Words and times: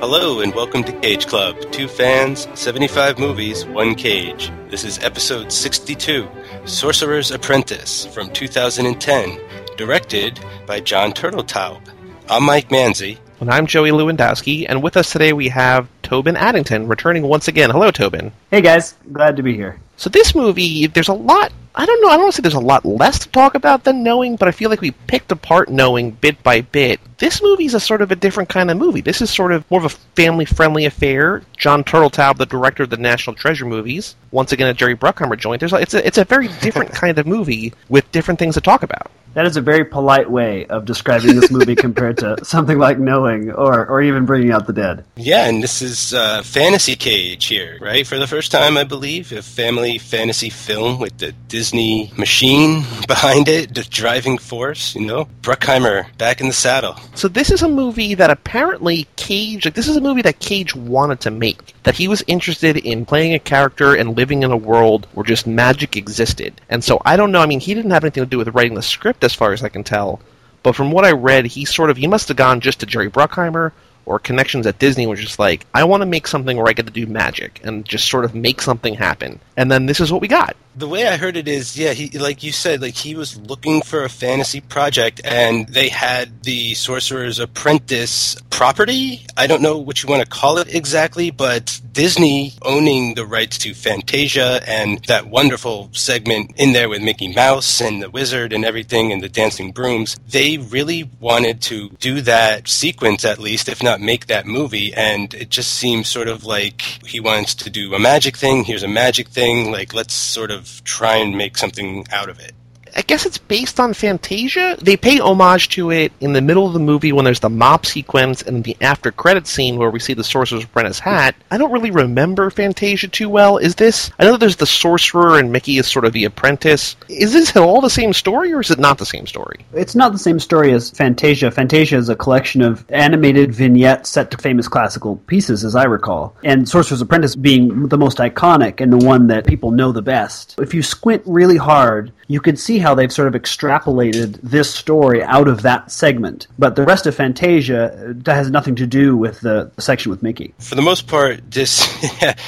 Hello 0.00 0.42
and 0.42 0.54
welcome 0.54 0.84
to 0.84 0.92
Cage 1.00 1.26
Club. 1.26 1.56
Two 1.72 1.88
fans, 1.88 2.46
75 2.54 3.18
movies, 3.18 3.66
one 3.66 3.96
cage. 3.96 4.52
This 4.68 4.84
is 4.84 5.00
episode 5.00 5.50
62, 5.50 6.28
Sorcerer's 6.66 7.32
Apprentice 7.32 8.06
from 8.06 8.30
2010, 8.30 9.40
directed 9.76 10.38
by 10.68 10.78
John 10.78 11.10
Turteltaub. 11.10 11.80
I'm 12.28 12.44
Mike 12.44 12.68
Manzi. 12.68 13.18
And 13.40 13.50
I'm 13.50 13.66
Joey 13.66 13.90
Lewandowski, 13.90 14.66
and 14.68 14.84
with 14.84 14.96
us 14.96 15.10
today 15.10 15.32
we 15.32 15.48
have 15.48 15.88
Tobin 16.04 16.36
Addington 16.36 16.86
returning 16.86 17.24
once 17.24 17.48
again. 17.48 17.70
Hello, 17.70 17.90
Tobin. 17.90 18.30
Hey 18.52 18.60
guys, 18.60 18.94
glad 19.12 19.36
to 19.36 19.42
be 19.42 19.54
here. 19.56 19.80
So 19.96 20.08
this 20.08 20.32
movie, 20.32 20.86
there's 20.86 21.08
a 21.08 21.12
lot. 21.12 21.52
I 21.78 21.86
don't 21.86 22.02
know. 22.02 22.08
I 22.08 22.14
don't 22.14 22.22
want 22.22 22.32
to 22.32 22.36
say 22.36 22.42
there's 22.42 22.54
a 22.54 22.60
lot 22.60 22.84
less 22.84 23.20
to 23.20 23.28
talk 23.28 23.54
about 23.54 23.84
than 23.84 24.02
Knowing, 24.02 24.34
but 24.34 24.48
I 24.48 24.50
feel 24.50 24.68
like 24.68 24.80
we 24.80 24.90
picked 24.90 25.30
apart 25.30 25.68
Knowing 25.68 26.10
bit 26.10 26.42
by 26.42 26.60
bit. 26.60 26.98
This 27.18 27.40
movie's 27.40 27.72
a 27.72 27.78
sort 27.78 28.02
of 28.02 28.10
a 28.10 28.16
different 28.16 28.48
kind 28.48 28.68
of 28.68 28.76
movie. 28.76 29.00
This 29.00 29.22
is 29.22 29.30
sort 29.30 29.52
of 29.52 29.68
more 29.70 29.78
of 29.78 29.86
a 29.86 29.96
family-friendly 30.16 30.86
affair. 30.86 31.42
John 31.56 31.84
Turteltaub, 31.84 32.36
the 32.36 32.46
director 32.46 32.82
of 32.82 32.90
the 32.90 32.96
National 32.96 33.36
Treasure 33.36 33.64
movies, 33.64 34.16
once 34.32 34.50
again 34.50 34.66
a 34.66 34.74
Jerry 34.74 34.96
Bruckheimer 34.96 35.38
joint. 35.38 35.60
There's 35.60 35.72
a, 35.72 35.76
it's 35.76 35.94
a 35.94 36.04
it's 36.04 36.18
a 36.18 36.24
very 36.24 36.48
different 36.60 36.92
kind 36.92 37.16
of 37.16 37.28
movie 37.28 37.72
with 37.88 38.10
different 38.10 38.40
things 38.40 38.54
to 38.54 38.60
talk 38.60 38.82
about. 38.82 39.08
That 39.34 39.46
is 39.46 39.56
a 39.56 39.60
very 39.60 39.84
polite 39.84 40.28
way 40.28 40.66
of 40.66 40.84
describing 40.84 41.36
this 41.36 41.50
movie 41.50 41.74
compared 41.76 42.18
to 42.18 42.44
something 42.44 42.78
like 42.78 42.98
Knowing 42.98 43.52
or, 43.52 43.86
or 43.86 44.02
even 44.02 44.24
Bringing 44.26 44.50
Out 44.50 44.66
the 44.66 44.72
Dead. 44.72 45.04
Yeah, 45.16 45.46
and 45.48 45.62
this 45.62 45.80
is 45.80 46.12
uh, 46.14 46.42
Fantasy 46.42 46.96
Cage 46.96 47.44
here, 47.46 47.78
right? 47.80 48.06
For 48.06 48.18
the 48.18 48.26
first 48.26 48.50
time, 48.50 48.76
I 48.76 48.84
believe, 48.84 49.30
a 49.32 49.42
family 49.42 49.98
fantasy 49.98 50.50
film 50.50 50.98
with 50.98 51.18
the 51.18 51.32
Disney 51.46 51.67
machine 51.72 52.84
behind 53.08 53.48
it, 53.48 53.74
the 53.74 53.82
driving 53.82 54.38
force, 54.38 54.94
you 54.94 55.06
know? 55.06 55.26
Bruckheimer 55.42 56.06
back 56.18 56.40
in 56.40 56.48
the 56.48 56.52
saddle. 56.52 56.96
So 57.14 57.28
this 57.28 57.50
is 57.50 57.62
a 57.62 57.68
movie 57.68 58.14
that 58.14 58.30
apparently 58.30 59.06
Cage, 59.16 59.64
like 59.64 59.74
this 59.74 59.88
is 59.88 59.96
a 59.96 60.00
movie 60.00 60.22
that 60.22 60.40
Cage 60.40 60.74
wanted 60.74 61.20
to 61.20 61.30
make. 61.30 61.74
That 61.82 61.94
he 61.94 62.08
was 62.08 62.22
interested 62.26 62.76
in 62.76 63.06
playing 63.06 63.34
a 63.34 63.38
character 63.38 63.94
and 63.94 64.16
living 64.16 64.42
in 64.42 64.50
a 64.50 64.56
world 64.56 65.06
where 65.14 65.24
just 65.24 65.46
magic 65.46 65.96
existed. 65.96 66.60
And 66.68 66.82
so 66.82 67.00
I 67.04 67.16
don't 67.16 67.32
know, 67.32 67.40
I 67.40 67.46
mean, 67.46 67.60
he 67.60 67.74
didn't 67.74 67.92
have 67.92 68.04
anything 68.04 68.24
to 68.24 68.30
do 68.30 68.38
with 68.38 68.48
writing 68.48 68.74
the 68.74 68.82
script 68.82 69.24
as 69.24 69.34
far 69.34 69.52
as 69.52 69.62
I 69.62 69.68
can 69.68 69.84
tell. 69.84 70.20
But 70.62 70.74
from 70.74 70.90
what 70.90 71.04
I 71.04 71.12
read, 71.12 71.46
he 71.46 71.64
sort 71.64 71.90
of 71.90 71.96
he 71.96 72.06
must 72.06 72.28
have 72.28 72.36
gone 72.36 72.60
just 72.60 72.80
to 72.80 72.86
Jerry 72.86 73.10
Bruckheimer 73.10 73.72
or 74.08 74.18
connections 74.18 74.66
at 74.66 74.78
Disney 74.78 75.06
was 75.06 75.20
just 75.20 75.38
like, 75.38 75.66
I 75.74 75.84
want 75.84 76.00
to 76.00 76.06
make 76.06 76.26
something 76.26 76.56
where 76.56 76.68
I 76.68 76.72
get 76.72 76.86
to 76.86 76.92
do 76.92 77.06
magic 77.06 77.60
and 77.62 77.84
just 77.84 78.08
sort 78.08 78.24
of 78.24 78.34
make 78.34 78.62
something 78.62 78.94
happen. 78.94 79.38
And 79.56 79.70
then 79.70 79.86
this 79.86 80.00
is 80.00 80.10
what 80.10 80.22
we 80.22 80.28
got. 80.28 80.56
The 80.78 80.86
way 80.86 81.08
I 81.08 81.16
heard 81.16 81.36
it 81.36 81.48
is, 81.48 81.76
yeah, 81.76 81.92
he 81.92 82.16
like 82.16 82.44
you 82.44 82.52
said, 82.52 82.80
like 82.80 82.94
he 82.94 83.16
was 83.16 83.36
looking 83.36 83.82
for 83.82 84.04
a 84.04 84.08
fantasy 84.08 84.60
project, 84.60 85.20
and 85.24 85.66
they 85.66 85.88
had 85.88 86.44
the 86.44 86.74
Sorcerer's 86.74 87.40
Apprentice 87.40 88.36
property. 88.50 89.26
I 89.36 89.48
don't 89.48 89.60
know 89.60 89.76
what 89.76 90.02
you 90.02 90.08
want 90.08 90.22
to 90.22 90.28
call 90.28 90.58
it 90.58 90.72
exactly, 90.72 91.32
but 91.32 91.80
Disney 91.92 92.52
owning 92.62 93.14
the 93.14 93.26
rights 93.26 93.58
to 93.58 93.74
Fantasia 93.74 94.60
and 94.68 95.04
that 95.06 95.26
wonderful 95.26 95.90
segment 95.92 96.52
in 96.56 96.72
there 96.72 96.88
with 96.88 97.02
Mickey 97.02 97.34
Mouse 97.34 97.80
and 97.80 98.00
the 98.00 98.08
wizard 98.08 98.52
and 98.52 98.64
everything 98.64 99.12
and 99.12 99.20
the 99.20 99.28
dancing 99.28 99.72
brooms, 99.72 100.16
they 100.28 100.58
really 100.58 101.10
wanted 101.18 101.60
to 101.62 101.88
do 101.98 102.20
that 102.20 102.68
sequence 102.68 103.24
at 103.24 103.40
least, 103.40 103.68
if 103.68 103.82
not 103.82 104.00
make 104.00 104.26
that 104.26 104.46
movie. 104.46 104.94
And 104.94 105.34
it 105.34 105.50
just 105.50 105.74
seems 105.74 106.08
sort 106.08 106.28
of 106.28 106.44
like 106.44 106.82
he 107.04 107.18
wants 107.18 107.54
to 107.56 107.70
do 107.70 107.94
a 107.94 107.98
magic 107.98 108.36
thing. 108.36 108.62
Here's 108.62 108.84
a 108.84 108.88
magic 108.88 109.28
thing. 109.28 109.72
Like, 109.72 109.92
let's 109.92 110.14
sort 110.14 110.52
of 110.52 110.67
try 110.84 111.16
and 111.16 111.36
make 111.36 111.56
something 111.58 112.06
out 112.12 112.28
of 112.28 112.40
it. 112.40 112.52
I 112.98 113.02
guess 113.02 113.24
it's 113.24 113.38
based 113.38 113.78
on 113.78 113.94
Fantasia. 113.94 114.76
They 114.82 114.96
pay 114.96 115.20
homage 115.20 115.68
to 115.68 115.92
it 115.92 116.10
in 116.18 116.32
the 116.32 116.40
middle 116.40 116.66
of 116.66 116.72
the 116.72 116.80
movie 116.80 117.12
when 117.12 117.24
there's 117.24 117.38
the 117.38 117.48
mop 117.48 117.86
sequence 117.86 118.42
and 118.42 118.64
the 118.64 118.76
after 118.80 119.12
credit 119.12 119.46
scene 119.46 119.76
where 119.76 119.88
we 119.88 120.00
see 120.00 120.14
the 120.14 120.24
Sorcerer's 120.24 120.64
Apprentice 120.64 120.98
hat. 120.98 121.36
I 121.52 121.58
don't 121.58 121.70
really 121.70 121.92
remember 121.92 122.50
Fantasia 122.50 123.06
too 123.06 123.28
well. 123.28 123.56
Is 123.56 123.76
this? 123.76 124.10
I 124.18 124.24
know 124.24 124.36
there's 124.36 124.56
the 124.56 124.66
sorcerer 124.66 125.38
and 125.38 125.52
Mickey 125.52 125.78
is 125.78 125.86
sort 125.86 126.06
of 126.06 126.12
the 126.12 126.24
apprentice. 126.24 126.96
Is 127.08 127.32
this 127.32 127.56
all 127.56 127.80
the 127.80 127.88
same 127.88 128.12
story 128.12 128.52
or 128.52 128.60
is 128.60 128.72
it 128.72 128.80
not 128.80 128.98
the 128.98 129.06
same 129.06 129.28
story? 129.28 129.64
It's 129.74 129.94
not 129.94 130.10
the 130.10 130.18
same 130.18 130.40
story 130.40 130.72
as 130.72 130.90
Fantasia. 130.90 131.52
Fantasia 131.52 131.98
is 131.98 132.08
a 132.08 132.16
collection 132.16 132.62
of 132.62 132.84
animated 132.88 133.54
vignettes 133.54 134.10
set 134.10 134.32
to 134.32 134.38
famous 134.38 134.66
classical 134.66 135.18
pieces, 135.28 135.64
as 135.64 135.76
I 135.76 135.84
recall. 135.84 136.34
And 136.42 136.68
Sorcerer's 136.68 137.00
Apprentice 137.00 137.36
being 137.36 137.86
the 137.86 137.96
most 137.96 138.18
iconic 138.18 138.80
and 138.80 138.92
the 138.92 139.06
one 139.06 139.28
that 139.28 139.46
people 139.46 139.70
know 139.70 139.92
the 139.92 140.02
best. 140.02 140.56
If 140.58 140.74
you 140.74 140.82
squint 140.82 141.22
really 141.26 141.58
hard, 141.58 142.12
you 142.28 142.40
can 142.40 142.56
see 142.56 142.78
how 142.78 142.94
they've 142.94 143.12
sort 143.12 143.26
of 143.26 143.40
extrapolated 143.40 144.38
this 144.42 144.72
story 144.72 145.22
out 145.22 145.48
of 145.48 145.62
that 145.62 145.90
segment. 145.90 146.46
But 146.58 146.76
the 146.76 146.84
rest 146.84 147.06
of 147.06 147.14
Fantasia 147.14 148.14
uh, 148.26 148.32
has 148.32 148.50
nothing 148.50 148.76
to 148.76 148.86
do 148.86 149.16
with 149.16 149.40
the 149.40 149.72
section 149.78 150.10
with 150.10 150.22
Mickey. 150.22 150.54
For 150.58 150.74
the 150.74 150.82
most 150.82 151.06
part, 151.06 151.50
this 151.50 151.88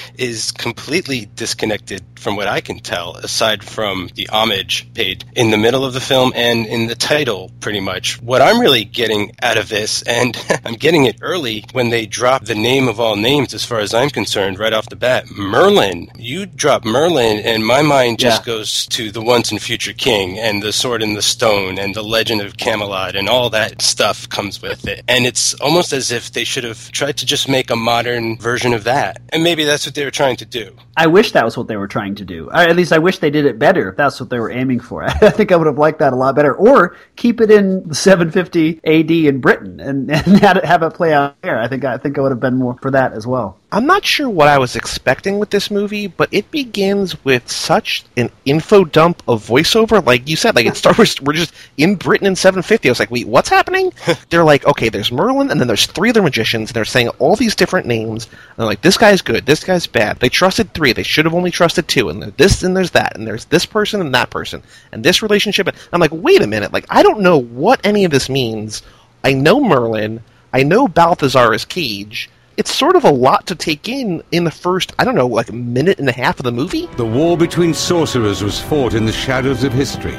is 0.18 0.52
completely 0.52 1.28
disconnected 1.34 2.02
from 2.16 2.36
what 2.36 2.46
I 2.46 2.60
can 2.60 2.78
tell, 2.80 3.16
aside 3.16 3.64
from 3.64 4.10
the 4.14 4.28
homage 4.28 4.92
paid 4.92 5.24
in 5.34 5.50
the 5.50 5.56
middle 5.56 5.84
of 5.84 5.94
the 5.94 6.00
film 6.00 6.32
and 6.36 6.66
in 6.66 6.86
the 6.86 6.94
title, 6.94 7.50
pretty 7.60 7.80
much. 7.80 8.20
What 8.20 8.42
I'm 8.42 8.60
really 8.60 8.84
getting 8.84 9.32
out 9.42 9.56
of 9.56 9.70
this, 9.70 10.02
and 10.02 10.36
I'm 10.64 10.74
getting 10.74 11.06
it 11.06 11.16
early 11.22 11.64
when 11.72 11.88
they 11.88 12.04
drop 12.04 12.44
the 12.44 12.54
name 12.54 12.86
of 12.86 13.00
all 13.00 13.16
names, 13.16 13.54
as 13.54 13.64
far 13.64 13.80
as 13.80 13.94
I'm 13.94 14.10
concerned, 14.10 14.58
right 14.58 14.74
off 14.74 14.90
the 14.90 14.96
bat 14.96 15.30
Merlin. 15.30 16.10
You 16.16 16.44
drop 16.44 16.84
Merlin, 16.84 17.38
and 17.38 17.64
my 17.64 17.80
mind 17.80 18.18
just 18.18 18.42
yeah. 18.42 18.52
goes 18.52 18.86
to 18.88 19.10
the 19.10 19.22
once 19.22 19.50
and 19.50 19.60
future 19.70 19.92
king 19.92 20.36
and 20.36 20.64
the 20.64 20.72
sword 20.72 21.00
and 21.00 21.16
the 21.16 21.22
stone 21.22 21.78
and 21.78 21.94
the 21.94 22.02
legend 22.02 22.40
of 22.40 22.56
Camelot 22.56 23.14
and 23.14 23.28
all 23.28 23.48
that 23.50 23.80
stuff 23.80 24.28
comes 24.28 24.60
with 24.60 24.84
it. 24.84 25.04
And 25.06 25.24
it's 25.24 25.54
almost 25.60 25.92
as 25.92 26.10
if 26.10 26.32
they 26.32 26.42
should 26.42 26.64
have 26.64 26.90
tried 26.90 27.16
to 27.18 27.24
just 27.24 27.48
make 27.48 27.70
a 27.70 27.76
modern 27.76 28.36
version 28.36 28.74
of 28.74 28.82
that. 28.82 29.22
And 29.28 29.44
maybe 29.44 29.62
that's 29.62 29.86
what 29.86 29.94
they 29.94 30.04
were 30.04 30.10
trying 30.10 30.34
to 30.38 30.44
do. 30.44 30.74
I 30.96 31.06
wish 31.06 31.32
that 31.32 31.44
was 31.44 31.56
what 31.56 31.68
they 31.68 31.76
were 31.76 31.88
trying 31.88 32.16
to 32.16 32.24
do. 32.24 32.48
Or 32.48 32.56
at 32.56 32.76
least 32.76 32.92
I 32.92 32.98
wish 32.98 33.18
they 33.18 33.30
did 33.30 33.46
it 33.46 33.58
better 33.58 33.90
if 33.90 33.96
that's 33.96 34.20
what 34.20 34.28
they 34.28 34.38
were 34.38 34.50
aiming 34.50 34.80
for. 34.80 35.04
I 35.22 35.30
think 35.30 35.52
I 35.52 35.56
would 35.56 35.66
have 35.66 35.78
liked 35.78 36.00
that 36.00 36.12
a 36.12 36.16
lot 36.16 36.34
better. 36.34 36.54
Or 36.54 36.96
keep 37.16 37.40
it 37.40 37.50
in 37.50 37.94
750 37.94 38.80
AD 38.84 39.10
in 39.10 39.40
Britain 39.40 39.80
and, 39.80 40.10
and 40.26 40.40
have 40.40 40.82
it 40.82 40.94
play 40.94 41.12
out 41.12 41.40
there. 41.42 41.58
I 41.58 41.68
think 41.68 41.84
I 41.84 41.98
think 41.98 42.18
I 42.18 42.20
would 42.20 42.32
have 42.32 42.40
been 42.40 42.56
more 42.56 42.76
for 42.82 42.90
that 42.90 43.12
as 43.12 43.26
well. 43.26 43.60
I'm 43.72 43.86
not 43.86 44.04
sure 44.04 44.28
what 44.28 44.48
I 44.48 44.58
was 44.58 44.74
expecting 44.74 45.38
with 45.38 45.50
this 45.50 45.70
movie, 45.70 46.08
but 46.08 46.28
it 46.32 46.50
begins 46.50 47.24
with 47.24 47.48
such 47.48 48.04
an 48.16 48.30
info 48.44 48.84
dump 48.84 49.22
of 49.28 49.46
voiceover. 49.46 50.04
Like 50.04 50.28
you 50.28 50.34
said, 50.34 50.56
like 50.56 50.66
it 50.66 50.76
starts, 50.76 51.20
we're 51.20 51.34
just 51.34 51.54
in 51.76 51.94
Britain 51.94 52.26
in 52.26 52.34
750. 52.34 52.88
I 52.88 52.90
was 52.90 52.98
like, 52.98 53.12
wait, 53.12 53.28
what's 53.28 53.48
happening? 53.48 53.92
they're 54.30 54.42
like, 54.42 54.66
okay, 54.66 54.88
there's 54.88 55.12
Merlin, 55.12 55.50
and 55.50 55.60
then 55.60 55.68
there's 55.68 55.86
three 55.86 56.10
other 56.10 56.22
magicians, 56.22 56.70
and 56.70 56.74
they're 56.74 56.84
saying 56.84 57.10
all 57.20 57.36
these 57.36 57.54
different 57.54 57.86
names. 57.86 58.26
And 58.26 58.56
they're 58.56 58.66
like, 58.66 58.82
this 58.82 58.98
guy's 58.98 59.22
good, 59.22 59.46
this 59.46 59.62
guy's 59.62 59.86
bad. 59.86 60.18
They 60.18 60.28
trusted 60.28 60.74
three, 60.74 60.89
they 60.92 61.02
should 61.02 61.24
have 61.24 61.34
only 61.34 61.50
trusted 61.50 61.88
two, 61.88 62.08
and 62.08 62.22
there's 62.22 62.34
this 62.34 62.62
and 62.62 62.76
there's 62.76 62.92
that, 62.92 63.16
and 63.16 63.26
there's 63.26 63.46
this 63.46 63.66
person 63.66 64.00
and 64.00 64.14
that 64.14 64.30
person, 64.30 64.62
and 64.92 65.04
this 65.04 65.22
relationship. 65.22 65.66
And 65.66 65.76
I'm 65.92 66.00
like, 66.00 66.12
wait 66.12 66.42
a 66.42 66.46
minute, 66.46 66.72
like 66.72 66.86
I 66.90 67.02
don't 67.02 67.20
know 67.20 67.38
what 67.38 67.84
any 67.84 68.04
of 68.04 68.10
this 68.10 68.28
means. 68.28 68.82
I 69.24 69.32
know 69.32 69.60
Merlin, 69.60 70.22
I 70.52 70.62
know 70.62 70.88
Balthazar 70.88 71.52
is 71.54 71.64
Cage 71.64 72.30
it's 72.60 72.74
sort 72.74 72.94
of 72.94 73.04
a 73.04 73.10
lot 73.10 73.46
to 73.46 73.54
take 73.54 73.88
in 73.88 74.22
in 74.32 74.44
the 74.44 74.50
first, 74.50 74.92
I 74.98 75.04
don't 75.06 75.14
know, 75.14 75.26
like 75.26 75.48
a 75.48 75.54
minute 75.54 75.98
and 75.98 76.06
a 76.10 76.12
half 76.12 76.38
of 76.38 76.44
the 76.44 76.52
movie. 76.52 76.84
The 76.98 77.06
war 77.06 77.34
between 77.34 77.72
sorcerers 77.72 78.44
was 78.44 78.60
fought 78.60 78.92
in 78.92 79.06
the 79.06 79.12
shadows 79.12 79.64
of 79.64 79.72
history, 79.72 80.16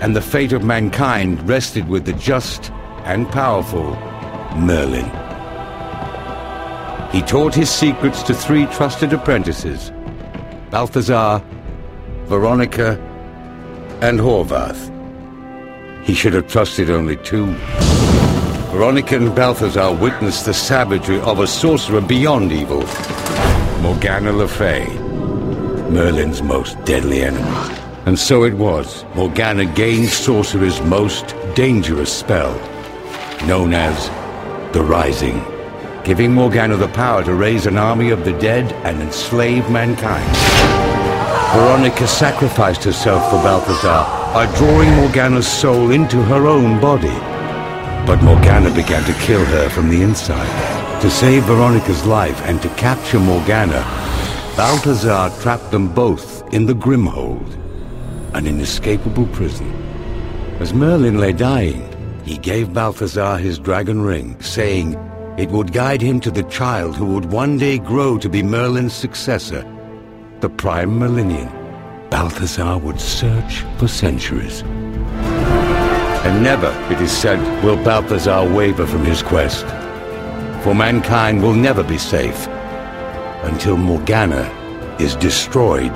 and 0.00 0.14
the 0.14 0.22
fate 0.22 0.52
of 0.52 0.62
mankind 0.62 1.48
rested 1.48 1.88
with 1.88 2.04
the 2.04 2.12
just 2.12 2.70
and 3.04 3.28
powerful 3.28 3.96
Merlin. 4.56 5.21
He 7.12 7.20
taught 7.20 7.54
his 7.54 7.68
secrets 7.68 8.22
to 8.22 8.34
three 8.34 8.64
trusted 8.66 9.12
apprentices, 9.12 9.92
Balthazar, 10.70 11.42
Veronica, 12.24 12.98
and 14.00 14.18
Horvath. 14.18 14.90
He 16.04 16.14
should 16.14 16.32
have 16.32 16.48
trusted 16.48 16.88
only 16.88 17.18
two. 17.18 17.52
Veronica 18.72 19.16
and 19.16 19.34
Balthazar 19.34 19.92
witnessed 19.94 20.46
the 20.46 20.54
savagery 20.54 21.20
of 21.20 21.40
a 21.40 21.46
sorcerer 21.46 22.00
beyond 22.00 22.50
evil, 22.50 22.80
Morgana 23.82 24.32
Le 24.32 24.48
Fay, 24.48 24.86
Merlin's 25.90 26.42
most 26.42 26.82
deadly 26.86 27.20
enemy. 27.20 27.76
And 28.06 28.18
so 28.18 28.44
it 28.44 28.54
was, 28.54 29.04
Morgana 29.14 29.66
gained 29.66 30.08
Sorcerer's 30.08 30.80
most 30.80 31.36
dangerous 31.54 32.10
spell, 32.10 32.54
known 33.46 33.74
as 33.74 34.08
the 34.72 34.82
Rising, 34.82 35.44
giving 36.04 36.32
Morgana 36.32 36.76
the 36.76 36.88
power 36.88 37.22
to 37.22 37.34
raise 37.34 37.66
an 37.66 37.78
army 37.78 38.10
of 38.10 38.24
the 38.24 38.32
dead 38.38 38.72
and 38.84 39.00
enslave 39.00 39.68
mankind. 39.70 40.28
Veronica 41.52 42.06
sacrificed 42.06 42.82
herself 42.82 43.30
for 43.30 43.42
Balthazar 43.42 44.04
by 44.32 44.52
drawing 44.56 44.90
Morgana's 44.96 45.46
soul 45.46 45.90
into 45.90 46.22
her 46.22 46.46
own 46.46 46.80
body. 46.80 47.18
But 48.06 48.22
Morgana 48.22 48.74
began 48.74 49.04
to 49.04 49.20
kill 49.20 49.44
her 49.44 49.68
from 49.68 49.88
the 49.88 50.02
inside. 50.02 51.00
To 51.02 51.10
save 51.10 51.44
Veronica's 51.44 52.04
life 52.04 52.40
and 52.46 52.60
to 52.62 52.68
capture 52.70 53.20
Morgana, 53.20 53.82
Balthazar 54.56 55.30
trapped 55.40 55.70
them 55.70 55.92
both 55.92 56.42
in 56.52 56.66
the 56.66 56.74
Grimhold, 56.74 57.46
an 58.34 58.46
inescapable 58.46 59.26
prison. 59.26 59.70
As 60.58 60.74
Merlin 60.74 61.18
lay 61.18 61.32
dying, 61.32 61.88
he 62.24 62.38
gave 62.38 62.72
Balthazar 62.72 63.36
his 63.38 63.58
dragon 63.58 64.02
ring, 64.02 64.40
saying, 64.40 64.96
It 65.38 65.50
would 65.50 65.72
guide 65.72 66.02
him 66.02 66.20
to 66.20 66.30
the 66.30 66.42
child 66.42 66.94
who 66.94 67.06
would 67.14 67.32
one 67.32 67.56
day 67.56 67.78
grow 67.78 68.18
to 68.18 68.28
be 68.28 68.42
Merlin's 68.42 68.92
successor, 68.92 69.64
the 70.40 70.50
Prime 70.50 70.90
Merlinian. 70.98 71.50
Balthazar 72.10 72.76
would 72.76 73.00
search 73.00 73.64
for 73.78 73.88
centuries. 73.88 74.60
And 76.24 76.42
never, 76.42 76.68
it 76.90 77.00
is 77.00 77.10
said, 77.10 77.40
will 77.64 77.82
Balthazar 77.82 78.46
waver 78.54 78.86
from 78.86 79.06
his 79.06 79.22
quest. 79.22 79.64
For 80.62 80.74
mankind 80.74 81.42
will 81.42 81.54
never 81.54 81.82
be 81.82 81.96
safe 81.96 82.46
until 83.44 83.78
Morgana 83.78 84.44
is 85.00 85.16
destroyed 85.16 85.94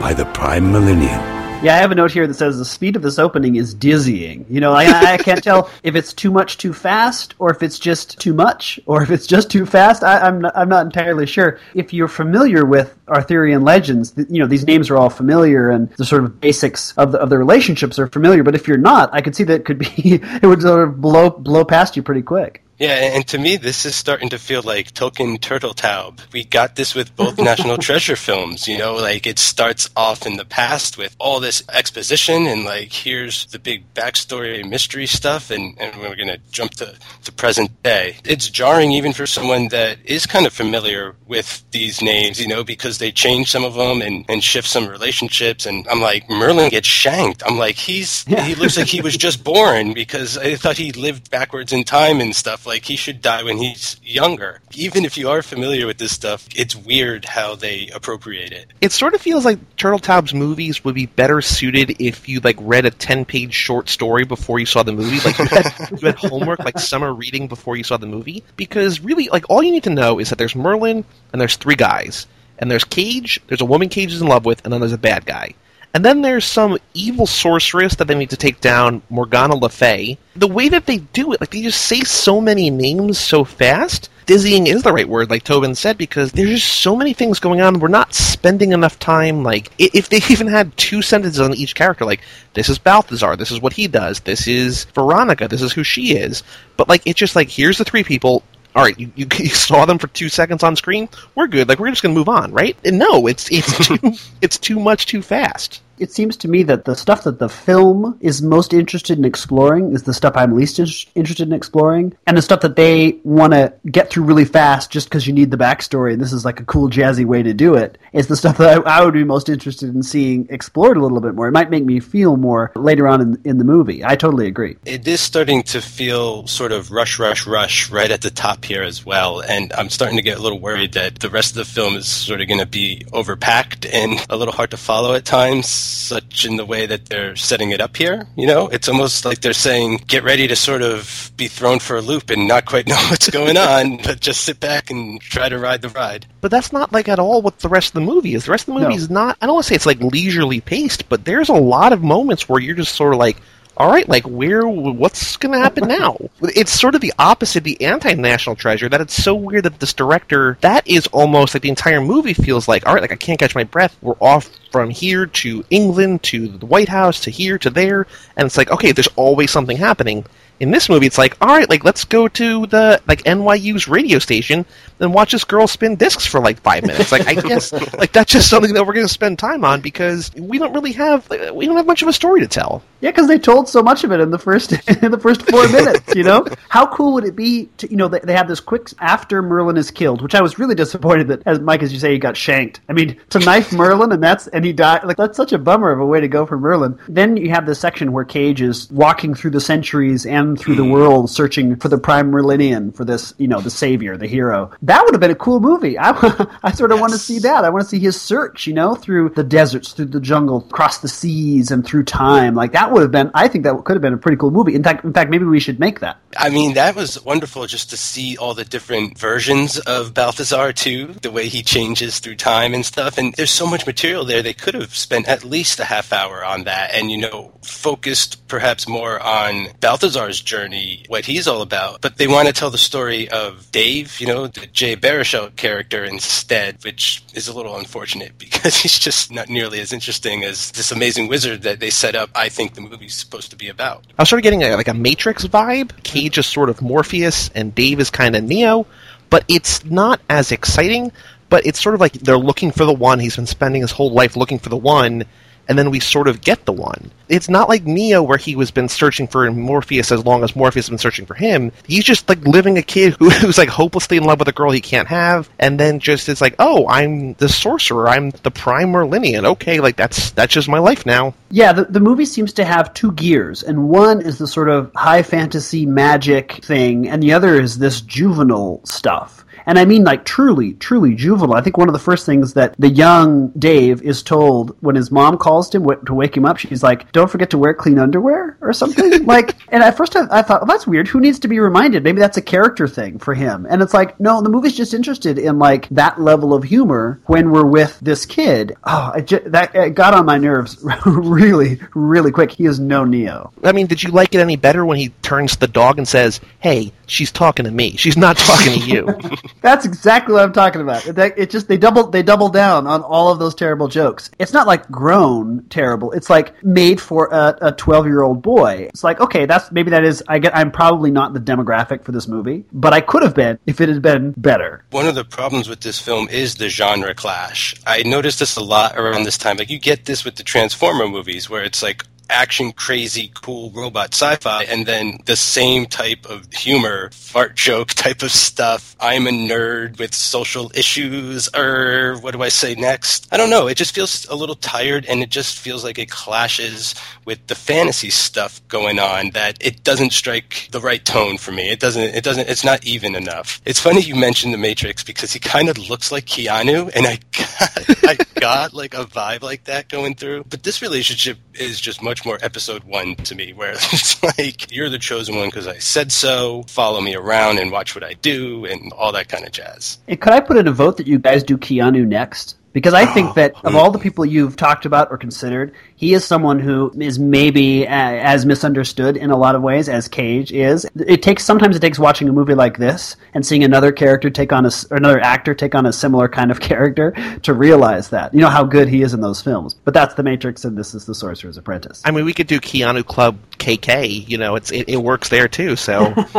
by 0.00 0.14
the 0.14 0.24
Prime 0.34 0.72
Merlinian. 0.72 1.37
Yeah, 1.60 1.74
I 1.74 1.78
have 1.78 1.90
a 1.90 1.96
note 1.96 2.12
here 2.12 2.24
that 2.24 2.34
says 2.34 2.56
the 2.56 2.64
speed 2.64 2.94
of 2.94 3.02
this 3.02 3.18
opening 3.18 3.56
is 3.56 3.74
dizzying. 3.74 4.46
You 4.48 4.60
know, 4.60 4.72
I, 4.72 5.14
I 5.14 5.18
can't 5.18 5.42
tell 5.42 5.68
if 5.82 5.96
it's 5.96 6.12
too 6.12 6.30
much 6.30 6.56
too 6.56 6.72
fast, 6.72 7.34
or 7.40 7.50
if 7.50 7.64
it's 7.64 7.80
just 7.80 8.20
too 8.20 8.32
much, 8.32 8.78
or 8.86 9.02
if 9.02 9.10
it's 9.10 9.26
just 9.26 9.50
too 9.50 9.66
fast. 9.66 10.04
I, 10.04 10.28
am 10.28 10.40
not, 10.40 10.56
I'm 10.56 10.68
not 10.68 10.86
entirely 10.86 11.26
sure. 11.26 11.58
If 11.74 11.92
you're 11.92 12.06
familiar 12.06 12.64
with 12.64 12.96
Arthurian 13.08 13.62
legends, 13.62 14.14
you 14.16 14.38
know 14.38 14.46
these 14.46 14.68
names 14.68 14.88
are 14.88 14.96
all 14.96 15.10
familiar, 15.10 15.68
and 15.70 15.90
the 15.96 16.04
sort 16.04 16.22
of 16.22 16.40
basics 16.40 16.96
of 16.96 17.10
the 17.10 17.18
of 17.18 17.28
the 17.28 17.38
relationships 17.38 17.98
are 17.98 18.06
familiar. 18.06 18.44
But 18.44 18.54
if 18.54 18.68
you're 18.68 18.78
not, 18.78 19.10
I 19.12 19.20
could 19.20 19.34
see 19.34 19.42
that 19.44 19.54
it 19.54 19.64
could 19.64 19.78
be 19.78 19.90
it 20.22 20.46
would 20.46 20.62
sort 20.62 20.86
of 20.86 21.00
blow 21.00 21.28
blow 21.28 21.64
past 21.64 21.96
you 21.96 22.04
pretty 22.04 22.22
quick. 22.22 22.62
Yeah, 22.78 22.94
and 23.16 23.26
to 23.28 23.38
me, 23.38 23.56
this 23.56 23.84
is 23.84 23.96
starting 23.96 24.28
to 24.28 24.38
feel 24.38 24.62
like 24.62 24.94
Tolkien 24.94 25.38
Turteltaub. 25.40 26.20
We 26.32 26.44
got 26.44 26.76
this 26.76 26.94
with 26.94 27.14
both 27.16 27.36
National 27.38 27.76
Treasure 27.76 28.14
films, 28.14 28.68
you 28.68 28.78
know, 28.78 28.94
like 28.94 29.26
it 29.26 29.40
starts 29.40 29.90
off 29.96 30.26
in 30.26 30.36
the 30.36 30.44
past 30.44 30.96
with 30.96 31.16
all 31.18 31.40
this 31.40 31.62
exposition 31.72 32.46
and 32.46 32.64
like 32.64 32.92
here's 32.92 33.46
the 33.46 33.58
big 33.58 33.92
backstory 33.94 34.68
mystery 34.68 35.06
stuff, 35.06 35.50
and, 35.50 35.76
and 35.80 36.00
we're 36.00 36.14
going 36.14 36.28
to 36.28 36.38
jump 36.52 36.72
to, 36.74 36.94
to 37.24 37.32
present 37.32 37.82
day. 37.82 38.16
It's 38.24 38.48
jarring 38.48 38.92
even 38.92 39.12
for 39.12 39.26
someone 39.26 39.68
that 39.68 39.98
is 40.04 40.24
kind 40.24 40.46
of 40.46 40.52
familiar 40.52 41.16
with 41.26 41.64
these 41.72 42.00
names, 42.00 42.40
you 42.40 42.46
know, 42.46 42.62
because 42.62 42.98
they 42.98 43.10
change 43.10 43.50
some 43.50 43.64
of 43.64 43.74
them 43.74 44.02
and, 44.02 44.24
and 44.28 44.42
shift 44.42 44.68
some 44.68 44.86
relationships. 44.86 45.66
And 45.66 45.86
I'm 45.88 46.00
like, 46.00 46.30
Merlin 46.30 46.70
gets 46.70 46.86
shanked. 46.86 47.42
I'm 47.44 47.58
like, 47.58 47.74
he's, 47.74 48.24
yeah. 48.28 48.42
he 48.42 48.54
looks 48.54 48.76
like 48.76 48.86
he 48.86 49.00
was 49.00 49.16
just 49.16 49.42
born 49.52 49.94
because 49.94 50.38
I 50.38 50.54
thought 50.54 50.76
he 50.76 50.92
lived 50.92 51.28
backwards 51.30 51.72
in 51.72 51.82
time 51.82 52.20
and 52.20 52.36
stuff 52.36 52.67
like 52.68 52.84
he 52.84 52.96
should 52.96 53.20
die 53.20 53.42
when 53.42 53.58
he's 53.58 54.00
younger. 54.04 54.60
Even 54.74 55.04
if 55.04 55.18
you 55.18 55.28
are 55.28 55.42
familiar 55.42 55.86
with 55.86 55.98
this 55.98 56.12
stuff, 56.12 56.46
it's 56.54 56.76
weird 56.76 57.24
how 57.24 57.56
they 57.56 57.88
appropriate 57.94 58.52
it. 58.52 58.72
It 58.80 58.92
sort 58.92 59.14
of 59.14 59.20
feels 59.20 59.44
like 59.44 59.58
Turtle 59.76 59.98
Turteltaub's 59.98 60.34
movies 60.34 60.84
would 60.84 60.94
be 60.94 61.06
better 61.06 61.40
suited 61.40 62.00
if 62.00 62.28
you 62.28 62.40
like 62.40 62.56
read 62.60 62.84
a 62.84 62.90
ten 62.90 63.24
page 63.24 63.54
short 63.54 63.88
story 63.88 64.24
before 64.24 64.58
you 64.58 64.66
saw 64.66 64.82
the 64.82 64.92
movie. 64.92 65.18
Like 65.20 65.38
you 65.38 65.46
had, 65.46 65.90
you 66.00 66.06
had 66.06 66.16
homework, 66.16 66.60
like 66.60 66.78
summer 66.78 67.12
reading 67.12 67.48
before 67.48 67.76
you 67.76 67.84
saw 67.84 67.96
the 67.96 68.06
movie. 68.06 68.44
Because 68.56 69.00
really, 69.00 69.28
like 69.28 69.48
all 69.48 69.62
you 69.62 69.72
need 69.72 69.84
to 69.84 69.90
know 69.90 70.18
is 70.18 70.30
that 70.30 70.36
there's 70.38 70.54
Merlin 70.54 71.04
and 71.32 71.40
there's 71.40 71.56
three 71.56 71.76
guys. 71.76 72.26
And 72.60 72.70
there's 72.70 72.84
Cage, 72.84 73.40
there's 73.46 73.60
a 73.60 73.64
woman 73.64 73.88
Cage 73.88 74.12
is 74.12 74.20
in 74.20 74.26
love 74.26 74.44
with, 74.44 74.64
and 74.64 74.72
then 74.72 74.80
there's 74.80 74.92
a 74.92 74.98
bad 74.98 75.24
guy. 75.24 75.54
And 75.94 76.04
then 76.04 76.22
there's 76.22 76.44
some 76.44 76.78
evil 76.94 77.26
sorceress 77.26 77.96
that 77.96 78.06
they 78.06 78.14
need 78.14 78.30
to 78.30 78.36
take 78.36 78.60
down, 78.60 79.02
Morgana 79.08 79.56
Le 79.56 79.68
Fay. 79.68 80.18
The 80.36 80.46
way 80.46 80.68
that 80.68 80.86
they 80.86 80.98
do 80.98 81.32
it, 81.32 81.40
like 81.40 81.50
they 81.50 81.62
just 81.62 81.82
say 81.82 82.00
so 82.00 82.40
many 82.40 82.70
names 82.70 83.18
so 83.18 83.44
fast. 83.44 84.10
Dizzying 84.26 84.66
is 84.66 84.82
the 84.82 84.92
right 84.92 85.08
word, 85.08 85.30
like 85.30 85.42
Tobin 85.42 85.74
said, 85.74 85.96
because 85.96 86.32
there's 86.32 86.50
just 86.50 86.82
so 86.82 86.94
many 86.94 87.14
things 87.14 87.40
going 87.40 87.62
on. 87.62 87.80
We're 87.80 87.88
not 87.88 88.12
spending 88.12 88.72
enough 88.72 88.98
time. 88.98 89.42
Like, 89.42 89.72
if 89.78 90.10
they 90.10 90.18
even 90.28 90.46
had 90.46 90.76
two 90.76 91.00
sentences 91.00 91.40
on 91.40 91.54
each 91.54 91.74
character, 91.74 92.04
like, 92.04 92.20
this 92.52 92.68
is 92.68 92.78
Balthazar, 92.78 93.36
this 93.36 93.50
is 93.50 93.62
what 93.62 93.72
he 93.72 93.88
does, 93.88 94.20
this 94.20 94.46
is 94.46 94.84
Veronica, 94.94 95.48
this 95.48 95.62
is 95.62 95.72
who 95.72 95.82
she 95.82 96.18
is. 96.18 96.42
But, 96.76 96.90
like, 96.90 97.00
it's 97.06 97.18
just 97.18 97.36
like, 97.36 97.48
here's 97.48 97.78
the 97.78 97.84
three 97.86 98.04
people, 98.04 98.42
all 98.78 98.84
right, 98.84 98.98
you, 98.98 99.10
you, 99.16 99.26
you, 99.38 99.48
saw 99.48 99.84
them 99.84 99.98
for 99.98 100.06
two 100.06 100.28
seconds 100.28 100.62
on 100.62 100.76
screen. 100.76 101.08
We're 101.34 101.48
good. 101.48 101.68
Like 101.68 101.80
we're 101.80 101.90
just 101.90 102.02
gonna 102.02 102.14
move 102.14 102.28
on, 102.28 102.52
right? 102.52 102.76
And 102.84 102.98
no, 102.98 103.26
it's 103.26 103.50
it's 103.50 103.88
too, 103.88 104.12
it's 104.40 104.56
too 104.56 104.78
much 104.78 105.06
too 105.06 105.20
fast 105.20 105.82
it 106.00 106.12
seems 106.12 106.36
to 106.38 106.48
me 106.48 106.62
that 106.64 106.84
the 106.84 106.94
stuff 106.94 107.24
that 107.24 107.38
the 107.38 107.48
film 107.48 108.18
is 108.20 108.42
most 108.42 108.72
interested 108.72 109.18
in 109.18 109.24
exploring 109.24 109.92
is 109.92 110.02
the 110.02 110.14
stuff 110.14 110.34
I'm 110.36 110.54
least 110.54 110.78
in- 110.78 110.86
interested 111.14 111.48
in 111.48 111.52
exploring, 111.52 112.16
and 112.26 112.36
the 112.36 112.42
stuff 112.42 112.60
that 112.60 112.76
they 112.76 113.18
want 113.24 113.52
to 113.52 113.72
get 113.90 114.10
through 114.10 114.24
really 114.24 114.44
fast 114.44 114.90
just 114.90 115.08
because 115.08 115.26
you 115.26 115.32
need 115.32 115.50
the 115.50 115.56
backstory. 115.56 116.12
And 116.12 116.20
this 116.20 116.32
is 116.32 116.44
like 116.44 116.60
a 116.60 116.64
cool, 116.64 116.88
jazzy 116.88 117.24
way 117.24 117.42
to 117.42 117.52
do 117.52 117.74
it. 117.74 117.98
Is 118.12 118.26
the 118.26 118.36
stuff 118.36 118.58
that 118.58 118.86
I, 118.86 118.98
I, 118.98 119.04
would 119.04 119.14
be 119.14 119.24
most 119.24 119.48
interested 119.48 119.94
in 119.94 120.02
seeing 120.02 120.46
explored 120.50 120.96
a 120.96 121.00
little 121.00 121.20
bit 121.20 121.34
more. 121.34 121.48
It 121.48 121.52
might 121.52 121.70
make 121.70 121.84
me 121.84 122.00
feel 122.00 122.36
more 122.36 122.72
later 122.74 123.08
on 123.08 123.20
in, 123.20 123.40
in 123.44 123.58
the 123.58 123.64
movie. 123.64 124.04
I 124.04 124.16
totally 124.16 124.46
agree. 124.46 124.76
It 124.84 125.06
is 125.06 125.20
starting 125.20 125.62
to 125.64 125.80
feel 125.80 126.46
sort 126.46 126.72
of 126.72 126.90
rush, 126.90 127.18
rush, 127.18 127.46
rush 127.46 127.90
right 127.90 128.10
at 128.10 128.22
the 128.22 128.30
top 128.30 128.64
here 128.64 128.82
as 128.82 129.04
well, 129.04 129.40
and 129.40 129.72
I'm 129.72 129.90
starting 129.90 130.16
to 130.16 130.22
get 130.22 130.38
a 130.38 130.42
little 130.42 130.60
worried 130.60 130.92
that 130.92 131.18
the 131.18 131.30
rest 131.30 131.52
of 131.52 131.56
the 131.56 131.64
film 131.64 131.96
is 131.96 132.06
sort 132.06 132.40
of 132.40 132.48
going 132.48 132.60
to 132.60 132.66
be 132.66 133.04
overpacked 133.12 133.88
and 133.92 134.24
a 134.30 134.36
little 134.36 134.54
hard 134.54 134.70
to 134.70 134.76
follow 134.76 135.14
at 135.14 135.24
times 135.24 135.87
such 135.88 136.44
in 136.44 136.56
the 136.56 136.64
way 136.64 136.86
that 136.86 137.06
they're 137.06 137.36
setting 137.36 137.70
it 137.70 137.80
up 137.80 137.96
here. 137.96 138.26
You 138.36 138.46
know, 138.46 138.68
it's 138.68 138.88
almost 138.88 139.24
like 139.24 139.40
they're 139.40 139.52
saying, 139.52 140.04
get 140.06 140.24
ready 140.24 140.46
to 140.48 140.56
sort 140.56 140.82
of 140.82 141.30
be 141.36 141.48
thrown 141.48 141.78
for 141.78 141.96
a 141.96 142.00
loop 142.00 142.30
and 142.30 142.46
not 142.46 142.66
quite 142.66 142.86
know 142.86 142.96
what's 143.10 143.30
going 143.30 143.56
on, 143.56 143.98
but 143.98 144.20
just 144.20 144.42
sit 144.42 144.60
back 144.60 144.90
and 144.90 145.20
try 145.20 145.48
to 145.48 145.58
ride 145.58 145.82
the 145.82 145.88
ride. 145.88 146.26
But 146.40 146.50
that's 146.50 146.72
not 146.72 146.92
like 146.92 147.08
at 147.08 147.18
all 147.18 147.42
what 147.42 147.58
the 147.60 147.68
rest 147.68 147.88
of 147.88 147.94
the 147.94 148.00
movie 148.00 148.34
is. 148.34 148.44
The 148.44 148.50
rest 148.50 148.68
of 148.68 148.74
the 148.74 148.80
movie 148.80 148.94
no. 148.94 148.96
is 148.96 149.10
not, 149.10 149.36
I 149.40 149.46
don't 149.46 149.54
want 149.54 149.64
to 149.64 149.68
say 149.68 149.76
it's 149.76 149.86
like 149.86 150.00
leisurely 150.00 150.60
paced, 150.60 151.08
but 151.08 151.24
there's 151.24 151.48
a 151.48 151.54
lot 151.54 151.92
of 151.92 152.02
moments 152.02 152.48
where 152.48 152.60
you're 152.60 152.76
just 152.76 152.94
sort 152.94 153.14
of 153.14 153.18
like, 153.18 153.38
all 153.78 153.88
right, 153.88 154.08
like 154.08 154.24
where, 154.24 154.66
what's 154.66 155.36
going 155.36 155.52
to 155.52 155.60
happen 155.60 155.86
now? 155.86 156.16
it's 156.42 156.72
sort 156.72 156.96
of 156.96 157.00
the 157.00 157.12
opposite, 157.18 157.62
the 157.62 157.80
anti-national 157.80 158.56
treasure. 158.56 158.88
That 158.88 159.00
it's 159.00 159.14
so 159.14 159.36
weird 159.36 159.64
that 159.64 159.78
this 159.78 159.92
director, 159.92 160.58
that 160.62 160.86
is 160.86 161.06
almost 161.08 161.54
like 161.54 161.62
the 161.62 161.68
entire 161.68 162.00
movie 162.00 162.34
feels 162.34 162.66
like, 162.66 162.86
all 162.86 162.94
right, 162.94 163.00
like 163.00 163.12
I 163.12 163.16
can't 163.16 163.38
catch 163.38 163.54
my 163.54 163.62
breath. 163.64 163.96
We're 164.02 164.16
off 164.20 164.50
from 164.72 164.90
here 164.90 165.26
to 165.26 165.64
England 165.70 166.24
to 166.24 166.48
the 166.48 166.66
White 166.66 166.88
House 166.88 167.20
to 167.20 167.30
here 167.30 167.56
to 167.58 167.70
there, 167.70 168.06
and 168.36 168.46
it's 168.46 168.56
like, 168.56 168.70
okay, 168.70 168.90
there's 168.90 169.08
always 169.16 169.50
something 169.52 169.76
happening. 169.76 170.24
In 170.60 170.70
this 170.70 170.88
movie, 170.88 171.06
it's 171.06 171.18
like, 171.18 171.36
all 171.40 171.48
right, 171.48 171.68
like 171.68 171.84
let's 171.84 172.04
go 172.04 172.28
to 172.28 172.66
the 172.66 173.00
like 173.06 173.22
NYU's 173.22 173.86
radio 173.88 174.18
station 174.18 174.66
and 175.00 175.14
watch 175.14 175.32
this 175.32 175.44
girl 175.44 175.66
spin 175.66 175.96
discs 175.96 176.26
for 176.26 176.40
like 176.40 176.60
five 176.60 176.84
minutes. 176.84 177.12
Like 177.12 177.26
I 177.26 177.34
guess 177.48 177.72
like 177.72 178.12
that's 178.12 178.32
just 178.32 178.48
something 178.50 178.74
that 178.74 178.86
we're 178.86 178.94
going 178.94 179.06
to 179.06 179.12
spend 179.12 179.38
time 179.38 179.64
on 179.64 179.80
because 179.80 180.32
we 180.34 180.58
don't 180.58 180.72
really 180.72 180.92
have 180.92 181.28
we 181.52 181.66
don't 181.66 181.76
have 181.76 181.86
much 181.86 182.02
of 182.02 182.08
a 182.08 182.12
story 182.12 182.40
to 182.40 182.48
tell. 182.48 182.82
Yeah, 183.00 183.10
because 183.10 183.28
they 183.28 183.38
told 183.38 183.68
so 183.68 183.80
much 183.80 184.02
of 184.02 184.10
it 184.10 184.20
in 184.20 184.30
the 184.30 184.38
first 184.38 184.72
in 185.02 185.10
the 185.10 185.18
first 185.18 185.42
four 185.48 185.68
minutes. 185.68 186.14
You 186.14 186.24
know, 186.24 186.46
how 186.68 186.86
cool 186.86 187.12
would 187.14 187.24
it 187.24 187.36
be 187.36 187.66
to 187.78 187.90
you 187.90 187.96
know 187.96 188.08
they, 188.08 188.20
they 188.20 188.34
have 188.34 188.48
this 188.48 188.60
quick 188.60 188.88
after 188.98 189.42
Merlin 189.42 189.76
is 189.76 189.90
killed, 189.90 190.22
which 190.22 190.34
I 190.34 190.42
was 190.42 190.58
really 190.58 190.74
disappointed 190.74 191.28
that 191.28 191.42
as 191.46 191.60
Mike 191.60 191.82
as 191.82 191.92
you 191.92 191.98
say 191.98 192.12
he 192.12 192.18
got 192.18 192.36
shanked. 192.36 192.80
I 192.88 192.92
mean, 192.92 193.20
to 193.30 193.38
knife 193.38 193.72
Merlin 193.72 194.12
and 194.12 194.22
that's 194.22 194.48
and 194.48 194.64
he 194.64 194.72
died 194.72 195.04
like 195.04 195.16
that's 195.16 195.36
such 195.36 195.52
a 195.52 195.58
bummer 195.58 195.90
of 195.90 196.00
a 196.00 196.06
way 196.06 196.20
to 196.20 196.28
go 196.28 196.46
for 196.46 196.58
Merlin. 196.58 196.98
Then 197.08 197.36
you 197.36 197.50
have 197.50 197.66
this 197.66 197.78
section 197.78 198.12
where 198.12 198.24
Cage 198.24 198.60
is 198.60 198.90
walking 198.90 199.34
through 199.34 199.50
the 199.52 199.60
centuries 199.60 200.26
and 200.26 200.47
through 200.56 200.76
the 200.76 200.84
hmm. 200.84 200.90
world 200.90 201.30
searching 201.30 201.76
for 201.76 201.88
the 201.88 201.98
prime 201.98 202.30
Merlinian 202.30 202.94
for 202.94 203.04
this 203.04 203.34
you 203.38 203.48
know 203.48 203.60
the 203.60 203.70
savior, 203.70 204.16
the 204.16 204.26
hero. 204.26 204.70
That 204.82 205.04
would 205.04 205.14
have 205.14 205.20
been 205.20 205.30
a 205.30 205.36
cool 205.36 205.60
movie. 205.60 205.98
I 205.98 206.10
I 206.62 206.72
sort 206.72 206.92
of 206.92 206.96
yes. 206.96 207.00
want 207.00 207.12
to 207.12 207.18
see 207.18 207.38
that. 207.40 207.64
I 207.64 207.70
want 207.70 207.84
to 207.84 207.88
see 207.88 207.98
his 207.98 208.20
search, 208.20 208.66
you 208.66 208.74
know, 208.74 208.94
through 208.94 209.30
the 209.30 209.44
deserts, 209.44 209.92
through 209.92 210.06
the 210.06 210.20
jungle, 210.20 210.58
across 210.68 210.98
the 210.98 211.08
seas, 211.08 211.70
and 211.70 211.84
through 211.84 212.04
time. 212.04 212.54
Like 212.54 212.72
that 212.72 212.92
would 212.92 213.02
have 213.02 213.10
been. 213.10 213.30
I 213.34 213.48
think 213.48 213.64
that 213.64 213.84
could 213.84 213.94
have 213.94 214.02
been 214.02 214.14
a 214.14 214.18
pretty 214.18 214.36
cool 214.36 214.50
movie. 214.50 214.74
In 214.74 214.82
fact, 214.82 215.04
in 215.04 215.12
fact, 215.12 215.30
maybe 215.30 215.44
we 215.44 215.60
should 215.60 215.80
make 215.80 216.00
that. 216.00 216.18
I 216.36 216.50
mean, 216.50 216.74
that 216.74 216.94
was 216.94 217.22
wonderful 217.24 217.66
just 217.66 217.90
to 217.90 217.96
see 217.96 218.36
all 218.36 218.54
the 218.54 218.64
different 218.64 219.18
versions 219.18 219.78
of 219.78 220.14
Balthazar 220.14 220.72
too, 220.72 221.14
the 221.22 221.30
way 221.30 221.48
he 221.48 221.62
changes 221.62 222.18
through 222.18 222.36
time 222.36 222.74
and 222.74 222.84
stuff. 222.84 223.18
And 223.18 223.34
there's 223.34 223.50
so 223.50 223.66
much 223.66 223.86
material 223.86 224.24
there. 224.24 224.42
They 224.42 224.54
could 224.54 224.74
have 224.74 224.94
spent 224.94 225.28
at 225.28 225.44
least 225.44 225.80
a 225.80 225.84
half 225.84 226.12
hour 226.12 226.44
on 226.44 226.64
that, 226.64 226.94
and 226.94 227.10
you 227.10 227.18
know, 227.18 227.52
focused 227.62 228.46
perhaps 228.48 228.88
more 228.88 229.20
on 229.20 229.68
Balthazar's 229.80 230.37
journey, 230.40 231.04
what 231.08 231.24
he's 231.24 231.46
all 231.46 231.62
about. 231.62 232.00
But 232.00 232.16
they 232.16 232.26
want 232.26 232.48
to 232.48 232.54
tell 232.54 232.70
the 232.70 232.78
story 232.78 233.28
of 233.28 233.70
Dave, 233.72 234.20
you 234.20 234.26
know, 234.26 234.46
the 234.46 234.66
Jay 234.66 234.96
Baruchel 234.96 235.54
character 235.56 236.04
instead, 236.04 236.82
which 236.84 237.22
is 237.34 237.48
a 237.48 237.56
little 237.56 237.76
unfortunate 237.76 238.38
because 238.38 238.76
he's 238.76 238.98
just 238.98 239.30
not 239.30 239.48
nearly 239.48 239.80
as 239.80 239.92
interesting 239.92 240.44
as 240.44 240.70
this 240.72 240.92
amazing 240.92 241.28
wizard 241.28 241.62
that 241.62 241.80
they 241.80 241.90
set 241.90 242.14
up. 242.14 242.30
I 242.34 242.48
think 242.48 242.74
the 242.74 242.80
movie's 242.80 243.14
supposed 243.14 243.50
to 243.50 243.56
be 243.56 243.68
about. 243.68 244.04
I 244.18 244.22
was 244.22 244.28
sort 244.28 244.38
of 244.38 244.44
getting 244.44 244.62
a, 244.62 244.76
like 244.76 244.88
a 244.88 244.94
Matrix 244.94 245.46
vibe. 245.46 246.02
Cage 246.02 246.38
is 246.38 246.46
sort 246.46 246.70
of 246.70 246.80
Morpheus, 246.82 247.50
and 247.54 247.74
Dave 247.74 248.00
is 248.00 248.10
kind 248.10 248.36
of 248.36 248.44
Neo, 248.44 248.86
but 249.30 249.44
it's 249.48 249.84
not 249.84 250.20
as 250.28 250.52
exciting. 250.52 251.12
But 251.50 251.66
it's 251.66 251.80
sort 251.80 251.94
of 251.94 252.00
like 252.00 252.12
they're 252.12 252.36
looking 252.36 252.72
for 252.72 252.84
the 252.84 252.92
one. 252.92 253.18
He's 253.18 253.36
been 253.36 253.46
spending 253.46 253.80
his 253.80 253.90
whole 253.90 254.12
life 254.12 254.36
looking 254.36 254.58
for 254.58 254.68
the 254.68 254.76
one, 254.76 255.24
and 255.68 255.78
then 255.78 255.90
we 255.90 256.00
sort 256.00 256.28
of 256.28 256.40
get 256.40 256.64
the 256.64 256.72
one. 256.72 257.10
It's 257.28 257.48
not 257.48 257.68
like 257.68 257.84
Neo 257.84 258.22
where 258.22 258.38
he 258.38 258.56
was 258.56 258.70
been 258.70 258.88
searching 258.88 259.28
for 259.28 259.50
Morpheus 259.50 260.10
as 260.10 260.24
long 260.24 260.42
as 260.42 260.56
Morpheus 260.56 260.86
has 260.86 260.90
been 260.90 260.98
searching 260.98 261.26
for 261.26 261.34
him. 261.34 261.72
He's 261.86 262.04
just 262.04 262.28
like 262.28 262.40
living 262.40 262.78
a 262.78 262.82
kid 262.82 263.16
who, 263.18 263.28
who's 263.30 263.58
like 263.58 263.68
hopelessly 263.68 264.16
in 264.16 264.24
love 264.24 264.38
with 264.38 264.48
a 264.48 264.52
girl 264.52 264.70
he 264.70 264.80
can't 264.80 265.08
have, 265.08 265.48
and 265.58 265.78
then 265.78 266.00
just 266.00 266.28
is 266.28 266.40
like, 266.40 266.56
oh, 266.58 266.88
I'm 266.88 267.34
the 267.34 267.48
sorcerer, 267.48 268.08
I'm 268.08 268.30
the 268.30 268.50
prime 268.50 268.92
Merlinian. 268.92 269.44
Okay, 269.44 269.80
like 269.80 269.96
that's 269.96 270.30
that's 270.30 270.52
just 270.52 270.68
my 270.68 270.78
life 270.78 271.04
now. 271.04 271.34
Yeah, 271.50 271.72
the, 271.72 271.84
the 271.84 272.00
movie 272.00 272.24
seems 272.24 272.52
to 272.54 272.64
have 272.64 272.94
two 272.94 273.12
gears, 273.12 273.62
and 273.62 273.88
one 273.88 274.20
is 274.20 274.38
the 274.38 274.46
sort 274.46 274.70
of 274.70 274.90
high 274.94 275.22
fantasy 275.22 275.86
magic 275.86 276.64
thing, 276.64 277.08
and 277.08 277.22
the 277.22 277.32
other 277.32 277.60
is 277.60 277.78
this 277.78 278.00
juvenile 278.00 278.80
stuff. 278.84 279.44
And 279.68 279.78
I 279.78 279.84
mean, 279.84 280.02
like, 280.02 280.24
truly, 280.24 280.72
truly 280.72 281.14
juvenile. 281.14 281.54
I 281.54 281.60
think 281.60 281.76
one 281.76 281.90
of 281.90 281.92
the 281.92 281.98
first 281.98 282.24
things 282.24 282.54
that 282.54 282.74
the 282.78 282.88
young 282.88 283.50
Dave 283.50 284.00
is 284.00 284.22
told 284.22 284.74
when 284.80 284.96
his 284.96 285.10
mom 285.10 285.36
calls 285.36 285.70
him 285.74 285.86
to 286.06 286.14
wake 286.14 286.34
him 286.34 286.46
up, 286.46 286.56
she's 286.56 286.82
like, 286.82 287.12
don't 287.12 287.30
forget 287.30 287.50
to 287.50 287.58
wear 287.58 287.74
clean 287.74 287.98
underwear 287.98 288.56
or 288.62 288.72
something. 288.72 289.24
like, 289.26 289.56
and 289.68 289.82
at 289.82 289.94
first 289.94 290.16
I, 290.16 290.22
I 290.30 290.40
thought, 290.40 290.62
well, 290.62 290.74
that's 290.74 290.86
weird. 290.86 291.06
Who 291.06 291.20
needs 291.20 291.38
to 291.40 291.48
be 291.48 291.60
reminded? 291.60 292.02
Maybe 292.02 292.18
that's 292.18 292.38
a 292.38 292.42
character 292.42 292.88
thing 292.88 293.18
for 293.18 293.34
him. 293.34 293.66
And 293.68 293.82
it's 293.82 293.92
like, 293.92 294.18
no, 294.18 294.40
the 294.40 294.48
movie's 294.48 294.74
just 294.74 294.94
interested 294.94 295.38
in, 295.38 295.58
like, 295.58 295.86
that 295.90 296.18
level 296.18 296.54
of 296.54 296.64
humor 296.64 297.20
when 297.26 297.50
we're 297.50 297.66
with 297.66 298.00
this 298.00 298.24
kid. 298.24 298.74
Oh, 298.84 299.12
it 299.16 299.26
just, 299.26 299.52
that 299.52 299.74
it 299.74 299.94
got 299.94 300.14
on 300.14 300.24
my 300.24 300.38
nerves 300.38 300.82
really, 301.04 301.78
really 301.94 302.30
quick. 302.30 302.52
He 302.52 302.64
is 302.64 302.80
no 302.80 303.04
Neo. 303.04 303.52
I 303.62 303.72
mean, 303.72 303.86
did 303.86 304.02
you 304.02 304.12
like 304.12 304.34
it 304.34 304.40
any 304.40 304.56
better 304.56 304.86
when 304.86 304.96
he 304.96 305.10
turns 305.20 305.52
to 305.52 305.60
the 305.60 305.68
dog 305.68 305.98
and 305.98 306.08
says, 306.08 306.40
hey, 306.60 306.90
she's 307.06 307.30
talking 307.32 307.64
to 307.64 307.70
me. 307.70 307.96
She's 307.96 308.16
not 308.16 308.38
talking 308.38 308.80
to 308.80 308.86
you. 308.86 309.18
That's 309.60 309.84
exactly 309.84 310.34
what 310.34 310.42
I'm 310.42 310.52
talking 310.52 310.80
about. 310.80 311.06
It, 311.06 311.18
it 311.36 311.50
just 311.50 311.68
they 311.68 311.76
double 311.76 312.08
they 312.08 312.22
double 312.22 312.48
down 312.48 312.86
on 312.86 313.02
all 313.02 313.30
of 313.30 313.38
those 313.38 313.54
terrible 313.54 313.88
jokes. 313.88 314.30
It's 314.38 314.52
not 314.52 314.66
like 314.66 314.90
grown 314.90 315.66
terrible. 315.70 316.12
It's 316.12 316.30
like 316.30 316.62
made 316.64 317.00
for 317.00 317.28
a 317.32 317.72
12 317.72 318.06
year 318.06 318.22
old 318.22 318.42
boy. 318.42 318.88
It's 318.88 319.04
like 319.04 319.20
okay, 319.20 319.46
that's 319.46 319.70
maybe 319.72 319.90
that 319.90 320.04
is. 320.04 320.22
I 320.28 320.38
get. 320.38 320.56
I'm 320.56 320.70
probably 320.70 321.10
not 321.10 321.34
the 321.34 321.40
demographic 321.40 322.04
for 322.04 322.12
this 322.12 322.28
movie, 322.28 322.64
but 322.72 322.92
I 322.92 323.00
could 323.00 323.22
have 323.22 323.34
been 323.34 323.58
if 323.66 323.80
it 323.80 323.88
had 323.88 324.02
been 324.02 324.32
better. 324.36 324.84
One 324.90 325.06
of 325.06 325.14
the 325.14 325.24
problems 325.24 325.68
with 325.68 325.80
this 325.80 325.98
film 325.98 326.28
is 326.28 326.56
the 326.56 326.68
genre 326.68 327.14
clash. 327.14 327.74
I 327.86 328.02
noticed 328.02 328.38
this 328.38 328.56
a 328.56 328.62
lot 328.62 328.96
around 328.98 329.24
this 329.24 329.38
time. 329.38 329.56
Like 329.56 329.70
you 329.70 329.78
get 329.78 330.04
this 330.04 330.24
with 330.24 330.36
the 330.36 330.42
Transformer 330.42 331.08
movies, 331.08 331.48
where 331.50 331.64
it's 331.64 331.82
like 331.82 332.04
action 332.30 332.72
crazy 332.72 333.30
cool 333.34 333.70
robot 333.70 334.14
sci-fi 334.14 334.64
and 334.64 334.86
then 334.86 335.18
the 335.24 335.36
same 335.36 335.86
type 335.86 336.26
of 336.26 336.50
humor 336.52 337.10
fart 337.12 337.56
joke 337.56 337.88
type 337.94 338.22
of 338.22 338.30
stuff. 338.30 338.96
I'm 339.00 339.26
a 339.26 339.30
nerd 339.30 339.98
with 339.98 340.14
social 340.14 340.70
issues 340.74 341.48
or 341.54 342.16
what 342.20 342.32
do 342.32 342.42
i 342.42 342.48
say 342.48 342.74
next? 342.74 343.28
I 343.32 343.36
don't 343.36 343.50
know. 343.50 343.68
It 343.68 343.76
just 343.76 343.94
feels 343.94 344.26
a 344.26 344.34
little 344.34 344.54
tired 344.54 345.06
and 345.06 345.22
it 345.22 345.30
just 345.30 345.58
feels 345.58 345.84
like 345.84 345.98
it 345.98 346.10
clashes 346.10 346.94
with 347.24 347.46
the 347.46 347.54
fantasy 347.54 348.10
stuff 348.10 348.60
going 348.68 348.98
on 348.98 349.30
that 349.30 349.58
it 349.64 349.84
doesn't 349.84 350.12
strike 350.12 350.68
the 350.70 350.80
right 350.80 351.04
tone 351.04 351.38
for 351.38 351.52
me. 351.52 351.70
It 351.70 351.80
doesn't 351.80 352.14
it 352.14 352.24
doesn't 352.24 352.48
it's 352.48 352.64
not 352.64 352.84
even 352.84 353.14
enough. 353.14 353.60
It's 353.64 353.80
funny 353.80 354.00
you 354.00 354.14
mentioned 354.14 354.52
the 354.54 354.58
matrix 354.58 355.02
because 355.02 355.32
he 355.32 355.38
kind 355.38 355.68
of 355.68 355.78
looks 355.78 356.12
like 356.12 356.26
keanu 356.26 356.90
and 356.94 357.06
i 357.06 357.18
got 357.32 358.08
i 358.08 358.16
got 358.40 358.72
like 358.74 358.94
a 358.94 359.04
vibe 359.04 359.42
like 359.42 359.64
that 359.64 359.88
going 359.88 360.14
through. 360.14 360.44
But 360.44 360.62
this 360.62 360.82
relationship 360.82 361.38
is 361.54 361.80
just 361.80 362.02
much 362.02 362.17
much 362.18 362.26
more 362.26 362.38
episode 362.42 362.84
one 362.84 363.14
to 363.16 363.34
me, 363.34 363.52
where 363.52 363.72
it's 363.72 364.22
like, 364.22 364.72
you're 364.72 364.88
the 364.88 364.98
chosen 364.98 365.36
one 365.36 365.48
because 365.48 365.66
I 365.66 365.78
said 365.78 366.10
so, 366.10 366.64
follow 366.68 367.00
me 367.00 367.14
around 367.14 367.58
and 367.58 367.70
watch 367.70 367.94
what 367.94 368.04
I 368.04 368.14
do, 368.14 368.64
and 368.64 368.92
all 368.92 369.12
that 369.12 369.28
kind 369.28 369.44
of 369.44 369.52
jazz. 369.52 369.98
And 370.08 370.20
could 370.20 370.32
I 370.32 370.40
put 370.40 370.56
in 370.56 370.66
a 370.66 370.72
vote 370.72 370.96
that 370.96 371.06
you 371.06 371.18
guys 371.18 371.42
do 371.42 371.56
Keanu 371.56 372.06
next? 372.06 372.56
Because 372.72 372.94
I 372.94 373.06
think 373.06 373.34
that 373.36 373.54
of 373.64 373.76
all 373.76 373.90
the 373.90 373.98
people 373.98 374.24
you've 374.24 374.56
talked 374.56 374.84
about 374.84 375.10
or 375.10 375.18
considered, 375.18 375.74
he 375.98 376.14
is 376.14 376.24
someone 376.24 376.60
who 376.60 376.92
is 377.00 377.18
maybe 377.18 377.84
uh, 377.84 377.90
as 377.90 378.46
misunderstood 378.46 379.16
in 379.16 379.30
a 379.32 379.36
lot 379.36 379.56
of 379.56 379.62
ways 379.62 379.88
as 379.88 380.06
Cage 380.06 380.52
is. 380.52 380.86
It 380.94 381.24
takes 381.24 381.44
sometimes 381.44 381.74
it 381.74 381.80
takes 381.80 381.98
watching 381.98 382.28
a 382.28 382.32
movie 382.32 382.54
like 382.54 382.78
this 382.78 383.16
and 383.34 383.44
seeing 383.44 383.64
another 383.64 383.90
character 383.90 384.30
take 384.30 384.52
on 384.52 384.64
a 384.64 384.70
another 384.92 385.18
actor 385.18 385.56
take 385.56 385.74
on 385.74 385.86
a 385.86 385.92
similar 385.92 386.28
kind 386.28 386.52
of 386.52 386.60
character 386.70 387.14
to 387.42 387.52
realize 387.52 388.10
that 388.10 388.32
you 388.32 388.40
know 388.40 388.48
how 388.48 388.62
good 388.62 388.86
he 388.88 389.02
is 389.02 389.12
in 389.12 389.20
those 389.20 389.42
films. 389.42 389.74
But 389.74 389.92
that's 389.92 390.14
The 390.14 390.22
Matrix, 390.22 390.64
and 390.64 390.78
this 390.78 390.94
is 390.94 391.04
The 391.04 391.16
Sorcerer's 391.16 391.56
Apprentice. 391.56 392.00
I 392.04 392.12
mean, 392.12 392.24
we 392.24 392.32
could 392.32 392.46
do 392.46 392.60
Keanu 392.60 393.04
Club 393.04 393.36
KK. 393.58 394.28
You 394.28 394.38
know, 394.38 394.54
it's 394.54 394.70
it, 394.70 394.88
it 394.88 394.98
works 394.98 395.30
there 395.30 395.48
too. 395.48 395.74
So 395.74 396.14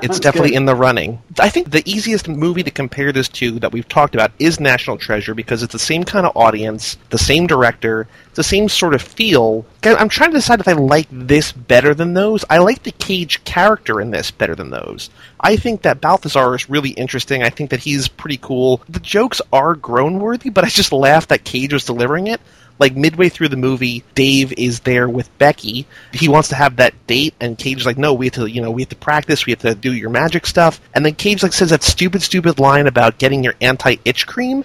it's 0.00 0.20
definitely 0.20 0.50
good. 0.50 0.58
in 0.58 0.66
the 0.66 0.76
running. 0.76 1.20
I 1.40 1.48
think 1.48 1.72
the 1.72 1.82
easiest 1.90 2.28
movie 2.28 2.62
to 2.62 2.70
compare 2.70 3.10
this 3.10 3.28
to 3.30 3.58
that 3.58 3.72
we've 3.72 3.88
talked 3.88 4.14
about 4.14 4.30
is 4.38 4.60
National 4.60 4.96
Treasure 4.96 5.34
because 5.34 5.64
it's 5.64 5.72
the 5.72 5.80
same 5.80 6.04
kind 6.04 6.24
of 6.24 6.36
audience, 6.36 6.96
the 7.10 7.18
same 7.18 7.48
director, 7.48 8.06
the 8.34 8.42
same 8.42 8.68
sort 8.68 8.94
of 8.94 9.02
feel. 9.02 9.64
I'm 9.82 10.08
trying 10.08 10.30
to 10.30 10.38
decide 10.38 10.60
if 10.60 10.68
I 10.68 10.72
like 10.72 11.08
this 11.10 11.52
better 11.52 11.94
than 11.94 12.14
those. 12.14 12.44
I 12.48 12.58
like 12.58 12.82
the 12.82 12.92
Cage 12.92 13.44
character 13.44 14.00
in 14.00 14.10
this 14.10 14.30
better 14.30 14.54
than 14.54 14.70
those. 14.70 15.10
I 15.40 15.56
think 15.56 15.82
that 15.82 16.00
Balthazar 16.00 16.54
is 16.54 16.70
really 16.70 16.90
interesting. 16.90 17.42
I 17.42 17.50
think 17.50 17.70
that 17.70 17.80
he's 17.80 18.08
pretty 18.08 18.38
cool. 18.38 18.80
The 18.88 19.00
jokes 19.00 19.40
are 19.52 19.74
groan 19.74 20.18
worthy, 20.18 20.50
but 20.50 20.64
I 20.64 20.68
just 20.68 20.92
laughed 20.92 21.28
that 21.28 21.44
Cage 21.44 21.72
was 21.72 21.84
delivering 21.84 22.28
it. 22.28 22.40
Like 22.78 22.96
midway 22.96 23.28
through 23.28 23.48
the 23.48 23.56
movie, 23.56 24.02
Dave 24.14 24.52
is 24.54 24.80
there 24.80 25.08
with 25.08 25.36
Becky. 25.38 25.86
He 26.12 26.28
wants 26.28 26.48
to 26.48 26.54
have 26.54 26.76
that 26.76 26.94
date, 27.06 27.34
and 27.38 27.56
Cage's 27.56 27.84
like, 27.86 27.98
"No, 27.98 28.14
we 28.14 28.26
have 28.26 28.34
to, 28.34 28.46
you 28.46 28.62
know, 28.62 28.70
we 28.70 28.82
have 28.82 28.88
to 28.88 28.96
practice. 28.96 29.44
We 29.44 29.52
have 29.52 29.60
to 29.60 29.74
do 29.74 29.92
your 29.92 30.08
magic 30.10 30.46
stuff." 30.46 30.80
And 30.94 31.04
then 31.04 31.14
Cage 31.14 31.42
like 31.42 31.52
says 31.52 31.70
that 31.70 31.82
stupid, 31.82 32.22
stupid 32.22 32.58
line 32.58 32.86
about 32.86 33.18
getting 33.18 33.44
your 33.44 33.54
anti-itch 33.60 34.26
cream. 34.26 34.64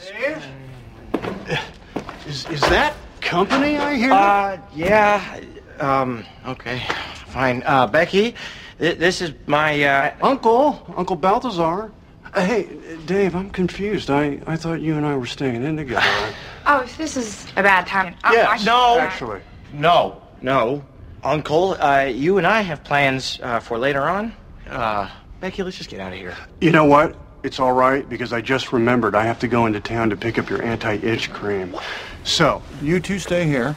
Is 2.26 2.46
is 2.50 2.62
that 2.62 2.96
company 3.28 3.78
I 3.78 3.96
hear? 3.96 4.12
Uh, 4.12 4.58
yeah. 4.74 5.42
Um, 5.80 6.26
okay. 6.46 6.82
Fine. 7.28 7.62
Uh, 7.66 7.86
Becky, 7.86 8.36
th- 8.80 8.98
this 8.98 9.22
is 9.22 9.34
my, 9.46 9.84
uh... 9.84 10.16
Uncle, 10.22 10.94
Uncle 10.96 11.18
Balthazar. 11.18 11.92
Uh, 12.34 12.46
hey, 12.46 12.70
Dave, 13.06 13.36
I'm 13.36 13.50
confused. 13.50 14.10
I, 14.10 14.40
I 14.48 14.56
thought 14.56 14.80
you 14.80 14.96
and 14.96 15.06
I 15.06 15.16
were 15.18 15.26
staying 15.26 15.62
in 15.64 15.76
together. 15.76 16.34
oh, 16.66 16.88
this 16.98 17.18
is 17.18 17.46
a 17.58 17.64
bad 17.64 17.86
time. 17.86 18.16
Oh, 18.24 18.32
yes. 18.32 18.66
No. 18.66 18.98
Actually. 18.98 19.42
No. 19.74 20.22
No. 20.42 20.84
Uncle, 21.22 21.76
uh, 21.82 22.04
you 22.04 22.38
and 22.38 22.48
I 22.48 22.62
have 22.62 22.84
plans, 22.86 23.40
uh, 23.44 23.60
for 23.60 23.78
later 23.78 24.04
on. 24.04 24.34
Uh, 24.70 25.10
Becky, 25.42 25.64
let's 25.64 25.78
just 25.78 25.90
get 25.90 26.00
out 26.00 26.14
of 26.14 26.18
here. 26.18 26.36
You 26.62 26.72
know 26.72 26.86
what? 26.86 27.16
It's 27.44 27.60
all 27.60 27.74
right 27.74 28.08
because 28.08 28.34
I 28.34 28.42
just 28.42 28.74
remembered 28.74 29.16
I 29.16 29.24
have 29.24 29.40
to 29.40 29.48
go 29.48 29.66
into 29.66 29.80
town 29.80 30.10
to 30.10 30.18
pick 30.18 30.40
up 30.40 30.50
your 30.50 30.62
anti-itch 30.64 31.32
cream. 31.32 31.76
So, 32.24 32.62
you 32.82 33.00
two 33.00 33.20
stay 33.20 33.46
here. 33.46 33.76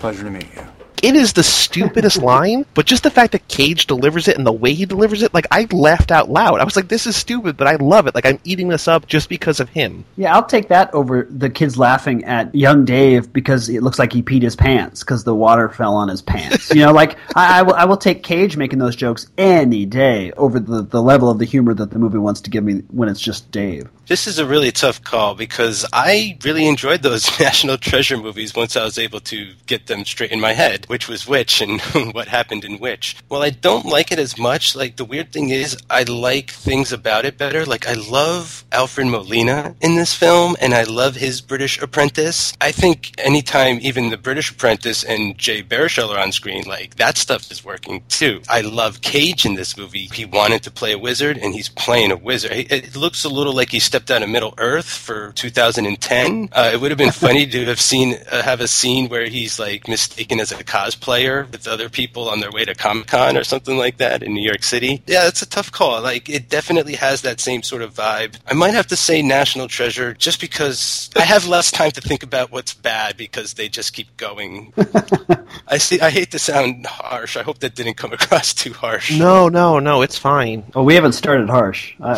Pleasure 0.00 0.24
to 0.24 0.30
meet 0.30 0.48
you. 0.54 0.79
It 1.02 1.14
is 1.14 1.32
the 1.32 1.42
stupidest 1.42 2.22
line, 2.22 2.66
but 2.74 2.86
just 2.86 3.02
the 3.02 3.10
fact 3.10 3.32
that 3.32 3.48
Cage 3.48 3.86
delivers 3.86 4.28
it 4.28 4.36
and 4.36 4.46
the 4.46 4.52
way 4.52 4.74
he 4.74 4.84
delivers 4.84 5.22
it, 5.22 5.34
like 5.34 5.46
I 5.50 5.66
laughed 5.70 6.10
out 6.10 6.30
loud. 6.30 6.60
I 6.60 6.64
was 6.64 6.76
like, 6.76 6.88
"This 6.88 7.06
is 7.06 7.16
stupid," 7.16 7.56
but 7.56 7.66
I 7.66 7.76
love 7.76 8.06
it. 8.06 8.14
Like 8.14 8.26
I'm 8.26 8.38
eating 8.44 8.68
this 8.68 8.88
up 8.88 9.06
just 9.06 9.28
because 9.28 9.60
of 9.60 9.68
him. 9.68 10.04
Yeah, 10.16 10.34
I'll 10.34 10.44
take 10.44 10.68
that 10.68 10.92
over 10.94 11.26
the 11.30 11.50
kids 11.50 11.78
laughing 11.78 12.24
at 12.24 12.54
young 12.54 12.84
Dave 12.84 13.32
because 13.32 13.68
it 13.68 13.82
looks 13.82 13.98
like 13.98 14.12
he 14.12 14.22
peed 14.22 14.42
his 14.42 14.56
pants 14.56 15.00
because 15.00 15.24
the 15.24 15.34
water 15.34 15.68
fell 15.68 15.94
on 15.94 16.08
his 16.08 16.22
pants. 16.22 16.70
you 16.70 16.82
know, 16.82 16.92
like 16.92 17.16
I, 17.34 17.60
I, 17.60 17.62
will, 17.62 17.74
I 17.74 17.84
will 17.84 17.96
take 17.96 18.22
Cage 18.22 18.56
making 18.56 18.78
those 18.78 18.96
jokes 18.96 19.28
any 19.38 19.86
day 19.86 20.32
over 20.32 20.60
the 20.60 20.82
the 20.82 21.02
level 21.02 21.30
of 21.30 21.38
the 21.38 21.44
humor 21.44 21.74
that 21.74 21.90
the 21.90 21.98
movie 21.98 22.18
wants 22.18 22.40
to 22.42 22.50
give 22.50 22.64
me 22.64 22.82
when 22.90 23.08
it's 23.08 23.20
just 23.20 23.50
Dave. 23.50 23.88
This 24.06 24.26
is 24.26 24.40
a 24.40 24.46
really 24.46 24.72
tough 24.72 25.02
call 25.04 25.36
because 25.36 25.86
I 25.92 26.36
really 26.44 26.66
enjoyed 26.66 27.02
those 27.02 27.28
National 27.40 27.78
Treasure 27.78 28.16
movies 28.16 28.54
once 28.54 28.76
I 28.76 28.82
was 28.82 28.98
able 28.98 29.20
to 29.20 29.52
get 29.66 29.86
them 29.86 30.04
straight 30.04 30.32
in 30.32 30.40
my 30.40 30.52
head, 30.52 30.86
which 30.90 31.08
was 31.08 31.24
which 31.24 31.60
and 31.62 31.80
what 32.12 32.26
happened 32.26 32.64
in 32.64 32.76
which. 32.78 33.16
Well, 33.28 33.44
I 33.44 33.50
don't 33.50 33.86
like 33.86 34.10
it 34.10 34.18
as 34.18 34.36
much. 34.36 34.74
Like, 34.74 34.96
the 34.96 35.04
weird 35.04 35.32
thing 35.32 35.50
is, 35.50 35.76
I 35.88 36.02
like 36.02 36.50
things 36.50 36.90
about 36.90 37.24
it 37.24 37.38
better. 37.38 37.64
Like, 37.64 37.86
I 37.86 37.92
love 37.92 38.64
Alfred 38.72 39.06
Molina 39.06 39.76
in 39.80 39.94
this 39.94 40.14
film, 40.14 40.56
and 40.60 40.74
I 40.74 40.82
love 40.82 41.14
his 41.14 41.40
British 41.40 41.80
apprentice. 41.80 42.54
I 42.60 42.72
think 42.72 43.12
anytime 43.18 43.78
even 43.80 44.10
the 44.10 44.16
British 44.16 44.50
apprentice 44.50 45.04
and 45.04 45.38
Jay 45.38 45.62
Baruchel 45.62 46.10
are 46.10 46.18
on 46.18 46.32
screen, 46.32 46.64
like, 46.66 46.96
that 46.96 47.16
stuff 47.16 47.52
is 47.52 47.64
working 47.64 48.02
too. 48.08 48.42
I 48.48 48.62
love 48.62 49.00
Cage 49.00 49.46
in 49.46 49.54
this 49.54 49.76
movie. 49.76 50.08
He 50.12 50.24
wanted 50.24 50.64
to 50.64 50.72
play 50.72 50.90
a 50.90 50.98
wizard, 50.98 51.38
and 51.38 51.54
he's 51.54 51.68
playing 51.68 52.10
a 52.10 52.16
wizard. 52.16 52.50
It 52.52 52.96
looks 52.96 53.22
a 53.22 53.28
little 53.28 53.54
like 53.54 53.70
he 53.70 53.78
stepped 53.78 54.10
out 54.10 54.24
of 54.24 54.28
Middle 54.28 54.54
Earth 54.58 54.88
for 54.88 55.30
2010. 55.36 56.48
Uh, 56.50 56.70
it 56.72 56.80
would 56.80 56.90
have 56.90 56.98
been 56.98 57.12
funny 57.12 57.46
to 57.46 57.64
have 57.66 57.80
seen 57.80 58.18
uh, 58.28 58.42
have 58.42 58.60
a 58.60 58.66
scene 58.66 59.08
where 59.08 59.28
he's 59.28 59.60
like 59.60 59.86
mistaken 59.86 60.40
as 60.40 60.50
a 60.50 60.64
cop 60.64 60.79
cosplayer 60.80 61.50
with 61.50 61.66
other 61.68 61.88
people 61.88 62.28
on 62.28 62.40
their 62.40 62.50
way 62.50 62.64
to 62.64 62.74
Comic 62.74 63.08
Con 63.08 63.36
or 63.36 63.44
something 63.44 63.76
like 63.76 63.98
that 63.98 64.22
in 64.22 64.34
New 64.34 64.42
York 64.42 64.62
City. 64.62 65.02
Yeah, 65.06 65.26
it's 65.28 65.42
a 65.42 65.48
tough 65.48 65.70
call. 65.72 66.00
Like 66.02 66.28
it 66.28 66.48
definitely 66.48 66.94
has 66.94 67.22
that 67.22 67.40
same 67.40 67.62
sort 67.62 67.82
of 67.82 67.94
vibe. 67.94 68.36
I 68.46 68.54
might 68.54 68.74
have 68.74 68.86
to 68.88 68.96
say 68.96 69.22
National 69.22 69.68
Treasure 69.68 70.14
just 70.14 70.40
because 70.40 71.10
I 71.16 71.22
have 71.22 71.46
less 71.46 71.70
time 71.70 71.90
to 71.92 72.00
think 72.00 72.22
about 72.22 72.50
what's 72.50 72.74
bad 72.74 73.16
because 73.16 73.54
they 73.54 73.68
just 73.68 73.92
keep 73.92 74.16
going. 74.16 74.72
I 75.68 75.78
see. 75.78 76.00
I 76.00 76.10
hate 76.10 76.30
to 76.32 76.38
sound 76.38 76.86
harsh. 76.86 77.36
I 77.36 77.42
hope 77.42 77.58
that 77.58 77.74
didn't 77.74 77.94
come 77.94 78.12
across 78.18 78.54
too 78.54 78.72
harsh. 78.72 79.16
No, 79.16 79.48
no, 79.48 79.78
no, 79.78 80.02
it's 80.02 80.18
fine. 80.18 80.64
Oh, 80.74 80.82
we 80.82 80.94
haven't 80.94 81.12
started 81.12 81.48
harsh. 81.48 81.94
Uh, 82.10 82.16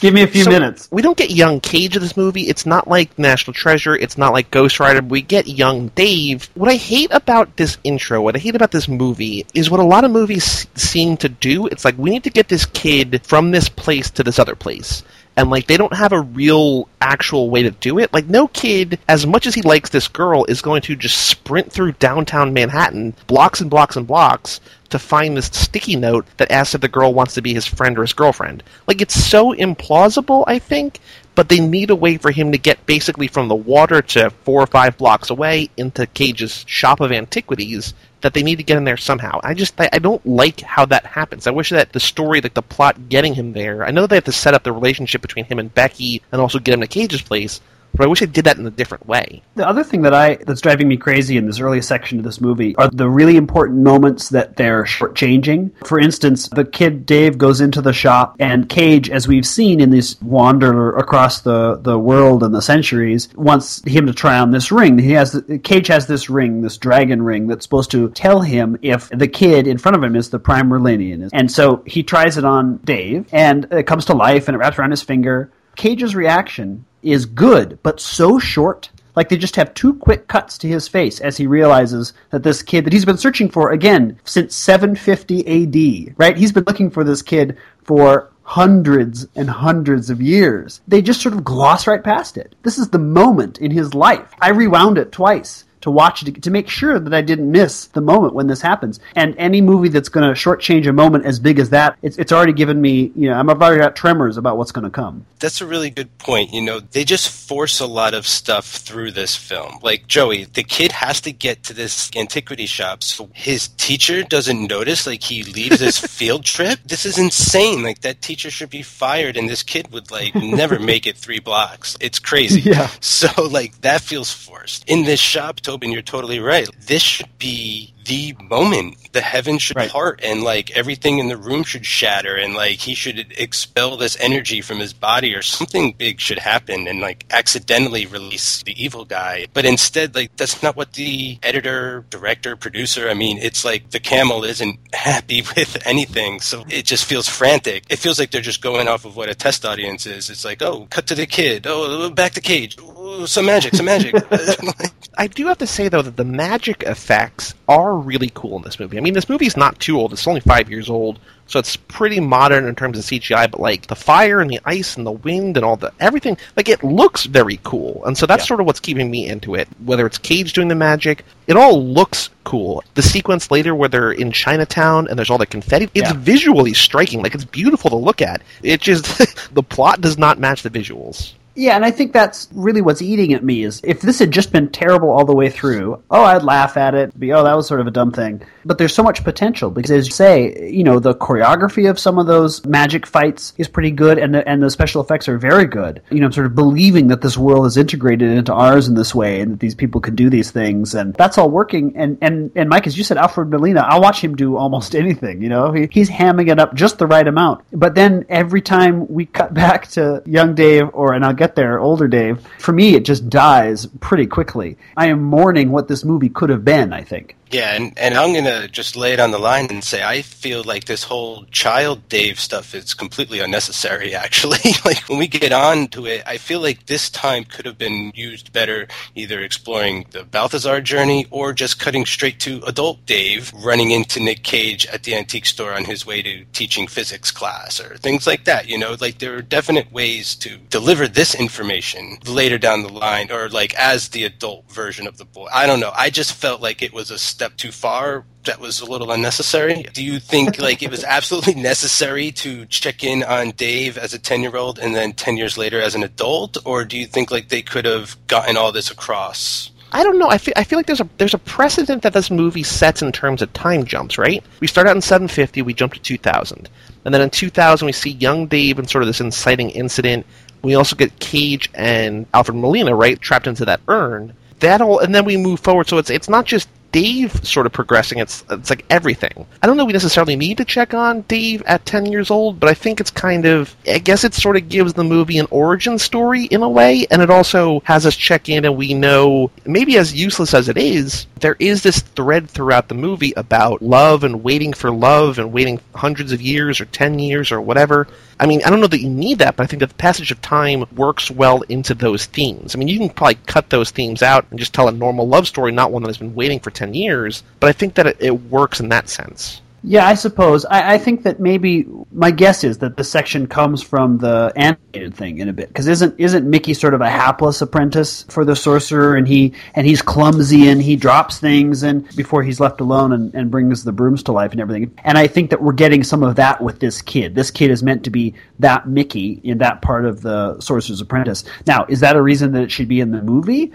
give 0.00 0.14
me 0.14 0.22
a 0.22 0.26
few 0.26 0.44
So, 0.44 0.50
minutes. 0.50 0.88
We 0.90 1.02
don't 1.02 1.16
get 1.16 1.30
young 1.30 1.60
Cage 1.60 1.94
in 1.96 2.02
this 2.02 2.16
movie. 2.16 2.42
It's 2.42 2.64
not 2.64 2.88
like 2.88 3.18
National 3.18 3.52
Treasure. 3.52 3.94
It's 3.94 4.16
not 4.16 4.32
like 4.32 4.50
Ghost 4.50 4.80
Rider. 4.80 5.02
We 5.02 5.20
get 5.20 5.46
young 5.46 5.88
Dave. 5.88 6.48
What 6.54 6.70
I 6.70 6.76
hate 6.76 7.10
about 7.16 7.56
this 7.56 7.78
intro, 7.82 8.22
what 8.22 8.36
I 8.36 8.38
hate 8.38 8.54
about 8.54 8.70
this 8.70 8.86
movie, 8.86 9.46
is 9.54 9.70
what 9.70 9.80
a 9.80 9.84
lot 9.84 10.04
of 10.04 10.12
movies 10.12 10.66
seem 10.76 11.16
to 11.16 11.28
do. 11.28 11.66
It's 11.66 11.84
like 11.84 11.98
we 11.98 12.10
need 12.10 12.24
to 12.24 12.30
get 12.30 12.48
this 12.48 12.66
kid 12.66 13.22
from 13.24 13.50
this 13.50 13.68
place 13.68 14.10
to 14.10 14.22
this 14.22 14.38
other 14.38 14.54
place. 14.54 15.02
And 15.38 15.50
like 15.50 15.66
they 15.66 15.76
don't 15.76 15.92
have 15.92 16.12
a 16.12 16.20
real 16.20 16.88
actual 17.00 17.50
way 17.50 17.62
to 17.62 17.70
do 17.70 17.98
it. 17.98 18.12
Like 18.12 18.26
no 18.26 18.48
kid, 18.48 18.98
as 19.08 19.26
much 19.26 19.46
as 19.46 19.54
he 19.54 19.62
likes 19.62 19.90
this 19.90 20.08
girl, 20.08 20.44
is 20.46 20.62
going 20.62 20.82
to 20.82 20.96
just 20.96 21.26
sprint 21.26 21.70
through 21.70 21.92
downtown 21.92 22.54
Manhattan, 22.54 23.14
blocks 23.26 23.60
and 23.60 23.68
blocks 23.68 23.96
and 23.96 24.06
blocks, 24.06 24.60
to 24.90 24.98
find 24.98 25.36
this 25.36 25.46
sticky 25.46 25.96
note 25.96 26.24
that 26.38 26.50
asks 26.50 26.74
if 26.74 26.80
the 26.80 26.88
girl 26.88 27.12
wants 27.12 27.34
to 27.34 27.42
be 27.42 27.52
his 27.52 27.66
friend 27.66 27.98
or 27.98 28.02
his 28.02 28.12
girlfriend. 28.12 28.62
Like 28.86 29.02
it's 29.02 29.14
so 29.14 29.52
implausible, 29.52 30.44
I 30.46 30.58
think, 30.58 31.00
but 31.36 31.50
they 31.50 31.60
need 31.60 31.90
a 31.90 31.94
way 31.94 32.16
for 32.16 32.32
him 32.32 32.50
to 32.50 32.58
get 32.58 32.84
basically 32.86 33.28
from 33.28 33.46
the 33.46 33.54
water 33.54 34.02
to 34.02 34.30
four 34.42 34.60
or 34.60 34.66
five 34.66 34.96
blocks 34.96 35.30
away 35.30 35.68
into 35.76 36.06
Cage's 36.08 36.64
shop 36.66 37.00
of 37.00 37.12
antiquities 37.12 37.94
that 38.22 38.32
they 38.32 38.42
need 38.42 38.56
to 38.56 38.64
get 38.64 38.78
in 38.78 38.84
there 38.84 38.96
somehow. 38.96 39.38
I 39.44 39.52
just 39.54 39.78
I, 39.78 39.98
don't 39.98 40.24
like 40.26 40.62
how 40.62 40.86
that 40.86 41.04
happens. 41.04 41.46
I 41.46 41.50
wish 41.50 41.70
that 41.70 41.92
the 41.92 42.00
story, 42.00 42.40
like 42.40 42.54
the 42.54 42.62
plot 42.62 43.10
getting 43.10 43.34
him 43.34 43.52
there. 43.52 43.84
I 43.84 43.90
know 43.90 44.00
that 44.00 44.08
they 44.08 44.16
have 44.16 44.24
to 44.24 44.32
set 44.32 44.54
up 44.54 44.64
the 44.64 44.72
relationship 44.72 45.20
between 45.20 45.44
him 45.44 45.58
and 45.58 45.72
Becky 45.72 46.22
and 46.32 46.40
also 46.40 46.58
get 46.58 46.74
him 46.74 46.80
to 46.80 46.86
Cage's 46.86 47.22
place, 47.22 47.60
but 47.92 48.04
I 48.04 48.08
wish 48.08 48.20
they 48.20 48.26
did 48.26 48.44
that 48.44 48.58
in 48.58 48.66
a 48.66 48.70
different 48.70 49.06
way. 49.06 49.42
The 49.54 49.66
other 49.66 49.84
thing 49.84 50.02
that 50.02 50.14
I 50.14 50.36
that's 50.36 50.60
driving 50.60 50.88
me 50.88 50.96
crazy 50.96 51.36
in 51.36 51.46
this 51.46 51.60
early 51.60 51.80
section 51.80 52.18
of 52.18 52.24
this 52.24 52.40
movie 52.40 52.76
are 52.76 52.90
the 52.90 53.08
really 53.08 53.36
important 53.36 53.82
moments 53.82 54.28
that 54.30 54.56
they're 54.56 54.84
shortchanging. 54.84 55.72
For 55.86 55.98
instance, 55.98 56.48
the 56.48 56.64
kid 56.64 57.06
Dave 57.06 57.38
goes 57.38 57.60
into 57.60 57.80
the 57.80 57.92
shop, 57.92 58.36
and 58.38 58.68
Cage, 58.68 59.10
as 59.10 59.26
we've 59.26 59.46
seen 59.46 59.80
in 59.80 59.90
this 59.90 60.20
wander 60.20 60.96
across 60.96 61.40
the, 61.40 61.76
the 61.76 61.98
world 61.98 62.42
and 62.42 62.54
the 62.54 62.62
centuries, 62.62 63.28
wants 63.34 63.82
him 63.86 64.06
to 64.06 64.12
try 64.12 64.38
on 64.38 64.50
this 64.50 64.70
ring. 64.70 64.98
He 64.98 65.12
has 65.12 65.42
Cage 65.62 65.88
has 65.88 66.06
this 66.06 66.28
ring, 66.28 66.62
this 66.62 66.78
dragon 66.78 67.22
ring, 67.22 67.46
that's 67.46 67.64
supposed 67.64 67.90
to 67.92 68.10
tell 68.10 68.40
him 68.40 68.78
if 68.82 69.08
the 69.10 69.28
kid 69.28 69.66
in 69.66 69.78
front 69.78 69.96
of 69.96 70.02
him 70.02 70.16
is 70.16 70.30
the 70.30 70.38
prime 70.38 70.68
Merlinian. 70.68 71.30
And 71.32 71.50
so 71.50 71.82
he 71.86 72.02
tries 72.02 72.36
it 72.36 72.44
on 72.44 72.78
Dave, 72.78 73.28
and 73.32 73.66
it 73.70 73.86
comes 73.86 74.04
to 74.06 74.14
life, 74.14 74.48
and 74.48 74.54
it 74.54 74.58
wraps 74.58 74.78
around 74.78 74.90
his 74.90 75.02
finger. 75.02 75.50
Cage's 75.76 76.14
reaction 76.14 76.86
is 77.06 77.26
good, 77.26 77.78
but 77.82 78.00
so 78.00 78.38
short. 78.38 78.90
Like 79.14 79.30
they 79.30 79.38
just 79.38 79.56
have 79.56 79.72
two 79.72 79.94
quick 79.94 80.28
cuts 80.28 80.58
to 80.58 80.68
his 80.68 80.88
face 80.88 81.20
as 81.20 81.38
he 81.38 81.46
realizes 81.46 82.12
that 82.30 82.42
this 82.42 82.62
kid 82.62 82.84
that 82.84 82.92
he's 82.92 83.06
been 83.06 83.16
searching 83.16 83.48
for 83.48 83.70
again 83.72 84.18
since 84.24 84.54
750 84.54 86.10
AD, 86.10 86.14
right? 86.18 86.36
He's 86.36 86.52
been 86.52 86.64
looking 86.64 86.90
for 86.90 87.02
this 87.02 87.22
kid 87.22 87.56
for 87.82 88.30
hundreds 88.42 89.26
and 89.34 89.48
hundreds 89.48 90.10
of 90.10 90.20
years. 90.20 90.80
They 90.86 91.00
just 91.00 91.22
sort 91.22 91.34
of 91.34 91.44
gloss 91.44 91.86
right 91.86 92.04
past 92.04 92.36
it. 92.36 92.54
This 92.62 92.78
is 92.78 92.90
the 92.90 92.98
moment 92.98 93.58
in 93.58 93.70
his 93.70 93.94
life. 93.94 94.32
I 94.40 94.50
rewound 94.50 94.98
it 94.98 95.12
twice 95.12 95.64
to 95.86 95.90
watch 95.92 96.26
it 96.26 96.42
to 96.42 96.50
make 96.50 96.68
sure 96.68 96.98
that 96.98 97.14
I 97.14 97.22
didn't 97.22 97.48
miss 97.48 97.86
the 97.86 98.00
moment 98.00 98.34
when 98.34 98.48
this 98.48 98.60
happens. 98.60 98.98
And 99.14 99.36
any 99.38 99.60
movie 99.60 99.88
that's 99.88 100.08
going 100.08 100.26
to 100.26 100.34
shortchange 100.34 100.84
a 100.88 100.92
moment 100.92 101.24
as 101.24 101.38
big 101.38 101.60
as 101.60 101.70
that, 101.70 101.96
it's, 102.02 102.18
it's 102.18 102.32
already 102.32 102.52
given 102.52 102.80
me, 102.80 103.12
you 103.14 103.28
know, 103.30 103.34
I'm 103.34 103.48
already 103.48 103.78
got 103.80 103.94
tremors 103.94 104.36
about 104.36 104.58
what's 104.58 104.72
going 104.72 104.82
to 104.82 104.90
come. 104.90 105.24
That's 105.38 105.60
a 105.60 105.66
really 105.66 105.90
good 105.90 106.18
point. 106.18 106.52
You 106.52 106.62
know, 106.62 106.80
they 106.80 107.04
just 107.04 107.30
force 107.30 107.78
a 107.78 107.86
lot 107.86 108.14
of 108.14 108.26
stuff 108.26 108.66
through 108.66 109.12
this 109.12 109.36
film. 109.36 109.78
Like 109.80 110.08
Joey, 110.08 110.42
the 110.44 110.64
kid 110.64 110.90
has 110.90 111.20
to 111.20 111.30
get 111.30 111.62
to 111.64 111.72
this 111.72 112.10
antiquity 112.16 112.66
shop 112.66 113.04
so 113.04 113.30
his 113.32 113.68
teacher 113.68 114.24
doesn't 114.24 114.68
notice 114.68 115.06
like 115.06 115.22
he 115.22 115.44
leaves 115.44 115.78
this 115.78 115.98
field 116.18 116.44
trip. 116.44 116.80
This 116.84 117.06
is 117.06 117.16
insane. 117.16 117.84
Like 117.84 118.00
that 118.00 118.22
teacher 118.22 118.50
should 118.50 118.70
be 118.70 118.82
fired 118.82 119.36
and 119.36 119.48
this 119.48 119.62
kid 119.62 119.92
would 119.92 120.10
like 120.10 120.34
never 120.34 120.80
make 120.80 121.06
it 121.06 121.16
3 121.16 121.38
blocks. 121.38 121.96
It's 122.00 122.18
crazy. 122.18 122.56
Yeah. 122.66 122.88
So 123.00 123.28
like 123.44 123.80
that 123.82 124.00
feels 124.00 124.32
forced. 124.32 124.88
In 124.88 125.04
this 125.04 125.20
shop, 125.20 125.60
Tobin, 125.76 125.92
you're 125.92 126.00
totally 126.00 126.40
right. 126.40 126.66
This 126.86 127.02
should 127.02 127.38
be 127.38 127.92
the 128.06 128.34
moment 128.42 128.96
the 129.12 129.20
heavens 129.20 129.62
should 129.62 129.76
Right. 129.76 129.90
part 129.90 130.20
and 130.22 130.42
like 130.42 130.70
everything 130.72 131.18
in 131.18 131.28
the 131.28 131.36
room 131.36 131.64
should 131.64 131.84
shatter 131.86 132.34
and 132.36 132.54
like 132.54 132.78
he 132.78 132.94
should 132.94 133.32
expel 133.38 133.96
this 133.96 134.16
energy 134.20 134.60
from 134.60 134.78
his 134.78 134.92
body 134.92 135.34
or 135.34 135.42
something 135.42 135.92
big 135.92 136.20
should 136.20 136.38
happen 136.38 136.86
and 136.88 137.00
like 137.00 137.24
accidentally 137.30 138.06
release 138.06 138.62
the 138.62 138.80
evil 138.82 139.04
guy. 139.04 139.46
But 139.52 139.64
instead 139.64 140.14
like 140.14 140.36
that's 140.36 140.62
not 140.62 140.76
what 140.76 140.92
the 140.94 141.38
editor 141.42 142.04
director 142.10 142.56
producer 142.56 143.08
i 143.08 143.14
mean 143.14 143.38
it's 143.38 143.64
like 143.64 143.90
the 143.90 144.00
camel 144.00 144.44
isn't 144.44 144.78
happy 144.94 145.42
with 145.56 145.84
anything. 145.86 146.40
So 146.40 146.64
it 146.68 146.84
just 146.86 147.04
feels 147.04 147.28
frantic. 147.28 147.84
It 147.90 147.98
feels 147.98 148.18
like 148.18 148.30
they're 148.30 148.40
just 148.40 148.62
going 148.62 148.88
off 148.88 149.04
of 149.04 149.16
what 149.16 149.28
a 149.28 149.34
test 149.34 149.64
audience 149.64 150.06
is. 150.06 150.30
It's 150.30 150.44
like 150.44 150.62
oh 150.62 150.86
cut 150.90 151.06
to 151.08 151.14
the 151.14 151.26
kid. 151.26 151.66
Oh 151.68 152.10
back 152.10 152.32
to 152.32 152.40
cage. 152.40 152.76
Oh, 152.80 153.26
some 153.26 153.46
magic 153.46 153.74
some 153.74 153.86
magic. 153.86 154.14
I 155.18 155.26
do 155.28 155.46
have 155.46 155.58
to 155.58 155.66
say 155.66 155.88
though 155.88 156.02
that 156.02 156.16
the 156.16 156.24
magic 156.24 156.82
effects 156.84 157.54
are 157.68 157.95
really 157.96 158.30
cool 158.34 158.56
in 158.56 158.62
this 158.62 158.78
movie. 158.80 158.98
I 158.98 159.00
mean, 159.00 159.14
this 159.14 159.28
movie's 159.28 159.56
not 159.56 159.78
too 159.80 159.98
old; 159.98 160.12
it's 160.12 160.26
only 160.26 160.40
five 160.40 160.70
years 160.70 160.88
old, 160.90 161.18
so 161.46 161.58
it's 161.58 161.76
pretty 161.76 162.20
modern 162.20 162.66
in 162.66 162.74
terms 162.74 162.98
of 162.98 163.04
CGI. 163.04 163.50
But 163.50 163.60
like 163.60 163.86
the 163.86 163.94
fire 163.96 164.40
and 164.40 164.50
the 164.50 164.60
ice 164.64 164.96
and 164.96 165.06
the 165.06 165.12
wind 165.12 165.56
and 165.56 165.64
all 165.64 165.76
the 165.76 165.92
everything, 166.00 166.36
like 166.56 166.68
it 166.68 166.82
looks 166.84 167.24
very 167.24 167.58
cool, 167.64 168.04
and 168.04 168.16
so 168.16 168.26
that's 168.26 168.46
sort 168.46 168.60
of 168.60 168.66
what's 168.66 168.80
keeping 168.80 169.10
me 169.10 169.26
into 169.28 169.54
it. 169.54 169.68
Whether 169.84 170.06
it's 170.06 170.18
Cage 170.18 170.52
doing 170.52 170.68
the 170.68 170.74
magic, 170.74 171.24
it 171.46 171.56
all 171.56 171.84
looks 171.84 172.30
cool. 172.44 172.82
The 172.94 173.02
sequence 173.02 173.50
later 173.50 173.74
where 173.74 173.88
they're 173.88 174.12
in 174.12 174.32
Chinatown 174.32 175.08
and 175.08 175.18
there's 175.18 175.30
all 175.30 175.38
the 175.38 175.46
confetti, 175.46 175.84
it's 175.94 176.10
Yeah. 176.10 176.16
visually 176.16 176.74
striking. 176.74 177.22
Like 177.22 177.34
it's 177.34 177.44
beautiful 177.44 177.90
to 177.90 177.96
look 177.96 178.22
at. 178.22 178.42
It 178.62 178.80
just 178.80 179.06
the 179.54 179.62
plot 179.62 180.00
does 180.00 180.16
not 180.18 180.38
match 180.38 180.62
the 180.62 180.70
visuals. 180.70 181.32
Yeah, 181.56 181.74
and 181.74 181.84
I 181.84 181.90
think 181.90 182.12
that's 182.12 182.48
really 182.52 182.82
what's 182.82 183.00
eating 183.00 183.32
at 183.32 183.42
me 183.42 183.64
is 183.64 183.80
if 183.82 184.02
this 184.02 184.18
had 184.18 184.30
just 184.30 184.52
been 184.52 184.68
terrible 184.68 185.10
all 185.10 185.24
the 185.24 185.34
way 185.34 185.48
through, 185.48 186.02
oh, 186.10 186.22
I'd 186.22 186.42
laugh 186.42 186.76
at 186.76 186.94
it, 186.94 187.18
be, 187.18 187.32
oh, 187.32 187.42
that 187.44 187.56
was 187.56 187.66
sort 187.66 187.80
of 187.80 187.86
a 187.86 187.90
dumb 187.90 188.12
thing. 188.12 188.42
But 188.66 188.76
there's 188.78 188.94
so 188.94 189.02
much 189.02 189.24
potential 189.24 189.70
because, 189.70 189.90
as 189.90 190.06
you 190.06 190.12
say, 190.12 190.70
you 190.70 190.84
know, 190.84 190.98
the 190.98 191.14
choreography 191.14 191.88
of 191.88 191.98
some 191.98 192.18
of 192.18 192.26
those 192.26 192.64
magic 192.66 193.06
fights 193.06 193.54
is 193.56 193.68
pretty 193.68 193.90
good, 193.90 194.18
and 194.18 194.34
the, 194.34 194.46
and 194.46 194.62
the 194.62 194.70
special 194.70 195.02
effects 195.02 195.28
are 195.28 195.38
very 195.38 195.66
good. 195.66 196.02
You 196.10 196.20
know, 196.20 196.26
I'm 196.26 196.32
sort 196.32 196.46
of 196.46 196.54
believing 196.54 197.08
that 197.08 197.22
this 197.22 197.38
world 197.38 197.64
is 197.66 197.76
integrated 197.76 198.30
into 198.32 198.52
ours 198.52 198.86
in 198.88 198.94
this 198.94 199.14
way, 199.14 199.40
and 199.40 199.52
that 199.52 199.60
these 199.60 199.74
people 199.74 200.00
can 200.00 200.14
do 200.14 200.28
these 200.28 200.50
things, 200.50 200.94
and 200.94 201.14
that's 201.14 201.38
all 201.38 201.48
working. 201.48 201.96
And 201.96 202.18
and 202.20 202.50
and 202.54 202.68
Mike, 202.68 202.86
as 202.86 202.98
you 202.98 203.04
said, 203.04 203.16
Alfred 203.16 203.48
Molina, 203.48 203.80
I'll 203.80 204.02
watch 204.02 204.22
him 204.22 204.34
do 204.34 204.56
almost 204.56 204.94
anything. 204.96 205.40
You 205.40 205.48
know, 205.48 205.72
he, 205.72 205.88
he's 205.90 206.10
hamming 206.10 206.50
it 206.50 206.58
up 206.58 206.74
just 206.74 206.98
the 206.98 207.06
right 207.06 207.26
amount. 207.26 207.64
But 207.72 207.94
then 207.94 208.26
every 208.28 208.60
time 208.60 209.06
we 209.08 209.24
cut 209.26 209.54
back 209.66 209.88
to 209.90 210.22
young 210.26 210.54
Dave, 210.54 210.90
or 210.92 211.14
and 211.14 211.24
I'll 211.24 211.32
get 211.32 211.45
there, 211.54 211.78
older 211.78 212.08
Dave, 212.08 212.40
for 212.58 212.72
me 212.72 212.94
it 212.94 213.04
just 213.04 213.28
dies 213.28 213.86
pretty 214.00 214.26
quickly. 214.26 214.76
I 214.96 215.06
am 215.06 215.22
mourning 215.22 215.70
what 215.70 215.88
this 215.88 216.04
movie 216.04 216.28
could 216.28 216.50
have 216.50 216.64
been. 216.64 216.92
I 216.92 217.02
think. 217.02 217.35
Yeah, 217.50 217.74
and, 217.74 217.96
and 217.96 218.14
I'm 218.14 218.32
going 218.32 218.44
to 218.44 218.66
just 218.68 218.96
lay 218.96 219.12
it 219.12 219.20
on 219.20 219.30
the 219.30 219.38
line 219.38 219.68
and 219.70 219.84
say 219.84 220.02
I 220.02 220.22
feel 220.22 220.64
like 220.64 220.84
this 220.84 221.04
whole 221.04 221.44
child 221.46 222.08
Dave 222.08 222.40
stuff 222.40 222.74
is 222.74 222.92
completely 222.92 223.38
unnecessary, 223.38 224.14
actually. 224.26 224.58
like, 224.84 225.08
when 225.08 225.18
we 225.18 225.28
get 225.28 225.52
on 225.52 225.86
to 225.88 226.06
it, 226.06 226.22
I 226.26 226.38
feel 226.38 226.60
like 226.60 226.86
this 226.86 227.08
time 227.08 227.44
could 227.44 227.64
have 227.64 227.78
been 227.78 228.10
used 228.14 228.52
better 228.52 228.88
either 229.14 229.40
exploring 229.40 230.06
the 230.10 230.24
Balthazar 230.24 230.80
journey 230.80 231.26
or 231.30 231.52
just 231.52 231.78
cutting 231.78 232.04
straight 232.04 232.40
to 232.40 232.62
adult 232.66 233.06
Dave 233.06 233.52
running 233.54 233.92
into 233.92 234.18
Nick 234.20 234.42
Cage 234.42 234.86
at 234.86 235.04
the 235.04 235.14
antique 235.14 235.46
store 235.46 235.72
on 235.72 235.84
his 235.84 236.04
way 236.04 236.22
to 236.22 236.44
teaching 236.46 236.88
physics 236.88 237.30
class 237.30 237.80
or 237.80 237.96
things 237.98 238.26
like 238.26 238.44
that. 238.44 238.68
You 238.68 238.78
know, 238.78 238.96
like 239.00 239.18
there 239.18 239.36
are 239.36 239.42
definite 239.42 239.92
ways 239.92 240.34
to 240.36 240.56
deliver 240.56 241.06
this 241.06 241.34
information 241.34 242.18
later 242.26 242.58
down 242.58 242.82
the 242.82 242.92
line 242.92 243.30
or 243.30 243.48
like 243.48 243.74
as 243.74 244.08
the 244.08 244.24
adult 244.24 244.70
version 244.70 245.06
of 245.06 245.16
the 245.16 245.24
boy. 245.24 245.46
I 245.52 245.66
don't 245.66 245.80
know. 245.80 245.92
I 245.94 246.10
just 246.10 246.32
felt 246.32 246.60
like 246.60 246.82
it 246.82 246.92
was 246.92 247.10
a 247.10 247.18
step 247.36 247.56
too 247.56 247.70
far. 247.70 248.24
That 248.44 248.60
was 248.60 248.80
a 248.80 248.86
little 248.86 249.10
unnecessary. 249.10 249.82
Do 249.92 250.02
you 250.02 250.18
think 250.18 250.58
like 250.58 250.82
it 250.82 250.90
was 250.90 251.04
absolutely 251.04 251.54
necessary 251.72 252.32
to 252.32 252.64
check 252.66 253.04
in 253.04 253.22
on 253.22 253.50
Dave 253.50 253.98
as 253.98 254.14
a 254.14 254.18
10 254.18 254.40
year 254.40 254.56
old 254.56 254.78
and 254.78 254.94
then 254.94 255.12
10 255.12 255.36
years 255.36 255.58
later 255.58 255.80
as 255.80 255.94
an 255.94 256.02
adult? 256.02 256.56
Or 256.64 256.84
do 256.84 256.96
you 256.96 257.06
think 257.06 257.30
like 257.30 257.48
they 257.48 257.60
could 257.60 257.84
have 257.84 258.16
gotten 258.26 258.56
all 258.56 258.72
this 258.72 258.90
across? 258.90 259.70
I 259.92 260.02
don't 260.02 260.18
know. 260.18 260.30
I 260.30 260.38
feel, 260.38 260.54
I 260.56 260.64
feel 260.64 260.78
like 260.78 260.86
there's 260.86 261.00
a 261.00 261.08
there's 261.18 261.34
a 261.34 261.38
precedent 261.38 262.02
that 262.02 262.14
this 262.14 262.30
movie 262.30 262.62
sets 262.62 263.02
in 263.02 263.12
terms 263.12 263.42
of 263.42 263.52
time 263.52 263.84
jumps, 263.84 264.18
right? 264.18 264.42
We 264.60 264.66
start 264.66 264.86
out 264.86 264.96
in 264.96 265.02
750, 265.02 265.62
we 265.62 265.74
jump 265.74 265.94
to 265.94 266.00
2000, 266.00 266.68
and 267.04 267.14
then 267.14 267.20
in 267.20 267.30
2000 267.30 267.86
we 267.86 267.92
see 267.92 268.10
young 268.10 268.46
Dave 268.46 268.78
and 268.78 268.88
sort 268.90 269.02
of 269.02 269.08
this 269.08 269.20
inciting 269.20 269.70
incident. 269.70 270.26
We 270.62 270.74
also 270.74 270.96
get 270.96 271.20
Cage 271.20 271.70
and 271.74 272.26
Alfred 272.34 272.56
Molina, 272.56 272.94
right, 272.94 273.20
trapped 273.20 273.46
into 273.46 273.64
that 273.66 273.80
urn. 273.88 274.34
That 274.60 274.80
all, 274.80 274.98
and 274.98 275.14
then 275.14 275.24
we 275.24 275.36
move 275.36 275.60
forward. 275.60 275.88
So 275.88 275.98
it's 275.98 276.10
it's 276.10 276.28
not 276.28 276.46
just 276.46 276.68
Dave 276.96 277.44
sort 277.46 277.66
of 277.66 277.74
progressing, 277.74 278.20
it's 278.20 278.42
it's 278.48 278.70
like 278.70 278.86
everything. 278.88 279.44
I 279.62 279.66
don't 279.66 279.76
know. 279.76 279.84
We 279.84 279.92
necessarily 279.92 280.34
need 280.34 280.56
to 280.56 280.64
check 280.64 280.94
on 280.94 281.20
Dave 281.28 281.60
at 281.66 281.84
ten 281.84 282.06
years 282.06 282.30
old, 282.30 282.58
but 282.58 282.70
I 282.70 282.74
think 282.74 283.00
it's 283.00 283.10
kind 283.10 283.44
of. 283.44 283.76
I 283.86 283.98
guess 283.98 284.24
it 284.24 284.32
sort 284.32 284.56
of 284.56 284.70
gives 284.70 284.94
the 284.94 285.04
movie 285.04 285.36
an 285.36 285.46
origin 285.50 285.98
story 285.98 286.46
in 286.46 286.62
a 286.62 286.68
way, 286.70 287.06
and 287.10 287.20
it 287.20 287.28
also 287.28 287.80
has 287.80 288.06
us 288.06 288.16
check 288.16 288.48
in, 288.48 288.64
and 288.64 288.78
we 288.78 288.94
know 288.94 289.50
maybe 289.66 289.98
as 289.98 290.14
useless 290.14 290.54
as 290.54 290.70
it 290.70 290.78
is, 290.78 291.26
there 291.40 291.56
is 291.58 291.82
this 291.82 292.00
thread 292.00 292.48
throughout 292.48 292.88
the 292.88 292.94
movie 292.94 293.34
about 293.36 293.82
love 293.82 294.24
and 294.24 294.42
waiting 294.42 294.72
for 294.72 294.90
love 294.90 295.38
and 295.38 295.52
waiting 295.52 295.78
hundreds 295.94 296.32
of 296.32 296.40
years 296.40 296.80
or 296.80 296.86
ten 296.86 297.18
years 297.18 297.52
or 297.52 297.60
whatever. 297.60 298.08
I 298.38 298.46
mean, 298.46 298.62
I 298.64 298.70
don't 298.70 298.80
know 298.80 298.86
that 298.86 299.00
you 299.00 299.08
need 299.08 299.38
that, 299.38 299.56
but 299.56 299.64
I 299.64 299.66
think 299.66 299.80
that 299.80 299.88
the 299.88 299.94
passage 299.94 300.30
of 300.30 300.42
time 300.42 300.84
works 300.94 301.30
well 301.30 301.62
into 301.62 301.94
those 301.94 302.26
themes. 302.26 302.74
I 302.74 302.78
mean, 302.78 302.88
you 302.88 302.98
can 302.98 303.08
probably 303.08 303.38
cut 303.46 303.70
those 303.70 303.90
themes 303.90 304.22
out 304.22 304.46
and 304.50 304.58
just 304.58 304.74
tell 304.74 304.88
a 304.88 304.92
normal 304.92 305.26
love 305.26 305.46
story, 305.46 305.72
not 305.72 305.90
one 305.90 306.02
that 306.02 306.08
has 306.08 306.18
been 306.18 306.34
waiting 306.34 306.60
for 306.60 306.70
10 306.70 306.92
years, 306.92 307.42
but 307.60 307.68
I 307.68 307.72
think 307.72 307.94
that 307.94 308.06
it, 308.06 308.16
it 308.20 308.42
works 308.50 308.78
in 308.80 308.90
that 308.90 309.08
sense. 309.08 309.62
Yeah, 309.88 310.04
I 310.04 310.14
suppose. 310.14 310.64
I, 310.64 310.94
I, 310.94 310.98
think 310.98 311.22
that 311.22 311.38
maybe 311.38 311.86
my 312.10 312.32
guess 312.32 312.64
is 312.64 312.78
that 312.78 312.96
the 312.96 313.04
section 313.04 313.46
comes 313.46 313.84
from 313.84 314.18
the 314.18 314.52
animated 314.56 315.14
thing 315.14 315.38
in 315.38 315.48
a 315.48 315.52
bit 315.52 315.68
because 315.68 315.86
isn't 315.86 316.18
isn't 316.18 316.50
Mickey 316.50 316.74
sort 316.74 316.92
of 316.92 317.00
a 317.00 317.08
hapless 317.08 317.62
apprentice 317.62 318.24
for 318.24 318.44
the 318.44 318.56
sorcerer 318.56 319.14
and 319.14 319.28
he 319.28 319.52
and 319.76 319.86
he's 319.86 320.02
clumsy 320.02 320.68
and 320.68 320.82
he 320.82 320.96
drops 320.96 321.38
things 321.38 321.84
and 321.84 322.04
before 322.16 322.42
he's 322.42 322.58
left 322.58 322.80
alone 322.80 323.12
and, 323.12 323.32
and 323.36 323.48
brings 323.48 323.84
the 323.84 323.92
brooms 323.92 324.24
to 324.24 324.32
life 324.32 324.50
and 324.50 324.60
everything. 324.60 324.92
And 325.04 325.16
I 325.16 325.28
think 325.28 325.50
that 325.50 325.62
we're 325.62 325.72
getting 325.72 326.02
some 326.02 326.24
of 326.24 326.34
that 326.34 326.60
with 326.60 326.80
this 326.80 327.00
kid. 327.00 327.36
This 327.36 327.52
kid 327.52 327.70
is 327.70 327.84
meant 327.84 328.02
to 328.04 328.10
be 328.10 328.34
that 328.58 328.88
Mickey 328.88 329.40
in 329.44 329.58
that 329.58 329.82
part 329.82 330.04
of 330.04 330.20
the 330.20 330.58
sorcerer's 330.60 331.00
apprentice. 331.00 331.44
Now, 331.64 331.86
is 331.88 332.00
that 332.00 332.16
a 332.16 332.22
reason 332.22 332.50
that 332.52 332.62
it 332.62 332.72
should 332.72 332.88
be 332.88 332.98
in 332.98 333.12
the 333.12 333.22
movie? 333.22 333.72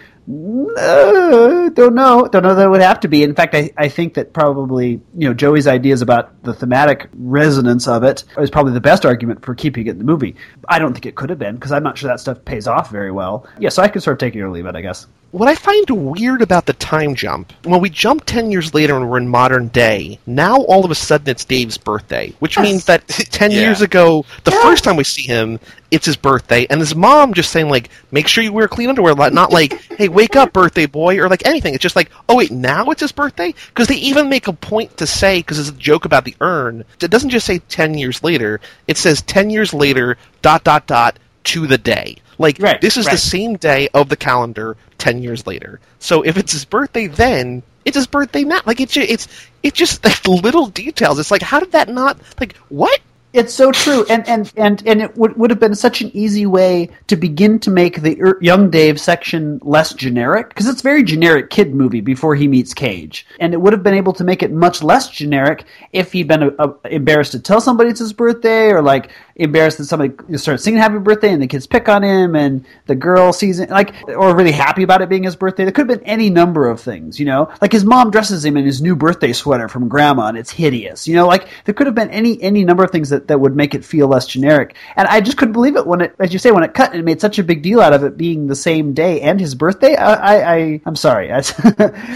Uh, 0.78 1.70
don't 1.70 1.96
know. 1.96 2.28
Don't 2.28 2.44
know 2.44 2.56
that 2.56 2.66
it 2.66 2.70
would 2.70 2.82
have 2.82 3.00
to 3.02 3.08
be. 3.08 3.24
In 3.24 3.36
fact, 3.36 3.54
I, 3.56 3.72
I 3.78 3.90
think 3.90 4.14
that 4.14 4.34
probably 4.34 5.02
you 5.18 5.28
know 5.28 5.34
Joey's 5.34 5.68
ideas 5.68 6.02
about 6.02 6.44
the 6.44 6.54
thematic 6.54 7.10
resonance 7.14 7.88
of 7.88 8.04
it 8.04 8.24
is 8.38 8.50
probably 8.50 8.74
the 8.74 8.82
best 8.82 9.06
argument 9.06 9.44
for 9.44 9.54
keeping 9.56 9.88
it 9.88 9.92
in 9.92 9.98
the 9.98 10.04
movie. 10.04 10.36
I 10.70 10.80
don't 10.80 10.94
think 10.94 11.06
it 11.06 11.16
could 11.16 11.30
have 11.30 11.40
been 11.40 11.56
because 11.56 11.72
I'm 11.72 11.84
not 11.84 11.98
sure 11.98 12.10
that 12.10 12.20
stuff 12.20 12.44
pays 12.46 12.68
off 12.68 12.90
very 12.90 13.12
well. 13.12 13.48
Yeah, 13.60 13.70
so 13.70 13.84
I 13.84 13.90
could 13.90 14.04
sort 14.04 14.14
of 14.16 14.20
take 14.20 14.36
it 14.36 14.42
or 14.42 14.50
leave 14.50 14.66
it, 14.66 14.76
I 14.76 14.82
guess. 14.82 15.08
What 15.32 15.48
I 15.48 15.56
find 15.56 15.90
weird 15.90 16.42
about 16.42 16.66
the 16.66 16.74
time 16.74 17.16
jump, 17.16 17.54
when 17.64 17.80
we 17.80 17.90
jump 17.90 18.26
10 18.26 18.52
years 18.52 18.74
later 18.74 18.98
and 18.98 19.10
we're 19.10 19.18
in 19.18 19.30
modern 19.30 19.70
day, 19.70 20.20
now 20.26 20.60
all 20.64 20.84
of 20.84 20.92
a 20.92 20.96
sudden 20.96 21.30
it's 21.30 21.46
Dave's 21.46 21.78
birthday, 21.78 22.34
which 22.40 22.58
yes. 22.58 22.64
means 22.64 22.86
that 22.86 23.08
10 23.08 23.52
yeah. 23.52 23.62
years 23.62 23.82
ago, 23.82 24.26
the 24.44 24.52
yeah. 24.52 24.62
first 24.62 24.84
time 24.84 24.98
we 24.98 25.06
see 25.06 25.22
him, 25.22 25.58
it's 25.90 26.06
his 26.06 26.18
birthday, 26.18 26.68
and 26.70 26.82
his 26.82 26.96
mom 26.96 27.34
just 27.34 27.50
saying, 27.50 27.70
like, 27.70 27.90
make 28.12 28.28
sure 28.28 28.44
you 28.44 28.52
wear 28.52 28.68
clean 28.68 28.90
underwear, 28.90 29.16
not 29.16 29.54
like, 29.54 29.74
hey, 29.98 30.10
wake 30.10 30.36
up, 30.36 30.52
birthday 30.52 30.86
boy, 30.86 31.18
or 31.18 31.30
like 31.30 31.46
anything. 31.46 31.74
It's 31.74 31.82
just 31.82 31.96
like, 31.96 32.12
oh, 32.28 32.36
wait, 32.36 32.52
now 32.52 32.90
it's 32.90 33.02
his 33.02 33.14
birthday? 33.14 33.54
Because 33.70 33.88
they 33.88 33.96
even 33.96 34.28
make 34.28 34.48
a 34.48 34.54
point 34.54 34.98
to 34.98 35.08
say, 35.08 35.40
because 35.40 35.60
it's 35.60 35.70
a 35.70 35.80
joke 35.80 36.04
about 36.04 36.26
the 36.26 36.36
urn, 36.42 36.84
it 37.02 37.10
doesn't 37.10 37.30
just 37.30 37.46
say 37.46 37.60
10 37.60 37.94
years 37.98 38.22
later, 38.22 38.60
it 38.90 38.98
says 38.98 39.22
10 39.22 39.50
years 39.50 39.74
later, 39.74 40.18
dot, 40.42 40.66
dot, 40.66 40.88
dot, 40.88 41.18
to 41.46 41.68
the 41.68 41.78
day. 41.78 42.18
Like 42.38 42.58
right, 42.60 42.82
this 42.82 42.98
is 42.98 43.06
right. 43.06 43.12
the 43.12 43.20
same 43.20 43.56
day 43.56 43.88
of 43.94 44.10
the 44.10 44.16
calendar 44.16 44.76
ten 45.02 45.24
years 45.24 45.48
later. 45.48 45.80
So 45.98 46.22
if 46.22 46.38
it's 46.38 46.54
his 46.54 46.64
birthday 46.64 47.08
then, 47.08 47.64
it's 47.86 47.98
his 47.98 48.06
birthday 48.06 48.44
now. 48.44 48.62
Like 48.66 48.80
it's 48.80 48.96
it's 48.96 49.28
it's 49.64 49.78
just 49.78 50.06
like 50.06 50.28
little 50.28 50.68
details. 50.68 51.20
It's 51.20 51.32
like 51.32 51.42
how 51.42 51.60
did 51.60 51.72
that 51.72 51.90
not 51.90 52.20
like 52.40 52.56
what? 52.70 53.02
It's 53.34 53.54
so 53.54 53.72
true, 53.72 54.06
and 54.10 54.28
and 54.28 54.52
and 54.58 54.84
and 54.86 55.02
it 55.02 55.16
would 55.16 55.38
would 55.38 55.52
have 55.52 55.60
been 55.60 55.74
such 55.74 56.02
an 56.02 56.12
easy 56.14 56.46
way 56.46 56.90
to 57.08 57.16
begin 57.16 57.60
to 57.60 57.72
make 57.72 58.02
the 58.02 58.22
er, 58.22 58.38
young 58.42 58.70
Dave 58.70 59.00
section 59.00 59.62
less 59.64 59.94
generic 59.94 60.50
because 60.50 60.68
it's 60.68 60.82
very 60.82 61.02
generic 61.02 61.50
kid 61.50 61.74
movie 61.74 62.02
before 62.02 62.36
he 62.36 62.50
meets 62.50 62.74
Cage, 62.74 63.26
and 63.40 63.54
it 63.54 63.62
would 63.62 63.72
have 63.72 63.84
been 63.84 63.94
able 63.94 64.12
to 64.14 64.26
make 64.26 64.44
it 64.44 64.52
much 64.52 64.84
less 64.84 65.10
generic 65.10 65.64
if 65.94 66.12
he'd 66.12 66.28
been 66.28 66.44
a, 66.44 66.50
a, 66.60 66.76
embarrassed 66.90 67.32
to 67.32 67.40
tell 67.40 67.62
somebody 67.62 67.90
it's 67.90 68.02
his 68.02 68.12
birthday, 68.12 68.68
or 68.68 68.82
like 68.82 69.10
embarrassed 69.36 69.78
that 69.78 69.86
somebody 69.86 70.14
starts 70.38 70.64
singing 70.64 70.80
happy 70.80 70.98
birthday 71.00 71.32
and 71.32 71.42
the 71.42 71.48
kids 71.48 71.68
pick 71.68 71.88
on 71.90 72.04
him 72.04 72.36
and 72.36 72.66
the 72.88 72.96
girl 72.96 73.34
sees 73.34 73.60
it 73.60 73.70
like 73.70 73.94
or 74.10 74.36
really 74.36 74.52
happy 74.52 74.84
about 74.84 75.02
it 75.02 75.10
being 75.10 75.24
his 75.24 75.36
birthday. 75.36 75.64
There 75.64 75.72
could 75.72 75.90
have 75.90 76.00
been 76.00 76.08
any 76.08 76.30
number 76.30 76.70
of 76.70 76.80
things 76.82 77.20
you 77.20 77.26
know? 77.26 77.52
Like 77.62 77.72
his 77.72 77.86
mom 77.86 78.12
dresses 78.12 78.44
him 78.44 78.58
in 78.58 78.66
his 78.66 78.82
new 78.82 78.96
birthday 78.96 79.34
sweater 79.34 79.68
from 79.68 79.88
grandma 79.88 80.28
and 80.28 80.38
it's 80.38 80.52
hideous 80.52 81.08
you 81.08 81.16
know? 81.16 81.28
Like 81.28 81.48
there 81.66 81.74
could 81.74 81.88
have 81.88 81.96
been 81.96 82.10
any 82.10 82.42
any 82.42 82.64
number 82.64 82.84
of 82.84 82.92
things 82.92 83.10
that, 83.10 83.28
that 83.28 83.40
would 83.40 83.56
make 83.56 83.74
it 83.74 83.86
feel 83.86 84.08
less 84.08 84.28
generic. 84.28 84.76
And 84.96 85.08
i 85.08 85.22
just 85.22 85.38
couldn't 85.38 85.54
believe 85.54 85.76
it 85.76 85.88
when 85.88 86.02
it 86.02 86.16
as 86.20 86.34
you 86.34 86.40
say 86.40 86.52
when 86.52 86.64
it 86.64 86.74
cut 86.74 86.92
and 86.92 87.00
it 87.00 87.04
made 87.04 87.22
such 87.22 87.40
a 87.40 87.44
big 87.44 87.62
deal 87.62 87.82
out 87.82 87.94
of 87.94 88.04
it 88.04 88.18
being 88.18 88.48
the 88.48 88.56
same 88.56 88.94
day 88.94 89.22
and 89.22 89.40
his 89.40 89.56
birthday. 89.56 89.96
I 89.96 90.14
i, 90.14 90.56
I 90.56 90.82
am 90.86 90.96
sorry. 90.96 91.32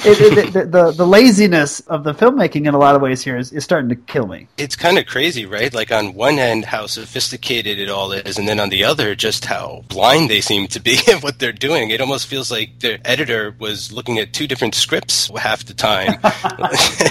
It, 0.06 0.20
it, 0.20 0.54
the, 0.54 0.66
the, 0.66 0.92
the 0.92 1.08
laziness 1.08 1.80
of 1.82 2.04
the 2.04 2.14
filmmaking 2.14 2.68
in 2.68 2.74
a 2.74 2.78
lot 2.78 2.96
of 2.96 3.02
ways 3.02 3.24
here 3.24 3.38
is, 3.38 3.52
is 3.52 3.64
starting 3.64 3.90
to 3.90 3.96
kill 3.96 4.28
me. 4.28 4.48
It's 4.58 4.76
kind 4.76 4.98
of 4.98 5.06
crazy 5.06 5.46
right? 5.46 5.74
Like 5.74 5.92
on 5.92 6.14
one 6.14 6.40
end 6.40 6.66
how 6.66 6.88
sophisticated 7.06 7.78
it 7.78 7.88
all 7.88 8.12
is, 8.12 8.40
and 8.40 8.48
then 8.48 8.60
on 8.60 8.70
the 8.70 8.84
other, 8.84 9.14
just 9.14 9.46
how 9.46 9.84
blind 9.90 10.28
they 10.28 10.42
seem 10.42 10.68
to 10.68 10.80
be 10.80 10.98
at 11.08 11.22
what 11.22 11.38
they're 11.38 11.52
doing. 11.52 11.92
It 11.92 12.02
almost 12.02 12.26
feels 12.26 12.50
like 12.50 12.80
their 12.80 12.98
editor 13.06 13.56
was 13.60 13.92
looking 13.92 14.18
at 14.18 14.34
two 14.34 14.48
different 14.48 14.74
scripts 14.74 15.30
half 15.38 15.64
the 15.66 15.76
time. 15.76 16.18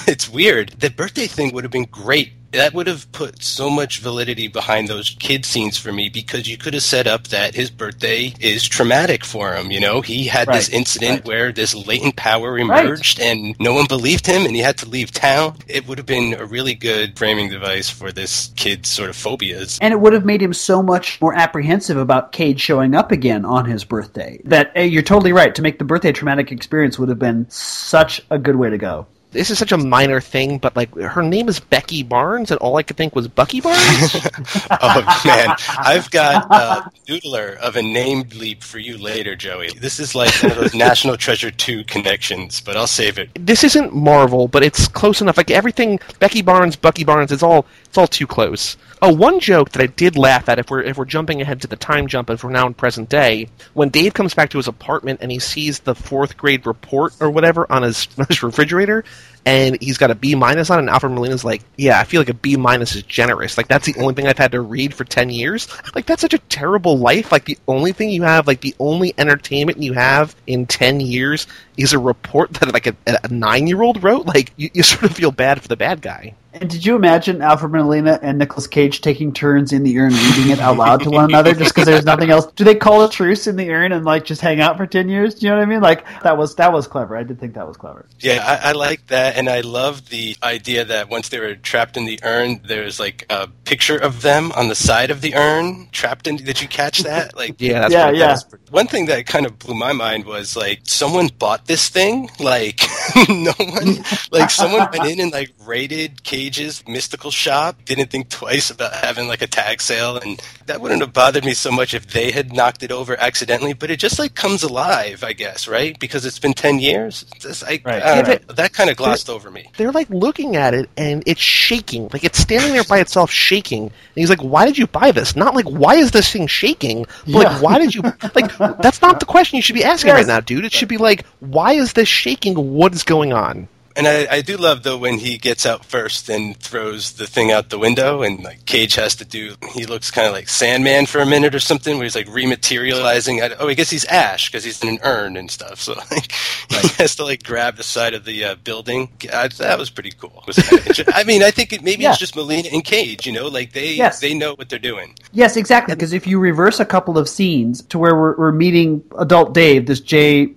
it's 0.08 0.28
weird. 0.28 0.70
The 0.80 0.90
birthday 0.90 1.28
thing 1.28 1.54
would 1.54 1.62
have 1.62 1.70
been 1.70 1.84
great 1.84 2.32
that 2.54 2.74
would 2.74 2.86
have 2.86 3.10
put 3.12 3.42
so 3.42 3.68
much 3.68 4.00
validity 4.00 4.48
behind 4.48 4.88
those 4.88 5.16
kid 5.18 5.44
scenes 5.44 5.76
for 5.76 5.92
me 5.92 6.08
because 6.08 6.48
you 6.48 6.56
could 6.56 6.74
have 6.74 6.82
set 6.82 7.06
up 7.06 7.28
that 7.28 7.54
his 7.54 7.70
birthday 7.70 8.32
is 8.40 8.66
traumatic 8.66 9.24
for 9.24 9.54
him. 9.54 9.70
You 9.70 9.80
know, 9.80 10.00
he 10.00 10.24
had 10.24 10.48
right, 10.48 10.56
this 10.56 10.68
incident 10.68 11.20
right. 11.20 11.24
where 11.24 11.52
this 11.52 11.74
latent 11.74 12.16
power 12.16 12.58
emerged 12.58 13.18
right. 13.18 13.28
and 13.28 13.56
no 13.58 13.74
one 13.74 13.86
believed 13.86 14.26
him 14.26 14.44
and 14.44 14.54
he 14.54 14.60
had 14.60 14.78
to 14.78 14.88
leave 14.88 15.10
town. 15.10 15.56
It 15.68 15.86
would 15.88 15.98
have 15.98 16.06
been 16.06 16.34
a 16.34 16.44
really 16.44 16.74
good 16.74 17.18
framing 17.18 17.50
device 17.50 17.90
for 17.90 18.12
this 18.12 18.52
kid's 18.56 18.90
sort 18.90 19.10
of 19.10 19.16
phobias. 19.16 19.78
And 19.80 19.92
it 19.92 20.00
would 20.00 20.12
have 20.12 20.24
made 20.24 20.42
him 20.42 20.52
so 20.52 20.82
much 20.82 21.20
more 21.20 21.34
apprehensive 21.34 21.96
about 21.96 22.32
Cage 22.32 22.60
showing 22.60 22.94
up 22.94 23.12
again 23.12 23.44
on 23.44 23.64
his 23.64 23.84
birthday. 23.84 24.40
That 24.44 24.72
hey, 24.74 24.86
you're 24.86 25.02
totally 25.02 25.32
right. 25.32 25.54
To 25.54 25.62
make 25.62 25.78
the 25.78 25.84
birthday 25.84 26.12
traumatic 26.12 26.52
experience 26.52 26.98
would 26.98 27.08
have 27.08 27.18
been 27.18 27.46
such 27.50 28.20
a 28.30 28.38
good 28.38 28.56
way 28.56 28.70
to 28.70 28.78
go 28.78 29.06
this 29.34 29.50
is 29.50 29.58
such 29.58 29.72
a 29.72 29.76
minor 29.76 30.20
thing, 30.20 30.58
but 30.58 30.74
like 30.74 30.94
her 30.94 31.22
name 31.22 31.48
is 31.48 31.60
Becky 31.60 32.02
Barnes, 32.02 32.50
and 32.50 32.58
all 32.60 32.76
I 32.76 32.82
could 32.82 32.96
think 32.96 33.14
was 33.14 33.28
Bucky 33.28 33.60
Barnes. 33.60 33.80
oh 34.70 35.22
man, 35.26 35.54
I've 35.78 36.10
got 36.10 36.46
a 36.50 36.90
doodler 37.06 37.56
of 37.58 37.76
a 37.76 37.82
name 37.82 38.24
leap 38.36 38.62
for 38.62 38.78
you 38.78 38.96
later, 38.96 39.36
Joey. 39.36 39.70
This 39.78 40.00
is 40.00 40.14
like 40.14 40.32
one 40.42 40.52
of 40.52 40.58
those 40.58 40.74
National 40.74 41.16
Treasure 41.16 41.50
two 41.50 41.84
connections, 41.84 42.60
but 42.60 42.76
I'll 42.76 42.86
save 42.86 43.18
it. 43.18 43.28
This 43.34 43.64
isn't 43.64 43.94
Marvel, 43.94 44.48
but 44.48 44.62
it's 44.62 44.88
close 44.88 45.20
enough. 45.20 45.36
Like 45.36 45.50
everything, 45.50 45.98
Becky 46.20 46.40
Barnes, 46.40 46.76
Bucky 46.76 47.04
Barnes, 47.04 47.32
it's 47.32 47.42
all 47.42 47.66
it's 47.94 47.98
all 48.00 48.08
too 48.08 48.26
close. 48.26 48.76
Oh, 49.00 49.14
one 49.14 49.38
joke 49.38 49.70
that 49.70 49.80
I 49.80 49.86
did 49.86 50.16
laugh 50.16 50.48
at 50.48 50.58
if 50.58 50.68
we're 50.68 50.82
if 50.82 50.98
we're 50.98 51.04
jumping 51.04 51.40
ahead 51.40 51.60
to 51.60 51.68
the 51.68 51.76
time 51.76 52.08
jump 52.08 52.28
if 52.28 52.42
we're 52.42 52.50
now 52.50 52.66
in 52.66 52.74
present 52.74 53.08
day, 53.08 53.46
when 53.72 53.88
Dave 53.88 54.14
comes 54.14 54.34
back 54.34 54.50
to 54.50 54.56
his 54.56 54.66
apartment 54.66 55.20
and 55.22 55.30
he 55.30 55.38
sees 55.38 55.78
the 55.78 55.94
fourth 55.94 56.36
grade 56.36 56.66
report 56.66 57.12
or 57.20 57.30
whatever 57.30 57.70
on 57.70 57.84
his, 57.84 58.08
his 58.28 58.42
refrigerator, 58.42 59.04
and 59.46 59.80
he's 59.80 59.98
got 59.98 60.10
a 60.10 60.14
B 60.14 60.34
minus 60.34 60.70
on, 60.70 60.78
it, 60.78 60.82
and 60.82 60.90
Alfred 60.90 61.12
Molina's 61.12 61.44
like, 61.44 61.62
"Yeah, 61.76 62.00
I 62.00 62.04
feel 62.04 62.20
like 62.20 62.28
a 62.28 62.34
B 62.34 62.56
minus 62.56 62.94
is 62.94 63.02
generous. 63.02 63.56
Like 63.56 63.68
that's 63.68 63.86
the 63.86 64.00
only 64.00 64.14
thing 64.14 64.26
I've 64.26 64.38
had 64.38 64.52
to 64.52 64.60
read 64.60 64.94
for 64.94 65.04
ten 65.04 65.30
years. 65.30 65.68
Like 65.94 66.06
that's 66.06 66.22
such 66.22 66.34
a 66.34 66.38
terrible 66.38 66.98
life. 66.98 67.30
Like 67.30 67.44
the 67.44 67.58
only 67.68 67.92
thing 67.92 68.10
you 68.10 68.22
have, 68.22 68.46
like 68.46 68.60
the 68.60 68.74
only 68.78 69.14
entertainment 69.18 69.82
you 69.82 69.92
have 69.92 70.34
in 70.46 70.66
ten 70.66 71.00
years 71.00 71.46
is 71.76 71.92
a 71.92 71.98
report 71.98 72.54
that 72.54 72.72
like 72.72 72.86
a, 72.86 72.96
a 73.06 73.28
nine 73.28 73.66
year 73.66 73.82
old 73.82 74.02
wrote. 74.02 74.26
Like 74.26 74.52
you, 74.56 74.70
you 74.72 74.82
sort 74.84 75.04
of 75.04 75.12
feel 75.12 75.30
bad 75.30 75.60
for 75.60 75.68
the 75.68 75.76
bad 75.76 76.00
guy." 76.00 76.34
And 76.54 76.70
did 76.70 76.86
you 76.86 76.94
imagine 76.94 77.42
Alfred 77.42 77.72
Molina 77.72 78.20
and 78.22 78.38
Nicolas 78.38 78.68
Cage 78.68 79.00
taking 79.00 79.32
turns 79.32 79.72
in 79.72 79.82
the 79.82 79.98
urn 79.98 80.12
reading 80.12 80.52
it 80.52 80.60
out 80.60 80.76
loud 80.76 81.02
to 81.02 81.10
one 81.10 81.24
another 81.24 81.52
just 81.52 81.74
because 81.74 81.86
there's 81.86 82.04
nothing 82.04 82.30
else? 82.30 82.46
Do 82.52 82.62
they 82.62 82.76
call 82.76 83.04
a 83.04 83.10
truce 83.10 83.48
in 83.48 83.56
the 83.56 83.68
urn 83.72 83.90
and 83.90 84.04
like 84.04 84.24
just 84.24 84.40
hang 84.40 84.60
out 84.60 84.76
for 84.76 84.86
ten 84.86 85.08
years? 85.08 85.34
Do 85.34 85.46
you 85.46 85.50
know 85.50 85.58
what 85.58 85.64
I 85.64 85.66
mean? 85.66 85.80
Like 85.80 86.06
that 86.22 86.38
was 86.38 86.54
that 86.54 86.72
was 86.72 86.86
clever. 86.86 87.16
I 87.16 87.24
did 87.24 87.40
think 87.40 87.54
that 87.54 87.66
was 87.66 87.76
clever. 87.76 88.06
Yeah, 88.20 88.44
I, 88.46 88.68
I 88.68 88.72
like 88.72 89.04
that, 89.08 89.33
and 89.34 89.48
I 89.48 89.60
love 89.60 90.08
the 90.08 90.36
idea 90.42 90.84
that 90.84 91.10
once 91.10 91.28
they 91.28 91.40
were 91.40 91.54
trapped 91.56 91.96
in 91.96 92.04
the 92.04 92.20
urn, 92.22 92.60
there's 92.64 93.00
like 93.00 93.26
a 93.28 93.48
picture 93.64 93.98
of 93.98 94.22
them 94.22 94.52
on 94.52 94.68
the 94.68 94.74
side 94.74 95.10
of 95.10 95.20
the 95.20 95.34
urn 95.34 95.88
trapped 95.90 96.26
in. 96.26 96.36
Did 96.36 96.60
you 96.62 96.68
catch 96.68 97.00
that? 97.00 97.32
Like, 97.44 97.56
yeah, 97.58 97.88
yeah, 97.88 98.04
pretty, 98.04 98.18
yeah. 98.18 98.36
one 98.70 98.86
thing 98.86 99.06
that 99.06 99.26
kind 99.26 99.44
of 99.44 99.58
blew 99.58 99.74
my 99.74 99.92
mind 99.92 100.24
was 100.24 100.56
like 100.56 100.80
someone 100.84 101.28
bought 101.38 101.66
this 101.66 101.88
thing. 101.88 102.30
Like 102.38 102.80
no 103.28 103.52
one, 103.58 104.04
like 104.30 104.50
someone 104.50 104.88
went 104.92 105.10
in 105.10 105.20
and 105.20 105.32
like 105.32 105.52
raided 105.64 106.22
Cage's 106.22 106.86
mystical 106.86 107.30
shop. 107.30 107.84
Didn't 107.84 108.10
think 108.10 108.28
twice 108.28 108.70
about 108.70 108.92
having 108.92 109.26
like 109.26 109.42
a 109.42 109.46
tag 109.46 109.80
sale, 109.80 110.16
and 110.16 110.40
that 110.66 110.80
wouldn't 110.80 111.00
have 111.00 111.12
bothered 111.12 111.44
me 111.44 111.54
so 111.54 111.72
much 111.72 111.92
if 111.92 112.06
they 112.08 112.30
had 112.30 112.52
knocked 112.52 112.82
it 112.82 112.92
over 112.92 113.18
accidentally. 113.20 113.72
But 113.72 113.90
it 113.90 113.98
just 113.98 114.18
like 114.18 114.34
comes 114.34 114.62
alive, 114.62 115.24
I 115.24 115.32
guess, 115.32 115.66
right? 115.66 115.98
Because 115.98 116.24
it's 116.24 116.38
been 116.38 116.54
ten 116.54 116.78
years. 116.78 117.24
Just, 117.40 117.64
I, 117.64 117.80
right. 117.84 118.02
I 118.02 118.16
yeah, 118.16 118.38
that 118.48 118.72
kind 118.72 118.90
of 118.90 118.96
glossed 118.96 119.23
over 119.28 119.50
me. 119.50 119.70
They're 119.76 119.92
like 119.92 120.08
looking 120.10 120.56
at 120.56 120.74
it, 120.74 120.88
and 120.96 121.22
it's 121.26 121.40
shaking. 121.40 122.08
Like 122.12 122.24
it's 122.24 122.38
standing 122.38 122.72
there 122.72 122.84
by 122.84 122.98
itself, 122.98 123.30
shaking. 123.30 123.84
And 123.84 123.92
he's 124.14 124.30
like, 124.30 124.42
"Why 124.42 124.66
did 124.66 124.78
you 124.78 124.86
buy 124.86 125.12
this? 125.12 125.36
Not 125.36 125.54
like 125.54 125.66
why 125.66 125.96
is 125.96 126.10
this 126.10 126.32
thing 126.32 126.46
shaking? 126.46 127.06
But 127.24 127.28
yeah. 127.28 127.38
like 127.38 127.62
why 127.62 127.78
did 127.78 127.94
you 127.94 128.02
like? 128.34 128.56
That's 128.78 129.02
not 129.02 129.20
the 129.20 129.26
question 129.26 129.56
you 129.56 129.62
should 129.62 129.74
be 129.74 129.84
asking 129.84 130.08
yes. 130.08 130.16
right 130.16 130.26
now, 130.26 130.40
dude. 130.40 130.64
It 130.64 130.72
should 130.72 130.88
be 130.88 130.98
like, 130.98 131.26
why 131.40 131.72
is 131.72 131.92
this 131.92 132.08
shaking? 132.08 132.74
What 132.74 132.94
is 132.94 133.02
going 133.02 133.32
on? 133.32 133.68
And 133.96 134.08
I, 134.08 134.26
I 134.28 134.40
do 134.42 134.56
love 134.56 134.82
though 134.82 134.98
when 134.98 135.18
he 135.18 135.38
gets 135.38 135.64
out 135.64 135.84
first 135.84 136.28
and 136.28 136.56
throws 136.58 137.12
the 137.12 137.28
thing 137.28 137.52
out 137.52 137.70
the 137.70 137.78
window, 137.78 138.22
and 138.22 138.42
like 138.42 138.64
Cage 138.66 138.96
has 138.96 139.14
to 139.16 139.24
do. 139.24 139.54
He 139.72 139.86
looks 139.86 140.10
kind 140.10 140.26
of 140.26 140.32
like 140.32 140.48
Sandman 140.48 141.06
for 141.06 141.20
a 141.20 141.26
minute 141.26 141.54
or 141.54 141.60
something, 141.60 141.96
where 141.96 142.02
he's 142.04 142.16
like 142.16 142.26
rematerializing. 142.26 143.40
I, 143.40 143.54
oh, 143.60 143.68
I 143.68 143.74
guess 143.74 143.90
he's 143.90 144.04
Ash 144.06 144.50
because 144.50 144.64
he's 144.64 144.82
in 144.82 144.88
an 144.88 144.98
urn 145.04 145.36
and 145.36 145.48
stuff. 145.48 145.80
So 145.80 145.92
like, 146.10 146.32
he 146.32 146.88
has 147.02 147.14
to 147.16 147.24
like 147.24 147.44
grab 147.44 147.76
the 147.76 147.84
side 147.84 148.14
of 148.14 148.24
the 148.24 148.44
uh, 148.44 148.54
building. 148.56 149.10
I, 149.32 149.46
that 149.48 149.78
was 149.78 149.90
pretty 149.90 150.10
cool. 150.10 150.42
Was 150.46 150.58
I 151.14 151.22
mean, 151.22 151.44
I 151.44 151.52
think 151.52 151.72
it, 151.72 151.84
maybe 151.84 152.02
Yeah. 152.02 152.10
it's 152.10 152.18
just 152.18 152.34
Molina 152.34 152.70
and 152.72 152.84
Cage. 152.84 153.26
You 153.26 153.32
know, 153.32 153.46
like 153.46 153.72
they 153.74 153.94
Yes. 153.94 154.18
they 154.18 154.34
know 154.34 154.54
what 154.54 154.68
they're 154.70 154.78
doing. 154.80 155.14
Yes, 155.32 155.56
exactly. 155.56 155.94
Because 155.94 156.12
if 156.12 156.26
you 156.26 156.40
reverse 156.40 156.80
a 156.80 156.84
couple 156.84 157.16
of 157.16 157.28
scenes 157.28 157.82
to 157.84 157.98
where 158.00 158.16
we're, 158.16 158.36
we're 158.36 158.52
meeting 158.52 159.04
adult 159.18 159.54
Dave, 159.54 159.86
this 159.86 160.00
Jay 160.00 160.52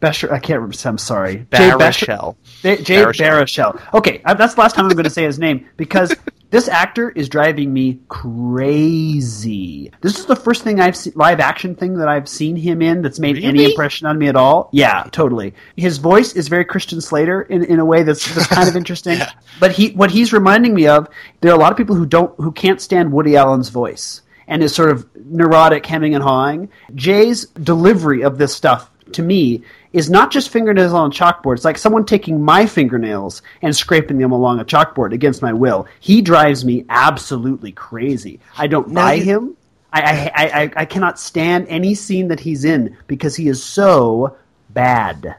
Besher, 0.00 0.30
I 0.30 0.38
can't 0.38 0.60
remember. 0.60 0.76
I'm 0.84 0.96
sorry, 0.96 1.38
Jay 1.52 1.70
Besher- 1.70 2.06
Baruchel. 2.06 2.36
Jay 2.62 2.76
Jay 2.82 2.96
Baruchel. 3.04 3.80
Okay, 3.94 4.20
I- 4.24 4.34
that's 4.34 4.54
the 4.54 4.60
last 4.60 4.74
time 4.74 4.86
I'm 4.86 4.92
going 4.92 5.04
to 5.04 5.10
say 5.10 5.24
his 5.24 5.38
name 5.38 5.66
because 5.76 6.14
this 6.50 6.68
actor 6.68 7.10
is 7.10 7.28
driving 7.28 7.72
me 7.72 8.00
crazy. 8.08 9.90
This 10.00 10.18
is 10.18 10.26
the 10.26 10.36
first 10.36 10.62
thing 10.62 10.80
I've 10.80 10.96
seen, 10.96 11.12
live 11.16 11.40
action 11.40 11.74
thing 11.74 11.94
that 11.98 12.08
I've 12.08 12.28
seen 12.28 12.56
him 12.56 12.82
in 12.82 13.02
that's 13.02 13.18
made 13.18 13.38
any 13.42 13.64
impression 13.64 14.06
on 14.06 14.18
me 14.18 14.28
at 14.28 14.36
all. 14.36 14.68
Yeah, 14.72 15.04
totally. 15.12 15.54
His 15.76 15.98
voice 15.98 16.32
is 16.34 16.48
very 16.48 16.64
Christian 16.64 17.00
Slater 17.00 17.42
in, 17.42 17.64
in 17.64 17.78
a 17.80 17.84
way 17.84 18.02
that's, 18.02 18.34
that's 18.34 18.46
kind 18.46 18.68
of 18.68 18.76
interesting. 18.82 19.18
Yeah. 19.18 19.30
But 19.60 19.72
he, 19.72 19.90
what 19.90 20.10
he's 20.10 20.32
reminding 20.32 20.74
me 20.74 20.86
of, 20.86 21.08
there 21.40 21.52
are 21.52 21.56
a 21.56 21.58
lot 21.60 21.72
of 21.72 21.78
people 21.78 21.96
who 21.96 22.06
don't, 22.06 22.34
who 22.40 22.52
can't 22.52 22.80
stand 22.80 23.12
Woody 23.12 23.36
Allen's 23.36 23.68
voice 23.68 24.22
and 24.46 24.62
his 24.62 24.74
sort 24.74 24.90
of 24.90 25.06
neurotic, 25.14 25.84
hemming 25.84 26.14
and 26.14 26.24
hawing. 26.24 26.70
Jay's 26.94 27.46
delivery 27.46 28.22
of 28.22 28.38
this 28.38 28.54
stuff 28.54 28.90
to 29.14 29.22
me 29.22 29.62
is 29.92 30.10
not 30.10 30.30
just 30.30 30.50
fingernails 30.50 30.92
on 30.92 31.10
a 31.10 31.14
chalkboard. 31.14 31.56
It's 31.56 31.64
like 31.64 31.78
someone 31.78 32.04
taking 32.04 32.42
my 32.42 32.66
fingernails 32.66 33.42
and 33.62 33.74
scraping 33.74 34.18
them 34.18 34.32
along 34.32 34.60
a 34.60 34.64
chalkboard 34.64 35.12
against 35.12 35.42
my 35.42 35.52
will. 35.52 35.86
He 36.00 36.20
drives 36.22 36.64
me 36.64 36.84
absolutely 36.88 37.72
crazy. 37.72 38.40
I 38.56 38.66
don't 38.66 38.88
Now 38.88 39.02
buy 39.02 39.14
you- 39.14 39.24
him. 39.24 39.56
I, 39.90 40.00
I, 40.02 40.32
I, 40.34 40.62
I- 40.64 40.72
I 40.76 40.84
cannot 40.84 41.18
stand 41.18 41.66
any 41.68 41.94
scene 41.94 42.28
that 42.28 42.40
he's 42.40 42.64
in 42.64 42.96
because 43.06 43.34
he 43.36 43.48
is 43.48 43.62
so 43.62 44.36
bad. 44.70 45.36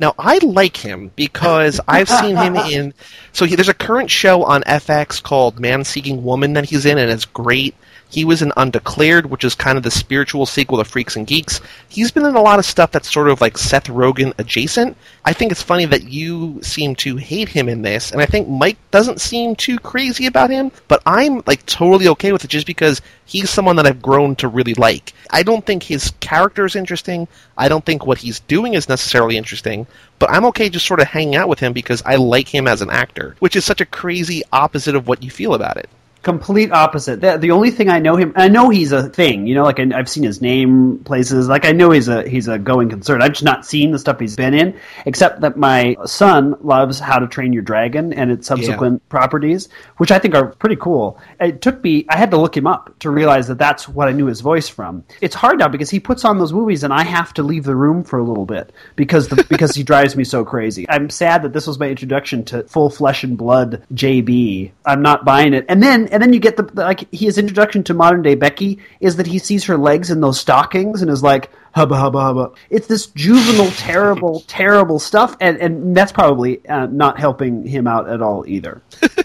Now 0.00 0.14
I 0.18 0.38
like 0.44 0.76
him 0.76 1.10
because 1.16 1.80
I've 1.88 2.08
seen 2.08 2.36
him 2.36 2.54
in. 2.70 2.94
So 3.32 3.46
he, 3.46 3.56
there's 3.56 3.68
a 3.70 3.74
current 3.74 4.10
show 4.10 4.44
on 4.44 4.62
FX 4.62 5.20
called 5.22 5.58
Man 5.58 5.82
Seeking 5.84 6.22
Woman 6.22 6.52
that 6.52 6.66
he's 6.66 6.84
in, 6.86 6.98
and 6.98 7.10
it's 7.10 7.24
great. 7.24 7.74
He 8.10 8.24
was 8.24 8.40
in 8.40 8.52
Undeclared, 8.56 9.26
which 9.26 9.44
is 9.44 9.54
kind 9.54 9.76
of 9.76 9.84
the 9.84 9.90
spiritual 9.90 10.46
sequel 10.46 10.78
to 10.78 10.84
Freaks 10.84 11.14
and 11.14 11.26
Geeks. 11.26 11.60
He's 11.90 12.10
been 12.10 12.24
in 12.24 12.36
a 12.36 12.40
lot 12.40 12.58
of 12.58 12.64
stuff 12.64 12.90
that's 12.90 13.12
sort 13.12 13.28
of 13.28 13.42
like 13.42 13.58
Seth 13.58 13.84
Rogen 13.84 14.32
adjacent. 14.38 14.96
I 15.26 15.34
think 15.34 15.52
it's 15.52 15.62
funny 15.62 15.84
that 15.84 16.04
you 16.04 16.58
seem 16.62 16.96
to 16.96 17.16
hate 17.16 17.50
him 17.50 17.68
in 17.68 17.82
this, 17.82 18.10
and 18.10 18.22
I 18.22 18.26
think 18.26 18.48
Mike 18.48 18.78
doesn't 18.90 19.20
seem 19.20 19.56
too 19.56 19.78
crazy 19.78 20.24
about 20.24 20.48
him, 20.48 20.72
but 20.88 21.02
I'm 21.04 21.42
like 21.46 21.66
totally 21.66 22.08
okay 22.08 22.32
with 22.32 22.44
it 22.44 22.50
just 22.50 22.66
because 22.66 23.02
he's 23.26 23.50
someone 23.50 23.76
that 23.76 23.86
I've 23.86 24.00
grown 24.00 24.36
to 24.36 24.48
really 24.48 24.74
like. 24.74 25.12
I 25.28 25.42
don't 25.42 25.66
think 25.66 25.82
his 25.82 26.10
character 26.20 26.64
is 26.64 26.76
interesting. 26.76 27.28
I 27.58 27.68
don't 27.68 27.84
think 27.84 28.06
what 28.06 28.18
he's 28.18 28.40
doing 28.40 28.72
is 28.72 28.88
necessarily 28.88 29.36
interesting, 29.36 29.86
but 30.18 30.30
I'm 30.30 30.46
okay 30.46 30.70
just 30.70 30.86
sort 30.86 31.00
of 31.00 31.08
hanging 31.08 31.36
out 31.36 31.50
with 31.50 31.58
him 31.58 31.74
because 31.74 32.02
I 32.06 32.16
like 32.16 32.48
him 32.48 32.66
as 32.66 32.80
an 32.80 32.88
actor, 32.88 33.36
which 33.40 33.54
is 33.54 33.66
such 33.66 33.82
a 33.82 33.86
crazy 33.86 34.42
opposite 34.50 34.94
of 34.94 35.06
what 35.06 35.22
you 35.22 35.30
feel 35.30 35.52
about 35.52 35.76
it. 35.76 35.90
Complete 36.22 36.72
opposite. 36.72 37.20
The, 37.20 37.38
the 37.38 37.50
only 37.52 37.70
thing 37.70 37.88
I 37.88 37.98
know 37.98 38.16
him, 38.16 38.32
I 38.36 38.48
know 38.48 38.68
he's 38.68 38.92
a 38.92 39.08
thing. 39.08 39.46
You 39.46 39.54
know, 39.54 39.64
like 39.64 39.80
I, 39.80 39.86
I've 39.94 40.08
seen 40.08 40.24
his 40.24 40.40
name 40.40 40.98
places. 41.04 41.48
Like 41.48 41.64
I 41.64 41.72
know 41.72 41.90
he's 41.90 42.08
a 42.08 42.28
he's 42.28 42.48
a 42.48 42.58
going 42.58 42.88
concern. 42.88 43.22
I've 43.22 43.32
just 43.32 43.44
not 43.44 43.64
seen 43.64 43.92
the 43.92 43.98
stuff 43.98 44.20
he's 44.20 44.36
been 44.36 44.54
in, 44.54 44.78
except 45.06 45.40
that 45.42 45.56
my 45.56 45.96
son 46.04 46.56
loves 46.60 46.98
How 46.98 47.18
to 47.18 47.26
Train 47.26 47.52
Your 47.52 47.62
Dragon 47.62 48.12
and 48.12 48.30
its 48.30 48.46
subsequent 48.46 49.06
properties, 49.08 49.68
which 49.98 50.10
I 50.10 50.18
think 50.18 50.34
are 50.34 50.46
pretty 50.46 50.76
cool. 50.76 51.20
It 51.40 51.62
took 51.62 51.82
me, 51.82 52.06
I 52.08 52.16
had 52.16 52.30
to 52.32 52.36
look 52.36 52.56
him 52.56 52.66
up 52.66 52.98
to 53.00 53.10
realize 53.10 53.48
that 53.48 53.58
that's 53.58 53.88
what 53.88 54.08
I 54.08 54.12
knew 54.12 54.26
his 54.26 54.40
voice 54.40 54.68
from. 54.68 55.04
It's 55.20 55.34
hard 55.34 55.58
now 55.58 55.68
because 55.68 55.90
he 55.90 56.00
puts 56.00 56.24
on 56.24 56.38
those 56.38 56.52
movies 56.52 56.82
and 56.84 56.92
I 56.92 57.04
have 57.04 57.32
to 57.34 57.42
leave 57.42 57.64
the 57.64 57.76
room 57.76 58.04
for 58.04 58.18
a 58.18 58.24
little 58.24 58.46
bit 58.46 58.72
because 58.96 59.28
the, 59.28 59.44
because 59.48 59.74
he 59.74 59.82
drives 59.82 60.16
me 60.16 60.24
so 60.24 60.44
crazy. 60.44 60.86
I'm 60.88 61.10
sad 61.10 61.42
that 61.42 61.52
this 61.52 61.66
was 61.66 61.78
my 61.78 61.88
introduction 61.88 62.44
to 62.46 62.64
full 62.64 62.90
flesh 62.90 63.24
and 63.24 63.36
blood 63.36 63.84
JB. 63.94 64.72
I'm 64.84 65.02
not 65.02 65.24
buying 65.24 65.54
it. 65.54 65.66
And 65.68 65.82
then 65.82 66.07
and 66.10 66.22
then 66.22 66.32
you 66.32 66.40
get 66.40 66.56
the 66.56 66.62
the- 66.64 66.82
like 66.82 67.12
his 67.12 67.38
introduction 67.38 67.82
to 67.84 67.94
modern 67.94 68.22
day 68.22 68.34
Becky 68.34 68.78
is 69.00 69.16
that 69.16 69.26
he 69.26 69.38
sees 69.38 69.64
her 69.64 69.76
legs 69.76 70.10
in 70.10 70.20
those 70.20 70.38
stockings 70.40 71.02
and 71.02 71.10
is 71.10 71.22
like 71.22 71.50
hubba 71.74 71.96
hubba 71.96 72.20
hubba. 72.20 72.50
It's 72.70 72.86
this 72.86 73.06
juvenile, 73.06 73.70
terrible, 73.76 74.40
terrible 74.46 74.98
stuff, 74.98 75.36
and 75.40 75.56
and 75.58 75.96
that's 75.96 76.12
probably 76.12 76.66
uh, 76.68 76.86
not 76.86 77.18
helping 77.18 77.64
him 77.66 77.86
out 77.86 78.08
at 78.08 78.20
all 78.22 78.44
either. 78.46 78.82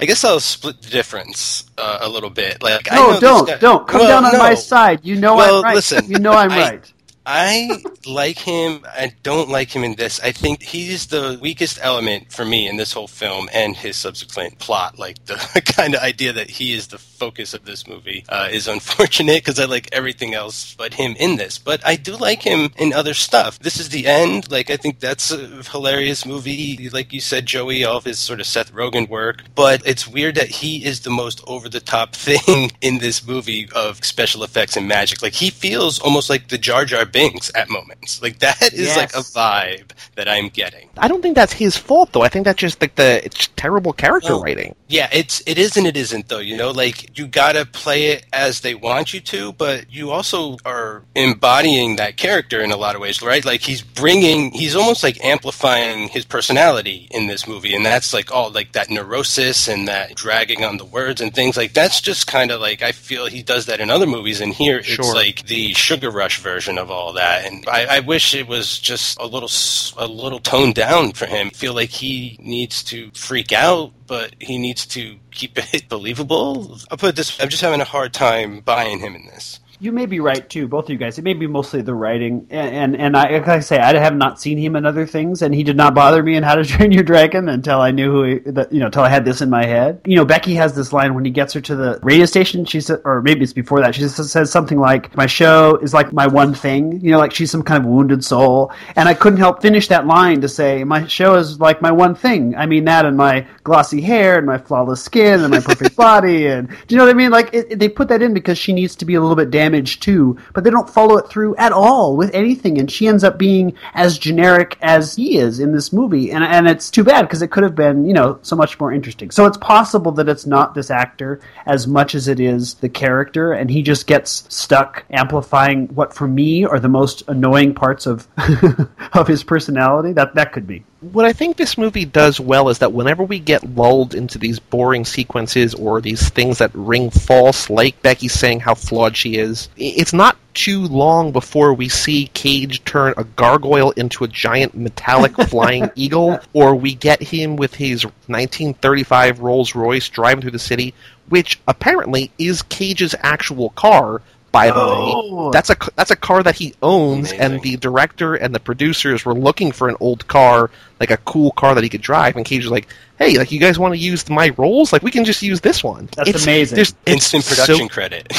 I 0.00 0.06
guess 0.06 0.22
I'll 0.24 0.38
split 0.38 0.80
the 0.80 0.90
difference 0.90 1.64
uh, 1.76 1.98
a 2.02 2.08
little 2.08 2.30
bit. 2.30 2.62
Like, 2.62 2.86
I 2.92 2.94
No, 2.94 3.10
know 3.14 3.20
don't, 3.20 3.46
guy- 3.48 3.56
don't 3.58 3.88
come 3.88 4.00
Well, 4.02 4.08
down 4.08 4.24
on 4.26 4.32
no. 4.32 4.38
my 4.38 4.54
side. 4.54 5.00
You 5.02 5.16
know 5.16 5.34
Well, 5.34 5.56
I'm 5.56 5.62
right. 5.64 5.74
listen, 5.74 6.08
you 6.08 6.20
know 6.20 6.30
I'm 6.30 6.52
I- 6.52 6.56
right. 6.70 6.92
I 7.30 7.82
like 8.06 8.38
him. 8.38 8.86
I 8.86 9.12
don't 9.22 9.50
like 9.50 9.70
him 9.70 9.84
in 9.84 9.96
this. 9.96 10.18
I 10.20 10.32
think 10.32 10.62
he's 10.62 11.08
the 11.08 11.38
weakest 11.42 11.78
element 11.82 12.32
for 12.32 12.42
me 12.42 12.66
in 12.66 12.78
this 12.78 12.94
whole 12.94 13.06
film 13.06 13.50
and 13.52 13.76
his 13.76 13.98
subsequent 13.98 14.58
plot. 14.58 14.98
Like 14.98 15.22
the 15.26 15.34
kind 15.76 15.94
of 15.94 16.00
idea 16.00 16.32
that 16.32 16.48
he 16.48 16.72
is 16.72 16.86
the 16.86 16.96
focus 16.96 17.52
of 17.52 17.66
this 17.66 17.86
movie 17.86 18.24
uh, 18.30 18.48
is 18.50 18.66
unfortunate 18.66 19.44
because 19.44 19.60
I 19.60 19.66
like 19.66 19.90
everything 19.92 20.32
else 20.32 20.74
but 20.74 20.94
him 20.94 21.16
in 21.18 21.36
this. 21.36 21.58
But 21.58 21.86
I 21.86 21.96
do 21.96 22.16
like 22.16 22.42
him 22.42 22.70
in 22.78 22.94
other 22.94 23.12
stuff. 23.12 23.58
This 23.58 23.78
is 23.78 23.90
the 23.90 24.06
end. 24.06 24.50
Like 24.50 24.70
I 24.70 24.78
think 24.78 24.98
that's 24.98 25.30
a 25.30 25.62
hilarious 25.64 26.24
movie. 26.24 26.88
Like 26.88 27.12
you 27.12 27.20
said, 27.20 27.44
Joey, 27.44 27.84
all 27.84 27.98
of 27.98 28.04
his 28.04 28.18
sort 28.18 28.40
of 28.40 28.46
Seth 28.46 28.72
Rogen 28.72 29.06
work. 29.06 29.42
But 29.54 29.82
it's 29.86 30.08
weird 30.08 30.36
that 30.36 30.48
he 30.48 30.82
is 30.82 31.00
the 31.00 31.10
most 31.10 31.44
over 31.46 31.68
the 31.68 31.80
top 31.80 32.14
thing 32.14 32.70
in 32.80 33.00
this 33.00 33.26
movie 33.26 33.68
of 33.74 34.02
special 34.02 34.44
effects 34.44 34.78
and 34.78 34.88
magic. 34.88 35.20
Like 35.20 35.34
he 35.34 35.50
feels 35.50 35.98
almost 35.98 36.30
like 36.30 36.48
the 36.48 36.56
Jar 36.56 36.86
Jar 36.86 37.04
Binks 37.04 37.17
at 37.54 37.68
moments. 37.68 38.22
Like 38.22 38.38
that 38.40 38.72
is 38.72 38.96
like 38.96 39.14
a 39.14 39.18
vibe 39.18 39.90
that 40.16 40.28
I'm 40.28 40.48
getting. 40.48 40.87
I 41.00 41.08
don't 41.08 41.22
think 41.22 41.34
that's 41.36 41.52
his 41.52 41.76
fault 41.76 42.12
though. 42.12 42.22
I 42.22 42.28
think 42.28 42.44
that's 42.44 42.58
just 42.58 42.80
like 42.80 42.94
the 42.96 43.24
it's 43.24 43.48
terrible 43.56 43.92
character 43.92 44.34
Well, 44.34 44.42
writing. 44.42 44.74
Yeah, 44.88 45.08
it's 45.12 45.42
it 45.46 45.58
is 45.58 45.76
and 45.76 45.86
it 45.86 45.96
isn't 45.96 46.28
though. 46.28 46.38
You 46.38 46.56
know, 46.56 46.70
like 46.70 47.16
you 47.18 47.26
gotta 47.26 47.64
play 47.66 48.06
it 48.06 48.24
as 48.32 48.60
they 48.60 48.74
want 48.74 49.12
you 49.14 49.20
to, 49.20 49.52
but 49.52 49.92
you 49.92 50.10
also 50.10 50.56
are 50.64 51.02
embodying 51.14 51.96
that 51.96 52.16
character 52.16 52.60
in 52.60 52.72
a 52.72 52.76
lot 52.76 52.94
of 52.94 53.00
ways, 53.00 53.22
right? 53.22 53.44
Like 53.44 53.60
he's 53.60 53.82
bringing, 53.82 54.50
he's 54.52 54.74
almost 54.74 55.02
like 55.02 55.22
amplifying 55.24 56.08
his 56.08 56.24
personality 56.24 57.06
in 57.10 57.26
this 57.26 57.46
movie, 57.46 57.74
and 57.74 57.84
that's 57.86 58.12
like 58.12 58.32
all 58.32 58.50
like 58.50 58.72
that 58.72 58.90
neurosis 58.90 59.68
and 59.68 59.86
that 59.88 60.14
dragging 60.14 60.64
on 60.64 60.76
the 60.78 60.84
words 60.84 61.20
and 61.20 61.34
things 61.34 61.56
like 61.56 61.72
that's 61.74 62.00
just 62.00 62.26
kind 62.26 62.50
of 62.50 62.60
like 62.60 62.82
I 62.82 62.92
feel 62.92 63.26
he 63.26 63.42
does 63.42 63.66
that 63.66 63.80
in 63.80 63.90
other 63.90 64.06
movies, 64.06 64.40
and 64.40 64.52
here 64.52 64.82
Sure. 64.82 65.04
it's 65.04 65.14
like 65.14 65.46
the 65.46 65.72
Sugar 65.74 66.10
Rush 66.10 66.40
version 66.40 66.78
of 66.78 66.90
all 66.90 67.12
that, 67.14 67.44
and 67.46 67.64
I, 67.68 67.96
I 67.96 68.00
wish 68.00 68.34
it 68.34 68.48
was 68.48 68.78
just 68.78 69.18
a 69.20 69.26
little 69.26 69.50
a 69.96 70.06
little 70.06 70.38
toned 70.40 70.74
down 70.74 70.87
for 71.12 71.26
him. 71.26 71.48
I 71.48 71.50
feel 71.50 71.74
like 71.74 71.90
he 71.90 72.38
needs 72.40 72.82
to 72.84 73.10
freak 73.12 73.52
out, 73.52 73.92
but 74.06 74.34
he 74.40 74.58
needs 74.58 74.86
to 74.86 75.18
keep 75.30 75.58
it 75.74 75.88
believable. 75.88 76.78
I'll 76.90 76.98
put 76.98 77.16
this: 77.16 77.40
I'm 77.40 77.48
just 77.48 77.62
having 77.62 77.80
a 77.80 77.84
hard 77.84 78.12
time 78.12 78.60
buying 78.60 78.98
him 78.98 79.14
in 79.14 79.26
this. 79.26 79.60
You 79.80 79.92
may 79.92 80.06
be 80.06 80.18
right 80.18 80.48
too, 80.50 80.66
both 80.66 80.86
of 80.86 80.90
you 80.90 80.96
guys. 80.96 81.18
It 81.18 81.22
may 81.24 81.34
be 81.34 81.46
mostly 81.46 81.82
the 81.82 81.94
writing, 81.94 82.48
and 82.50 82.74
and, 82.74 82.96
and 82.96 83.16
I, 83.16 83.30
like 83.30 83.46
I 83.46 83.60
say, 83.60 83.78
I 83.78 83.96
have 83.96 84.16
not 84.16 84.40
seen 84.40 84.58
him 84.58 84.74
in 84.74 84.84
other 84.84 85.06
things, 85.06 85.40
and 85.40 85.54
he 85.54 85.62
did 85.62 85.76
not 85.76 85.94
bother 85.94 86.20
me 86.20 86.34
in 86.34 86.42
How 86.42 86.56
to 86.56 86.64
Train 86.64 86.90
Your 86.90 87.04
Dragon 87.04 87.48
until 87.48 87.80
I 87.80 87.92
knew 87.92 88.10
who, 88.10 88.22
he, 88.24 88.38
that, 88.50 88.72
you 88.72 88.80
know, 88.80 88.86
until 88.86 89.04
I 89.04 89.08
had 89.08 89.24
this 89.24 89.40
in 89.40 89.50
my 89.50 89.64
head. 89.64 90.00
You 90.04 90.16
know, 90.16 90.24
Becky 90.24 90.56
has 90.56 90.74
this 90.74 90.92
line 90.92 91.14
when 91.14 91.24
he 91.24 91.30
gets 91.30 91.52
her 91.52 91.60
to 91.60 91.76
the 91.76 92.00
radio 92.02 92.24
station. 92.26 92.64
She 92.64 92.80
said, 92.80 93.02
or 93.04 93.22
maybe 93.22 93.42
it's 93.42 93.52
before 93.52 93.80
that. 93.82 93.94
She 93.94 94.08
says 94.08 94.50
something 94.50 94.80
like, 94.80 95.16
"My 95.16 95.26
show 95.26 95.76
is 95.76 95.94
like 95.94 96.12
my 96.12 96.26
one 96.26 96.54
thing." 96.54 97.00
You 97.00 97.12
know, 97.12 97.18
like 97.18 97.32
she's 97.32 97.52
some 97.52 97.62
kind 97.62 97.84
of 97.84 97.88
wounded 97.88 98.24
soul, 98.24 98.72
and 98.96 99.08
I 99.08 99.14
couldn't 99.14 99.38
help 99.38 99.62
finish 99.62 99.86
that 99.88 100.08
line 100.08 100.40
to 100.40 100.48
say, 100.48 100.82
"My 100.82 101.06
show 101.06 101.36
is 101.36 101.60
like 101.60 101.80
my 101.80 101.92
one 101.92 102.16
thing." 102.16 102.56
I 102.56 102.66
mean 102.66 102.84
that, 102.86 103.06
and 103.06 103.16
my 103.16 103.46
glossy 103.62 104.00
hair, 104.00 104.38
and 104.38 104.46
my 104.46 104.58
flawless 104.58 105.04
skin, 105.04 105.40
and 105.42 105.50
my 105.52 105.60
perfect 105.60 105.94
body, 106.08 106.48
and 106.48 106.66
do 106.68 106.74
you 106.88 106.96
know 106.96 107.04
what 107.04 107.10
I 107.14 107.16
mean? 107.16 107.30
Like 107.30 107.54
it, 107.54 107.66
it- 107.70 107.78
they 107.78 107.88
put 107.88 108.08
that 108.08 108.22
in 108.22 108.34
because 108.34 108.58
she 108.58 108.72
needs 108.72 108.96
to 108.96 109.04
be 109.04 109.14
a 109.14 109.20
little 109.20 109.36
bit 109.36 109.50
damaged 109.50 109.67
too, 110.00 110.36
but 110.54 110.64
they 110.64 110.70
don't 110.70 110.90
follow 110.90 111.16
it 111.16 111.28
through 111.28 111.56
at 111.56 111.72
all 111.72 112.16
with 112.16 112.34
anything, 112.34 112.78
and 112.78 112.90
she 112.90 113.06
ends 113.06 113.24
up 113.24 113.38
being 113.38 113.74
as 113.94 114.18
generic 114.18 114.76
as 114.82 115.16
he 115.16 115.38
is 115.38 115.60
in 115.60 115.72
this 115.72 115.92
movie, 115.92 116.30
and 116.30 116.44
and 116.44 116.68
it's 116.68 116.90
too 116.90 117.04
bad 117.04 117.22
because 117.22 117.42
it 117.42 117.50
could 117.50 117.62
have 117.62 117.74
been 117.74 118.06
you 118.06 118.12
know 118.12 118.38
so 118.42 118.56
much 118.56 118.78
more 118.80 118.92
interesting. 118.92 119.30
So 119.30 119.46
it's 119.46 119.58
possible 119.58 120.12
that 120.12 120.28
it's 120.28 120.46
not 120.46 120.74
this 120.74 120.90
actor 120.90 121.40
as 121.66 121.86
much 121.86 122.14
as 122.14 122.28
it 122.28 122.40
is 122.40 122.74
the 122.74 122.88
character, 122.88 123.52
and 123.52 123.70
he 123.70 123.82
just 123.82 124.06
gets 124.06 124.44
stuck 124.48 125.04
amplifying 125.10 125.88
what 125.88 126.14
for 126.14 126.28
me 126.28 126.64
are 126.64 126.80
the 126.80 126.88
most 126.88 127.22
annoying 127.28 127.74
parts 127.74 128.06
of 128.06 128.26
of 129.12 129.28
his 129.28 129.44
personality. 129.44 130.12
That 130.12 130.34
that 130.34 130.52
could 130.52 130.66
be. 130.66 130.84
What 131.00 131.24
I 131.24 131.32
think 131.32 131.56
this 131.56 131.78
movie 131.78 132.04
does 132.04 132.40
well 132.40 132.68
is 132.70 132.78
that 132.80 132.92
whenever 132.92 133.22
we 133.22 133.38
get 133.38 133.76
lulled 133.76 134.16
into 134.16 134.36
these 134.36 134.58
boring 134.58 135.04
sequences 135.04 135.72
or 135.74 136.00
these 136.00 136.28
things 136.30 136.58
that 136.58 136.72
ring 136.74 137.10
false, 137.10 137.70
like 137.70 138.02
Becky 138.02 138.26
saying 138.26 138.58
how 138.60 138.74
flawed 138.74 139.16
she 139.16 139.36
is, 139.36 139.68
it's 139.76 140.12
not 140.12 140.36
too 140.54 140.80
long 140.88 141.30
before 141.30 141.72
we 141.72 141.88
see 141.88 142.26
Cage 142.34 142.82
turn 142.84 143.14
a 143.16 143.22
gargoyle 143.22 143.92
into 143.92 144.24
a 144.24 144.28
giant 144.28 144.74
metallic 144.74 145.36
flying 145.48 145.88
eagle, 145.94 146.40
or 146.52 146.74
we 146.74 146.94
get 146.96 147.22
him 147.22 147.54
with 147.54 147.76
his 147.76 148.02
1935 148.26 149.38
Rolls 149.38 149.76
Royce 149.76 150.08
driving 150.08 150.42
through 150.42 150.50
the 150.50 150.58
city, 150.58 150.94
which 151.28 151.60
apparently 151.68 152.32
is 152.38 152.62
Cage's 152.62 153.14
actual 153.22 153.70
car. 153.70 154.20
By 154.50 154.68
the 154.68 154.80
Oh. 154.80 155.44
way, 155.48 155.50
that's 155.52 155.68
a 155.68 155.76
that's 155.94 156.10
a 156.10 156.16
car 156.16 156.42
that 156.42 156.54
he 156.56 156.72
owns, 156.82 157.32
and 157.32 157.60
the 157.60 157.76
director 157.76 158.34
and 158.34 158.54
the 158.54 158.58
producers 158.58 159.26
were 159.26 159.34
looking 159.34 159.72
for 159.72 159.90
an 159.90 159.96
old 160.00 160.26
car, 160.26 160.70
like 161.00 161.10
a 161.10 161.16
cool 161.18 161.50
car 161.52 161.74
that 161.74 161.84
he 161.84 161.90
could 161.90 162.00
drive. 162.02 162.36
And 162.36 162.44
Cage 162.44 162.64
was 162.64 162.70
like, 162.72 162.88
"Hey, 163.18 163.38
like 163.38 163.52
you 163.52 163.60
guys 163.60 163.78
want 163.78 163.94
to 163.94 163.98
use 163.98 164.28
my 164.28 164.50
rolls? 164.56 164.92
Like 164.92 165.02
we 165.02 165.10
can 165.10 165.24
just 165.24 165.42
use 165.42 165.60
this 165.60 165.82
one." 165.84 166.08
That's 166.16 166.42
amazing. 166.44 166.76
there's- 166.76 166.94
it's 167.06 167.32
Instant 167.34 167.44
so- 167.44 167.54
production 167.66 167.88
credit. 167.88 168.26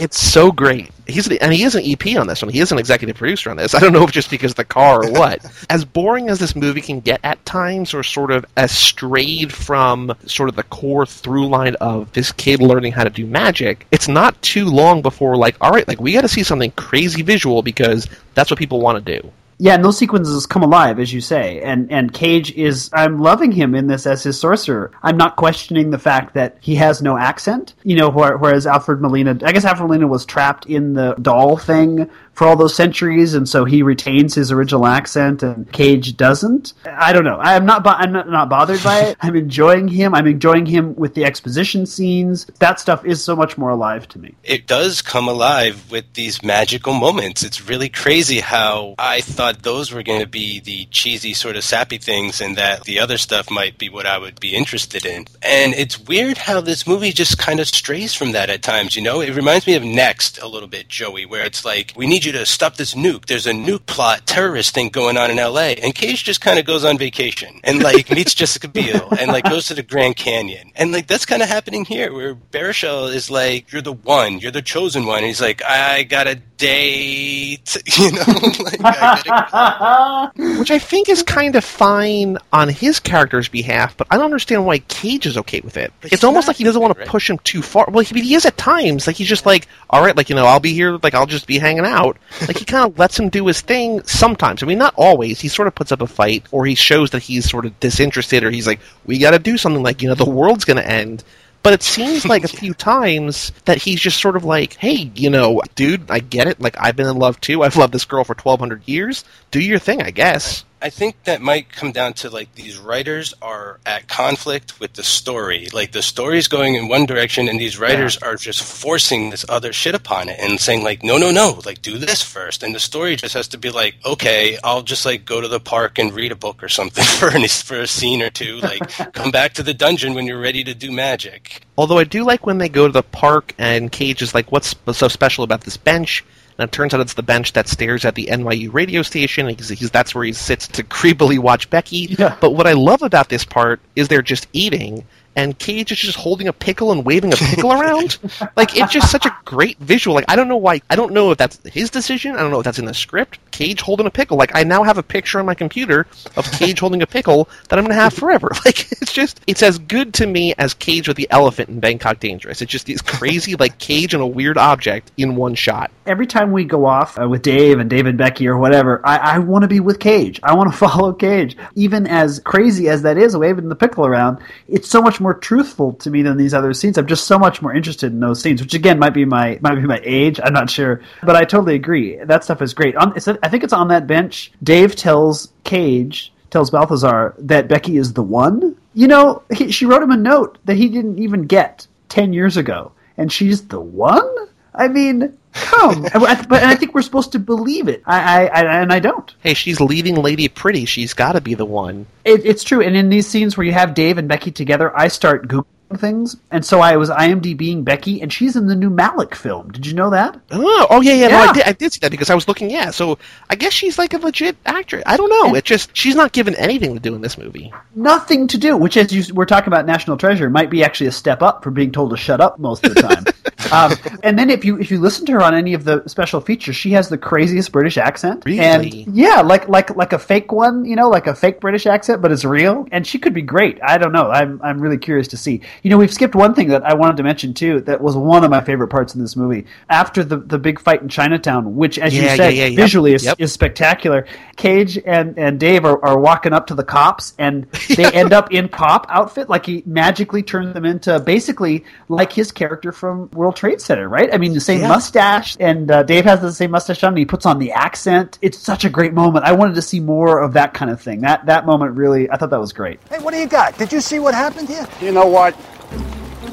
it's 0.00 0.20
so 0.20 0.50
great. 0.52 0.90
He's 1.06 1.24
the, 1.24 1.40
and 1.40 1.52
he 1.54 1.62
is 1.62 1.74
an 1.74 1.82
EP 1.84 2.18
on 2.18 2.26
this 2.26 2.42
one. 2.42 2.52
He 2.52 2.60
is 2.60 2.70
an 2.70 2.78
executive 2.78 3.16
producer 3.16 3.50
on 3.50 3.56
this. 3.56 3.74
I 3.74 3.80
don't 3.80 3.94
know 3.94 4.02
if 4.02 4.12
just 4.12 4.28
because 4.30 4.52
of 4.52 4.56
the 4.56 4.64
car 4.64 5.04
or 5.06 5.10
what. 5.12 5.40
as 5.70 5.84
boring 5.84 6.28
as 6.28 6.38
this 6.38 6.54
movie 6.54 6.82
can 6.82 7.00
get 7.00 7.20
at 7.24 7.42
times, 7.46 7.94
or 7.94 8.02
sort 8.02 8.30
of 8.30 8.44
as 8.56 8.72
strayed 8.72 9.50
from 9.52 10.14
sort 10.26 10.48
of 10.50 10.56
the 10.56 10.64
core 10.64 11.06
through 11.06 11.48
line 11.48 11.76
of 11.76 12.12
this 12.12 12.30
kid 12.32 12.60
learning 12.60 12.92
how 12.92 13.04
to 13.04 13.10
do 13.10 13.26
magic, 13.26 13.86
it's 13.90 14.08
not 14.08 14.40
too 14.42 14.66
long 14.66 15.00
before 15.00 15.36
like, 15.36 15.56
all 15.62 15.70
right, 15.70 15.88
like 15.88 16.00
we 16.00 16.12
got 16.12 16.20
to 16.22 16.28
see 16.28 16.42
something 16.42 16.70
crazy 16.72 17.22
visual 17.22 17.62
because 17.62 18.06
that's 18.34 18.50
what 18.50 18.58
people 18.58 18.80
want 18.80 19.02
to 19.04 19.20
do. 19.20 19.32
Yeah, 19.60 19.74
and 19.74 19.84
those 19.84 19.98
sequences 19.98 20.46
come 20.46 20.62
alive, 20.62 21.00
as 21.00 21.12
you 21.12 21.20
say. 21.20 21.60
And 21.60 21.90
and 21.90 22.12
Cage 22.12 22.52
is 22.52 22.90
I'm 22.92 23.18
loving 23.18 23.50
him 23.50 23.74
in 23.74 23.88
this 23.88 24.06
as 24.06 24.22
his 24.22 24.38
sorcerer. 24.38 24.92
I'm 25.02 25.16
not 25.16 25.36
questioning 25.36 25.90
the 25.90 25.98
fact 25.98 26.34
that 26.34 26.58
he 26.60 26.76
has 26.76 27.02
no 27.02 27.18
accent. 27.18 27.74
You 27.82 27.96
know, 27.96 28.08
whereas 28.08 28.66
Alfred 28.66 29.00
Molina 29.00 29.38
I 29.42 29.52
guess 29.52 29.64
Alfred 29.64 29.88
Molina 29.88 30.06
was 30.06 30.24
trapped 30.24 30.66
in 30.66 30.94
the 30.94 31.14
doll 31.20 31.56
thing 31.56 32.08
for 32.38 32.46
all 32.46 32.54
those 32.54 32.74
centuries, 32.76 33.34
and 33.34 33.48
so 33.48 33.64
he 33.64 33.82
retains 33.82 34.32
his 34.32 34.52
original 34.52 34.86
accent, 34.86 35.42
and 35.42 35.70
Cage 35.72 36.16
doesn't. 36.16 36.72
I 36.86 37.12
don't 37.12 37.24
know. 37.24 37.38
I'm 37.40 37.66
not. 37.66 37.82
Bo- 37.82 37.90
I'm 37.90 38.12
not, 38.12 38.28
not 38.28 38.48
bothered 38.48 38.80
by 38.84 39.00
it. 39.00 39.16
I'm 39.22 39.34
enjoying 39.34 39.88
him. 39.88 40.14
I'm 40.14 40.28
enjoying 40.28 40.64
him 40.64 40.94
with 40.94 41.14
the 41.14 41.24
exposition 41.24 41.84
scenes. 41.84 42.46
That 42.60 42.78
stuff 42.78 43.04
is 43.04 43.22
so 43.24 43.34
much 43.34 43.58
more 43.58 43.70
alive 43.70 44.06
to 44.08 44.20
me. 44.20 44.36
it 44.44 44.68
does 44.68 45.02
come 45.02 45.26
alive 45.26 45.90
with 45.90 46.14
these 46.14 46.40
magical 46.44 46.94
moments. 46.94 47.42
It's 47.42 47.68
really 47.68 47.88
crazy 47.88 48.38
how 48.38 48.94
I 48.98 49.20
thought 49.20 49.62
those 49.64 49.92
were 49.92 50.04
going 50.04 50.20
to 50.20 50.26
be 50.28 50.60
the 50.60 50.84
cheesy 50.92 51.34
sort 51.34 51.56
of 51.56 51.64
sappy 51.64 51.98
things 51.98 52.40
and 52.40 52.56
that 52.56 52.84
the 52.84 53.00
other 53.00 53.18
stuff 53.18 53.50
might 53.50 53.78
be 53.78 53.88
what 53.88 54.06
I 54.06 54.16
would 54.16 54.38
be 54.38 54.54
interested 54.54 55.04
in. 55.04 55.26
And 55.42 55.74
it's 55.74 55.98
weird 55.98 56.38
how 56.38 56.60
this 56.60 56.86
movie 56.86 57.10
just 57.10 57.36
kind 57.36 57.58
of 57.58 57.66
strays 57.66 58.14
from 58.14 58.30
that 58.32 58.48
at 58.48 58.62
times, 58.62 58.94
you 58.94 59.02
know? 59.02 59.20
It 59.20 59.34
reminds 59.34 59.66
me 59.66 59.74
of 59.74 59.82
Next 59.82 60.38
a 60.40 60.46
little 60.46 60.68
bit, 60.68 60.86
Joey, 60.88 61.26
where 61.26 61.44
it's 61.44 61.64
like, 61.64 61.92
we 61.96 62.06
need 62.06 62.24
you 62.24 62.27
to 62.32 62.46
stop 62.46 62.76
this 62.76 62.94
nuke. 62.94 63.26
There's 63.26 63.46
a 63.46 63.52
nuke 63.52 63.86
plot 63.86 64.26
terrorist 64.26 64.74
thing 64.74 64.88
going 64.88 65.16
on 65.16 65.30
in 65.30 65.36
LA. 65.36 65.74
And 65.82 65.94
Cage 65.94 66.24
just 66.24 66.40
kind 66.40 66.58
of 66.58 66.64
goes 66.64 66.84
on 66.84 66.98
vacation 66.98 67.60
and 67.64 67.82
like 67.82 68.10
meets 68.14 68.34
Jessica 68.34 68.68
Biel 68.68 69.08
and 69.18 69.30
like 69.30 69.44
goes 69.44 69.66
to 69.68 69.74
the 69.74 69.82
Grand 69.82 70.16
Canyon. 70.16 70.72
And 70.76 70.92
like 70.92 71.06
that's 71.06 71.26
kind 71.26 71.42
of 71.42 71.48
happening 71.48 71.84
here 71.84 72.12
where 72.12 72.34
Baruchel 72.34 73.12
is 73.12 73.30
like, 73.30 73.72
you're 73.72 73.82
the 73.82 73.92
one, 73.92 74.38
you're 74.38 74.52
the 74.52 74.62
chosen 74.62 75.06
one. 75.06 75.18
And 75.18 75.26
he's 75.26 75.40
like, 75.40 75.62
I 75.64 76.02
got 76.04 76.26
a 76.26 76.36
date, 76.58 77.76
you 77.98 78.12
know? 78.12 78.24
like, 78.60 78.80
I 78.82 80.30
Which 80.58 80.70
I 80.70 80.78
think 80.78 81.08
is 81.08 81.22
kind 81.22 81.56
of 81.56 81.64
fine 81.64 82.36
on 82.52 82.68
his 82.68 83.00
character's 83.00 83.48
behalf, 83.48 83.96
but 83.96 84.06
I 84.10 84.16
don't 84.16 84.26
understand 84.26 84.66
why 84.66 84.80
Cage 84.80 85.26
is 85.26 85.38
okay 85.38 85.60
with 85.60 85.76
it. 85.76 85.92
But 86.00 86.12
it's 86.12 86.24
almost 86.24 86.48
like 86.48 86.56
he 86.56 86.64
doesn't 86.64 86.80
want 86.82 86.98
to 86.98 87.06
push 87.06 87.30
him 87.30 87.38
too 87.38 87.62
far. 87.62 87.86
Well, 87.88 88.04
he, 88.04 88.20
he 88.20 88.34
is 88.34 88.44
at 88.44 88.56
times. 88.56 89.06
Like 89.06 89.16
he's 89.16 89.28
just 89.28 89.46
like, 89.46 89.66
all 89.88 90.02
right, 90.02 90.16
like 90.16 90.28
you 90.28 90.34
know, 90.34 90.44
I'll 90.44 90.60
be 90.60 90.74
here. 90.74 90.98
Like 91.02 91.14
I'll 91.14 91.26
just 91.26 91.46
be 91.46 91.58
hanging 91.58 91.86
out. 91.86 92.17
Like 92.46 92.58
he 92.58 92.64
kind 92.64 92.90
of 92.90 92.98
lets 92.98 93.18
him 93.18 93.28
do 93.28 93.46
his 93.46 93.60
thing 93.60 94.02
sometimes. 94.04 94.62
I 94.62 94.66
mean, 94.66 94.78
not 94.78 94.94
always. 94.96 95.40
He 95.40 95.48
sort 95.48 95.68
of 95.68 95.74
puts 95.74 95.92
up 95.92 96.02
a 96.02 96.06
fight, 96.06 96.46
or 96.50 96.66
he 96.66 96.74
shows 96.74 97.10
that 97.10 97.22
he's 97.22 97.48
sort 97.48 97.66
of 97.66 97.78
disinterested, 97.80 98.44
or 98.44 98.50
he's 98.50 98.66
like, 98.66 98.80
we 99.06 99.18
got 99.18 99.30
to 99.30 99.38
do 99.38 99.56
something. 99.56 99.82
Like 99.82 100.02
you 100.02 100.08
know, 100.08 100.14
the 100.14 100.28
world's 100.28 100.64
going 100.64 100.76
to 100.76 100.88
end. 100.88 101.24
But 101.62 101.72
it 101.72 101.82
seems 101.82 102.24
like 102.24 102.44
a 102.44 102.48
few 102.62 102.72
times 102.74 103.52
that 103.64 103.78
he's 103.78 104.00
just 104.00 104.20
sort 104.20 104.36
of 104.36 104.44
like, 104.44 104.74
hey, 104.74 105.10
you 105.14 105.30
know, 105.30 105.60
dude, 105.74 106.10
I 106.10 106.20
get 106.20 106.46
it. 106.46 106.60
Like, 106.60 106.76
I've 106.78 106.96
been 106.96 107.08
in 107.08 107.18
love 107.18 107.40
too. 107.40 107.62
I've 107.62 107.76
loved 107.76 107.92
this 107.92 108.04
girl 108.04 108.24
for 108.24 108.34
1,200 108.34 108.86
years. 108.86 109.24
Do 109.50 109.60
your 109.60 109.78
thing, 109.78 110.00
I 110.02 110.10
guess. 110.10 110.64
I 110.80 110.90
think 110.90 111.24
that 111.24 111.40
might 111.40 111.72
come 111.72 111.90
down 111.90 112.12
to 112.14 112.30
like 112.30 112.54
these 112.54 112.78
writers 112.78 113.34
are 113.42 113.80
at 113.84 114.08
conflict 114.08 114.78
with 114.78 114.92
the 114.92 115.02
story. 115.02 115.68
Like 115.72 115.92
the 115.92 116.02
story's 116.02 116.46
going 116.46 116.76
in 116.76 116.88
one 116.88 117.04
direction 117.04 117.48
and 117.48 117.58
these 117.58 117.78
writers 117.78 118.16
are 118.18 118.36
just 118.36 118.62
forcing 118.62 119.30
this 119.30 119.44
other 119.48 119.72
shit 119.72 119.94
upon 119.94 120.28
it 120.28 120.38
and 120.38 120.60
saying 120.60 120.84
like, 120.84 121.02
no, 121.02 121.18
no, 121.18 121.30
no, 121.32 121.60
like 121.66 121.82
do 121.82 121.98
this 121.98 122.22
first. 122.22 122.62
And 122.62 122.74
the 122.74 122.80
story 122.80 123.16
just 123.16 123.34
has 123.34 123.48
to 123.48 123.58
be 123.58 123.70
like, 123.70 123.96
okay, 124.04 124.58
I'll 124.62 124.82
just 124.82 125.04
like 125.04 125.24
go 125.24 125.40
to 125.40 125.48
the 125.48 125.60
park 125.60 125.98
and 125.98 126.12
read 126.12 126.30
a 126.30 126.36
book 126.36 126.62
or 126.62 126.68
something 126.68 127.04
for 127.18 127.28
an, 127.28 127.46
for 127.48 127.80
a 127.80 127.86
scene 127.86 128.22
or 128.22 128.30
two. 128.30 128.58
Like 128.58 128.88
come 129.12 129.30
back 129.32 129.54
to 129.54 129.62
the 129.64 129.74
dungeon 129.74 130.14
when 130.14 130.26
you're 130.26 130.40
ready 130.40 130.62
to 130.64 130.74
do 130.74 130.92
magic. 130.92 131.62
Although 131.76 131.98
I 131.98 132.04
do 132.04 132.24
like 132.24 132.46
when 132.46 132.58
they 132.58 132.68
go 132.68 132.86
to 132.86 132.92
the 132.92 133.02
park 133.02 133.54
and 133.58 133.90
Cage 133.90 134.22
is 134.22 134.34
like, 134.34 134.52
what's 134.52 134.76
so 134.92 135.08
special 135.08 135.42
about 135.44 135.62
this 135.62 135.76
bench? 135.76 136.24
And 136.58 136.68
it 136.68 136.72
turns 136.72 136.92
out 136.92 137.00
it's 137.00 137.14
the 137.14 137.22
bench 137.22 137.52
that 137.52 137.68
stares 137.68 138.04
at 138.04 138.16
the 138.16 138.26
NYU 138.26 138.72
radio 138.72 139.02
station. 139.02 139.48
He's, 139.48 139.68
he's, 139.68 139.90
that's 139.90 140.14
where 140.14 140.24
he 140.24 140.32
sits 140.32 140.66
to 140.68 140.82
creepily 140.82 141.38
watch 141.38 141.70
Becky. 141.70 142.16
Yeah. 142.18 142.36
But 142.40 142.50
what 142.50 142.66
I 142.66 142.72
love 142.72 143.02
about 143.02 143.28
this 143.28 143.44
part 143.44 143.80
is 143.94 144.08
they're 144.08 144.22
just 144.22 144.48
eating, 144.52 145.06
and 145.38 145.56
Cage 145.56 145.92
is 145.92 145.98
just 145.98 146.18
holding 146.18 146.48
a 146.48 146.52
pickle 146.52 146.90
and 146.90 147.04
waving 147.04 147.32
a 147.32 147.36
pickle 147.36 147.72
around. 147.72 148.18
Like 148.56 148.76
it's 148.76 148.92
just 148.92 149.10
such 149.10 149.24
a 149.26 149.36
great 149.44 149.78
visual. 149.78 150.14
Like 150.14 150.24
I 150.28 150.34
don't 150.34 150.48
know 150.48 150.56
why. 150.56 150.80
I 150.90 150.96
don't 150.96 151.12
know 151.12 151.30
if 151.30 151.38
that's 151.38 151.60
his 151.68 151.90
decision. 151.90 152.34
I 152.34 152.38
don't 152.40 152.50
know 152.50 152.58
if 152.58 152.64
that's 152.64 152.78
in 152.78 152.86
the 152.86 152.94
script. 152.94 153.38
Cage 153.52 153.80
holding 153.80 154.06
a 154.06 154.10
pickle. 154.10 154.36
Like 154.36 154.50
I 154.54 154.64
now 154.64 154.82
have 154.82 154.98
a 154.98 155.02
picture 155.02 155.38
on 155.38 155.46
my 155.46 155.54
computer 155.54 156.06
of 156.36 156.50
Cage 156.52 156.80
holding 156.80 157.02
a 157.02 157.06
pickle 157.06 157.48
that 157.68 157.78
I'm 157.78 157.84
gonna 157.84 157.94
have 157.94 158.12
forever. 158.12 158.50
Like 158.64 158.90
it's 158.92 159.12
just 159.12 159.40
it's 159.46 159.62
as 159.62 159.78
good 159.78 160.14
to 160.14 160.26
me 160.26 160.54
as 160.58 160.74
Cage 160.74 161.06
with 161.08 161.16
the 161.16 161.28
elephant 161.30 161.68
in 161.68 161.80
Bangkok 161.80 162.18
Dangerous. 162.20 162.60
It's 162.60 162.70
just 162.70 162.86
these 162.86 163.00
crazy 163.02 163.54
like 163.54 163.78
Cage 163.78 164.14
and 164.14 164.22
a 164.22 164.26
weird 164.26 164.58
object 164.58 165.12
in 165.16 165.36
one 165.36 165.54
shot. 165.54 165.90
every 166.06 166.26
time 166.26 166.52
we 166.52 166.64
go 166.64 166.84
off 166.86 167.18
uh, 167.20 167.28
with 167.28 167.42
Dave 167.42 167.78
and 167.78 167.88
David 167.88 168.16
Becky 168.16 168.48
or 168.48 168.58
whatever, 168.58 169.00
I, 169.06 169.16
I 169.16 169.38
want 169.38 169.62
to 169.62 169.68
be 169.68 169.80
with 169.80 170.00
Cage. 170.00 170.40
I 170.42 170.54
want 170.54 170.70
to 170.70 170.76
follow 170.86 171.12
Cage. 171.12 171.56
Even 171.76 172.06
as 172.06 172.40
crazy 172.40 172.88
as 172.88 173.02
that 173.02 173.16
is, 173.18 173.36
waving 173.36 173.68
the 173.68 173.76
pickle 173.76 174.04
around, 174.06 174.38
it's 174.68 174.88
so 174.88 175.00
much 175.00 175.20
more 175.20 175.27
truthful 175.34 175.94
to 175.94 176.10
me 176.10 176.22
than 176.22 176.36
these 176.36 176.54
other 176.54 176.72
scenes. 176.72 176.98
I'm 176.98 177.06
just 177.06 177.26
so 177.26 177.38
much 177.38 177.62
more 177.62 177.74
interested 177.74 178.12
in 178.12 178.20
those 178.20 178.40
scenes, 178.40 178.60
which 178.62 178.74
again 178.74 178.98
might 178.98 179.14
be 179.14 179.24
my 179.24 179.58
might 179.60 179.76
be 179.76 179.82
my 179.82 180.00
age. 180.02 180.40
I'm 180.42 180.52
not 180.52 180.70
sure, 180.70 181.02
but 181.22 181.36
I 181.36 181.44
totally 181.44 181.74
agree. 181.74 182.16
That 182.16 182.44
stuff 182.44 182.62
is 182.62 182.74
great. 182.74 182.96
On, 182.96 183.12
I 183.42 183.48
think 183.48 183.64
it's 183.64 183.72
on 183.72 183.88
that 183.88 184.06
bench. 184.06 184.52
Dave 184.62 184.96
tells 184.96 185.52
Cage 185.64 186.32
tells 186.50 186.70
Balthazar 186.70 187.34
that 187.38 187.68
Becky 187.68 187.96
is 187.96 188.12
the 188.12 188.22
one. 188.22 188.76
You 188.94 189.06
know, 189.06 189.42
he, 189.52 189.70
she 189.70 189.86
wrote 189.86 190.02
him 190.02 190.10
a 190.10 190.16
note 190.16 190.58
that 190.64 190.76
he 190.76 190.88
didn't 190.88 191.18
even 191.18 191.42
get 191.42 191.86
ten 192.08 192.32
years 192.32 192.56
ago, 192.56 192.92
and 193.16 193.30
she's 193.30 193.68
the 193.68 193.80
one. 193.80 194.34
I 194.74 194.88
mean, 194.88 195.36
come. 195.70 196.06
I- 196.14 196.46
but 196.48 196.62
and 196.62 196.70
I 196.70 196.74
think 196.74 196.94
we're 196.94 197.02
supposed 197.02 197.32
to 197.32 197.38
believe 197.38 197.88
it. 197.88 198.02
I, 198.06 198.18
I, 198.18 198.46
I 198.46 198.80
and 198.82 198.92
I 198.92 198.98
don't. 199.00 199.34
Hey, 199.40 199.54
she's 199.54 199.80
leading 199.80 200.14
Lady 200.16 200.48
Pretty. 200.48 200.84
She's 200.84 201.14
got 201.14 201.32
to 201.32 201.40
be 201.40 201.54
the 201.54 201.64
one. 201.64 202.06
It, 202.24 202.44
it's 202.44 202.64
true. 202.64 202.80
And 202.82 202.96
in 202.96 203.08
these 203.08 203.26
scenes 203.26 203.56
where 203.56 203.66
you 203.66 203.72
have 203.72 203.94
Dave 203.94 204.18
and 204.18 204.28
Becky 204.28 204.50
together, 204.50 204.96
I 204.96 205.08
start 205.08 205.48
googling 205.48 205.64
things, 205.96 206.36
and 206.50 206.64
so 206.64 206.80
I 206.80 206.96
was 206.98 207.08
IMDBing 207.08 207.82
Becky, 207.82 208.20
and 208.20 208.30
she's 208.30 208.56
in 208.56 208.66
the 208.66 208.76
new 208.76 208.90
Malick 208.90 209.34
film. 209.34 209.70
Did 209.72 209.86
you 209.86 209.94
know 209.94 210.10
that? 210.10 210.38
Oh, 210.50 210.86
oh 210.90 211.00
yeah, 211.00 211.14
yeah. 211.14 211.28
No, 211.28 211.38
I 211.38 211.52
did. 211.52 211.62
I 211.64 211.72
did 211.72 211.92
see 211.94 212.00
that 212.00 212.10
because 212.10 212.28
I 212.28 212.34
was 212.34 212.46
looking. 212.46 212.70
Yeah, 212.70 212.90
so 212.90 213.18
I 213.48 213.54
guess 213.54 213.72
she's 213.72 213.96
like 213.98 214.12
a 214.12 214.18
legit 214.18 214.56
actress. 214.66 215.02
I 215.06 215.16
don't 215.16 215.30
know. 215.30 215.54
It 215.54 215.64
just 215.64 215.96
she's 215.96 216.14
not 216.14 216.32
given 216.32 216.54
anything 216.56 216.92
to 216.94 217.00
do 217.00 217.14
in 217.14 217.22
this 217.22 217.38
movie. 217.38 217.72
Nothing 217.94 218.46
to 218.48 218.58
do. 218.58 218.76
Which, 218.76 218.96
as 218.98 219.12
you 219.12 219.34
were 219.34 219.46
talking 219.46 219.68
about, 219.68 219.86
National 219.86 220.18
Treasure 220.18 220.50
might 220.50 220.68
be 220.68 220.84
actually 220.84 221.06
a 221.06 221.12
step 221.12 221.42
up 221.42 221.64
from 221.64 221.72
being 221.74 221.90
told 221.90 222.10
to 222.10 222.16
shut 222.18 222.40
up 222.40 222.58
most 222.58 222.84
of 222.86 222.94
the 222.94 223.00
time. 223.00 223.24
um, 223.72 223.92
and 224.22 224.38
then 224.38 224.50
if 224.50 224.64
you 224.64 224.78
if 224.78 224.90
you 224.90 225.00
listen 225.00 225.26
to 225.26 225.32
her 225.32 225.42
on 225.42 225.54
any 225.54 225.74
of 225.74 225.84
the 225.84 226.06
special 226.06 226.40
features, 226.40 226.76
she 226.76 226.90
has 226.92 227.08
the 227.08 227.18
craziest 227.18 227.72
British 227.72 227.98
accent. 227.98 228.44
Really? 228.44 228.60
And 228.60 229.16
yeah, 229.16 229.40
like 229.40 229.68
like 229.68 229.94
like 229.96 230.12
a 230.12 230.18
fake 230.18 230.52
one, 230.52 230.84
you 230.84 230.96
know, 230.96 231.08
like 231.08 231.26
a 231.26 231.34
fake 231.34 231.60
British 231.60 231.86
accent, 231.86 232.22
but 232.22 232.32
it's 232.32 232.44
real. 232.44 232.86
And 232.92 233.06
she 233.06 233.18
could 233.18 233.34
be 233.34 233.42
great. 233.42 233.78
I 233.82 233.98
don't 233.98 234.12
know. 234.12 234.30
I'm 234.30 234.60
I'm 234.62 234.80
really 234.80 234.98
curious 234.98 235.28
to 235.28 235.36
see. 235.36 235.60
You 235.82 235.90
know, 235.90 235.98
we've 235.98 236.12
skipped 236.12 236.34
one 236.34 236.54
thing 236.54 236.68
that 236.68 236.84
I 236.84 236.94
wanted 236.94 237.16
to 237.18 237.22
mention 237.22 237.54
too. 237.54 237.80
That 237.82 238.00
was 238.00 238.16
one 238.16 238.44
of 238.44 238.50
my 238.50 238.60
favorite 238.60 238.88
parts 238.88 239.14
in 239.14 239.20
this 239.20 239.36
movie. 239.36 239.66
After 239.88 240.22
the 240.22 240.38
the 240.38 240.58
big 240.58 240.80
fight 240.80 241.02
in 241.02 241.08
Chinatown, 241.08 241.74
which, 241.76 241.98
as 241.98 242.14
Yeah, 242.14 242.22
you 242.22 242.36
said, 242.36 242.54
yeah, 242.54 242.66
yep, 242.66 242.76
visually 242.76 243.14
is, 243.14 243.24
yep. 243.24 243.40
is 243.40 243.52
spectacular. 243.52 244.26
Cage 244.56 244.98
and, 245.04 245.38
and 245.38 245.58
Dave 245.60 245.84
are, 245.84 246.04
are 246.04 246.18
walking 246.18 246.52
up 246.52 246.66
to 246.68 246.74
the 246.74 246.84
cops, 246.84 247.34
and 247.38 247.70
they 247.96 248.10
end 248.12 248.32
up 248.32 248.52
in 248.52 248.68
cop 248.68 249.06
outfit. 249.08 249.48
Like 249.48 249.66
he 249.66 249.82
magically 249.86 250.42
turns 250.42 250.74
them 250.74 250.84
into 250.84 251.18
basically 251.20 251.84
like 252.08 252.32
his 252.32 252.52
character 252.52 252.92
from 252.92 253.30
World 253.30 253.47
World 253.48 253.56
Trade 253.56 253.80
Center, 253.80 254.06
right? 254.10 254.28
I 254.30 254.36
mean, 254.36 254.52
the 254.52 254.60
same 254.60 254.82
Yeah. 254.82 254.88
mustache, 254.88 255.56
and 255.58 255.90
uh, 255.90 256.02
Dave 256.02 256.26
has 256.26 256.42
the 256.42 256.52
same 256.52 256.70
mustache 256.70 257.02
on. 257.02 257.08
And 257.08 257.18
he 257.18 257.24
puts 257.24 257.46
on 257.46 257.58
the 257.58 257.72
accent. 257.72 258.38
It's 258.42 258.58
such 258.58 258.84
a 258.84 258.90
great 258.90 259.14
moment. 259.14 259.46
I 259.46 259.52
wanted 259.52 259.74
to 259.76 259.80
see 259.82 260.00
more 260.00 260.40
of 260.40 260.52
that 260.52 260.74
kind 260.74 260.90
of 260.90 261.00
thing. 261.00 261.22
That 261.22 261.46
that 261.46 261.64
moment 261.64 261.96
really, 261.96 262.30
I 262.30 262.36
thought 262.36 262.50
that 262.50 262.60
was 262.60 262.74
great. 262.74 263.00
Hey, 263.08 263.18
what 263.20 263.32
do 263.32 263.40
you 263.40 263.46
got? 263.46 263.78
Did 263.78 263.90
you 263.90 264.02
see 264.02 264.18
what 264.18 264.34
happened 264.34 264.68
here? 264.68 264.86
You 265.00 265.12
know 265.12 265.26
what? 265.26 265.56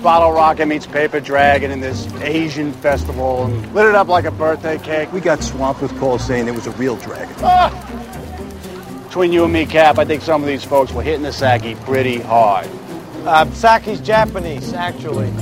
Bottle 0.01 0.31
Rocket 0.31 0.67
meets 0.67 0.86
Paper 0.88 1.19
Dragon 1.19 1.69
in 1.69 1.81
this 1.81 2.08
Asian 2.21 2.71
festival 2.71 3.43
and 3.45 3.75
lit 3.75 3.88
it 3.88 3.95
up 3.95 4.08
like 4.08 4.23
a 4.23 4.31
birthday 4.31 4.77
cake. 4.77 5.12
We 5.12 5.19
got 5.19 5.43
swamped 5.43 5.81
with 5.81 5.97
calls 5.99 6.25
saying 6.25 6.47
it 6.47 6.55
was 6.55 6.67
a 6.67 6.71
real 6.71 6.95
dragon. 6.95 7.36
Between 9.04 9.33
you 9.33 9.43
and 9.43 9.52
me, 9.52 9.65
Cap, 9.65 9.98
I 10.00 10.06
think 10.06 10.21
some 10.21 10.41
of 10.41 10.48
these 10.48 10.63
folks 10.63 10.93
were 10.93 11.04
hitting 11.04 11.23
the 11.23 11.33
sake 11.33 11.77
pretty 11.81 12.19
hard. 12.21 12.69
Uh, 13.25 13.50
sake's 13.52 14.00
Japanese, 14.00 14.71
actually. 14.73 15.33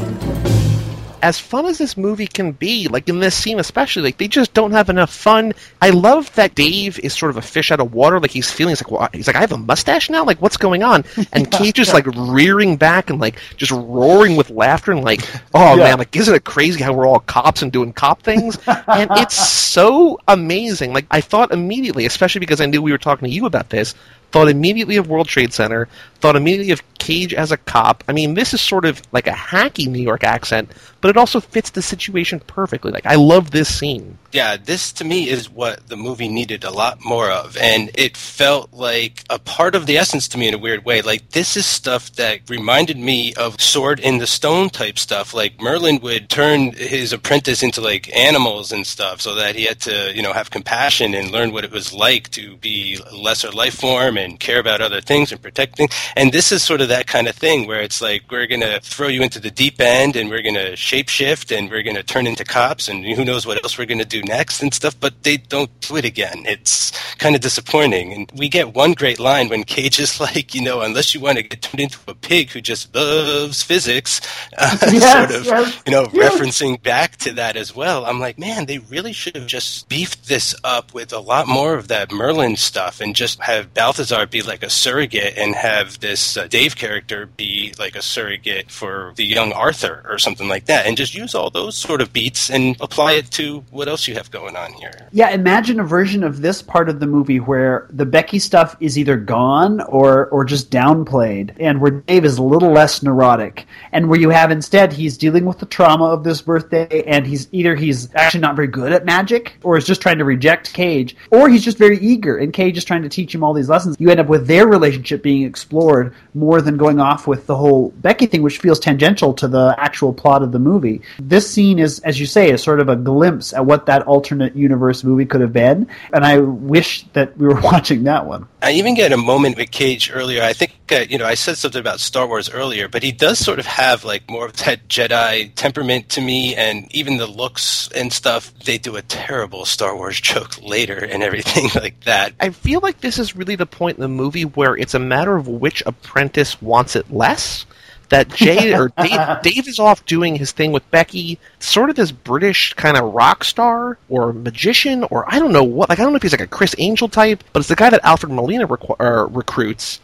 As 1.24 1.40
fun 1.40 1.66
as 1.66 1.78
this 1.78 1.96
movie 1.96 2.28
can 2.28 2.52
be, 2.52 2.90
like 2.90 3.08
in 3.08 3.20
this 3.20 3.34
scene 3.34 3.58
especially, 3.58 4.04
like 4.04 4.18
they 4.18 4.28
just 4.28 4.54
don't 4.54 4.72
have 4.72 4.90
enough 4.90 5.10
fun. 5.10 5.54
I 5.82 5.90
love 5.90 6.34
that 6.36 6.54
Dave 6.54 7.00
is 7.00 7.14
sort 7.18 7.30
of 7.30 7.38
a 7.38 7.42
fish 7.42 7.72
out 7.72 7.80
of 7.80 7.94
water. 7.94 8.20
Like 8.20 8.30
he's 8.30 8.52
feeling, 8.52 8.72
he's 8.72 8.84
like, 8.84 8.92
well, 8.92 9.10
he's 9.14 9.26
like, 9.26 9.38
I 9.38 9.40
have 9.40 9.54
a 9.54 9.58
mustache 9.58 10.10
now. 10.10 10.26
Like, 10.26 10.42
what's 10.42 10.58
going 10.58 10.84
on? 10.84 11.06
And 11.32 11.50
Cage 11.50 11.76
just 11.76 11.94
like 11.94 12.06
rearing 12.06 12.76
back 12.76 13.10
and 13.10 13.20
like 13.20 13.40
just 13.56 13.72
roaring 13.72 14.36
with 14.36 14.50
laughter 14.50 14.92
and 14.92 15.04
like, 15.04 15.22
oh 15.54 15.78
man, 15.78 15.98
like 15.98 16.16
isn't 16.16 16.36
it 16.36 16.44
crazy 16.44 16.84
how 16.84 16.94
we're 16.94 17.08
all 17.08 17.22
cops 17.22 17.62
and 17.62 17.72
doing 17.72 17.94
cop 17.94 18.22
things? 18.22 18.60
and 18.68 19.10
it's 19.14 19.36
so 19.36 20.20
amazing. 20.28 20.94
Like 20.94 21.08
I 21.10 21.22
thought 21.22 21.52
immediately, 21.52 22.06
especially 22.06 22.40
because 22.40 22.60
I 22.62 22.66
knew 22.66 22.82
we 22.82 22.92
were 22.92 22.98
talking 22.98 23.28
to 23.28 23.34
you 23.34 23.46
about 23.46 23.70
this. 23.70 23.96
Thought 24.34 24.50
immediately 24.50 24.98
of 24.98 25.08
World 25.08 25.28
Trade 25.28 25.54
Center. 25.54 25.88
Thought 26.20 26.36
immediately 26.36 26.72
of 26.72 26.82
Cage 26.98 27.34
as 27.34 27.52
a 27.52 27.58
cop. 27.58 28.04
I 28.08 28.14
mean, 28.14 28.34
this 28.34 28.54
is 28.54 28.62
sort 28.62 28.86
of 28.86 29.02
like 29.12 29.28
a 29.28 29.32
hacky 29.32 29.88
New 29.88 30.02
York 30.02 30.24
accent, 30.24 30.72
but 31.02 31.10
it 31.10 31.18
also 31.18 31.42
fits 31.42 31.72
the 31.72 31.82
situation 31.82 32.40
perfectly. 32.48 32.92
Like, 32.92 33.06
I 33.06 33.16
love 33.16 33.52
this 33.52 33.78
scene. 33.78 34.18
Yeah, 34.32 34.56
this 34.56 34.94
to 34.94 35.04
me 35.04 35.30
is 35.30 35.50
what 35.50 35.88
the 35.88 35.98
movie 35.98 36.30
needed 36.30 36.64
a 36.64 36.72
lot 36.72 37.04
more 37.04 37.30
of, 37.30 37.58
and 37.58 37.92
it 37.94 38.16
felt 38.16 38.74
like 38.74 39.24
a 39.30 39.38
part 39.38 39.76
of 39.76 39.86
the 39.86 39.98
essence 39.98 40.30
to 40.30 40.38
me 40.38 40.48
in 40.48 40.54
a 40.56 40.58
weird 40.58 40.86
way. 40.86 41.02
Like 41.02 41.30
this 41.32 41.56
is 41.58 41.66
stuff 41.68 42.12
that 42.14 42.50
reminded 42.50 42.98
me 42.98 43.34
of 43.36 43.62
Sword 43.62 44.00
in 44.00 44.18
the 44.18 44.26
Stone 44.26 44.70
type 44.70 44.98
stuff. 44.98 45.36
Like 45.36 45.62
Merlin 45.62 46.00
would 46.02 46.30
turn 46.30 46.72
his 46.72 47.12
apprentice 47.14 47.62
into 47.62 47.82
like 47.82 48.16
animals 48.16 48.72
and 48.72 48.88
stuff, 48.88 49.20
so 49.22 49.36
that 49.36 49.56
he 49.56 49.66
had 49.66 49.82
to, 49.82 50.16
you 50.16 50.24
know, 50.24 50.34
have 50.34 50.50
compassion 50.50 51.14
and 51.14 51.32
learn 51.32 51.52
what 51.52 51.66
it 51.66 51.72
was 51.72 51.94
like 51.94 52.32
to 52.32 52.56
be 52.58 52.98
a 53.12 53.16
lesser 53.16 53.52
life 53.52 53.76
form 53.76 54.18
and 54.18 54.23
care 54.40 54.60
about 54.60 54.82
other 54.82 55.02
things 55.02 55.32
and 55.32 55.42
protect 55.42 55.78
things. 55.78 55.94
And 56.16 56.32
this 56.32 56.52
is 56.52 56.64
sort 56.64 56.82
of 56.82 56.90
that 56.90 57.08
kind 57.08 57.28
of 57.28 57.36
thing 57.36 57.68
where 57.68 57.82
it's 57.82 58.02
like 58.02 58.24
we're 58.32 58.48
gonna 58.48 58.80
throw 58.82 59.08
you 59.08 59.22
into 59.22 59.40
the 59.40 59.52
deep 59.52 59.80
end 59.80 60.16
and 60.16 60.30
we're 60.30 60.42
gonna 60.42 60.74
shapeshift 60.74 61.56
and 61.56 61.70
we're 61.70 61.84
gonna 61.84 62.04
turn 62.04 62.28
into 62.28 62.44
cops 62.44 62.88
and 62.88 63.06
who 63.06 63.26
knows 63.26 63.46
what 63.46 63.64
else 63.64 63.78
we're 63.78 63.86
gonna 63.86 64.06
do 64.06 64.22
next 64.24 64.62
and 64.62 64.74
stuff, 64.74 65.00
but 65.00 65.24
they 65.24 65.38
don't 65.38 65.72
do 65.82 65.96
it 65.98 66.06
again. 66.06 66.44
It's 66.46 66.92
kind 67.18 67.36
of 67.36 67.42
disappointing. 67.42 68.14
And 68.14 68.32
we 68.36 68.50
get 68.50 68.74
one 68.74 68.94
great 68.94 69.20
line 69.20 69.50
when 69.50 69.64
Cage 69.64 70.00
is 70.00 70.20
like, 70.20 70.54
you 70.54 70.62
know, 70.62 70.82
unless 70.82 71.14
you 71.14 71.22
want 71.22 71.38
to 71.38 71.44
get 71.44 71.62
turned 71.62 71.82
into 71.82 72.00
a 72.08 72.16
pig 72.16 72.50
who 72.52 72.62
just 72.62 72.94
loves 72.96 73.62
physics, 73.64 74.22
uh, 74.58 74.78
Yes, 74.92 75.30
sort 75.30 75.40
of, 75.40 75.46
yes, 75.46 75.82
you 75.86 75.92
know, 75.92 76.08
yes. 76.14 76.34
referencing 76.34 76.82
back 76.82 77.18
to 77.18 77.32
that 77.34 77.56
as 77.56 77.76
well. 77.76 78.06
I'm 78.06 78.20
like, 78.20 78.38
man, 78.38 78.66
they 78.66 78.78
really 78.80 79.14
should 79.14 79.36
have 79.36 79.48
just 79.48 79.90
beefed 79.90 80.28
this 80.28 80.54
up 80.64 80.94
with 80.94 81.12
a 81.14 81.20
lot 81.20 81.48
more 81.48 81.76
of 81.76 81.88
that 81.88 82.12
Merlin 82.12 82.56
stuff 82.58 83.02
and 83.02 83.16
just 83.16 83.42
have 83.42 83.74
Balthazar 83.74 84.13
be 84.30 84.42
like 84.42 84.64
a 84.64 84.70
surrogate 84.70 85.38
and 85.38 85.56
have 85.56 86.00
this 86.00 86.38
uh, 86.38 86.48
Dave 86.48 86.76
character 86.76 87.26
be 87.26 87.74
like 87.80 87.96
a 87.96 88.02
surrogate 88.02 88.72
for 88.72 89.14
the 89.16 89.26
young 89.26 89.52
Arthur 89.52 90.06
or 90.08 90.18
something 90.18 90.48
like 90.48 90.66
that 90.66 90.86
and 90.86 90.96
just 90.98 91.14
use 91.16 91.36
all 91.36 91.50
those 91.50 91.76
sort 91.76 92.02
of 92.02 92.14
beats 92.14 92.50
and 92.50 92.76
apply 92.82 93.14
it 93.14 93.30
to 93.32 93.64
what 93.72 93.88
else 93.88 94.08
you 94.08 94.16
have 94.16 94.32
going 94.32 94.56
on 94.56 94.74
here. 94.74 95.10
Yeah, 95.12 95.30
imagine 95.30 95.80
a 95.80 95.84
version 95.84 96.24
of 96.24 96.42
this 96.42 96.62
part 96.62 96.90
of 96.90 97.00
the 97.00 97.08
movie 97.08 97.40
where 97.40 97.88
the 97.90 98.06
Becky 98.06 98.40
stuff 98.40 98.76
is 98.80 98.98
either 98.98 99.18
gone 99.18 99.82
or 99.82 100.28
or 100.28 100.46
just 100.46 100.72
downplayed, 100.72 101.56
and 101.60 101.82
where 101.82 101.92
Dave 101.92 102.26
is 102.26 102.38
a 102.38 102.44
little 102.44 102.72
less 102.72 103.04
neurotic, 103.04 103.66
and 103.92 104.10
where 104.10 104.20
you 104.20 104.30
have 104.30 104.52
instead 104.52 104.94
he's 104.94 105.18
dealing 105.18 105.46
with 105.46 105.60
the 105.60 105.66
trauma 105.66 106.06
of 106.06 106.24
this 106.24 106.42
birthday, 106.42 107.04
and 107.04 107.26
he's 107.26 107.48
either 107.52 107.76
he's 107.76 108.14
actually 108.16 108.42
not 108.42 108.56
very 108.56 108.68
good 108.68 108.92
at 108.92 109.06
magic, 109.06 109.58
or 109.64 109.78
is 109.78 109.86
just 109.86 110.02
trying 110.02 110.18
to 110.18 110.26
reject 110.26 110.74
Cage, 110.74 111.16
or 111.32 111.50
he's 111.50 111.64
just 111.64 111.78
very 111.78 111.98
eager, 112.00 112.38
and 112.38 112.54
Cage 112.54 112.78
is 112.78 112.86
trying 112.86 113.04
to 113.04 113.10
teach 113.10 113.34
him 113.34 113.44
all 113.44 113.54
these 113.54 113.70
lessons. 113.70 113.96
You 114.04 114.10
end 114.10 114.20
up 114.20 114.28
with 114.28 114.48
their 114.48 114.68
relationship 114.68 115.24
being 115.24 115.44
explored 115.44 116.14
more 116.34 116.62
than 116.62 116.76
going 116.76 117.00
off 117.00 117.26
with 117.26 117.48
the 117.48 117.56
whole 117.56 117.92
Becky 118.02 118.26
thing, 118.26 118.42
which 118.42 118.58
feels 118.58 118.78
tangential 118.78 119.34
to 119.36 119.48
the 119.48 119.74
actual 119.78 120.12
plot 120.12 120.44
of 120.44 120.52
the 120.52 120.60
movie. 120.60 121.02
This 121.20 121.50
scene 121.50 121.80
is, 121.80 122.00
as 122.00 122.20
you 122.20 122.26
say, 122.26 122.52
is 122.52 122.62
sort 122.62 122.82
of 122.82 122.90
a 122.90 122.98
glimpse 122.98 123.54
at 123.54 123.66
what 123.66 123.86
that 123.86 124.02
alternate 124.06 124.58
universe 124.58 125.06
movie 125.06 125.26
could 125.26 125.40
have 125.40 125.54
been, 125.54 125.88
and 126.12 126.26
I 126.26 126.40
wish 126.40 127.04
that 127.14 127.38
we 127.38 127.48
were 127.48 127.62
watching 127.62 128.04
that 128.04 128.26
one. 128.26 128.46
I 128.62 128.74
even 128.74 128.94
get 128.94 129.14
a 129.14 129.18
moment 129.18 129.56
with 129.56 129.72
Cage 129.72 130.12
earlier. 130.14 130.44
I 130.44 130.52
think 130.52 130.74
uh, 130.92 131.06
you 131.10 131.18
know 131.18 131.26
I 131.26 131.36
said 131.36 131.58
something 131.58 131.80
about 131.80 132.02
Star 132.02 132.28
Wars 132.28 132.50
earlier, 132.50 132.90
but 132.90 133.04
he 133.04 133.14
does 133.14 133.40
sort 133.40 133.60
of 133.60 133.66
have 133.66 134.04
like 134.04 134.30
more 134.30 134.48
of 134.48 134.58
that 134.58 134.90
Jedi 134.90 135.54
temperament 135.56 136.10
to 136.10 136.22
me, 136.22 136.56
and 136.56 136.94
even 136.94 137.16
the 137.16 137.28
looks 137.28 137.90
and 137.96 138.12
stuff. 138.12 138.54
They 138.66 138.78
do 138.78 138.98
a 138.98 139.02
terrible 139.02 139.64
Star 139.64 139.96
Wars 139.96 140.20
joke 140.34 140.62
later 140.62 140.98
and 140.98 141.24
everything 141.24 141.70
like 141.82 142.02
that. 142.02 142.34
I 142.40 142.50
feel 142.50 142.82
like 142.82 143.00
this 143.00 143.20
is 143.20 143.36
really 143.36 143.56
the 143.56 143.66
point 143.66 143.93
in 143.96 144.02
the 144.02 144.08
movie 144.08 144.46
where 144.46 144.76
it's 144.76 144.94
a 144.94 145.00
matter 145.00 145.36
of 145.36 145.48
which 145.48 145.84
apprentice 145.86 146.62
wants 146.62 146.96
it 146.96 147.12
less. 147.12 147.66
That 148.10 148.30
Jay 148.30 148.74
or 148.78 148.90
Dave, 148.90 149.42
Dave 149.42 149.68
is 149.68 149.80
off 149.80 150.06
doing 150.06 150.36
his 150.36 150.52
thing 150.52 150.72
with 150.72 150.90
Becky, 150.92 151.40
sort 151.60 151.90
of 151.90 151.96
this 151.96 152.12
British 152.12 152.74
kind 152.74 152.98
of 152.98 153.14
rock 153.14 153.44
star 153.44 153.98
or 154.10 154.34
magician, 154.34 155.04
or 155.06 155.26
I 155.28 155.40
don't 155.40 155.54
know 155.54 155.64
what. 155.64 155.90
Like 155.90 156.00
I 156.00 156.04
don't 156.04 156.12
know 156.12 156.18
if 156.18 156.22
he's 156.24 156.34
like 156.34 156.42
a 156.42 156.48
Criss 156.48 156.76
Angel 156.78 157.08
type, 157.08 157.44
but 157.54 157.62
it's 157.62 157.70
the 157.70 157.76
guy 157.76 157.90
that 157.90 158.04
Alfred 158.04 158.32
Molina 158.32 158.68
requ- 158.68 159.00
uh, 159.00 159.28
recruits. 159.28 160.00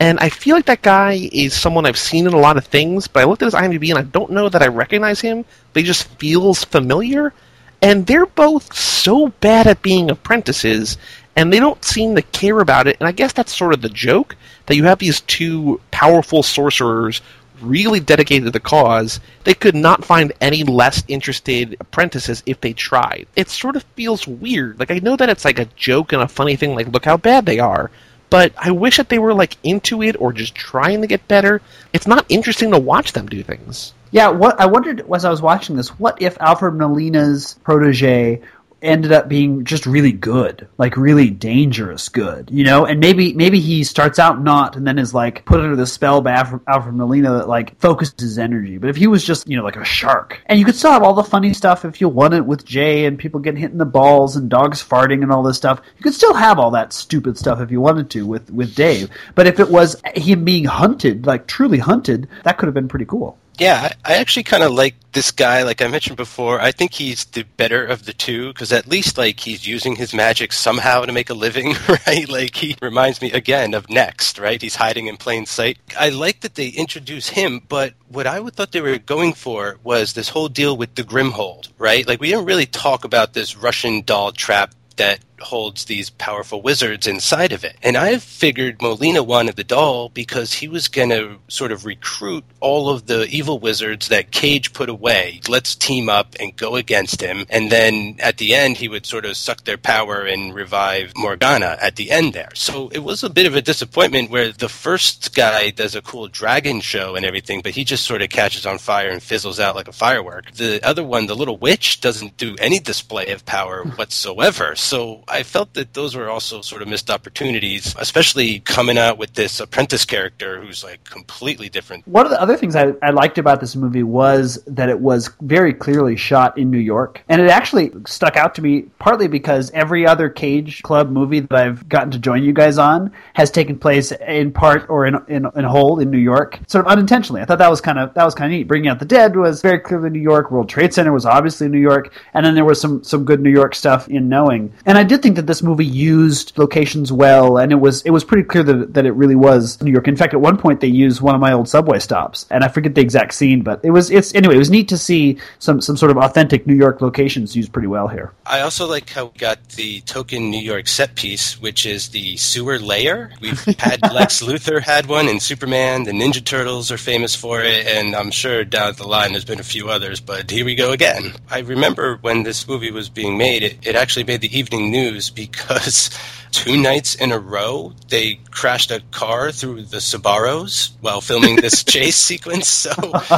And 0.00 0.18
I 0.18 0.28
feel 0.28 0.56
like 0.56 0.66
that 0.66 0.82
guy 0.82 1.28
is 1.32 1.54
someone 1.54 1.86
I've 1.86 1.98
seen 1.98 2.26
in 2.26 2.32
a 2.32 2.38
lot 2.38 2.56
of 2.56 2.66
things, 2.66 3.06
but 3.06 3.20
I 3.20 3.26
looked 3.26 3.42
at 3.42 3.46
his 3.46 3.54
IMDb 3.54 3.90
and 3.90 3.98
I 3.98 4.02
don't 4.02 4.32
know 4.32 4.48
that 4.48 4.62
I 4.62 4.66
recognize 4.66 5.20
him. 5.20 5.44
But 5.72 5.82
he 5.82 5.86
just 5.86 6.08
feels 6.18 6.64
familiar. 6.64 7.32
And 7.80 8.06
they're 8.06 8.26
both 8.26 8.74
so 8.74 9.28
bad 9.40 9.66
at 9.66 9.82
being 9.82 10.10
apprentices, 10.10 10.96
and 11.36 11.52
they 11.52 11.58
don't 11.58 11.84
seem 11.84 12.14
to 12.14 12.22
care 12.22 12.60
about 12.60 12.86
it. 12.86 12.96
And 13.00 13.08
I 13.08 13.12
guess 13.12 13.32
that's 13.32 13.56
sort 13.56 13.74
of 13.74 13.82
the 13.82 13.88
joke 13.88 14.36
that 14.66 14.76
you 14.76 14.84
have 14.84 14.98
these 14.98 15.20
two 15.22 15.80
powerful 15.90 16.42
sorcerers 16.42 17.20
really 17.60 18.00
dedicated 18.00 18.44
to 18.44 18.50
the 18.50 18.60
cause. 18.60 19.20
They 19.44 19.54
could 19.54 19.74
not 19.74 20.04
find 20.04 20.32
any 20.40 20.64
less 20.64 21.02
interested 21.08 21.76
apprentices 21.80 22.42
if 22.46 22.60
they 22.60 22.72
tried. 22.72 23.26
It 23.36 23.48
sort 23.48 23.76
of 23.76 23.84
feels 23.94 24.26
weird. 24.26 24.78
Like 24.78 24.90
I 24.90 24.98
know 24.98 25.16
that 25.16 25.28
it's 25.28 25.44
like 25.44 25.58
a 25.58 25.66
joke 25.76 26.12
and 26.12 26.22
a 26.22 26.28
funny 26.28 26.56
thing, 26.56 26.74
like 26.74 26.88
look 26.88 27.04
how 27.04 27.16
bad 27.16 27.46
they 27.46 27.58
are. 27.58 27.90
But 28.30 28.52
I 28.58 28.72
wish 28.72 28.96
that 28.96 29.08
they 29.10 29.18
were 29.18 29.34
like 29.34 29.56
into 29.62 30.02
it 30.02 30.16
or 30.20 30.32
just 30.32 30.54
trying 30.54 31.00
to 31.02 31.06
get 31.06 31.28
better. 31.28 31.60
It's 31.92 32.06
not 32.06 32.26
interesting 32.28 32.72
to 32.72 32.78
watch 32.78 33.12
them 33.12 33.26
do 33.26 33.42
things. 33.42 33.94
Yeah, 34.10 34.28
what 34.28 34.60
I 34.60 34.66
wondered 34.66 35.04
as 35.12 35.24
I 35.24 35.30
was 35.30 35.42
watching 35.42 35.76
this, 35.76 35.88
what 35.98 36.20
if 36.22 36.40
Alfred 36.40 36.74
Molina's 36.74 37.58
protege 37.64 38.42
ended 38.84 39.12
up 39.12 39.28
being 39.28 39.64
just 39.64 39.86
really 39.86 40.12
good, 40.12 40.68
like 40.78 40.96
really 40.96 41.30
dangerous 41.30 42.08
good, 42.08 42.50
you 42.52 42.64
know? 42.64 42.86
And 42.86 43.00
maybe 43.00 43.32
maybe 43.32 43.60
he 43.60 43.82
starts 43.84 44.18
out 44.18 44.40
not 44.40 44.76
and 44.76 44.86
then 44.86 44.98
is 44.98 45.14
like 45.14 45.44
put 45.44 45.60
under 45.60 45.76
the 45.76 45.86
spell 45.86 46.20
by 46.20 46.32
Alfred, 46.32 46.62
Alfred 46.68 46.94
Molina 46.94 47.38
that 47.38 47.48
like 47.48 47.78
focuses 47.80 48.14
his 48.18 48.38
energy. 48.38 48.78
But 48.78 48.90
if 48.90 48.96
he 48.96 49.06
was 49.06 49.24
just, 49.24 49.48
you 49.48 49.56
know, 49.56 49.64
like 49.64 49.76
a 49.76 49.84
shark, 49.84 50.40
and 50.46 50.58
you 50.58 50.64
could 50.64 50.76
still 50.76 50.92
have 50.92 51.02
all 51.02 51.14
the 51.14 51.24
funny 51.24 51.54
stuff 51.54 51.84
if 51.84 52.00
you 52.00 52.08
want 52.08 52.34
it 52.34 52.44
with 52.44 52.64
Jay 52.64 53.06
and 53.06 53.18
people 53.18 53.40
getting 53.40 53.60
hit 53.60 53.72
in 53.72 53.78
the 53.78 53.84
balls 53.84 54.36
and 54.36 54.48
dogs 54.48 54.82
farting 54.82 55.22
and 55.22 55.32
all 55.32 55.42
this 55.42 55.56
stuff, 55.56 55.80
you 55.96 56.02
could 56.02 56.14
still 56.14 56.34
have 56.34 56.58
all 56.58 56.70
that 56.72 56.92
stupid 56.92 57.38
stuff 57.38 57.60
if 57.60 57.70
you 57.70 57.80
wanted 57.80 58.10
to 58.10 58.26
with 58.26 58.50
with 58.50 58.74
Dave. 58.74 59.08
But 59.34 59.46
if 59.46 59.58
it 59.58 59.70
was 59.70 60.00
him 60.14 60.44
being 60.44 60.64
hunted, 60.64 61.26
like 61.26 61.46
truly 61.46 61.78
hunted, 61.78 62.28
that 62.44 62.58
could 62.58 62.66
have 62.66 62.74
been 62.74 62.88
pretty 62.88 63.06
cool. 63.06 63.38
Yeah, 63.58 63.92
I 64.04 64.14
actually 64.14 64.42
kind 64.42 64.64
of 64.64 64.72
like 64.72 64.96
this 65.12 65.30
guy. 65.30 65.62
Like 65.62 65.80
I 65.80 65.86
mentioned 65.86 66.16
before, 66.16 66.60
I 66.60 66.72
think 66.72 66.92
he's 66.92 67.24
the 67.26 67.44
better 67.44 67.84
of 67.86 68.04
the 68.04 68.12
two 68.12 68.48
because 68.48 68.72
at 68.72 68.88
least 68.88 69.16
like 69.16 69.38
he's 69.38 69.66
using 69.66 69.94
his 69.94 70.12
magic 70.12 70.52
somehow 70.52 71.04
to 71.04 71.12
make 71.12 71.30
a 71.30 71.34
living, 71.34 71.74
right? 72.06 72.28
Like 72.28 72.56
he 72.56 72.76
reminds 72.82 73.22
me 73.22 73.30
again 73.30 73.74
of 73.74 73.88
Next, 73.88 74.38
right? 74.40 74.60
He's 74.60 74.74
hiding 74.74 75.06
in 75.06 75.16
plain 75.16 75.46
sight. 75.46 75.78
I 75.98 76.08
like 76.08 76.40
that 76.40 76.56
they 76.56 76.68
introduce 76.68 77.28
him, 77.28 77.62
but 77.68 77.94
what 78.08 78.26
I 78.26 78.40
would 78.40 78.54
thought 78.54 78.72
they 78.72 78.80
were 78.80 78.98
going 78.98 79.34
for 79.34 79.78
was 79.84 80.14
this 80.14 80.30
whole 80.30 80.48
deal 80.48 80.76
with 80.76 80.96
the 80.96 81.04
Grimhold, 81.04 81.68
right? 81.78 82.06
Like 82.08 82.20
we 82.20 82.30
didn't 82.30 82.46
really 82.46 82.66
talk 82.66 83.04
about 83.04 83.34
this 83.34 83.56
Russian 83.56 84.02
doll 84.02 84.32
trap 84.32 84.74
that 84.96 85.20
holds 85.44 85.84
these 85.84 86.10
powerful 86.10 86.62
wizards 86.62 87.06
inside 87.06 87.52
of 87.52 87.64
it. 87.64 87.76
And 87.82 87.96
I 87.96 88.18
figured 88.18 88.82
Molina 88.82 89.22
wanted 89.22 89.56
the 89.56 89.64
doll 89.64 90.08
because 90.08 90.52
he 90.54 90.68
was 90.68 90.88
going 90.88 91.10
to 91.10 91.38
sort 91.48 91.72
of 91.72 91.84
recruit 91.84 92.44
all 92.60 92.88
of 92.90 93.06
the 93.06 93.26
evil 93.28 93.58
wizards 93.58 94.08
that 94.08 94.30
Cage 94.30 94.72
put 94.72 94.88
away. 94.88 95.40
Let's 95.48 95.74
team 95.74 96.08
up 96.08 96.34
and 96.40 96.56
go 96.56 96.76
against 96.76 97.20
him. 97.20 97.46
And 97.50 97.70
then 97.70 98.16
at 98.18 98.38
the 98.38 98.54
end, 98.54 98.76
he 98.76 98.88
would 98.88 99.06
sort 99.06 99.24
of 99.24 99.36
suck 99.36 99.64
their 99.64 99.78
power 99.78 100.22
and 100.22 100.54
revive 100.54 101.12
Morgana 101.16 101.76
at 101.80 101.96
the 101.96 102.10
end 102.10 102.32
there. 102.32 102.50
So 102.54 102.88
it 102.88 103.00
was 103.00 103.22
a 103.22 103.30
bit 103.30 103.46
of 103.46 103.54
a 103.54 103.62
disappointment 103.62 104.30
where 104.30 104.52
the 104.52 104.68
first 104.68 105.34
guy 105.34 105.70
does 105.70 105.94
a 105.94 106.02
cool 106.02 106.28
dragon 106.28 106.80
show 106.80 107.16
and 107.16 107.24
everything, 107.24 107.60
but 107.62 107.72
he 107.72 107.84
just 107.84 108.04
sort 108.04 108.22
of 108.22 108.30
catches 108.30 108.66
on 108.66 108.78
fire 108.78 109.10
and 109.10 109.22
fizzles 109.22 109.60
out 109.60 109.74
like 109.74 109.88
a 109.88 109.92
firework. 109.92 110.52
The 110.52 110.80
other 110.84 111.04
one, 111.04 111.26
the 111.26 111.36
little 111.36 111.56
witch, 111.56 112.00
doesn't 112.00 112.36
do 112.36 112.56
any 112.58 112.78
display 112.78 113.28
of 113.28 113.44
power 113.44 113.84
whatsoever. 113.96 114.74
So 114.76 115.24
I 115.34 115.42
felt 115.42 115.74
that 115.74 115.94
those 115.94 116.14
were 116.14 116.30
also 116.30 116.60
sort 116.60 116.80
of 116.80 116.86
missed 116.86 117.10
opportunities, 117.10 117.96
especially 117.98 118.60
coming 118.60 118.96
out 118.96 119.18
with 119.18 119.34
this 119.34 119.58
apprentice 119.58 120.04
character 120.04 120.60
who's 120.60 120.84
like 120.84 121.02
completely 121.02 121.68
different. 121.68 122.06
One 122.06 122.24
of 122.24 122.30
the 122.30 122.40
other 122.40 122.56
things 122.56 122.76
I, 122.76 122.92
I 123.02 123.10
liked 123.10 123.38
about 123.38 123.60
this 123.60 123.74
movie 123.74 124.04
was 124.04 124.62
that 124.68 124.88
it 124.88 125.00
was 125.00 125.30
very 125.40 125.74
clearly 125.74 126.14
shot 126.14 126.56
in 126.56 126.70
New 126.70 126.78
York. 126.78 127.24
And 127.28 127.42
it 127.42 127.50
actually 127.50 127.90
stuck 128.06 128.36
out 128.36 128.54
to 128.54 128.62
me 128.62 128.82
partly 129.00 129.26
because 129.26 129.72
every 129.72 130.06
other 130.06 130.28
Cage 130.28 130.84
Club 130.84 131.10
movie 131.10 131.40
that 131.40 131.52
I've 131.52 131.88
gotten 131.88 132.12
to 132.12 132.18
join 132.20 132.44
you 132.44 132.52
guys 132.52 132.78
on 132.78 133.10
has 133.32 133.50
taken 133.50 133.76
place 133.76 134.12
in 134.12 134.52
part 134.52 134.88
or 134.88 135.04
in, 135.04 135.16
in, 135.26 135.46
in 135.56 135.64
whole 135.64 135.98
in 135.98 136.10
New 136.12 136.18
York, 136.18 136.60
sort 136.68 136.86
of 136.86 136.92
unintentionally. 136.92 137.42
I 137.42 137.44
thought 137.44 137.58
that 137.58 137.70
was 137.70 137.80
kind 137.80 137.98
of 137.98 138.14
that 138.14 138.24
was 138.24 138.36
kind 138.36 138.52
of 138.52 138.56
neat. 138.56 138.68
Bringing 138.68 138.88
Out 138.88 139.00
the 139.00 139.04
Dead 139.04 139.34
was 139.34 139.62
very 139.62 139.80
clearly 139.80 140.10
New 140.10 140.20
York. 140.20 140.52
World 140.52 140.68
Trade 140.68 140.94
Center 140.94 141.10
was 141.10 141.26
obviously 141.26 141.68
New 141.68 141.80
York, 141.80 142.14
and 142.34 142.46
then 142.46 142.54
there 142.54 142.64
was 142.64 142.80
some 142.80 143.02
some 143.02 143.24
good 143.24 143.40
New 143.40 143.50
York 143.50 143.74
stuff 143.74 144.06
in 144.08 144.28
Knowing. 144.28 144.72
And 144.86 144.96
I 144.96 145.02
did 145.02 145.13
think 145.16 145.36
that 145.36 145.46
this 145.46 145.62
movie 145.62 145.86
used 145.86 146.56
locations 146.56 147.12
well, 147.12 147.58
and 147.58 147.72
it 147.72 147.76
was 147.76 148.02
it 148.02 148.10
was 148.10 148.24
pretty 148.24 148.44
clear 148.44 148.62
that 148.64 148.94
that 148.94 149.06
it 149.06 149.12
really 149.12 149.34
was 149.34 149.80
New 149.82 149.92
York. 149.92 150.08
In 150.08 150.16
fact, 150.16 150.34
at 150.34 150.40
one 150.40 150.56
point 150.56 150.80
they 150.80 150.88
used 150.88 151.20
one 151.20 151.34
of 151.34 151.40
my 151.40 151.52
old 151.52 151.68
subway 151.68 151.98
stops, 151.98 152.46
and 152.50 152.64
I 152.64 152.68
forget 152.68 152.94
the 152.94 153.00
exact 153.00 153.34
scene, 153.34 153.62
but 153.62 153.80
it 153.84 153.90
was 153.90 154.10
it's 154.10 154.34
anyway. 154.34 154.54
It 154.54 154.58
was 154.58 154.70
neat 154.70 154.88
to 154.88 154.98
see 154.98 155.38
some 155.58 155.80
some 155.80 155.96
sort 155.96 156.10
of 156.10 156.18
authentic 156.18 156.66
New 156.66 156.74
York 156.74 157.00
locations 157.00 157.54
used 157.56 157.72
pretty 157.72 157.88
well 157.88 158.08
here. 158.08 158.32
I 158.46 158.60
also 158.60 158.86
like 158.86 159.10
how 159.10 159.26
we 159.26 159.38
got 159.38 159.68
the 159.70 160.00
token 160.02 160.50
New 160.50 160.62
York 160.62 160.88
set 160.88 161.14
piece, 161.14 161.60
which 161.60 161.86
is 161.86 162.08
the 162.08 162.36
sewer 162.36 162.78
layer. 162.78 163.32
We've 163.40 163.62
had 163.78 164.00
Lex 164.12 164.42
Luthor 164.42 164.82
had 164.82 165.06
one 165.06 165.28
in 165.28 165.40
Superman. 165.40 166.04
The 166.04 166.12
Ninja 166.12 166.44
Turtles 166.44 166.90
are 166.90 166.98
famous 166.98 167.34
for 167.34 167.60
it, 167.60 167.86
and 167.86 168.14
I'm 168.14 168.30
sure 168.30 168.64
down 168.64 168.94
the 168.94 169.06
line 169.06 169.32
there's 169.32 169.44
been 169.44 169.60
a 169.60 169.64
few 169.64 169.88
others. 169.88 170.20
But 170.20 170.50
here 170.50 170.64
we 170.64 170.74
go 170.74 170.92
again. 170.92 171.34
I 171.50 171.60
remember 171.60 172.16
when 172.20 172.42
this 172.42 172.66
movie 172.68 172.90
was 172.90 173.08
being 173.08 173.38
made, 173.38 173.62
it, 173.62 173.86
it 173.86 173.96
actually 173.96 174.24
made 174.24 174.40
the 174.40 174.56
evening 174.56 174.90
news 174.90 175.03
because 175.30 176.10
two 176.52 176.76
nights 176.76 177.14
in 177.16 177.32
a 177.32 177.38
row 177.38 177.92
they 178.08 178.38
crashed 178.50 178.90
a 178.90 179.00
car 179.10 179.50
through 179.50 179.82
the 179.82 179.96
Sbarros 179.98 180.92
while 181.00 181.20
filming 181.20 181.56
this 181.56 181.82
chase 181.94 182.16
sequence. 182.16 182.68
So 182.68 182.90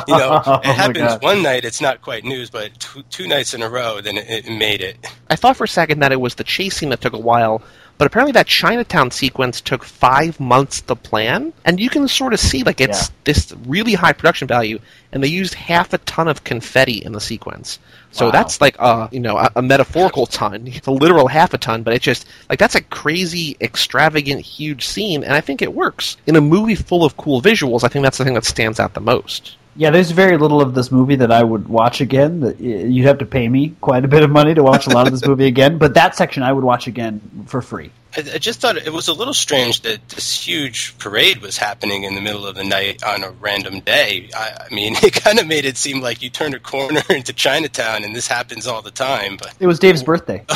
you 0.06 0.16
know, 0.16 0.42
Oh 0.46 0.60
it 0.62 0.66
my 0.66 0.72
happens 0.72 0.98
God. 0.98 1.22
one 1.22 1.42
night. 1.42 1.64
It's 1.64 1.80
not 1.80 2.02
quite 2.02 2.24
news, 2.24 2.50
but 2.50 2.78
two, 2.78 3.02
two 3.04 3.26
nights 3.26 3.54
in 3.54 3.62
a 3.62 3.68
row, 3.68 4.00
then 4.00 4.16
it, 4.18 4.46
it 4.46 4.50
made 4.56 4.80
it. 4.80 4.96
I 5.30 5.36
thought 5.36 5.56
for 5.56 5.64
a 5.64 5.68
second 5.68 6.00
that 6.00 6.12
it 6.12 6.20
was 6.20 6.34
the 6.36 6.44
chase 6.44 6.76
scene 6.76 6.90
that 6.90 7.00
took 7.00 7.12
a 7.14 7.18
while, 7.18 7.62
but 7.98 8.06
apparently 8.06 8.32
that 8.32 8.46
Chinatown 8.46 9.10
sequence 9.10 9.60
took 9.60 9.82
five 9.84 10.38
months 10.38 10.80
to 10.82 10.94
plan, 10.96 11.52
and 11.64 11.80
you 11.80 11.88
can 11.88 12.06
sort 12.08 12.32
of 12.34 12.40
see 12.40 12.62
like 12.62 12.80
it's 12.80 13.08
Yeah. 13.08 13.14
this 13.24 13.52
really 13.66 13.94
high 13.94 14.12
production 14.12 14.46
value, 14.48 14.78
and 15.12 15.22
they 15.22 15.28
used 15.28 15.54
half 15.54 15.92
a 15.92 15.98
ton 15.98 16.28
of 16.28 16.44
confetti 16.44 17.02
in 17.04 17.12
the 17.12 17.20
sequence. 17.20 17.78
So 18.12 18.26
Wow. 18.26 18.32
that's 18.32 18.60
like 18.60 18.76
a 18.78 19.08
you 19.12 19.20
know 19.20 19.36
a, 19.38 19.50
a 19.56 19.62
metaphorical 19.62 20.26
ton, 20.26 20.66
it's 20.74 20.86
a 20.86 20.90
literal 20.90 21.28
half 21.28 21.54
a 21.54 21.58
ton, 21.58 21.82
but 21.82 21.94
it's 21.94 22.04
just 22.04 22.26
like 22.50 22.58
that's 22.58 22.74
a 22.74 22.82
crazy, 22.82 23.56
extravagant, 23.60 24.40
huge 24.42 24.86
scene, 24.86 25.24
and 25.24 25.32
I 25.32 25.40
think 25.40 25.62
it 25.62 25.74
works 25.74 26.16
in 26.26 26.36
a 26.36 26.40
movie 26.40 26.74
full 26.74 27.04
of 27.04 27.16
cool 27.16 27.40
visuals. 27.40 27.84
I 27.84 27.88
think 27.88 28.02
that's 28.02 28.18
the 28.18 28.24
thing 28.24 28.34
that 28.34 28.44
stands 28.44 28.78
out 28.80 28.94
the 28.94 29.00
most. 29.00 29.56
Yeah, 29.76 29.90
there's 29.90 30.10
very 30.10 30.38
little 30.38 30.60
of 30.60 30.74
this 30.74 30.90
movie 30.90 31.16
that 31.16 31.30
I 31.30 31.42
would 31.42 31.68
watch 31.68 32.00
again. 32.00 32.40
That 32.40 32.60
You'd 32.60 33.04
have 33.06 33.18
to 33.18 33.26
pay 33.26 33.48
me 33.48 33.74
quite 33.80 34.04
a 34.04 34.08
bit 34.08 34.22
of 34.22 34.30
money 34.30 34.54
to 34.54 34.62
watch 34.62 34.86
a 34.86 34.90
lot 34.90 35.06
of 35.06 35.12
this 35.12 35.26
movie 35.26 35.46
again, 35.46 35.76
but 35.78 35.94
that 35.94 36.16
section 36.16 36.42
I 36.42 36.52
would 36.52 36.64
watch 36.64 36.86
again 36.86 37.20
for 37.46 37.60
free. 37.60 37.90
I, 38.16 38.20
I 38.34 38.38
just 38.38 38.60
thought 38.60 38.76
it 38.76 38.92
was 38.92 39.08
a 39.08 39.12
little 39.12 39.34
strange 39.34 39.82
that 39.82 40.08
this 40.08 40.46
huge 40.46 40.96
parade 40.98 41.38
was 41.42 41.58
happening 41.58 42.04
in 42.04 42.14
the 42.14 42.20
middle 42.20 42.46
of 42.46 42.56
the 42.56 42.64
night 42.64 43.02
on 43.04 43.22
a 43.22 43.30
random 43.30 43.80
day. 43.80 44.30
I, 44.34 44.66
I 44.70 44.74
mean, 44.74 44.94
it 45.02 45.12
kind 45.12 45.38
of 45.38 45.46
made 45.46 45.64
it 45.64 45.76
seem 45.76 46.00
like 46.00 46.22
you 46.22 46.30
turned 46.30 46.54
a 46.54 46.60
corner 46.60 47.02
into 47.10 47.32
Chinatown, 47.32 48.04
and 48.04 48.14
this 48.14 48.26
happens 48.26 48.66
all 48.66 48.82
the 48.82 48.90
time. 48.90 49.36
But 49.36 49.54
It 49.60 49.66
was 49.66 49.78
Dave's 49.78 50.02
birthday. 50.02 50.44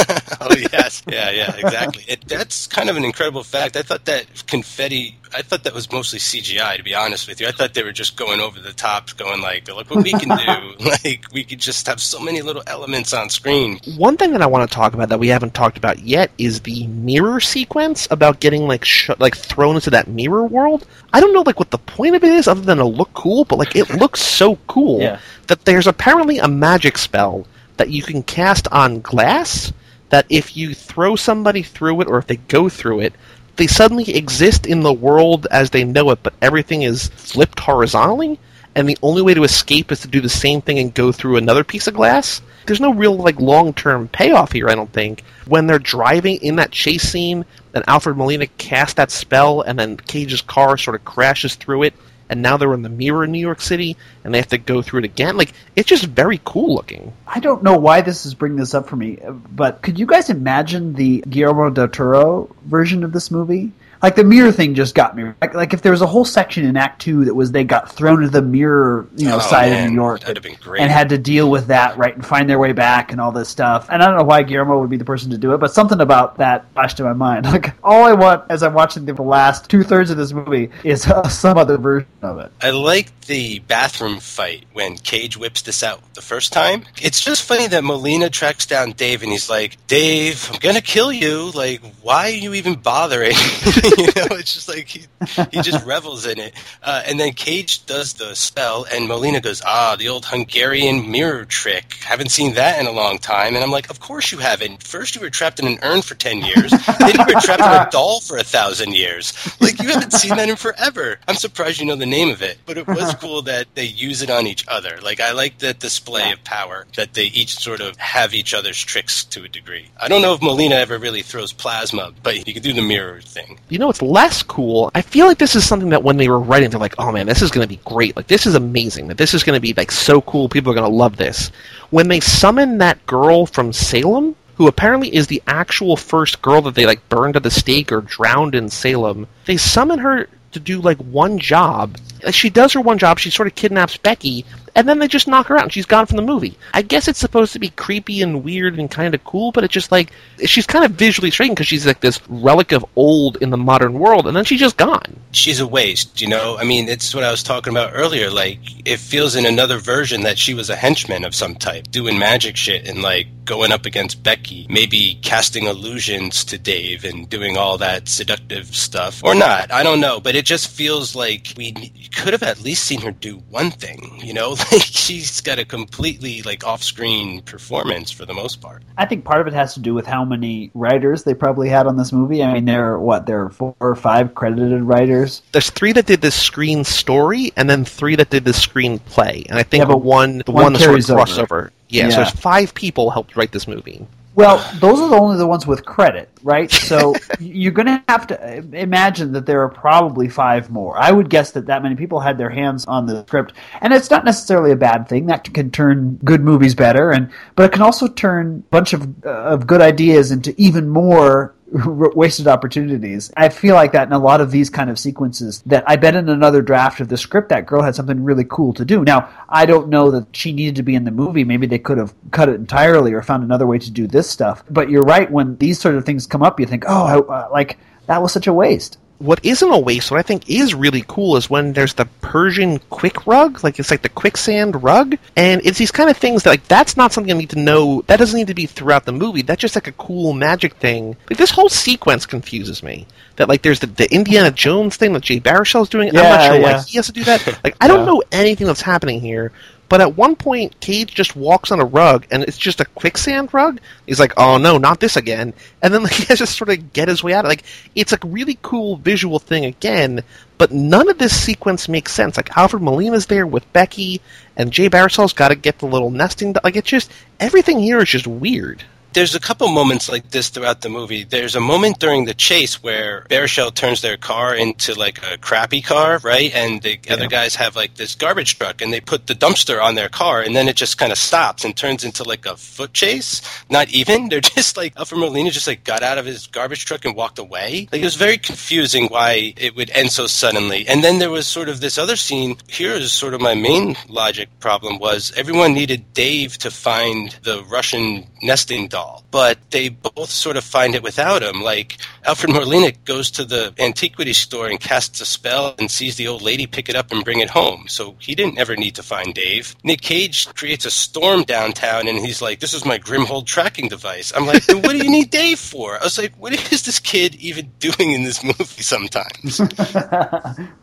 oh 0.00 0.54
yes, 0.72 1.02
yeah, 1.08 1.30
yeah, 1.30 1.56
exactly. 1.56 2.04
It, 2.06 2.26
that's 2.28 2.66
kind 2.66 2.90
of 2.90 2.96
an 2.96 3.04
incredible 3.04 3.42
fact. 3.42 3.76
I 3.76 3.82
thought 3.82 4.04
that 4.06 4.46
confetti. 4.46 5.18
I 5.34 5.42
thought 5.42 5.64
that 5.64 5.74
was 5.74 5.90
mostly 5.90 6.18
CGI. 6.18 6.76
To 6.76 6.82
be 6.82 6.94
honest 6.94 7.28
with 7.28 7.40
you, 7.40 7.48
I 7.48 7.50
thought 7.50 7.74
they 7.74 7.82
were 7.82 7.92
just 7.92 8.16
going 8.16 8.40
over 8.40 8.60
the 8.60 8.72
top, 8.72 9.16
going 9.16 9.40
like, 9.40 9.68
"Look 9.68 9.90
what 9.90 10.04
we 10.04 10.12
can 10.12 10.28
do!" 10.28 10.84
like 10.84 11.24
we 11.32 11.44
could 11.44 11.60
just 11.60 11.86
have 11.86 12.00
so 12.00 12.20
many 12.20 12.42
little 12.42 12.62
elements 12.66 13.12
on 13.12 13.30
screen. 13.30 13.80
One 13.96 14.16
thing 14.16 14.32
that 14.32 14.42
I 14.42 14.46
want 14.46 14.68
to 14.68 14.74
talk 14.74 14.94
about 14.94 15.08
that 15.08 15.18
we 15.18 15.28
haven't 15.28 15.54
talked 15.54 15.78
about 15.78 16.00
yet 16.00 16.30
is 16.38 16.60
the 16.60 16.85
mirror 16.86 17.40
sequence 17.40 18.08
about 18.10 18.40
getting 18.40 18.66
like 18.66 18.84
sh- 18.84 19.10
like 19.18 19.36
thrown 19.36 19.74
into 19.76 19.90
that 19.90 20.08
mirror 20.08 20.44
world. 20.44 20.86
I 21.12 21.20
don't 21.20 21.32
know 21.32 21.42
like 21.42 21.58
what 21.58 21.70
the 21.70 21.78
point 21.78 22.16
of 22.16 22.24
it 22.24 22.32
is 22.32 22.48
other 22.48 22.60
than 22.62 22.78
to 22.78 22.84
look 22.84 23.12
cool, 23.14 23.44
but 23.44 23.58
like 23.58 23.76
it 23.76 23.90
looks 23.90 24.20
so 24.22 24.56
cool 24.66 25.00
Yeah. 25.00 25.18
that 25.48 25.64
there's 25.64 25.86
apparently 25.86 26.38
a 26.38 26.48
magic 26.48 26.98
spell 26.98 27.46
that 27.76 27.90
you 27.90 28.02
can 28.02 28.22
cast 28.22 28.68
on 28.72 29.00
glass 29.00 29.72
that 30.08 30.26
if 30.28 30.56
you 30.56 30.74
throw 30.74 31.16
somebody 31.16 31.62
through 31.62 32.00
it 32.00 32.08
or 32.08 32.18
if 32.18 32.26
they 32.26 32.36
go 32.36 32.68
through 32.68 33.00
it, 33.00 33.12
they 33.56 33.66
suddenly 33.66 34.14
exist 34.14 34.66
in 34.66 34.80
the 34.80 34.92
world 34.92 35.46
as 35.50 35.70
they 35.70 35.82
know 35.84 36.10
it, 36.10 36.18
but 36.22 36.34
everything 36.42 36.82
is 36.82 37.08
flipped 37.08 37.58
horizontally, 37.60 38.38
and 38.76 38.86
the 38.86 38.98
only 39.02 39.22
way 39.22 39.32
to 39.32 39.42
escape 39.42 39.90
is 39.90 40.00
to 40.00 40.08
do 40.08 40.20
the 40.20 40.28
same 40.28 40.60
thing 40.60 40.78
and 40.78 40.92
go 40.92 41.10
through 41.10 41.36
another 41.36 41.64
piece 41.64 41.86
of 41.86 41.94
glass. 41.94 42.42
There's 42.66 42.80
no 42.80 42.92
real 42.92 43.16
like 43.16 43.40
long 43.40 43.72
term 43.72 44.06
payoff 44.06 44.52
here, 44.52 44.68
I 44.68 44.74
don't 44.74 44.92
think. 44.92 45.24
When 45.46 45.66
they're 45.66 45.78
driving 45.78 46.36
in 46.42 46.56
that 46.56 46.72
chase 46.72 47.02
scene, 47.02 47.46
and 47.72 47.82
Alfred 47.88 48.18
Molina 48.18 48.46
casts 48.46 48.94
that 48.94 49.10
spell, 49.10 49.62
and 49.62 49.78
then 49.78 49.96
Cage's 49.96 50.42
car 50.42 50.76
sort 50.76 50.94
of 50.94 51.06
crashes 51.06 51.54
through 51.54 51.84
it, 51.84 51.94
and 52.28 52.42
now 52.42 52.58
they're 52.58 52.74
in 52.74 52.82
the 52.82 52.90
mirror 52.90 53.24
in 53.24 53.32
New 53.32 53.38
York 53.38 53.62
City, 53.62 53.96
and 54.22 54.34
they 54.34 54.38
have 54.38 54.48
to 54.48 54.58
go 54.58 54.82
through 54.82 54.98
it 55.00 55.04
again. 55.06 55.38
Like 55.38 55.54
it's 55.74 55.88
just 55.88 56.04
very 56.04 56.38
cool 56.44 56.74
looking. 56.74 57.14
I 57.26 57.40
don't 57.40 57.62
know 57.62 57.78
why 57.78 58.02
this 58.02 58.26
is 58.26 58.34
bringing 58.34 58.58
this 58.58 58.74
up 58.74 58.90
for 58.90 58.96
me, 58.96 59.18
but 59.52 59.80
could 59.80 59.98
you 59.98 60.04
guys 60.04 60.28
imagine 60.28 60.92
the 60.92 61.24
Guillermo 61.26 61.70
del 61.70 61.88
Toro 61.88 62.54
version 62.66 63.04
of 63.04 63.12
this 63.12 63.30
movie? 63.30 63.72
Like 64.02 64.16
the 64.16 64.24
mirror 64.24 64.52
thing 64.52 64.74
just 64.74 64.94
got 64.94 65.16
me. 65.16 65.32
Like, 65.40 65.54
like 65.54 65.72
if 65.74 65.82
there 65.82 65.92
was 65.92 66.02
a 66.02 66.06
whole 66.06 66.24
section 66.24 66.64
in 66.64 66.76
Act 66.76 67.00
Two 67.02 67.24
that 67.24 67.34
was 67.34 67.52
they 67.52 67.64
got 67.64 67.90
thrown 67.90 68.20
to 68.20 68.28
the 68.28 68.42
mirror, 68.42 69.06
you 69.16 69.28
know, 69.28 69.36
Oh, 69.36 69.40
side 69.40 69.70
man, 69.70 69.86
of 69.86 69.90
New 69.90 69.96
York, 69.96 70.20
that'd 70.20 70.36
have 70.36 70.42
been 70.44 70.56
great. 70.60 70.80
and 70.82 70.90
had 70.90 71.08
to 71.10 71.18
deal 71.18 71.50
with 71.50 71.66
that, 71.68 71.96
right, 71.96 72.14
and 72.14 72.24
find 72.24 72.48
their 72.48 72.58
way 72.58 72.72
back 72.72 73.12
and 73.12 73.20
all 73.20 73.32
this 73.32 73.48
stuff. 73.48 73.88
And 73.90 74.02
I 74.02 74.06
don't 74.06 74.16
know 74.16 74.24
why 74.24 74.42
Guillermo 74.42 74.80
would 74.80 74.90
be 74.90 74.96
the 74.96 75.04
person 75.04 75.30
to 75.30 75.38
do 75.38 75.52
it, 75.54 75.58
but 75.58 75.72
something 75.72 76.00
about 76.00 76.36
that 76.38 76.70
flashed 76.72 76.96
to 76.98 77.04
my 77.04 77.12
mind. 77.12 77.46
Like 77.56 77.72
all 77.82 78.04
I 78.04 78.12
want 78.12 78.44
as 78.50 78.62
I'm 78.62 78.74
watching 78.74 79.04
the 79.06 79.14
last 79.22 79.70
two 79.70 79.82
thirds 79.82 80.10
of 80.10 80.16
this 80.18 80.32
movie 80.32 80.70
is 80.84 81.06
uh, 81.06 81.26
some 81.28 81.56
other 81.56 81.78
version 81.78 82.08
of 82.22 82.38
it. 82.38 82.52
I 82.60 82.70
like 82.70 83.18
the 83.22 83.60
bathroom 83.60 84.18
fight 84.20 84.64
when 84.72 84.96
Cage 84.98 85.36
whips 85.36 85.62
this 85.62 85.82
out 85.82 86.00
the 86.14 86.20
first 86.22 86.52
time. 86.52 86.84
It's 87.00 87.20
just 87.24 87.42
funny 87.44 87.66
that 87.68 87.82
Molina 87.82 88.28
tracks 88.30 88.66
down 88.66 88.92
Dave 88.92 89.22
and 89.22 89.32
he's 89.32 89.48
like, 89.48 89.76
Dave, 89.86 90.48
I'm 90.52 90.58
gonna 90.60 90.80
kill 90.82 91.10
you. 91.12 91.50
Like, 91.52 91.80
why 92.02 92.26
are 92.26 92.34
you 92.34 92.54
even 92.54 92.74
bothering? 92.74 93.32
you 93.98 94.06
know, 94.06 94.36
it's 94.36 94.54
just 94.54 94.68
like 94.68 94.88
he, 94.88 95.06
he 95.50 95.62
just 95.62 95.84
revels 95.84 96.26
in 96.26 96.38
it. 96.38 96.54
Uh, 96.82 97.02
and 97.06 97.18
then 97.18 97.32
Cage 97.32 97.86
does 97.86 98.14
the 98.14 98.34
spell 98.34 98.86
and 98.92 99.06
Molina 99.06 99.40
goes, 99.40 99.62
ah, 99.64 99.96
the 99.96 100.08
old 100.08 100.26
Hungarian 100.26 101.10
mirror 101.10 101.44
trick. 101.44 101.94
Haven't 102.04 102.30
seen 102.30 102.54
that 102.54 102.80
in 102.80 102.86
a 102.86 102.92
long 102.92 103.18
time. 103.18 103.54
And 103.54 103.62
I'm 103.62 103.70
like, 103.70 103.90
of 103.90 104.00
course 104.00 104.32
you 104.32 104.38
haven't. 104.38 104.82
First 104.82 105.14
you 105.14 105.20
were 105.20 105.30
trapped 105.30 105.60
in 105.60 105.66
an 105.66 105.78
urn 105.82 106.02
for 106.02 106.14
10 106.14 106.42
years. 106.42 106.70
then 106.98 107.14
you 107.14 107.24
were 107.34 107.40
trapped 107.40 107.62
in 107.62 107.88
a 107.88 107.88
doll 107.90 108.20
for 108.20 108.36
a 108.36 108.44
thousand 108.44 108.94
years. 108.94 109.32
Like, 109.60 109.80
you 109.80 109.88
haven't 109.88 110.12
seen 110.12 110.36
that 110.36 110.48
in 110.48 110.56
forever. 110.56 111.18
I'm 111.28 111.36
surprised 111.36 111.80
you 111.80 111.86
know 111.86 111.96
the 111.96 112.06
name 112.06 112.30
of 112.30 112.42
it. 112.42 112.58
But 112.66 112.78
it 112.78 112.86
was 112.86 113.14
cool 113.20 113.42
that 113.42 113.74
they 113.74 113.84
use 113.84 114.22
it 114.22 114.30
on 114.30 114.46
each 114.46 114.66
other. 114.68 114.98
Like, 115.02 115.20
I 115.20 115.32
like 115.32 115.58
that 115.58 115.78
display 115.78 116.32
of 116.32 116.42
power 116.44 116.86
that 116.96 117.14
they 117.14 117.26
each 117.26 117.56
sort 117.56 117.80
of 117.80 117.96
have 117.96 118.34
each 118.34 118.54
other's 118.54 118.82
tricks 118.82 119.24
to 119.24 119.44
a 119.44 119.48
degree. 119.48 119.88
I 120.00 120.08
don't 120.08 120.22
know 120.22 120.34
if 120.34 120.42
Molina 120.42 120.76
ever 120.76 120.98
really 120.98 121.22
throws 121.22 121.52
plasma, 121.52 122.12
but 122.22 122.36
he 122.36 122.52
can 122.52 122.62
do 122.62 122.72
the 122.72 122.82
mirror 122.82 123.20
thing. 123.20 123.58
You 123.76 123.80
know, 123.80 123.90
it's 123.90 124.00
less 124.00 124.42
cool. 124.42 124.90
I 124.94 125.02
feel 125.02 125.26
like 125.26 125.36
this 125.36 125.54
is 125.54 125.68
something 125.68 125.90
that 125.90 126.02
when 126.02 126.16
they 126.16 126.30
were 126.30 126.40
writing, 126.40 126.70
they're 126.70 126.80
like, 126.80 126.94
"Oh 126.96 127.12
man, 127.12 127.26
this 127.26 127.42
is 127.42 127.50
going 127.50 127.62
to 127.62 127.68
be 127.68 127.78
great! 127.84 128.16
Like, 128.16 128.26
this 128.26 128.46
is 128.46 128.54
amazing! 128.54 129.08
That 129.08 129.18
this 129.18 129.34
is 129.34 129.44
going 129.44 129.54
to 129.54 129.60
be 129.60 129.74
like 129.74 129.92
so 129.92 130.22
cool. 130.22 130.48
People 130.48 130.72
are 130.72 130.74
going 130.74 130.90
to 130.90 130.96
love 130.96 131.18
this." 131.18 131.50
When 131.90 132.08
they 132.08 132.20
summon 132.20 132.78
that 132.78 133.04
girl 133.04 133.44
from 133.44 133.74
Salem, 133.74 134.34
who 134.54 134.66
apparently 134.66 135.14
is 135.14 135.26
the 135.26 135.42
actual 135.46 135.94
first 135.94 136.40
girl 136.40 136.62
that 136.62 136.74
they 136.74 136.86
like 136.86 137.06
burned 137.10 137.36
at 137.36 137.42
the 137.42 137.50
stake 137.50 137.92
or 137.92 138.00
drowned 138.00 138.54
in 138.54 138.70
Salem, 138.70 139.26
they 139.44 139.58
summon 139.58 139.98
her 139.98 140.26
to 140.52 140.58
do 140.58 140.80
like 140.80 140.96
one 140.96 141.38
job, 141.38 141.98
She 142.30 142.48
does 142.48 142.72
her 142.72 142.80
one 142.80 142.96
job. 142.96 143.18
She 143.18 143.28
sort 143.28 143.46
of 143.46 143.56
kidnaps 143.56 143.98
Becky, 143.98 144.46
and 144.76 144.86
then 144.86 144.98
they 144.98 145.08
just 145.08 145.26
knock 145.26 145.46
her 145.46 145.56
out, 145.56 145.64
and 145.64 145.72
she's 145.72 145.86
gone 145.86 146.04
from 146.04 146.18
the 146.18 146.22
movie. 146.22 146.56
I 146.74 146.82
guess 146.82 147.08
it's 147.08 147.18
supposed 147.18 147.54
to 147.54 147.58
be 147.58 147.70
creepy 147.70 148.20
and 148.20 148.44
weird 148.44 148.78
and 148.78 148.90
kind 148.90 149.14
of 149.14 149.24
cool, 149.24 149.50
but 149.50 149.64
it's 149.64 149.72
just 149.72 149.90
like 149.90 150.12
she's 150.44 150.66
kind 150.66 150.84
of 150.84 150.92
visually 150.92 151.30
striking 151.30 151.54
because 151.54 151.66
she's 151.66 151.86
like 151.86 152.00
this 152.00 152.20
relic 152.28 152.72
of 152.72 152.84
old 152.94 153.38
in 153.38 153.48
the 153.48 153.56
modern 153.56 153.94
world, 153.94 154.26
and 154.26 154.36
then 154.36 154.44
she's 154.44 154.60
just 154.60 154.76
gone. 154.76 155.18
She's 155.32 155.60
a 155.60 155.66
waste, 155.66 156.20
you 156.20 156.28
know. 156.28 156.58
I 156.58 156.64
mean, 156.64 156.88
it's 156.88 157.14
what 157.14 157.24
I 157.24 157.30
was 157.30 157.42
talking 157.42 157.72
about 157.72 157.92
earlier. 157.94 158.30
Like, 158.30 158.58
it 158.86 158.98
feels 158.98 159.34
in 159.34 159.46
another 159.46 159.78
version 159.78 160.20
that 160.22 160.38
she 160.38 160.52
was 160.52 160.68
a 160.68 160.76
henchman 160.76 161.24
of 161.24 161.34
some 161.34 161.54
type, 161.54 161.90
doing 161.90 162.18
magic 162.18 162.56
shit 162.56 162.86
and 162.86 163.00
like 163.00 163.26
going 163.46 163.72
up 163.72 163.86
against 163.86 164.22
Becky, 164.22 164.66
maybe 164.68 165.18
casting 165.22 165.64
illusions 165.64 166.44
to 166.44 166.58
Dave 166.58 167.04
and 167.04 167.28
doing 167.30 167.56
all 167.56 167.78
that 167.78 168.08
seductive 168.08 168.74
stuff, 168.74 169.22
or 169.24 169.34
not. 169.34 169.72
I 169.72 169.82
don't 169.82 170.00
know, 170.00 170.20
but 170.20 170.34
it 170.34 170.44
just 170.44 170.68
feels 170.68 171.14
like 171.14 171.54
we 171.56 171.72
could 172.14 172.32
have 172.32 172.42
at 172.42 172.60
least 172.60 172.84
seen 172.84 173.00
her 173.00 173.12
do 173.12 173.36
one 173.48 173.70
thing, 173.70 174.20
you 174.22 174.34
know. 174.34 174.56
Like 174.72 174.82
she's 174.82 175.40
got 175.40 175.58
a 175.58 175.64
completely 175.64 176.42
like 176.42 176.64
off-screen 176.66 177.42
performance 177.42 178.10
for 178.10 178.24
the 178.26 178.34
most 178.34 178.60
part. 178.60 178.82
I 178.98 179.06
think 179.06 179.24
part 179.24 179.40
of 179.40 179.46
it 179.46 179.52
has 179.52 179.74
to 179.74 179.80
do 179.80 179.94
with 179.94 180.06
how 180.06 180.24
many 180.24 180.70
writers 180.74 181.22
they 181.24 181.34
probably 181.34 181.68
had 181.68 181.86
on 181.86 181.96
this 181.96 182.12
movie. 182.12 182.42
I 182.42 182.52
mean, 182.54 182.64
there 182.64 182.92
are 182.92 182.98
what 182.98 183.26
there 183.26 183.42
are 183.44 183.50
four 183.50 183.74
or 183.80 183.94
five 183.94 184.34
credited 184.34 184.82
writers. 184.82 185.42
There's 185.52 185.70
three 185.70 185.92
that 185.92 186.06
did 186.06 186.20
the 186.20 186.30
screen 186.30 186.84
story, 186.84 187.52
and 187.56 187.70
then 187.70 187.84
three 187.84 188.16
that 188.16 188.30
did 188.30 188.44
the 188.44 188.50
screenplay. 188.52 189.46
And 189.48 189.58
I 189.58 189.62
think 189.62 189.82
Yeah, 189.82 189.86
but 189.88 189.98
one, 190.02 190.42
the 190.44 190.52
one 190.52 190.64
one, 190.64 190.72
that 190.74 190.80
sort 190.80 190.90
of 190.90 190.92
carries 190.94 191.10
over. 191.10 191.18
crossed 191.18 191.38
over. 191.38 191.72
Yeah, 191.88 192.04
Yeah. 192.04 192.10
so 192.10 192.16
there's 192.16 192.30
five 192.30 192.74
people 192.74 193.10
helped 193.10 193.36
write 193.36 193.52
this 193.52 193.68
movie. 193.68 194.04
Well, 194.36 194.58
those 194.80 195.00
are 195.00 195.08
the 195.08 195.16
only 195.16 195.38
the 195.38 195.46
ones 195.46 195.66
with 195.66 195.86
credit, 195.86 196.28
right? 196.42 196.70
So 196.70 197.14
you're 197.40 197.72
going 197.72 197.86
to 197.86 198.04
have 198.06 198.26
to 198.26 198.58
imagine 198.74 199.32
that 199.32 199.46
there 199.46 199.62
are 199.62 199.70
probably 199.70 200.28
five 200.28 200.70
more. 200.70 200.94
I 200.98 201.10
would 201.10 201.30
guess 201.30 201.52
that 201.52 201.66
that 201.66 201.82
many 201.82 201.96
people 201.96 202.20
had 202.20 202.36
their 202.36 202.50
hands 202.50 202.84
on 202.84 203.06
the 203.06 203.24
script, 203.26 203.54
and 203.80 203.94
it's 203.94 204.10
not 204.10 204.26
necessarily 204.26 204.72
a 204.72 204.76
bad 204.76 205.08
thing. 205.08 205.24
That 205.26 205.52
can 205.54 205.70
turn 205.70 206.20
good 206.22 206.42
movies 206.42 206.74
better, 206.74 207.10
and 207.12 207.30
but 207.54 207.64
it 207.64 207.72
can 207.72 207.80
also 207.80 208.08
turn 208.08 208.62
a 208.66 208.70
bunch 208.70 208.92
of 208.92 209.24
uh, 209.24 209.30
of 209.30 209.66
good 209.66 209.80
ideas 209.80 210.30
into 210.30 210.54
even 210.58 210.86
more 210.86 211.55
wasted 211.72 212.46
opportunities. 212.46 213.32
I 213.36 213.48
feel 213.48 213.74
like 213.74 213.92
that 213.92 214.06
in 214.06 214.12
a 214.12 214.18
lot 214.18 214.40
of 214.40 214.50
these 214.50 214.70
kind 214.70 214.88
of 214.88 214.98
sequences 214.98 215.62
that 215.66 215.84
I 215.88 215.96
bet 215.96 216.14
in 216.14 216.28
another 216.28 216.62
draft 216.62 217.00
of 217.00 217.08
the 217.08 217.16
script 217.16 217.48
that 217.48 217.66
girl 217.66 217.82
had 217.82 217.94
something 217.94 218.22
really 218.22 218.44
cool 218.48 218.72
to 218.74 218.84
do. 218.84 219.04
Now, 219.04 219.28
I 219.48 219.66
don't 219.66 219.88
know 219.88 220.10
that 220.12 220.34
she 220.34 220.52
needed 220.52 220.76
to 220.76 220.82
be 220.82 220.94
in 220.94 221.04
the 221.04 221.10
movie. 221.10 221.44
Maybe 221.44 221.66
they 221.66 221.78
could 221.78 221.98
have 221.98 222.14
cut 222.30 222.48
it 222.48 222.54
entirely 222.54 223.12
or 223.12 223.22
found 223.22 223.42
another 223.42 223.66
way 223.66 223.78
to 223.78 223.90
do 223.90 224.06
this 224.06 224.30
stuff. 224.30 224.62
But 224.70 224.90
you're 224.90 225.02
right 225.02 225.30
when 225.30 225.56
these 225.56 225.80
sort 225.80 225.96
of 225.96 226.04
things 226.04 226.26
come 226.26 226.42
up 226.42 226.60
you 226.60 226.66
think, 226.66 226.84
"Oh, 226.86 227.04
I, 227.04 227.18
uh, 227.18 227.48
like 227.50 227.78
that 228.06 228.22
was 228.22 228.32
such 228.32 228.46
a 228.46 228.52
waste." 228.52 228.98
What 229.18 229.44
isn't 229.44 229.72
a 229.72 229.78
waste, 229.78 230.10
what 230.10 230.20
I 230.20 230.22
think 230.22 230.48
is 230.50 230.74
really 230.74 231.04
cool, 231.06 231.36
is 231.36 231.48
when 231.48 231.72
there's 231.72 231.94
the 231.94 232.04
Persian 232.20 232.78
quick 232.90 233.26
rug, 233.26 233.64
like 233.64 233.78
it's 233.78 233.90
like 233.90 234.02
the 234.02 234.08
quicksand 234.08 234.82
rug, 234.82 235.16
and 235.36 235.60
it's 235.64 235.78
these 235.78 235.90
kind 235.90 236.10
of 236.10 236.16
things 236.16 236.42
that 236.42 236.50
like 236.50 236.68
that's 236.68 236.96
not 236.96 237.12
something 237.12 237.34
I 237.34 237.38
need 237.38 237.50
to 237.50 237.58
know. 237.58 238.02
That 238.08 238.18
doesn't 238.18 238.36
need 238.36 238.48
to 238.48 238.54
be 238.54 238.66
throughout 238.66 239.06
the 239.06 239.12
movie. 239.12 239.42
That's 239.42 239.60
just 239.60 239.74
like 239.74 239.86
a 239.86 239.92
cool 239.92 240.32
magic 240.32 240.74
thing. 240.74 241.16
Like 241.30 241.38
this 241.38 241.50
whole 241.50 241.68
sequence 241.68 242.26
confuses 242.26 242.82
me. 242.82 243.06
That 243.36 243.48
like 243.48 243.62
there's 243.62 243.80
the, 243.80 243.86
the 243.86 244.12
Indiana 244.12 244.50
Jones 244.50 244.96
thing 244.96 245.12
that 245.12 245.22
Jay 245.22 245.40
Baruchel's 245.40 245.88
doing. 245.88 246.08
I'm 246.08 246.14
not 246.14 246.44
sure 246.46 246.56
yeah. 246.56 246.62
why 246.62 246.82
he 246.82 246.96
has 246.96 247.06
to 247.06 247.12
do 247.12 247.24
that. 247.24 247.60
Like 247.64 247.76
I 247.80 247.88
don't 247.88 248.06
know 248.06 248.22
anything 248.32 248.66
that's 248.66 248.82
happening 248.82 249.20
here. 249.20 249.52
But 249.88 250.00
at 250.00 250.16
one 250.16 250.34
point, 250.34 250.80
Cage 250.80 251.14
just 251.14 251.36
walks 251.36 251.70
on 251.70 251.80
a 251.80 251.84
rug, 251.84 252.26
and 252.30 252.42
it's 252.42 252.58
just 252.58 252.80
a 252.80 252.84
quicksand 252.84 253.54
rug. 253.54 253.80
He's 254.06 254.18
like, 254.18 254.32
"Oh 254.36 254.58
no, 254.58 254.78
not 254.78 255.00
this 255.00 255.16
again!" 255.16 255.54
And 255.82 255.94
then 255.94 256.02
like, 256.02 256.12
he 256.12 256.24
has 256.24 256.38
to 256.38 256.46
sort 256.46 256.70
of 256.70 256.92
get 256.92 257.08
his 257.08 257.22
way 257.22 257.34
out. 257.34 257.44
Like 257.44 257.62
it's 257.94 258.12
a 258.12 258.18
really 258.24 258.58
cool 258.62 258.96
visual 258.96 259.38
thing 259.38 259.64
again, 259.64 260.22
but 260.58 260.72
none 260.72 261.08
of 261.08 261.18
this 261.18 261.40
sequence 261.40 261.88
makes 261.88 262.12
sense. 262.12 262.36
Like 262.36 262.56
Alfred 262.56 262.82
Molina's 262.82 263.26
there 263.26 263.46
with 263.46 263.72
Becky, 263.72 264.20
and 264.56 264.72
Jay 264.72 264.88
Baruchel's 264.88 265.32
got 265.32 265.48
to 265.48 265.54
get 265.54 265.78
the 265.78 265.86
little 265.86 266.10
nesting. 266.10 266.54
Like 266.64 266.76
it's 266.76 266.88
just 266.88 267.12
everything 267.38 267.78
here 267.78 268.00
is 268.00 268.08
just 268.08 268.26
weird. 268.26 268.82
There's 269.16 269.34
a 269.34 269.40
couple 269.40 269.68
moments 269.68 270.10
like 270.10 270.28
this 270.28 270.50
throughout 270.50 270.82
the 270.82 270.90
movie. 270.90 271.24
There's 271.24 271.56
a 271.56 271.60
moment 271.60 272.00
during 272.00 272.26
the 272.26 272.34
chase 272.34 272.82
where 272.82 273.24
Baruchel 273.30 273.72
turns 273.72 274.02
their 274.02 274.18
car 274.18 274.54
into 274.54 274.94
like 274.94 275.24
a 275.24 275.38
crappy 275.38 275.80
car, 275.80 276.18
right? 276.22 276.54
And 276.54 276.82
the 276.82 277.00
other 277.08 277.26
guys 277.26 277.54
have 277.54 277.76
like 277.76 277.94
this 277.94 278.14
garbage 278.14 278.58
truck 278.58 278.82
and 278.82 278.92
they 278.92 279.00
put 279.00 279.26
the 279.26 279.32
dumpster 279.32 279.82
on 279.82 279.94
their 279.94 280.10
car 280.10 280.42
and 280.42 280.54
then 280.54 280.68
it 280.68 280.76
just 280.76 280.98
kind 280.98 281.12
of 281.12 281.16
stops 281.16 281.64
and 281.64 281.74
turns 281.74 282.04
into 282.04 282.24
like 282.24 282.44
a 282.44 282.58
foot 282.58 282.92
chase. 282.92 283.40
Not 283.70 283.88
even. 283.88 284.28
They're 284.28 284.42
just 284.42 284.76
like 284.76 284.92
Alfred 284.98 285.18
Molina 285.18 285.50
just 285.50 285.66
like 285.66 285.82
got 285.82 286.02
out 286.02 286.18
of 286.18 286.26
his 286.26 286.46
garbage 286.48 286.84
truck 286.84 287.06
and 287.06 287.16
walked 287.16 287.38
away. 287.38 287.88
Like 287.90 288.02
it 288.02 288.04
was 288.04 288.16
very 288.16 288.36
confusing 288.36 289.06
why 289.06 289.54
it 289.56 289.74
would 289.76 289.88
end 289.92 290.10
so 290.12 290.26
suddenly. 290.26 290.86
And 290.86 291.02
then 291.02 291.20
there 291.20 291.30
was 291.30 291.46
sort 291.46 291.70
of 291.70 291.80
this 291.80 291.96
other 291.96 292.16
scene. 292.16 292.58
Here 292.68 292.92
is 292.92 293.12
sort 293.12 293.32
of 293.32 293.40
my 293.40 293.54
main 293.54 293.96
logic 294.10 294.50
problem 294.60 294.98
was 294.98 295.32
everyone 295.38 295.72
needed 295.72 296.12
Dave 296.12 296.58
to 296.58 296.70
find 296.70 297.30
the 297.44 297.64
Russian 297.64 298.26
nesting 298.42 298.88
doll, 298.88 299.05
but 299.30 299.58
they 299.70 299.88
both 299.88 300.30
sort 300.30 300.56
of 300.56 300.64
find 300.64 300.94
it 300.94 301.02
without 301.02 301.42
him. 301.42 301.62
Like 301.62 301.98
Alfred 302.24 302.52
Molina 302.52 302.92
goes 303.04 303.30
to 303.32 303.44
the 303.44 303.74
antiquity 303.78 304.32
store 304.32 304.68
and 304.68 304.80
casts 304.80 305.20
a 305.20 305.26
spell 305.26 305.74
and 305.78 305.90
sees 305.90 306.16
the 306.16 306.28
old 306.28 306.42
lady 306.42 306.66
pick 306.66 306.88
it 306.88 306.96
up 306.96 307.12
and 307.12 307.24
bring 307.24 307.40
it 307.40 307.50
home. 307.50 307.86
So 307.88 308.16
he 308.18 308.34
didn't 308.34 308.58
ever 308.58 308.76
need 308.76 308.94
to 308.96 309.02
find 309.02 309.34
Dave. 309.34 309.74
Nick 309.84 310.00
Cage 310.00 310.46
creates 310.54 310.84
a 310.84 310.90
storm 310.90 311.42
downtown 311.44 312.08
and 312.08 312.18
he's 312.18 312.42
like, 312.42 312.60
"This 312.60 312.74
is 312.74 312.84
my 312.84 312.98
Grimhold 312.98 313.46
tracking 313.46 313.88
device." 313.88 314.32
I'm 314.34 314.46
like, 314.46 314.62
"What 314.68 314.92
do 314.92 314.98
you 314.98 315.10
need 315.10 315.30
Dave 315.30 315.58
for?" 315.58 316.00
I 316.00 316.04
was 316.04 316.18
like, 316.18 316.34
"What 316.36 316.52
is 316.72 316.82
this 316.82 317.00
kid 317.00 317.34
even 317.36 317.72
doing 317.78 318.12
in 318.12 318.24
this 318.24 318.42
movie?" 318.42 318.82
Sometimes. 318.82 319.60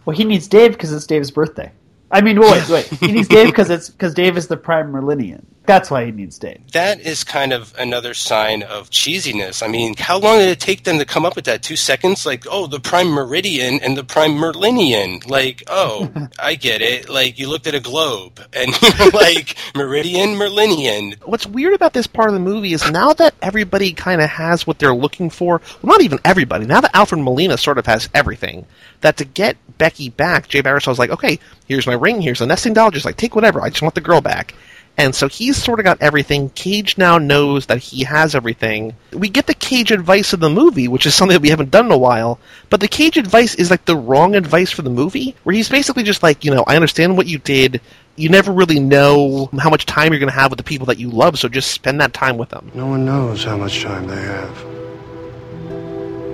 Well, 0.05 0.15
he 0.15 0.25
needs 0.25 0.47
Dave 0.47 0.73
because 0.73 0.91
it's 0.91 1.07
Dave's 1.07 1.31
birthday. 1.31 1.71
I 2.13 2.21
mean, 2.21 2.39
wait, 2.39 2.69
wait. 2.69 2.85
He 2.85 3.11
needs 3.11 3.27
Dave 3.27 3.47
because 3.47 3.69
it's 3.71 3.89
because 3.89 4.13
Dave 4.13 4.37
is 4.37 4.47
the 4.47 4.55
prime 4.55 4.91
Merlinian. 4.93 5.43
That's 5.65 5.89
why 5.89 6.05
he 6.05 6.11
needs 6.11 6.37
Dave. 6.37 6.59
that 6.73 6.99
is 6.99 7.23
kind 7.23 7.53
of 7.53 7.73
another 7.79 8.13
sign 8.13 8.63
of 8.63 8.89
cheesiness. 8.89 9.63
I 9.63 9.67
mean, 9.67 9.95
how 9.95 10.19
long 10.19 10.39
did 10.39 10.49
it 10.49 10.59
take 10.59 10.83
them 10.83 10.97
to 10.99 11.05
come 11.05 11.25
up 11.25 11.37
with 11.37 11.45
that? 11.45 11.63
Two 11.63 11.77
seconds? 11.77 12.25
Like, 12.25 12.43
oh, 12.51 12.67
the 12.67 12.81
prime 12.81 13.07
meridian 13.07 13.79
and 13.81 13.95
the 13.95 14.03
prime 14.03 14.31
Merlinian. 14.31 15.25
Like, 15.27 15.63
oh, 15.67 16.11
I 16.39 16.55
get 16.55 16.81
it. 16.81 17.07
Like, 17.07 17.39
you 17.39 17.47
looked 17.49 17.65
at 17.65 17.75
a 17.75 17.79
globe 17.79 18.41
and 18.51 18.71
like, 19.13 19.55
meridian, 19.73 20.31
Merlinian. 20.35 21.15
What's 21.25 21.47
weird 21.47 21.73
about 21.73 21.93
this 21.93 22.07
part 22.07 22.27
of 22.27 22.33
the 22.33 22.41
movie 22.41 22.73
is 22.73 22.91
now 22.91 23.13
that 23.13 23.33
everybody 23.41 23.93
kind 23.93 24.21
of 24.21 24.29
has 24.29 24.67
what 24.67 24.79
they're 24.79 24.93
looking 24.93 25.29
for, 25.29 25.61
well, 25.81 25.93
not 25.93 26.01
even 26.01 26.19
everybody, 26.25 26.65
now 26.65 26.81
that 26.81 26.91
Alfred 26.93 27.21
Molina 27.21 27.57
sort 27.57 27.77
of 27.77 27.85
has 27.85 28.09
everything, 28.13 28.65
that 28.99 29.15
to 29.17 29.25
get 29.25 29.55
Becky 29.77 30.09
back, 30.09 30.47
Jay 30.47 30.61
Baruchel's 30.61 30.99
like, 30.99 31.09
okay, 31.09 31.39
here's 31.67 31.87
my 31.87 31.93
ring, 31.93 32.21
here's 32.21 32.41
a 32.41 32.45
nesting 32.45 32.73
doll, 32.73 32.91
just 32.91 33.05
like, 33.05 33.17
take 33.17 33.35
whatever, 33.35 33.61
I 33.61 33.69
just 33.69 33.81
want 33.81 33.95
the 33.95 34.01
girl 34.01 34.21
back. 34.21 34.53
And 34.95 35.15
so 35.15 35.27
he's 35.27 35.57
sort 35.57 35.79
of 35.79 35.85
got 35.85 36.01
everything. 36.01 36.51
Cage 36.51 36.99
now 36.99 37.17
knows 37.17 37.65
that 37.65 37.79
he 37.79 38.03
has 38.03 38.35
everything. 38.35 38.95
We 39.11 39.27
get 39.27 39.47
the 39.47 39.55
Cage 39.55 39.91
advice 39.91 40.33
of 40.33 40.39
the 40.39 40.51
movie, 40.51 40.87
which 40.87 41.07
is 41.07 41.15
something 41.15 41.33
that 41.33 41.41
we 41.41 41.49
haven't 41.49 41.71
done 41.71 41.87
in 41.87 41.91
a 41.91 41.97
while. 41.97 42.39
But 42.69 42.79
the 42.79 42.87
Cage 42.87 43.17
advice 43.17 43.55
is 43.55 43.71
like 43.71 43.85
the 43.85 43.97
wrong 43.97 44.35
advice 44.35 44.69
for 44.69 44.83
the 44.83 44.91
movie, 44.91 45.35
where 45.43 45.55
he's 45.55 45.69
basically 45.69 46.03
just 46.03 46.21
like, 46.21 46.45
you 46.45 46.53
know, 46.53 46.63
I 46.67 46.75
understand 46.75 47.17
what 47.17 47.25
you 47.25 47.39
did. 47.39 47.81
You 48.17 48.29
never 48.29 48.51
really 48.51 48.79
know 48.79 49.49
how 49.57 49.71
much 49.71 49.87
time 49.87 50.13
you're 50.13 50.19
going 50.19 50.31
to 50.31 50.39
have 50.39 50.51
with 50.51 50.57
the 50.57 50.63
people 50.63 50.85
that 50.85 50.99
you 50.99 51.09
love, 51.09 51.39
so 51.39 51.49
just 51.49 51.71
spend 51.71 51.99
that 51.99 52.13
time 52.13 52.37
with 52.37 52.49
them. 52.49 52.71
No 52.75 52.85
one 52.85 53.03
knows 53.03 53.43
how 53.43 53.57
much 53.57 53.81
time 53.81 54.05
they 54.05 54.21
have. 54.21 54.55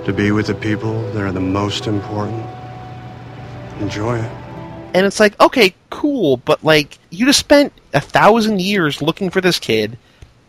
To 0.06 0.14
be 0.14 0.32
with 0.32 0.48
the 0.48 0.56
people 0.56 1.02
that 1.14 1.22
are 1.22 1.32
the 1.32 1.40
most 1.40 1.88
important. 1.88 2.46
Enjoy 3.80 4.18
it. 4.18 4.32
And 4.94 5.06
it's 5.06 5.20
like, 5.20 5.40
okay, 5.40 5.74
cool, 5.90 6.38
but 6.38 6.64
like, 6.64 6.98
you 7.10 7.26
just 7.26 7.40
spent 7.40 7.74
a 7.94 8.02
thousand 8.02 8.62
years 8.62 9.02
looking 9.02 9.30
for 9.30 9.42
this 9.42 9.60
kid. 9.60 9.98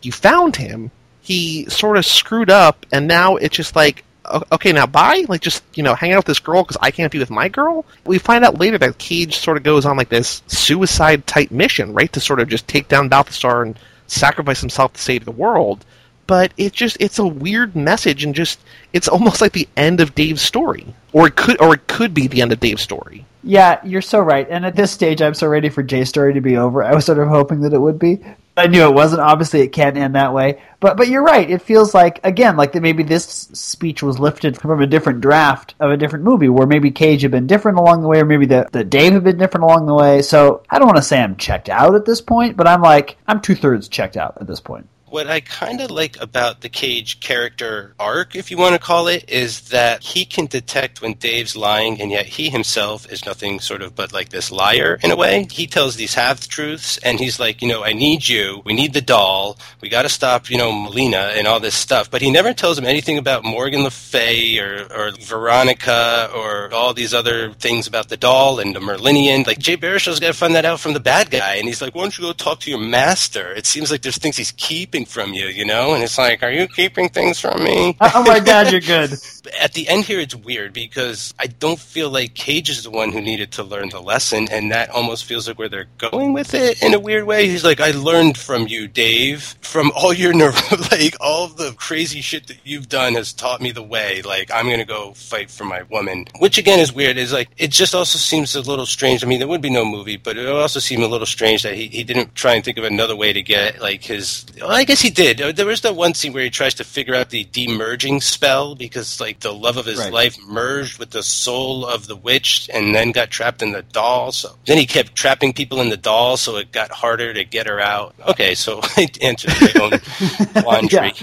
You 0.01 0.11
found 0.11 0.55
him. 0.55 0.91
He 1.21 1.69
sort 1.69 1.97
of 1.97 2.05
screwed 2.05 2.49
up, 2.49 2.85
and 2.91 3.07
now 3.07 3.35
it's 3.35 3.55
just 3.55 3.75
like, 3.75 4.03
okay, 4.51 4.71
now 4.71 4.87
bye? 4.87 5.25
Like, 5.27 5.41
just, 5.41 5.63
you 5.75 5.83
know, 5.83 5.93
hang 5.93 6.13
out 6.13 6.17
with 6.17 6.25
this 6.25 6.39
girl 6.39 6.63
because 6.63 6.77
I 6.81 6.91
can't 6.91 7.11
be 7.11 7.19
with 7.19 7.29
my 7.29 7.47
girl? 7.47 7.85
We 8.05 8.17
find 8.17 8.43
out 8.43 8.59
later 8.59 8.77
that 8.79 8.97
Cage 8.97 9.37
sort 9.37 9.57
of 9.57 9.63
goes 9.63 9.85
on 9.85 9.97
like 9.97 10.09
this 10.09 10.41
suicide 10.47 11.27
type 11.27 11.51
mission, 11.51 11.93
right? 11.93 12.11
To 12.13 12.19
sort 12.19 12.39
of 12.39 12.49
just 12.49 12.67
take 12.67 12.87
down 12.87 13.09
Balthazar 13.09 13.61
and 13.61 13.77
sacrifice 14.07 14.59
himself 14.59 14.93
to 14.93 15.01
save 15.01 15.25
the 15.25 15.31
world. 15.31 15.85
But 16.27 16.53
it 16.57 16.73
just, 16.73 16.97
it's 16.99 17.19
a 17.19 17.25
weird 17.25 17.75
message, 17.75 18.23
and 18.23 18.33
just, 18.33 18.59
it's 18.93 19.07
almost 19.07 19.41
like 19.41 19.53
the 19.53 19.67
end 19.75 19.99
of 19.99 20.15
Dave's 20.15 20.41
story. 20.41 20.93
Or 21.13 21.27
it 21.27 21.35
could, 21.35 21.61
or 21.61 21.73
it 21.73 21.87
could 21.87 22.13
be 22.13 22.27
the 22.27 22.41
end 22.41 22.51
of 22.51 22.59
Dave's 22.59 22.81
story. 22.81 23.25
Yeah, 23.43 23.79
you're 23.83 24.01
so 24.01 24.19
right. 24.19 24.47
And 24.49 24.65
at 24.65 24.75
this 24.75 24.91
stage, 24.91 25.21
I'm 25.21 25.33
so 25.33 25.47
ready 25.47 25.69
for 25.69 25.81
Jay's 25.81 26.09
story 26.09 26.33
to 26.35 26.41
be 26.41 26.57
over. 26.57 26.83
I 26.83 26.93
was 26.93 27.05
sort 27.05 27.19
of 27.19 27.27
hoping 27.27 27.61
that 27.61 27.73
it 27.73 27.79
would 27.79 27.97
be. 27.97 28.19
I 28.55 28.67
knew 28.67 28.83
it 28.83 28.93
wasn't. 28.93 29.21
Obviously, 29.21 29.61
it 29.61 29.69
can't 29.69 29.97
end 29.97 30.15
that 30.15 30.33
way. 30.33 30.61
But 30.79 30.97
but 30.97 31.07
you're 31.07 31.23
right. 31.23 31.49
It 31.49 31.61
feels 31.61 31.93
like 31.93 32.19
again 32.23 32.57
like 32.57 32.73
that 32.73 32.81
maybe 32.81 33.01
this 33.01 33.23
speech 33.53 34.03
was 34.03 34.19
lifted 34.19 34.59
from 34.59 34.81
a 34.81 34.87
different 34.87 35.21
draft 35.21 35.73
of 35.79 35.89
a 35.89 35.97
different 35.97 36.25
movie, 36.25 36.49
where 36.49 36.67
maybe 36.67 36.91
Cage 36.91 37.21
had 37.21 37.31
been 37.31 37.47
different 37.47 37.77
along 37.77 38.01
the 38.01 38.07
way, 38.07 38.19
or 38.19 38.25
maybe 38.25 38.45
the 38.45 38.67
the 38.71 38.83
Dave 38.83 39.13
had 39.13 39.23
been 39.23 39.37
different 39.37 39.63
along 39.63 39.85
the 39.85 39.93
way. 39.93 40.21
So 40.21 40.63
I 40.69 40.77
don't 40.77 40.87
want 40.87 40.97
to 40.97 41.03
say 41.03 41.21
I'm 41.21 41.37
checked 41.37 41.69
out 41.69 41.95
at 41.95 42.05
this 42.05 42.21
point, 42.21 42.57
but 42.57 42.67
I'm 42.67 42.81
like 42.81 43.17
I'm 43.25 43.41
two 43.41 43.55
thirds 43.55 43.87
checked 43.87 44.17
out 44.17 44.37
at 44.41 44.47
this 44.47 44.59
point. 44.59 44.87
What 45.11 45.27
I 45.27 45.41
kind 45.41 45.81
of 45.81 45.91
like 45.91 46.21
about 46.21 46.61
the 46.61 46.69
Cage 46.69 47.19
character 47.19 47.93
arc, 47.99 48.33
if 48.33 48.49
you 48.49 48.57
want 48.57 48.75
to 48.75 48.79
call 48.79 49.09
it, 49.09 49.29
is 49.29 49.67
that 49.67 50.03
he 50.03 50.23
can 50.23 50.45
detect 50.45 51.01
when 51.01 51.15
Dave's 51.15 51.53
lying, 51.53 51.99
and 51.99 52.09
yet 52.09 52.27
he 52.27 52.49
himself 52.49 53.11
is 53.11 53.25
nothing 53.25 53.59
sort 53.59 53.81
of 53.81 53.93
but 53.93 54.13
like 54.13 54.29
this 54.29 54.53
liar 54.53 54.97
in 55.03 55.11
a 55.11 55.17
way. 55.17 55.47
He 55.51 55.67
tells 55.67 55.97
these 55.97 56.13
half 56.13 56.47
truths, 56.47 56.97
and 56.99 57.19
he's 57.19 57.41
like, 57.41 57.61
you 57.61 57.67
know, 57.67 57.83
I 57.83 57.91
need 57.91 58.29
you. 58.29 58.61
We 58.63 58.71
need 58.71 58.93
the 58.93 59.01
doll. 59.01 59.59
We 59.81 59.89
got 59.89 60.03
to 60.03 60.09
stop, 60.09 60.49
you 60.49 60.57
know, 60.57 60.71
Molina 60.71 61.33
and 61.35 61.45
all 61.45 61.59
this 61.59 61.75
stuff. 61.75 62.09
But 62.09 62.21
he 62.21 62.31
never 62.31 62.53
tells 62.53 62.77
him 62.77 62.85
anything 62.85 63.17
about 63.17 63.43
Morgan 63.43 63.83
Le 63.83 63.91
Fay 63.91 64.59
or, 64.59 64.87
or 64.95 65.11
Veronica 65.19 66.31
or 66.33 66.73
all 66.73 66.93
these 66.93 67.13
other 67.13 67.51
things 67.51 67.85
about 67.85 68.07
the 68.07 68.15
doll 68.15 68.61
and 68.61 68.73
the 68.73 68.79
Merlinian. 68.79 69.45
Like 69.45 69.59
Jay 69.59 69.75
Baruchel's 69.75 70.21
got 70.21 70.27
to 70.27 70.33
find 70.33 70.55
that 70.55 70.63
out 70.63 70.79
from 70.79 70.93
the 70.93 71.01
bad 71.01 71.29
guy, 71.31 71.55
and 71.55 71.67
he's 71.67 71.81
like, 71.81 71.93
why 71.93 72.03
don't 72.03 72.17
you 72.17 72.23
go 72.23 72.31
talk 72.31 72.61
to 72.61 72.69
your 72.69 72.79
master? 72.79 73.51
It 73.51 73.65
seems 73.65 73.91
like 73.91 74.03
there's 74.03 74.17
things 74.17 74.37
he's 74.37 74.53
keeping 74.53 75.00
from 75.05 75.33
you, 75.33 75.47
you 75.47 75.65
know? 75.65 75.93
And 75.93 76.03
it's 76.03 76.17
like, 76.17 76.43
are 76.43 76.51
you 76.51 76.67
keeping 76.67 77.09
things 77.09 77.39
from 77.39 77.63
me? 77.63 77.95
oh, 78.01 78.11
oh 78.15 78.23
my 78.23 78.39
god, 78.39 78.71
you're 78.71 78.81
good. 78.95 79.11
At 79.59 79.73
the 79.73 79.87
end 79.89 80.05
here, 80.05 80.19
it's 80.19 80.35
weird 80.35 80.73
because 80.73 81.33
I 81.39 81.47
don't 81.47 81.79
feel 81.79 82.09
like 82.09 82.35
Cage 82.35 82.69
is 82.69 82.83
the 82.83 82.91
one 82.91 83.11
who 83.11 83.21
needed 83.21 83.51
to 83.53 83.63
learn 83.63 83.89
the 83.89 84.01
lesson, 84.01 84.47
and 84.51 84.71
that 84.71 84.89
almost 84.91 85.25
feels 85.25 85.47
like 85.47 85.57
where 85.57 85.69
they're 85.69 85.87
going 85.97 86.33
with 86.33 86.53
it 86.53 86.81
in 86.83 86.93
a 86.93 86.99
weird 86.99 87.25
way. 87.25 87.47
He's 87.47 87.63
like, 87.63 87.79
I 87.79 87.91
learned 87.91 88.37
from 88.37 88.67
you, 88.67 88.87
Dave, 88.87 89.55
from 89.61 89.91
all 89.95 90.13
your 90.13 90.33
neuro- 90.33 90.53
like 90.91 91.15
all 91.19 91.47
the 91.47 91.73
crazy 91.73 92.21
shit 92.21 92.47
that 92.47 92.57
you've 92.63 92.89
done 92.89 93.15
has 93.15 93.33
taught 93.33 93.61
me 93.61 93.71
the 93.71 93.81
way. 93.83 94.21
Like 94.21 94.51
I'm 94.51 94.69
gonna 94.69 94.85
go 94.85 95.13
fight 95.13 95.49
for 95.49 95.63
my 95.65 95.83
woman, 95.83 96.25
which 96.39 96.57
again 96.57 96.79
is 96.79 96.93
weird. 96.93 97.17
Is 97.17 97.33
like 97.33 97.49
it 97.57 97.71
just 97.71 97.95
also 97.95 98.17
seems 98.19 98.55
a 98.55 98.61
little 98.61 98.85
strange. 98.85 99.23
I 99.23 99.27
mean, 99.27 99.39
there 99.39 99.47
would 99.47 99.61
be 99.61 99.69
no 99.69 99.83
movie, 99.85 100.17
but 100.17 100.37
it 100.37 100.45
would 100.45 100.61
also 100.61 100.79
seem 100.79 101.01
a 101.01 101.07
little 101.07 101.25
strange 101.25 101.63
that 101.63 101.73
he, 101.75 101.87
he 101.87 102.03
didn't 102.03 102.35
try 102.35 102.53
and 102.53 102.63
think 102.63 102.77
of 102.77 102.83
another 102.83 103.15
way 103.15 103.33
to 103.33 103.41
get 103.41 103.81
like 103.81 104.03
his. 104.03 104.45
I 104.63 104.85
guess 104.91 105.01
he 105.01 105.09
did. 105.09 105.39
Uh, 105.41 105.51
there 105.53 105.65
was 105.65 105.81
that 105.81 105.95
one 105.95 106.13
scene 106.13 106.33
where 106.33 106.43
he 106.43 106.49
tries 106.49 106.73
to 106.75 106.83
figure 106.83 107.15
out 107.15 107.29
the 107.29 107.45
demerging 107.45 108.21
spell 108.21 108.75
because 108.75 109.19
like 109.21 109.39
the 109.39 109.53
love 109.53 109.77
of 109.77 109.85
his 109.85 109.97
Right. 109.99 110.11
life 110.11 110.37
merged 110.45 110.99
with 110.99 111.11
the 111.11 111.23
soul 111.23 111.85
of 111.85 112.07
the 112.07 112.15
witch 112.15 112.69
and 112.73 112.93
then 112.93 113.11
got 113.11 113.29
trapped 113.29 113.61
in 113.61 113.71
the 113.71 113.83
doll. 113.83 114.31
So 114.31 114.55
then 114.65 114.77
he 114.77 114.85
kept 114.85 115.15
trapping 115.15 115.53
people 115.53 115.79
in 115.81 115.89
the 115.89 115.97
doll, 115.97 116.35
so 116.37 116.57
it 116.57 116.71
got 116.71 116.91
harder 116.91 117.33
to 117.33 117.43
get 117.45 117.67
her 117.67 117.79
out. 117.79 118.15
Okay, 118.27 118.53
so 118.53 118.79
I 118.97 119.07
answered 119.21 119.53
my 119.61 119.81
own 119.81 120.63
laundry. 120.65 121.13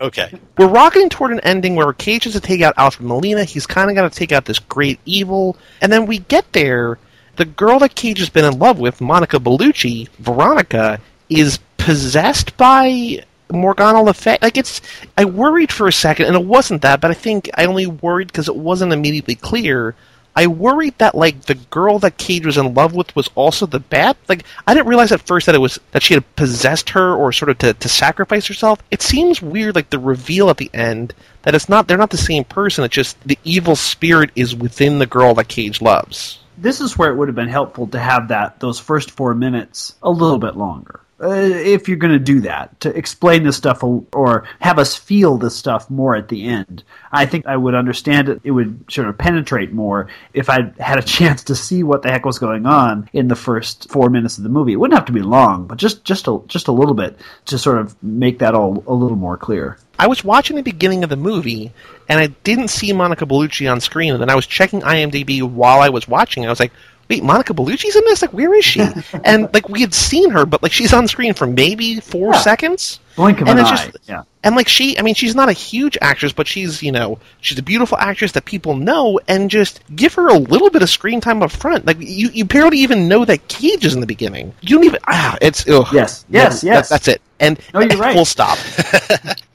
Okay. 0.00 0.38
We're 0.58 0.68
rocketing 0.68 1.08
toward 1.08 1.32
an 1.32 1.40
ending 1.40 1.76
where 1.76 1.92
Cage 1.94 2.24
has 2.24 2.34
to 2.34 2.40
take 2.40 2.60
out 2.60 2.74
Alfred 2.76 3.06
Molina. 3.06 3.44
He's 3.44 3.66
kind 3.66 3.88
of 3.90 3.96
got 3.96 4.10
to 4.12 4.16
take 4.18 4.32
out 4.32 4.44
this 4.44 4.58
great 4.58 5.00
evil. 5.06 5.56
And 5.80 5.90
then 5.92 6.04
we 6.06 6.18
get 6.18 6.52
there. 6.52 6.98
The 7.36 7.44
girl 7.44 7.78
that 7.78 7.94
Cage 7.94 8.18
has 8.18 8.28
been 8.28 8.44
in 8.44 8.58
love 8.58 8.78
with, 8.80 9.00
Monica 9.00 9.38
Bellucci, 9.38 10.08
Veronica, 10.18 11.00
is 11.30 11.58
possessed 11.88 12.54
by 12.58 13.24
Morgana 13.50 14.02
Le 14.02 14.12
Fay. 14.12 14.36
Like, 14.42 14.58
it's. 14.58 14.82
I 15.16 15.24
worried 15.24 15.72
for 15.72 15.88
a 15.88 15.92
second, 15.92 16.26
and 16.26 16.36
it 16.36 16.44
wasn't 16.44 16.82
that, 16.82 17.00
but 17.00 17.10
I 17.10 17.14
think 17.14 17.48
I 17.54 17.64
only 17.64 17.86
worried 17.86 18.26
because 18.26 18.46
it 18.46 18.56
wasn't 18.56 18.92
immediately 18.92 19.36
clear. 19.36 19.94
I 20.36 20.48
worried 20.48 20.98
that 20.98 21.14
like 21.14 21.40
the 21.46 21.54
girl 21.54 21.98
that 22.00 22.18
Cage 22.18 22.44
was 22.44 22.58
in 22.58 22.74
love 22.74 22.94
with 22.94 23.16
was 23.16 23.30
also 23.34 23.64
the 23.64 23.80
bad. 23.80 24.18
Like 24.28 24.44
I 24.66 24.74
didn't 24.74 24.86
realize 24.88 25.12
at 25.12 25.26
first 25.26 25.46
that 25.46 25.54
it 25.54 25.62
was 25.62 25.80
that 25.92 26.02
she 26.02 26.12
had 26.12 26.36
possessed 26.36 26.90
her 26.90 27.14
or 27.14 27.32
sort 27.32 27.48
of 27.48 27.56
to, 27.58 27.72
to 27.72 27.88
sacrifice 27.88 28.46
herself. 28.46 28.82
It 28.90 29.00
seems 29.00 29.40
weird, 29.40 29.74
like 29.74 29.88
the 29.88 29.98
reveal 29.98 30.50
at 30.50 30.58
the 30.58 30.70
end 30.74 31.14
that 31.42 31.54
it's 31.54 31.70
not 31.70 31.88
they're 31.88 31.96
not 31.96 32.10
the 32.10 32.18
same 32.18 32.44
person. 32.44 32.84
It's 32.84 32.94
just 32.94 33.18
the 33.22 33.38
evil 33.44 33.76
spirit 33.76 34.30
is 34.36 34.54
within 34.54 34.98
the 34.98 35.06
girl 35.06 35.32
that 35.36 35.48
Cage 35.48 35.80
loves. 35.80 36.38
This 36.58 36.82
is 36.82 36.98
where 36.98 37.10
it 37.10 37.16
would 37.16 37.28
have 37.28 37.34
been 37.34 37.48
helpful 37.48 37.86
to 37.88 37.98
have 37.98 38.28
that 38.28 38.60
those 38.60 38.78
first 38.78 39.10
four 39.10 39.34
minutes 39.34 39.94
a 40.02 40.10
little 40.10 40.38
bit 40.38 40.54
longer. 40.54 41.00
Uh, 41.20 41.30
if 41.30 41.88
you're 41.88 41.96
going 41.96 42.12
to 42.12 42.18
do 42.18 42.40
that, 42.40 42.78
to 42.78 42.96
explain 42.96 43.42
this 43.42 43.56
stuff 43.56 43.82
or 43.82 44.44
have 44.60 44.78
us 44.78 44.94
feel 44.94 45.36
this 45.36 45.56
stuff 45.56 45.90
more 45.90 46.14
at 46.14 46.28
the 46.28 46.46
end, 46.46 46.84
I 47.10 47.26
think 47.26 47.46
I 47.46 47.56
would 47.56 47.74
understand 47.74 48.28
it. 48.28 48.40
It 48.44 48.52
would 48.52 48.84
sort 48.88 49.08
of 49.08 49.18
penetrate 49.18 49.72
more 49.72 50.08
if 50.32 50.48
I 50.48 50.72
had 50.78 50.98
a 50.98 51.02
chance 51.18 51.42
to 51.44 51.56
see 51.56 51.82
what 51.82 52.02
the 52.02 52.10
heck 52.10 52.24
was 52.24 52.38
going 52.38 52.66
on 52.66 53.10
in 53.12 53.26
the 53.26 53.34
first 53.34 53.90
four 53.90 54.10
minutes 54.10 54.38
of 54.38 54.44
the 54.44 54.50
movie. 54.50 54.72
It 54.72 54.76
wouldn't 54.76 54.96
have 54.96 55.06
to 55.06 55.12
be 55.12 55.22
long, 55.22 55.66
but 55.66 55.78
just 55.78 56.04
just 56.04 56.28
a, 56.28 56.40
just 56.46 56.68
a 56.68 56.72
little 56.72 56.94
bit 56.94 57.18
to 57.46 57.58
sort 57.58 57.78
of 57.78 58.00
make 58.02 58.38
that 58.38 58.54
all 58.54 58.84
a 58.86 58.94
little 58.94 59.16
more 59.16 59.36
clear. 59.36 59.76
I 59.98 60.06
was 60.06 60.22
watching 60.22 60.54
the 60.54 60.62
beginning 60.62 61.02
of 61.02 61.10
the 61.10 61.16
movie 61.16 61.72
and 62.08 62.20
I 62.20 62.28
didn't 62.44 62.68
see 62.68 62.92
Monica 62.92 63.26
Bellucci 63.26 63.70
on 63.70 63.80
screen, 63.80 64.12
and 64.12 64.22
then 64.22 64.30
I 64.30 64.34
was 64.34 64.46
checking 64.46 64.80
IMDb 64.80 65.42
while 65.42 65.80
I 65.80 65.88
was 65.88 66.08
watching. 66.08 66.46
I 66.46 66.48
was 66.48 66.60
like, 66.60 66.72
"Wait, 67.08 67.22
Monica 67.22 67.54
Bellucci's 67.54 67.96
in 67.96 68.04
this? 68.04 68.22
Like, 68.22 68.32
where 68.32 68.54
is 68.54 68.64
she?" 68.64 68.80
and 69.24 69.48
like 69.54 69.68
we 69.68 69.80
had 69.80 69.94
seen 69.94 70.30
her, 70.30 70.44
but 70.46 70.62
like 70.62 70.72
she's 70.72 70.92
on 70.92 71.08
screen 71.08 71.34
for 71.34 71.46
maybe 71.46 72.00
four 72.00 72.32
Yeah. 72.34 72.40
seconds. 72.40 73.00
Blink 73.18 73.40
of 73.42 73.48
and 73.48 73.58
an 73.58 73.66
it's 73.66 73.70
eye. 73.80 73.86
just 73.90 74.08
yeah. 74.08 74.22
and 74.44 74.56
like 74.56 74.68
she 74.68 74.98
i 74.98 75.02
mean 75.02 75.14
she's 75.14 75.34
not 75.34 75.48
a 75.50 75.52
huge 75.52 75.98
actress 76.00 76.32
but 76.32 76.46
she's 76.48 76.82
you 76.82 76.90
know 76.92 77.18
she's 77.42 77.58
a 77.58 77.62
beautiful 77.62 77.98
actress 77.98 78.32
that 78.32 78.44
people 78.46 78.74
know 78.76 79.20
and 79.28 79.50
just 79.50 79.80
give 79.94 80.14
her 80.14 80.28
a 80.28 80.38
little 80.38 80.70
bit 80.70 80.80
of 80.82 80.88
screen 80.88 81.20
time 81.20 81.42
up 81.42 81.50
front 81.50 81.84
like 81.84 81.96
you, 82.00 82.28
you 82.30 82.44
barely 82.44 82.78
even 82.78 83.08
know 83.08 83.24
that 83.24 83.46
cage 83.48 83.84
is 83.84 83.92
in 83.94 84.00
the 84.00 84.06
beginning 84.06 84.54
you 84.62 84.76
don't 84.76 84.84
even 84.84 85.00
ah 85.06 85.36
it's 85.42 85.68
ugh. 85.68 85.86
Yes, 85.92 86.24
yes, 86.30 86.60
That- 86.62 86.66
yes. 86.66 86.88
that's 86.88 87.08
it 87.08 87.20
and 87.40 87.60
No, 87.72 87.80
you're 87.80 87.96
right. 87.98 88.14
full 88.14 88.24
stop 88.24 88.58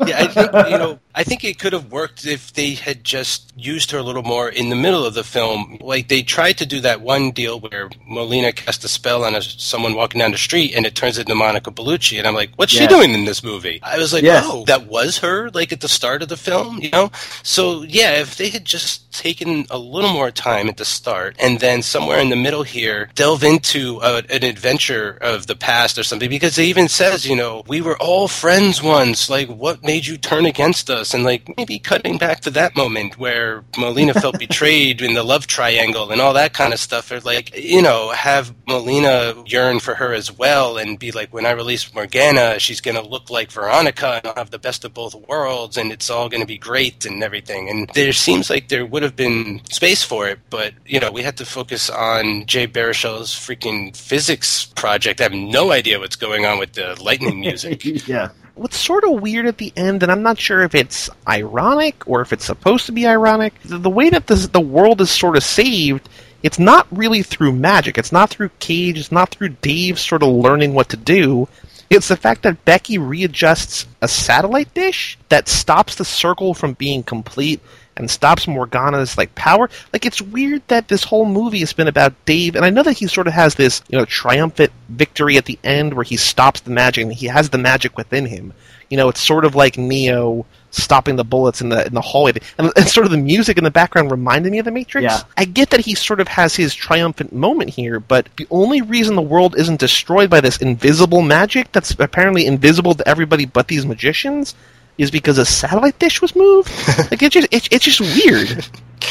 Yeah, 0.06 0.20
I 0.20 0.28
think 0.28 0.52
you 0.70 0.78
know. 0.78 1.00
I 1.16 1.24
think 1.24 1.44
it 1.46 1.60
could 1.60 1.72
have 1.74 1.92
worked 1.92 2.26
if 2.26 2.52
they 2.54 2.72
had 2.74 3.04
just 3.06 3.54
used 3.56 3.92
her 3.92 3.98
a 4.00 4.04
little 4.04 4.24
more 4.24 4.50
in 4.50 4.70
the 4.70 4.76
middle 4.76 5.06
of 5.06 5.14
the 5.14 5.24
film. 5.24 5.78
Like 5.80 6.08
they 6.10 6.24
tried 6.24 6.58
to 6.58 6.66
do 6.66 6.82
that 6.82 7.00
one 7.00 7.32
deal 7.32 7.60
where 7.60 7.90
Molina 8.06 8.52
cast 8.52 8.84
a 8.84 8.90
spell 8.90 9.24
on 9.24 9.34
a, 9.36 9.42
someone 9.42 9.94
walking 9.96 10.20
down 10.20 10.32
the 10.32 10.38
street, 10.38 10.74
and 10.76 10.86
it 10.86 10.96
turns 10.96 11.18
into 11.18 11.36
Monica 11.36 11.72
Bellucci, 11.72 12.18
and 12.18 12.28
I'm 12.28 12.34
like, 12.34 12.50
"What's 12.58 12.74
she 12.74 12.86
doing 12.88 13.14
in 13.14 13.24
this 13.24 13.44
movie?" 13.44 13.53
I 13.84 13.98
was 13.98 14.14
like, 14.14 14.24
Yes. 14.24 14.44
"Oh, 14.48 14.64
that 14.66 14.88
was 14.88 15.20
her!" 15.20 15.50
Like 15.52 15.72
at 15.72 15.82
the 15.82 15.88
start 15.88 16.22
of 16.24 16.30
the 16.30 16.38
film, 16.38 16.80
you 16.80 16.90
know. 16.92 17.12
So 17.44 17.84
yeah, 17.84 18.14
if 18.22 18.38
they 18.38 18.50
had 18.50 18.66
just 18.66 19.12
taken 19.14 19.66
a 19.70 19.78
little 19.78 20.12
more 20.12 20.32
time 20.32 20.68
at 20.70 20.78
the 20.78 20.86
start, 20.86 21.36
and 21.40 21.60
then 21.60 21.82
somewhere 21.82 22.20
in 22.20 22.30
the 22.30 22.36
middle 22.36 22.64
here, 22.64 23.10
delve 23.16 23.44
into 23.44 24.00
a, 24.02 24.24
an 24.30 24.44
adventure 24.44 25.18
of 25.22 25.48
the 25.48 25.56
past 25.56 25.98
or 25.98 26.04
something, 26.04 26.30
because 26.30 26.58
it 26.58 26.64
even 26.64 26.88
says, 26.88 27.28
you 27.28 27.36
know, 27.36 27.64
we 27.68 27.82
were 27.82 27.98
all 27.98 28.28
friends 28.28 28.82
once. 28.82 29.30
Like, 29.30 29.48
what 29.50 29.84
made 29.84 30.06
you 30.08 30.18
turn 30.18 30.46
against 30.46 30.90
us? 30.90 31.14
And 31.14 31.24
like 31.24 31.56
maybe 31.58 31.80
cutting 31.80 32.18
back 32.18 32.42
to 32.42 32.50
that 32.52 32.76
moment 32.76 33.18
where 33.18 33.64
Molina 33.78 34.14
felt 34.14 34.40
betrayed 34.48 35.02
in 35.02 35.14
the 35.14 35.24
love 35.24 35.48
triangle 35.48 36.12
and 36.12 36.20
all 36.22 36.34
that 36.34 36.54
kind 36.54 36.74
of 36.74 36.80
stuff. 36.80 37.12
Or 37.12 37.20
like, 37.22 37.56
you 37.58 37.82
know, 37.82 38.10
have 38.12 38.54
Molina 38.68 39.36
yearn 39.46 39.80
for 39.80 39.96
her 39.96 40.14
as 40.14 40.32
well 40.32 40.78
and 40.78 40.98
be 40.98 41.12
like, 41.12 41.34
when 41.34 41.46
I 41.46 41.52
release 41.52 41.94
Morgana, 41.94 42.60
she's 42.60 42.82
going 42.82 42.96
to 42.96 43.08
look 43.08 43.30
like 43.30 43.43
Veronica 43.52 44.16
and 44.16 44.28
I'll 44.28 44.36
have 44.36 44.52
the 44.52 44.60
best 44.60 44.86
of 44.86 44.94
both 44.94 45.16
worlds 45.28 45.78
and 45.78 45.92
it's 45.92 46.10
all 46.10 46.30
going 46.30 46.42
to 46.42 46.48
be 46.48 46.58
great 46.58 47.06
and 47.06 47.24
everything. 47.24 47.70
And 47.70 47.90
there 47.94 48.14
seems 48.14 48.50
like 48.50 48.70
there 48.70 48.86
would 48.86 49.04
have 49.04 49.16
been 49.16 49.62
space 49.70 50.04
for 50.04 50.28
it, 50.28 50.40
but, 50.50 50.74
you 50.86 51.00
know, 51.00 51.12
we 51.12 51.24
had 51.24 51.38
to 51.38 51.46
focus 51.46 51.90
on 51.90 52.46
Jay 52.46 52.68
Baruchel's 52.68 53.34
freaking 53.34 53.96
physics 53.96 54.66
project. 54.66 55.20
I 55.20 55.24
have 55.24 55.34
no 55.34 55.72
idea 55.72 56.00
what's 56.00 56.16
going 56.16 56.46
on 56.46 56.60
with 56.60 56.74
the 56.74 57.02
lightning 57.02 57.40
music. 57.42 57.84
yeah. 58.08 58.30
what's 58.56 58.78
sort 58.78 59.04
of 59.04 59.22
weird 59.22 59.46
at 59.46 59.58
the 59.58 59.74
end, 59.76 60.04
and 60.04 60.12
I'm 60.12 60.24
not 60.24 60.40
sure 60.40 60.62
if 60.62 60.76
it's 60.76 61.10
ironic 61.28 62.08
or 62.08 62.22
if 62.22 62.32
it's 62.34 62.46
supposed 62.46 62.86
to 62.88 62.92
be 62.92 63.08
ironic, 63.08 63.54
the, 63.64 63.78
the 63.78 63.90
way 63.90 64.10
that 64.10 64.28
this, 64.28 64.48
the 64.48 64.62
world 64.62 65.02
is 65.02 65.10
sort 65.12 65.36
of 65.38 65.44
saved, 65.44 66.08
it's 66.44 66.60
not 66.60 66.86
really 66.92 67.24
through 67.24 67.54
magic. 67.54 67.98
It's 67.98 68.12
not 68.12 68.30
through 68.30 68.50
Cage. 68.60 69.00
It's 69.00 69.12
not 69.14 69.30
through 69.30 69.50
Dave 69.62 69.98
sort 69.98 70.24
of 70.24 70.30
learning 70.30 70.74
what 70.74 70.90
to 70.90 70.98
do. 70.98 71.48
It's 71.94 72.08
the 72.08 72.18
fact 72.18 72.42
that 72.42 72.66
Becky 72.66 72.98
readjusts 72.98 73.86
a 74.02 74.08
satellite 74.08 74.74
dish 74.74 75.16
that 75.30 75.48
stops 75.48 75.94
the 75.94 76.04
circle 76.04 76.56
from 76.56 76.74
being 76.74 77.04
complete 77.04 77.62
and 77.96 78.10
stops 78.10 78.48
Morgana's 78.48 79.16
like 79.16 79.36
power. 79.36 79.70
Like 79.94 80.04
it's 80.04 80.20
weird 80.20 80.64
that 80.70 80.88
this 80.88 81.04
whole 81.04 81.28
movie 81.28 81.60
has 81.60 81.72
been 81.72 81.88
about 81.88 82.16
Dave, 82.26 82.56
and 82.56 82.66
I 82.66 82.72
know 82.72 82.82
that 82.82 82.98
he 82.98 83.06
sort 83.06 83.28
of 83.28 83.34
has 83.34 83.54
this 83.54 83.84
you 83.90 83.98
know 84.00 84.06
triumphant 84.06 84.72
victory 84.90 85.38
at 85.38 85.46
the 85.46 85.60
end 85.64 85.94
where 85.94 86.04
he 86.04 86.18
stops 86.18 86.62
the 86.62 86.72
magic 86.72 87.04
and 87.04 87.14
he 87.14 87.28
has 87.28 87.52
the 87.52 87.60
magic 87.60 87.96
within 87.96 88.26
him. 88.26 88.54
You 88.90 88.98
know, 88.98 89.10
it's 89.10 89.22
sort 89.22 89.46
of 89.46 89.56
like 89.56 89.78
Neo 89.78 90.46
stopping 90.72 91.16
the 91.16 91.24
bullets 91.24 91.62
in 91.62 91.70
the 91.70 91.86
in 91.86 91.94
the 91.94 92.02
hallway, 92.02 92.34
and, 92.58 92.72
and 92.76 92.88
sort 92.88 93.06
of 93.06 93.12
the 93.12 93.18
music 93.18 93.58
in 93.58 93.64
the 93.64 93.72
background 93.72 94.12
reminded 94.12 94.52
me 94.52 94.60
of 94.60 94.66
the 94.66 94.72
Matrix. 94.72 95.04
Yeah. 95.04 95.22
I 95.38 95.46
get 95.46 95.70
that 95.70 95.82
he 95.82 95.96
sort 95.96 96.20
of 96.20 96.28
has 96.28 96.56
his 96.56 96.74
triumphant 96.74 97.34
moment 97.34 97.70
here, 97.70 98.00
but 98.00 98.28
the 98.38 98.48
only 98.50 98.82
reason 98.82 99.16
the 99.16 99.22
world 99.22 99.56
isn't 99.58 99.80
destroyed 99.80 100.30
by 100.30 100.42
this 100.42 100.58
invisible 100.58 101.22
magic 101.22 101.72
that's 101.72 101.92
apparently 102.00 102.46
invisible 102.46 102.96
to 102.96 103.08
everybody 103.08 103.46
but 103.46 103.68
these 103.68 103.86
magicians 103.86 104.56
is 104.98 105.12
because 105.12 105.38
a 105.38 105.46
satellite 105.46 105.98
dish 106.00 106.22
was 106.22 106.36
moved. 106.36 106.70
like 107.12 107.22
it's 107.22 107.34
just 107.34 107.48
it's, 107.52 107.68
it's 107.72 107.86
just 107.86 108.02
weird. 108.02 108.66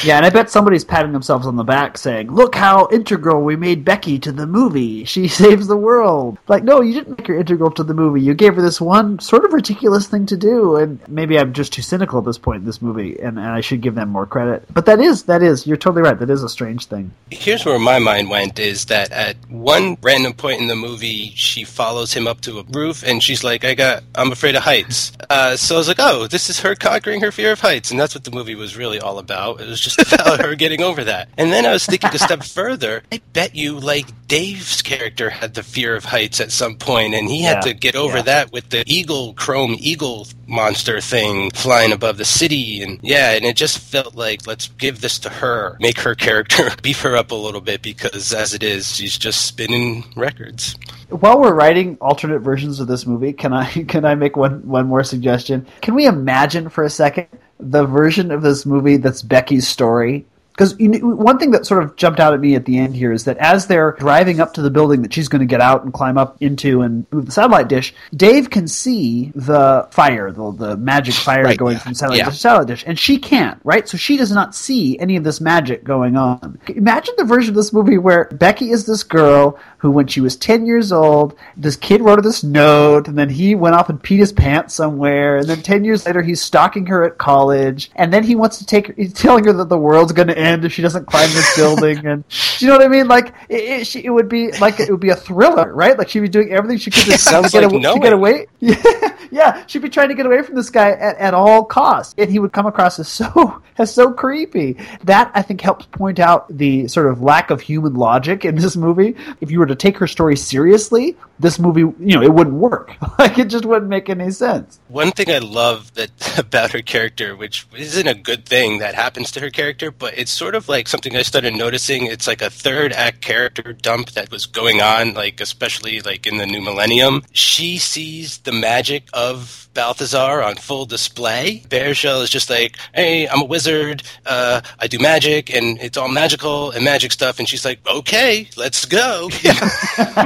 Yeah, 0.04 0.16
and 0.16 0.26
I 0.26 0.30
bet 0.30 0.50
somebody's 0.50 0.84
patting 0.84 1.12
themselves 1.12 1.46
on 1.46 1.56
the 1.56 1.64
back 1.64 1.96
saying, 1.98 2.30
Look 2.30 2.54
how 2.54 2.88
integral 2.90 3.42
we 3.42 3.56
made 3.56 3.84
Becky 3.84 4.18
to 4.20 4.32
the 4.32 4.46
movie. 4.46 5.04
She 5.04 5.28
saves 5.42 5.66
the 5.66 5.76
world. 5.76 6.38
Like, 6.48 6.64
no, 6.64 6.80
you 6.80 6.94
didn't 6.94 7.18
make 7.18 7.26
her 7.26 7.38
integral 7.38 7.70
to 7.72 7.84
the 7.84 7.94
movie. 7.94 8.20
You 8.20 8.34
gave 8.34 8.56
her 8.56 8.62
this 8.62 8.80
one 8.80 9.18
sort 9.20 9.44
of 9.44 9.52
ridiculous 9.52 10.06
thing 10.06 10.26
to 10.26 10.36
do. 10.36 10.76
And 10.76 11.00
maybe 11.08 11.38
I'm 11.38 11.52
just 11.52 11.72
too 11.72 11.82
cynical 11.82 12.18
at 12.18 12.24
this 12.24 12.38
point 12.38 12.60
in 12.60 12.64
this 12.64 12.82
movie, 12.82 13.18
and, 13.20 13.38
and 13.38 13.48
I 13.48 13.60
should 13.60 13.80
give 13.80 13.94
them 13.94 14.08
more 14.08 14.26
credit. 14.26 14.64
But 14.72 14.86
that 14.86 15.00
is, 15.00 15.24
that 15.24 15.42
is, 15.42 15.66
you're 15.66 15.76
totally 15.76 16.02
right. 16.02 16.18
That 16.18 16.30
is 16.30 16.42
a 16.42 16.48
strange 16.48 16.86
thing. 16.86 17.12
Here's 17.30 17.64
where 17.64 17.78
my 17.78 17.98
mind 17.98 18.30
went 18.30 18.58
is 18.58 18.86
that 18.86 19.10
at 19.12 19.36
one 19.48 19.96
random 20.02 20.32
point 20.32 20.60
in 20.60 20.68
the 20.68 20.76
movie, 20.76 21.32
she 21.34 21.64
follows 21.64 22.12
him 22.12 22.26
up 22.26 22.40
to 22.42 22.58
a 22.58 22.64
roof 22.64 23.02
and 23.02 23.22
she's 23.22 23.44
like, 23.44 23.64
I 23.64 23.74
got, 23.74 24.04
I'm 24.14 24.32
afraid 24.32 24.56
of 24.56 24.62
heights. 24.62 25.12
Uh, 25.28 25.56
so 25.56 25.76
I 25.76 25.78
was 25.78 25.88
like, 25.88 26.00
oh, 26.00 26.26
this 26.26 26.50
is 26.50 26.60
her 26.60 26.74
conquering 26.74 27.20
her 27.20 27.32
fear 27.32 27.52
of 27.52 27.60
heights. 27.60 27.90
And 27.90 28.00
that's 28.00 28.14
what 28.14 28.24
the 28.24 28.30
movie 28.30 28.54
was 28.54 28.76
really 28.76 29.00
all 29.00 29.18
about. 29.18 29.60
It 29.60 29.68
was 29.68 29.81
just 29.82 30.12
about 30.12 30.40
her 30.44 30.54
getting 30.54 30.82
over 30.82 31.04
that. 31.04 31.28
And 31.36 31.52
then 31.52 31.66
I 31.66 31.72
was 31.72 31.86
thinking 31.86 32.10
a 32.14 32.18
step 32.18 32.42
further, 32.44 33.02
I 33.12 33.20
bet 33.32 33.54
you, 33.54 33.78
like, 33.78 34.06
Dave's 34.28 34.80
character 34.82 35.28
had 35.30 35.54
the 35.54 35.62
fear 35.62 35.94
of 35.94 36.04
heights 36.06 36.40
at 36.40 36.50
some 36.52 36.76
point, 36.76 37.14
and 37.14 37.28
he 37.28 37.42
had 37.42 37.56
Yeah. 37.56 37.72
to 37.72 37.74
get 37.74 37.96
over 37.96 38.18
Yeah. 38.18 38.22
that 38.22 38.52
with 38.52 38.70
the 38.70 38.82
eagle, 38.86 39.34
chrome 39.34 39.76
eagle 39.78 40.26
monster 40.46 41.00
thing 41.00 41.50
flying 41.52 41.92
above 41.92 42.18
the 42.18 42.24
city. 42.24 42.82
And 42.82 42.98
yeah, 43.02 43.32
and 43.32 43.44
it 43.44 43.56
just 43.56 43.78
felt 43.78 44.14
like, 44.14 44.46
let's 44.46 44.68
give 44.68 45.00
this 45.00 45.18
to 45.20 45.28
her, 45.28 45.76
make 45.80 45.98
her 46.00 46.14
character, 46.14 46.70
beef 46.82 47.00
her 47.02 47.16
up 47.16 47.30
a 47.30 47.34
little 47.34 47.60
bit, 47.60 47.82
because 47.82 48.32
as 48.32 48.54
it 48.54 48.62
is, 48.62 48.96
she's 48.96 49.18
just 49.18 49.42
spinning 49.46 50.04
records. 50.16 50.76
While 51.10 51.40
we're 51.40 51.54
writing 51.54 51.98
alternate 52.00 52.38
versions 52.40 52.80
of 52.80 52.86
this 52.88 53.06
movie, 53.06 53.32
can 53.34 53.52
I 53.52 53.66
can 53.88 54.04
I 54.04 54.14
make 54.14 54.36
one 54.36 54.66
one 54.66 54.86
more 54.86 55.04
suggestion? 55.04 55.66
Can 55.82 55.94
we 55.94 56.06
imagine 56.06 56.68
for 56.70 56.84
a 56.84 56.90
second 56.90 57.26
the 57.70 57.86
version 57.86 58.30
of 58.30 58.42
this 58.42 58.66
movie 58.66 58.96
that's 58.96 59.22
Becky's 59.22 59.68
story? 59.68 60.26
Because 60.52 60.76
one 60.78 61.38
thing 61.38 61.50
that 61.52 61.66
sort 61.66 61.82
of 61.82 61.96
jumped 61.96 62.20
out 62.20 62.34
at 62.34 62.40
me 62.40 62.54
at 62.54 62.66
the 62.66 62.78
end 62.78 62.94
here 62.94 63.12
is 63.12 63.24
that 63.24 63.38
as 63.38 63.66
they're 63.66 63.92
driving 63.92 64.38
up 64.40 64.54
to 64.54 64.62
the 64.62 64.70
building 64.70 65.02
that 65.02 65.12
she's 65.12 65.28
going 65.28 65.40
to 65.40 65.46
get 65.46 65.60
out 65.60 65.82
and 65.82 65.92
climb 65.92 66.18
up 66.18 66.36
into 66.40 66.82
and 66.82 67.06
move 67.10 67.26
the 67.26 67.32
satellite 67.32 67.68
dish, 67.68 67.94
Dave 68.14 68.50
can 68.50 68.68
see 68.68 69.32
the 69.34 69.88
fire, 69.90 70.30
the, 70.30 70.52
the 70.52 70.76
magic 70.76 71.14
fire 71.22 71.44
Right, 71.44 71.58
going 71.58 71.78
from 71.78 71.94
satellite 71.94 72.18
yeah. 72.18 72.24
dish 72.26 72.34
to 72.34 72.40
satellite 72.40 72.66
dish, 72.66 72.84
and 72.86 72.98
she 72.98 73.18
can't, 73.18 73.60
right? 73.64 73.88
So 73.88 73.96
she 73.96 74.16
does 74.16 74.30
not 74.30 74.54
see 74.54 74.98
any 74.98 75.16
of 75.16 75.24
this 75.24 75.40
magic 75.40 75.84
going 75.84 76.16
on. 76.16 76.58
Imagine 76.68 77.14
the 77.16 77.24
version 77.24 77.50
of 77.50 77.56
this 77.56 77.72
movie 77.72 77.98
where 77.98 78.24
Becky 78.32 78.70
is 78.70 78.86
this 78.86 79.02
girl 79.02 79.58
who, 79.78 79.90
when 79.90 80.06
she 80.06 80.20
was 80.20 80.36
10 80.36 80.66
years 80.66 80.92
old, 80.92 81.36
this 81.56 81.76
kid 81.76 82.00
wrote 82.02 82.18
her 82.18 82.22
this 82.22 82.44
note, 82.44 83.08
and 83.08 83.18
then 83.18 83.30
he 83.30 83.54
went 83.54 83.74
off 83.74 83.88
and 83.88 84.02
peed 84.02 84.18
his 84.18 84.32
pants 84.32 84.74
somewhere, 84.74 85.38
and 85.38 85.48
then 85.48 85.62
10 85.62 85.84
years 85.84 86.06
later, 86.06 86.22
he's 86.22 86.40
stalking 86.40 86.86
her 86.86 87.04
at 87.04 87.18
college, 87.18 87.90
and 87.96 88.12
then 88.12 88.22
he 88.22 88.34
wants 88.34 88.58
to 88.58 88.66
take 88.66 88.88
her, 88.88 88.94
he's 88.96 89.12
telling 89.12 89.44
her 89.44 89.52
that 89.52 89.68
the 89.68 89.78
world's 89.78 90.12
going 90.12 90.28
to 90.28 90.38
end 90.42 90.64
if 90.64 90.72
she 90.72 90.82
doesn't 90.82 91.06
climb 91.06 91.30
this 91.30 91.56
building, 91.56 92.06
and 92.06 92.24
you 92.58 92.68
know 92.68 92.74
what 92.74 92.84
I 92.84 92.88
mean? 92.88 93.08
Like, 93.08 93.34
it, 93.48 93.62
it, 93.64 93.86
she, 93.86 94.04
it 94.04 94.10
would 94.10 94.28
be 94.28 94.52
like, 94.52 94.80
it 94.80 94.90
would 94.90 95.00
be 95.00 95.10
a 95.10 95.16
thriller, 95.16 95.72
right? 95.74 95.96
Like, 95.96 96.08
she'd 96.08 96.20
be 96.20 96.28
doing 96.28 96.52
everything 96.52 96.78
she 96.78 96.90
could 96.90 97.04
to, 97.04 97.18
sounds 97.18 97.52
get, 97.52 97.64
like 97.64 97.84
aw- 97.84 97.94
to 97.94 98.00
get 98.00 98.12
away. 98.12 98.46
Yeah, 98.60 99.16
yeah, 99.30 99.66
she'd 99.66 99.82
be 99.82 99.88
trying 99.88 100.08
to 100.08 100.14
get 100.14 100.26
away 100.26 100.42
from 100.42 100.54
this 100.54 100.70
guy 100.70 100.90
at, 100.90 101.16
at 101.16 101.34
all 101.34 101.64
costs, 101.64 102.14
and 102.18 102.30
he 102.30 102.38
would 102.38 102.52
come 102.52 102.66
across 102.66 102.98
as 102.98 103.08
so 103.08 103.62
as 103.78 103.92
so 103.92 104.12
creepy. 104.12 104.76
That 105.04 105.30
I 105.34 105.42
think 105.42 105.60
helps 105.60 105.86
point 105.86 106.20
out 106.20 106.46
the 106.54 106.86
sort 106.88 107.10
of 107.10 107.22
lack 107.22 107.50
of 107.50 107.60
human 107.60 107.94
logic 107.94 108.44
in 108.44 108.56
this 108.56 108.76
movie. 108.76 109.16
If 109.40 109.50
you 109.50 109.58
were 109.58 109.66
to 109.66 109.74
take 109.74 109.96
her 109.98 110.06
story 110.06 110.36
seriously, 110.36 111.16
this 111.38 111.58
movie, 111.58 111.80
you 111.80 112.14
know, 112.16 112.22
it 112.22 112.32
wouldn't 112.32 112.56
work. 112.56 112.92
Like 113.18 113.38
it 113.38 113.48
just 113.48 113.64
wouldn't 113.64 113.88
make 113.88 114.08
any 114.08 114.30
sense. 114.32 114.80
One 114.88 115.12
thing 115.12 115.30
I 115.30 115.38
love 115.38 115.94
that 115.94 116.38
about 116.38 116.72
her 116.72 116.82
character, 116.82 117.36
which 117.36 117.66
isn't 117.76 118.06
a 118.08 118.14
good 118.14 118.46
thing 118.46 118.78
that 118.78 118.94
happens 118.94 119.30
to 119.32 119.40
her 119.40 119.50
character, 119.50 119.90
but 119.92 120.18
it's 120.18 120.31
sort 120.32 120.54
of 120.54 120.68
like 120.68 120.88
something 120.88 121.16
I 121.16 121.22
started 121.22 121.54
noticing. 121.54 122.06
It's 122.06 122.26
like 122.26 122.42
a 122.42 122.50
third 122.50 122.92
act 122.92 123.20
character 123.20 123.72
dump 123.72 124.10
that 124.12 124.30
was 124.30 124.46
going 124.46 124.80
on, 124.80 125.14
like 125.14 125.40
especially 125.40 126.00
like 126.00 126.26
in 126.26 126.38
the 126.38 126.46
new 126.46 126.60
millennium. 126.60 127.22
She 127.32 127.78
sees 127.78 128.38
the 128.38 128.52
magic 128.52 129.08
of 129.12 129.68
Balthazar 129.74 130.42
on 130.42 130.56
full 130.56 130.86
display. 130.86 131.62
Baruchel 131.68 132.22
is 132.22 132.30
just 132.30 132.50
like, 132.50 132.76
"Hey, 132.94 133.28
I'm 133.28 133.42
a 133.42 133.44
wizard. 133.44 134.02
Uh, 134.26 134.60
I 134.78 134.86
do 134.86 134.98
magic, 134.98 135.54
and 135.54 135.80
it's 135.80 135.96
all 135.96 136.08
magical 136.08 136.70
and 136.70 136.84
magic 136.84 137.12
stuff." 137.12 137.38
And 137.38 137.48
she's 137.48 137.64
like, 137.64 137.80
"Okay, 137.86 138.48
let's 138.56 138.84
go." 138.84 139.28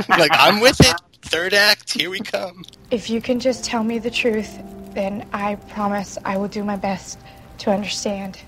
like 0.08 0.30
I'm 0.32 0.60
with 0.60 0.80
it. 0.80 0.96
Third 1.22 1.54
act, 1.54 1.92
here 1.92 2.08
we 2.08 2.20
come. 2.20 2.64
If 2.92 3.10
you 3.10 3.20
can 3.20 3.40
just 3.40 3.64
tell 3.64 3.82
me 3.82 3.98
the 3.98 4.10
truth, 4.10 4.60
then 4.94 5.28
I 5.32 5.56
promise 5.56 6.16
I 6.24 6.36
will 6.36 6.46
do 6.46 6.62
my 6.62 6.76
best 6.76 7.18
to 7.58 7.72
understand. 7.72 8.38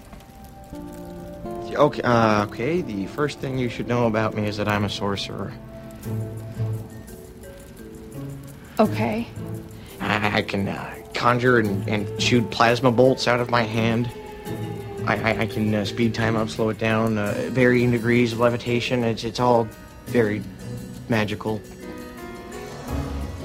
Okay, 1.74 2.02
uh, 2.02 2.44
okay, 2.46 2.80
the 2.80 3.06
first 3.06 3.38
thing 3.38 3.58
you 3.58 3.68
should 3.68 3.88
know 3.88 4.06
about 4.06 4.34
me 4.34 4.46
is 4.46 4.56
that 4.56 4.68
I'm 4.68 4.84
a 4.84 4.88
sorcerer. 4.88 5.52
Okay. 8.78 9.26
I, 10.00 10.38
I 10.38 10.42
can 10.42 10.68
uh, 10.68 10.94
conjure 11.14 11.58
and, 11.58 11.88
and 11.88 12.22
shoot 12.22 12.48
plasma 12.50 12.92
bolts 12.92 13.26
out 13.26 13.40
of 13.40 13.50
my 13.50 13.62
hand. 13.62 14.10
I, 15.06 15.16
I, 15.16 15.40
I 15.40 15.46
can 15.46 15.74
uh, 15.74 15.84
speed 15.84 16.14
time 16.14 16.36
up, 16.36 16.48
slow 16.48 16.68
it 16.68 16.78
down, 16.78 17.18
uh, 17.18 17.48
varying 17.50 17.90
degrees 17.90 18.32
of 18.32 18.40
levitation. 18.40 19.04
It's, 19.04 19.24
it's 19.24 19.40
all 19.40 19.68
very 20.06 20.42
magical. 21.08 21.60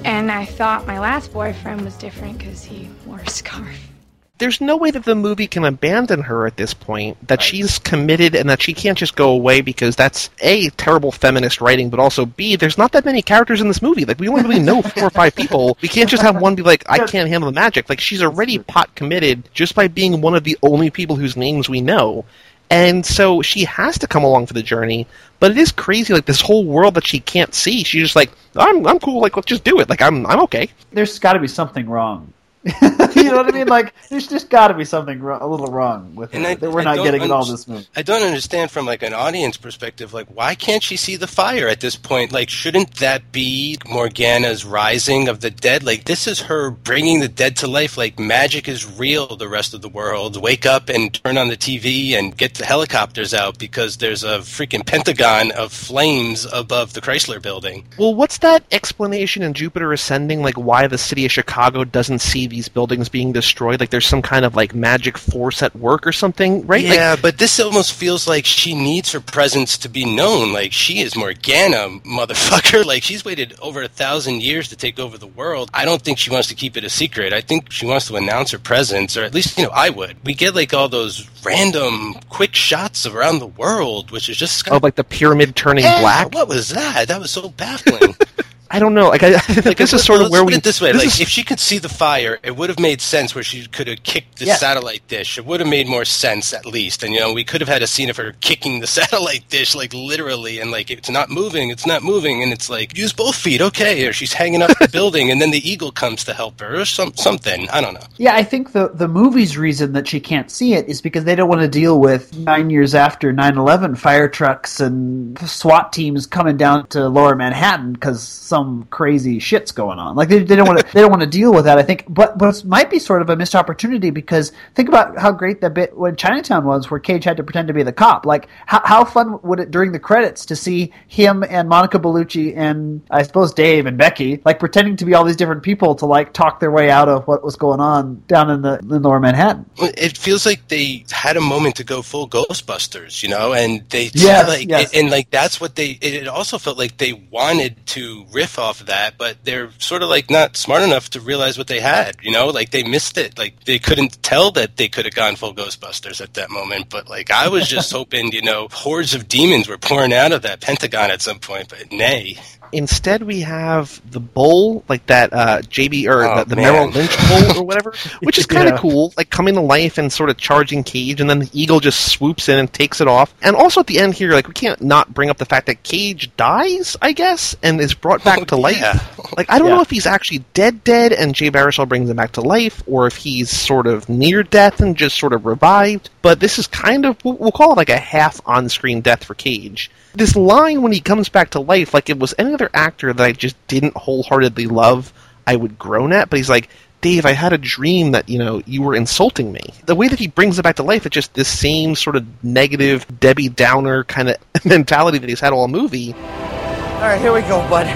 And 0.06 0.32
I 0.32 0.46
thought 0.46 0.86
my 0.86 1.00
last 1.00 1.32
boyfriend 1.32 1.82
was 1.82 1.96
different 1.96 2.38
because 2.38 2.64
he 2.64 2.90
wore 3.06 3.20
a 3.20 3.30
scarf. 3.30 3.93
There's 4.40 4.60
no 4.60 4.78
way 4.78 4.90
that 4.90 5.06
the 5.06 5.14
movie 5.14 5.46
can 5.46 5.64
abandon 5.64 6.22
her 6.24 6.48
at 6.48 6.58
this 6.58 6.74
point. 6.74 7.28
That 7.28 7.42
she's 7.42 7.78
committed 7.78 8.34
and 8.34 8.50
that 8.50 8.64
she 8.64 8.74
can't 8.74 8.98
just 8.98 9.16
go 9.16 9.30
away 9.30 9.62
because 9.62 9.96
that's 9.96 10.32
a 10.42 10.70
terrible 10.72 11.12
feminist 11.12 11.62
writing, 11.62 11.92
but 11.92 12.00
also 12.00 12.26
b 12.26 12.56
there's 12.56 12.78
not 12.78 12.94
that 12.94 13.06
many 13.06 13.22
characters 13.22 13.62
in 13.62 13.68
this 13.68 13.84
movie. 13.84 14.06
Like 14.06 14.20
we 14.20 14.28
only 14.28 14.42
really 14.42 14.60
know 14.60 14.82
four 14.82 15.04
or 15.04 15.10
five 15.12 15.36
people. 15.36 15.78
We 15.84 15.88
can't 15.88 16.10
just 16.10 16.24
have 16.24 16.42
one 16.42 16.56
be 16.56 16.64
like, 16.64 16.84
I 16.90 17.06
can't 17.06 17.30
handle 17.30 17.52
the 17.52 17.56
magic. 17.56 17.88
Like 17.90 18.00
she's 18.00 18.24
already 18.24 18.58
pot 18.58 18.96
committed 18.96 19.48
just 19.54 19.76
by 19.76 19.88
being 19.88 20.20
one 20.20 20.34
of 20.34 20.44
the 20.44 20.58
only 20.64 20.90
people 20.90 21.16
whose 21.16 21.38
names 21.38 21.70
we 21.70 21.82
know. 21.82 22.26
And 22.72 23.06
so 23.06 23.44
she 23.44 23.66
has 23.66 24.00
to 24.00 24.08
come 24.08 24.24
along 24.24 24.48
for 24.48 24.54
the 24.54 24.64
journey, 24.64 25.06
but 25.40 25.52
it 25.52 25.58
is 25.60 25.72
crazy. 25.72 26.12
Like 26.12 26.26
this 26.26 26.42
whole 26.42 26.66
world 26.66 26.96
that 26.96 27.06
she 27.06 27.20
can't 27.20 27.54
see, 27.54 27.84
she's 27.84 28.02
just 28.02 28.16
like, 28.16 28.32
I'm, 28.56 28.88
I'm 28.88 28.98
cool. 28.98 29.22
Like 29.22 29.36
let's 29.36 29.46
just 29.46 29.64
do 29.64 29.80
it. 29.80 29.90
Like 29.90 30.02
I'm, 30.02 30.26
I'm 30.26 30.40
okay. 30.42 30.70
There's 30.92 31.20
got 31.20 31.34
to 31.34 31.40
be 31.40 31.48
something 31.48 31.88
wrong. 31.88 32.33
you 33.16 33.24
know 33.26 33.38
what 33.38 33.48
I 33.48 33.52
mean? 33.52 33.68
Like 33.68 33.94
there's 34.10 34.28
just 34.28 34.50
got 34.50 34.70
to 34.70 34.74
be 34.74 34.86
something 34.86 35.20
wro- 35.20 35.38
a 35.42 35.48
little 35.48 35.68
wrong 35.68 36.16
with 36.16 36.34
And 36.34 36.44
her 36.44 36.52
I- 36.52 36.56
that 36.56 36.72
we're 36.72 36.82
I 36.82 36.84
not 36.84 36.96
don't 36.96 37.06
getting 37.06 37.22
in 37.24 37.32
all 37.32 37.44
this 37.46 37.68
movie. 37.68 37.88
I 37.96 38.02
don't 38.04 38.24
understand 38.24 38.72
from 38.72 38.86
like 38.86 39.04
an 39.04 39.14
audience 39.14 39.58
perspective, 39.58 40.14
like 40.14 40.28
why 40.28 40.56
can't 40.56 40.82
she 40.82 40.96
see 40.96 41.16
the 41.18 41.28
fire 41.28 41.68
at 41.68 41.82
this 41.82 41.96
point? 41.96 42.32
Like, 42.32 42.50
shouldn't 42.50 42.96
that 42.96 43.32
be 43.32 43.78
Morgana's 43.90 44.64
rising 44.66 45.28
of 45.28 45.42
the 45.42 45.50
dead? 45.50 45.84
Like, 45.84 46.06
this 46.06 46.26
is 46.28 46.42
her 46.42 46.70
bringing 46.70 47.20
the 47.20 47.28
dead 47.28 47.58
to 47.58 47.68
life. 47.68 47.98
Like, 47.98 48.18
magic 48.20 48.68
is 48.68 48.90
real. 48.98 49.36
The 49.36 49.48
rest 49.50 49.74
of 49.74 49.82
the 49.82 49.90
world 49.90 50.42
wake 50.42 50.66
up 50.66 50.90
and 50.90 51.14
turn 51.24 51.38
on 51.38 51.50
the 51.50 51.58
TV 51.58 52.14
and 52.14 52.36
get 52.38 52.56
the 52.56 52.66
helicopters 52.66 53.34
out 53.34 53.60
because 53.60 53.98
there's 53.98 54.24
a 54.24 54.40
freaking 54.40 54.86
pentagon 54.86 55.52
of 55.52 55.72
flames 55.74 56.46
above 56.52 56.94
the 56.94 57.02
Chrysler 57.02 57.42
Building. 57.42 57.86
Well, 57.98 58.16
what's 58.16 58.38
that 58.40 58.64
explanation 58.72 59.44
in 59.44 59.54
Jupiter 59.54 59.92
Ascending? 59.92 60.42
Like 60.42 60.56
why 60.56 60.88
the 60.88 60.98
city 60.98 61.26
of 61.26 61.32
Chicago 61.32 61.84
doesn't 61.84 62.20
see 62.20 62.48
these 62.54 62.70
buildings 62.70 63.10
being 63.10 63.32
destroyed? 63.32 63.80
Like 63.80 63.90
there's 63.90 64.06
some 64.06 64.22
kind 64.22 64.46
of 64.46 64.56
like 64.56 64.76
magic 64.76 65.18
force 65.18 65.64
at 65.64 65.76
work 65.76 66.06
or 66.06 66.12
something, 66.12 66.68
right? 66.68 66.86
Like, 66.86 66.94
Yeah, 66.94 67.16
but 67.16 67.40
this 67.40 67.60
almost 67.60 67.94
feels 67.94 68.28
like 68.28 68.46
she 68.46 68.76
needs 68.76 69.12
her 69.12 69.20
presence 69.20 69.76
to 69.80 69.90
be 69.90 70.06
known. 70.06 70.54
Like 70.54 70.72
she 70.72 71.00
is 71.00 71.16
Morgana, 71.16 72.00
motherfucker. 72.06 72.84
Like 72.94 73.02
she's 73.02 73.24
waited 73.26 73.56
over 73.62 73.82
a 73.82 73.88
thousand 73.88 74.44
years 74.44 74.68
to 74.70 74.76
take 74.76 75.00
over 75.00 75.18
the 75.18 75.26
world. 75.28 75.72
I 75.74 75.86
don't 75.86 76.02
think 76.02 76.18
she 76.18 76.30
wants 76.30 76.50
to 76.50 76.56
keep 76.56 76.78
it 76.78 76.84
a 76.84 76.90
secret. 76.90 77.34
I 77.34 77.42
think 77.42 77.72
she 77.72 77.86
wants 77.86 78.08
to 78.08 78.18
announce 78.18 78.52
her 78.52 78.60
presence, 78.60 79.18
or 79.18 79.24
at 79.24 79.34
least 79.34 79.58
you 79.58 79.64
know 79.64 79.72
I 79.74 79.90
would. 79.90 80.18
We 80.24 80.36
get 80.36 80.54
like 80.54 80.74
all 80.74 80.90
those 80.90 81.28
random 81.44 82.16
quick 82.30 82.54
shots 82.54 83.06
around 83.06 83.40
the 83.40 83.48
world, 83.48 84.12
which 84.12 84.30
is 84.30 84.38
just 84.38 84.66
kind 84.66 84.82
oh, 84.82 84.86
like 84.86 84.96
the 84.96 85.04
pyramid 85.04 85.56
turning 85.56 85.86
yeah, 85.86 86.02
black. 86.02 86.34
What 86.34 86.48
was 86.50 86.70
that? 86.70 87.08
That 87.08 87.20
was 87.20 87.32
so 87.32 87.50
baffling. 87.50 88.16
I 88.74 88.80
don't 88.80 88.94
know. 88.96 89.10
Like 89.10 89.24
I, 89.24 89.28
I 89.48 89.62
Like, 89.64 89.78
this 89.78 89.94
is 89.94 90.04
sort 90.04 90.18
of 90.22 90.24
let's 90.24 90.32
where 90.32 90.42
put 90.42 90.48
we. 90.48 90.56
it 90.56 90.64
this 90.64 90.82
way: 90.82 90.92
this 90.92 91.00
like 91.02 91.08
is- 91.14 91.22
if 91.22 91.30
she 91.30 91.44
could 91.44 91.60
see 91.60 91.78
the 91.78 91.90
fire, 91.90 92.40
it 92.44 92.58
would 92.58 92.70
have 92.70 92.80
made 92.80 93.02
sense 93.02 93.36
where 93.36 93.44
she 93.44 93.66
could 93.68 93.88
have 93.88 94.02
kicked 94.04 94.40
the 94.40 94.46
Yeah. 94.46 94.56
satellite 94.56 95.08
dish. 95.08 95.38
It 95.38 95.46
would 95.46 95.60
have 95.60 95.70
made 95.70 95.88
more 95.88 96.06
sense 96.06 96.54
at 96.54 96.66
least, 96.66 97.04
and 97.04 97.14
you 97.14 97.20
know 97.20 97.32
we 97.34 97.44
could 97.44 97.62
have 97.62 97.70
had 97.70 97.84
a 97.84 97.88
scene 97.88 98.10
of 98.10 98.18
her 98.18 98.34
kicking 98.42 98.80
the 98.80 98.88
satellite 99.00 99.48
dish 99.50 99.76
like 99.76 99.94
literally, 99.94 100.60
and 100.60 100.72
like 100.72 100.90
it's 100.92 101.10
not 101.10 101.30
moving, 101.30 101.70
it's 101.70 101.86
not 101.86 102.02
moving, 102.04 102.42
and 102.42 102.52
it's 102.52 102.70
like 102.70 102.98
use 102.98 103.14
both 103.14 103.36
feet, 103.36 103.62
okay? 103.62 104.08
Or 104.08 104.12
she's 104.14 104.34
hanging 104.34 104.62
up 104.64 104.72
the 104.80 104.88
building, 104.92 105.30
and 105.30 105.40
then 105.40 105.52
the 105.52 105.70
eagle 105.70 105.92
comes 105.92 106.24
to 106.24 106.34
help 106.34 106.60
her, 106.60 106.82
or 106.82 106.86
some 106.86 107.14
something. 107.16 107.70
I 107.70 107.80
don't 107.80 107.94
know. 107.94 108.08
Yeah, 108.18 108.36
I 108.36 108.44
think 108.44 108.72
the 108.72 108.90
the 108.90 109.08
movie's 109.08 109.56
reason 109.58 109.94
that 109.94 110.08
she 110.08 110.20
can't 110.20 110.50
see 110.50 110.74
it 110.74 110.88
is 110.90 111.00
because 111.00 111.26
they 111.26 111.36
don't 111.36 111.50
want 111.50 111.62
to 111.62 111.68
deal 111.68 112.00
with 112.00 112.36
nine 112.36 112.70
years 112.72 112.96
after 112.96 113.32
9-11 113.32 113.98
fire 113.98 114.28
trucks 114.28 114.80
and 114.80 115.38
SWAT 115.48 115.94
teams 115.94 116.26
coming 116.26 116.58
down 116.58 116.88
to 116.88 117.08
Lower 117.08 117.36
Manhattan 117.36 117.94
because 117.94 118.24
some 118.24 118.63
some 118.64 118.88
crazy 118.90 119.40
shit's 119.40 119.72
going 119.72 120.00
on. 120.00 120.16
Like 120.16 120.30
they, 120.30 120.40
they 120.40 120.56
don't 120.56 120.68
want 120.68 120.80
to 120.80 120.94
they 120.94 121.02
don't 121.02 121.10
want 121.10 121.22
to 121.22 121.28
deal 121.28 121.54
with 121.54 121.66
that. 121.66 121.78
I 121.78 121.84
think, 121.84 122.06
but 122.08 122.38
but 122.38 122.56
it 122.56 122.66
might 122.66 122.90
be 122.90 123.00
sort 123.00 123.22
of 123.22 123.30
a 123.30 123.36
missed 123.36 123.56
opportunity 123.56 124.10
because 124.10 124.52
think 124.76 124.90
about 124.90 125.18
how 125.18 125.32
great 125.32 125.62
that 125.62 125.74
bit 125.74 125.96
when 125.96 126.16
Chinatown 126.16 126.66
was, 126.66 126.90
where 126.90 127.00
Cage 127.00 127.24
had 127.24 127.38
to 127.38 127.44
pretend 127.44 127.68
to 127.68 127.74
be 127.74 127.84
the 127.84 127.92
cop. 127.92 128.26
Like 128.26 128.48
how 128.66 128.82
how 128.86 129.06
fun 129.06 129.42
would 129.44 129.60
it 129.60 129.72
during 129.72 129.92
the 129.92 130.00
credits 130.00 130.46
to 130.48 130.56
see 130.56 130.92
him 131.08 131.44
and 131.48 131.68
Monica 131.70 132.00
Bellucci 132.00 132.56
and 132.56 133.02
I 133.10 133.24
suppose 133.24 133.54
Dave 133.54 133.86
and 133.86 133.98
Becky 133.98 134.42
like 134.46 134.60
pretending 134.60 134.96
to 134.98 135.06
be 135.06 135.14
all 135.14 135.24
these 135.24 135.36
different 135.36 135.64
people 135.64 135.96
to 135.96 136.06
like 136.06 136.34
talk 136.34 136.60
their 136.60 136.72
way 136.72 136.90
out 136.90 137.10
of 137.10 137.28
what 137.28 137.44
was 137.44 137.56
going 137.56 137.80
on 137.80 138.24
down 138.28 138.50
in 138.50 138.62
the 138.62 138.80
in 138.80 139.02
lower 139.02 139.20
Manhattan. 139.20 139.66
It 139.78 140.18
feels 140.18 140.46
like 140.46 140.68
they 140.68 141.06
had 141.12 141.38
a 141.38 141.42
moment 141.42 141.76
to 141.78 141.84
go 141.84 142.02
full 142.02 142.30
Ghostbusters, 142.30 143.22
you 143.24 143.30
know, 143.30 143.54
and 143.54 143.88
they 143.90 144.10
yeah 144.14 144.44
like 144.44 144.70
yes. 144.70 144.94
and 144.94 145.10
like 145.10 145.30
that's 145.30 145.60
what 145.60 145.76
they. 145.76 145.98
It 146.02 146.28
also 146.28 146.58
felt 146.58 146.78
like 146.78 146.98
they 146.98 147.14
wanted 147.14 147.86
to 147.88 148.26
riff 148.32 148.53
off 148.58 148.82
of 148.82 148.88
that, 148.88 149.18
but 149.18 149.38
they're 149.44 149.72
sort 149.80 150.04
of 150.04 150.10
like 150.10 150.30
not 150.30 150.56
smart 150.58 150.84
enough 150.84 151.10
to 151.12 151.20
realize 151.20 151.58
what 151.58 151.68
they 151.68 151.80
had, 151.80 152.18
you 152.22 152.32
know, 152.32 152.48
like 152.48 152.72
they 152.72 152.84
missed 152.84 153.18
it. 153.18 153.38
Like 153.38 153.64
they 153.66 153.80
couldn't 153.80 154.22
tell 154.24 154.52
that 154.52 154.78
they 154.78 154.90
could 154.90 155.06
have 155.06 155.16
gone 155.16 155.36
full 155.36 155.54
Ghostbusters 155.54 156.22
at 156.22 156.34
that 156.36 156.50
moment. 156.50 156.90
But 156.90 157.10
like 157.10 157.32
I 157.32 157.48
was 157.48 157.68
just 157.68 157.92
hoping, 158.00 158.32
you 158.32 158.42
know, 158.42 158.68
hordes 158.72 159.14
of 159.14 159.28
demons 159.28 159.68
were 159.68 159.78
pouring 159.78 160.14
out 160.14 160.32
of 160.32 160.42
that 160.44 160.62
Pentagon 160.62 161.12
at 161.12 161.22
some 161.22 161.40
point, 161.40 161.70
but 161.70 161.92
nay. 161.92 162.38
Instead, 162.74 163.24
we 163.24 163.42
have 163.42 164.02
the 164.12 164.20
bowl, 164.20 164.84
like 164.90 165.06
that 165.08 165.32
uh, 165.32 165.60
JB 165.62 166.08
or 166.08 166.24
Oh, 166.26 166.40
the, 166.44 166.50
the. 166.50 166.56
Merrill 166.56 166.90
Lynch 166.90 167.16
bowl 167.30 167.60
or 167.60 167.64
whatever, 167.64 167.94
which 168.22 168.38
is 168.38 168.46
kind 168.46 168.68
of 168.68 168.74
Yeah. 168.76 168.80
cool, 168.80 169.14
like 169.18 169.30
coming 169.30 169.54
to 169.56 169.62
life 169.62 169.98
and 169.98 170.12
sort 170.12 170.30
of 170.30 170.38
charging 170.38 170.84
Cage, 170.84 171.22
and 171.22 171.30
then 171.30 171.40
the 171.40 171.50
eagle 171.54 171.80
just 171.80 172.08
swoops 172.12 172.50
in 172.50 172.58
and 172.60 172.72
takes 172.74 173.00
it 173.02 173.08
off. 173.08 173.34
And 173.42 173.56
also 173.56 173.80
at 173.82 173.88
the 173.88 174.00
end 174.00 174.14
here, 174.16 174.32
like 174.34 174.48
we 174.48 174.54
can't 174.54 174.82
not 174.82 175.14
bring 175.14 175.30
up 175.30 175.38
the 175.38 175.46
fact 175.46 175.68
that 175.68 175.84
Cage 175.84 176.30
dies, 176.36 176.98
I 177.02 177.12
guess, 177.14 177.56
and 177.64 177.80
is 177.80 177.94
brought 177.94 178.24
back 178.24 178.40
Oh, 178.42 178.46
to 178.46 178.56
life. 178.56 178.78
yeah. 178.80 179.00
Like 179.38 179.50
I 179.50 179.60
don't 179.60 179.70
Yeah. 179.70 179.76
know 179.76 179.82
if 179.82 179.90
he's 179.90 180.06
actually 180.08 180.44
dead, 180.54 180.84
dead, 180.84 181.14
and 181.14 181.36
Jay 181.36 181.52
Baruchel 181.52 181.88
brings 181.88 182.10
him 182.10 182.18
back 182.18 182.34
to 182.34 182.42
life, 182.42 182.82
or 182.88 183.08
if 183.08 183.16
he's 183.16 183.50
sort 183.50 183.88
of 183.88 184.10
near 184.10 184.44
death 184.44 184.80
and 184.82 184.98
just 184.98 185.18
sort 185.18 185.34
of 185.34 185.46
revived. 185.46 186.10
But 186.22 186.40
this 186.40 186.58
is 186.60 186.68
kind 186.68 187.06
of 187.06 187.18
we'll 187.24 187.36
we'll 187.36 187.52
call 187.52 187.72
it 187.74 187.78
like 187.78 187.90
a 187.90 187.98
half 187.98 188.42
on-screen 188.46 189.02
death 189.02 189.24
for 189.26 189.36
Cage. 189.36 189.92
This 190.14 190.36
line 190.36 190.82
when 190.82 190.92
he 190.92 191.02
comes 191.02 191.30
back 191.30 191.52
to 191.52 191.60
life, 191.60 191.94
like 191.94 192.10
it 192.10 192.20
was 192.20 192.34
any 192.38 192.54
other 192.54 192.70
actor 192.74 193.12
that 193.14 193.24
I 193.24 193.32
just 193.32 193.56
didn't 193.68 193.98
wholeheartedly 193.98 194.68
love, 194.68 195.12
I 195.46 195.56
would 195.56 195.78
groan 195.80 196.14
at. 196.14 196.30
But 196.30 196.38
he's 196.38 196.50
like. 196.50 196.70
Dave, 197.02 197.26
I 197.26 197.34
had 197.34 197.52
a 197.52 197.58
dream 197.58 198.14
that, 198.14 198.30
you 198.30 198.40
know, 198.40 198.62
you 198.66 198.82
were 198.82 198.96
insulting 198.96 199.52
me. 199.52 199.60
The 199.88 199.94
way 199.94 200.08
that 200.08 200.20
he 200.20 200.28
brings 200.28 200.58
it 200.58 200.62
back 200.62 200.78
to 200.78 200.84
life, 200.84 201.06
it's 201.06 201.14
just 201.14 201.34
this 201.34 201.50
same 201.50 201.96
sort 201.96 202.16
of 202.16 202.26
negative 202.42 203.06
Debbie 203.20 203.50
Downer 203.50 204.06
kind 204.06 204.30
of 204.30 204.38
mentality 204.66 205.18
that 205.18 205.28
he's 205.28 205.42
had 205.42 205.52
all 205.52 205.68
movie. 205.68 206.14
All 206.14 207.10
right, 207.10 207.20
here 207.20 207.34
we 207.34 207.42
go, 207.42 207.60
bud. 207.70 207.88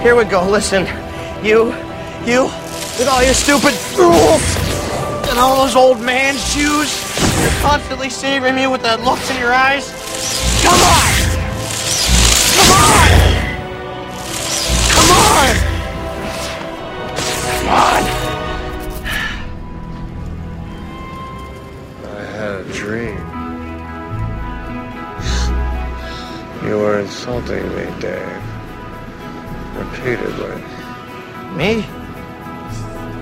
Here 0.00 0.14
we 0.14 0.22
go. 0.22 0.48
Listen, 0.48 0.86
you, 1.44 1.74
you, 2.24 2.44
with 2.98 3.08
all 3.10 3.24
your 3.24 3.34
stupid 3.34 3.74
rules 3.98 4.56
and 5.28 5.40
all 5.40 5.64
those 5.64 5.74
old 5.74 6.00
man 6.00 6.36
shoes, 6.36 7.42
you're 7.42 7.60
constantly 7.62 8.10
saving 8.10 8.54
me 8.54 8.68
with 8.68 8.82
that 8.82 9.00
looks 9.02 9.28
in 9.28 9.38
your 9.38 9.52
eyes. 9.52 9.90
Come 10.62 10.78
on! 10.78 11.11
Come 12.54 12.70
on! 12.70 13.08
Come 14.92 15.10
on! 15.10 15.54
Come 17.56 17.68
on! 17.68 18.02
I 22.04 22.22
had 22.36 22.54
a 22.54 22.64
dream. 22.72 23.18
You 26.68 26.76
were 26.78 26.98
insulting 27.00 27.68
me, 27.76 27.84
Dave. 28.00 28.42
Repeatedly. 29.76 30.62
Me? 31.56 31.84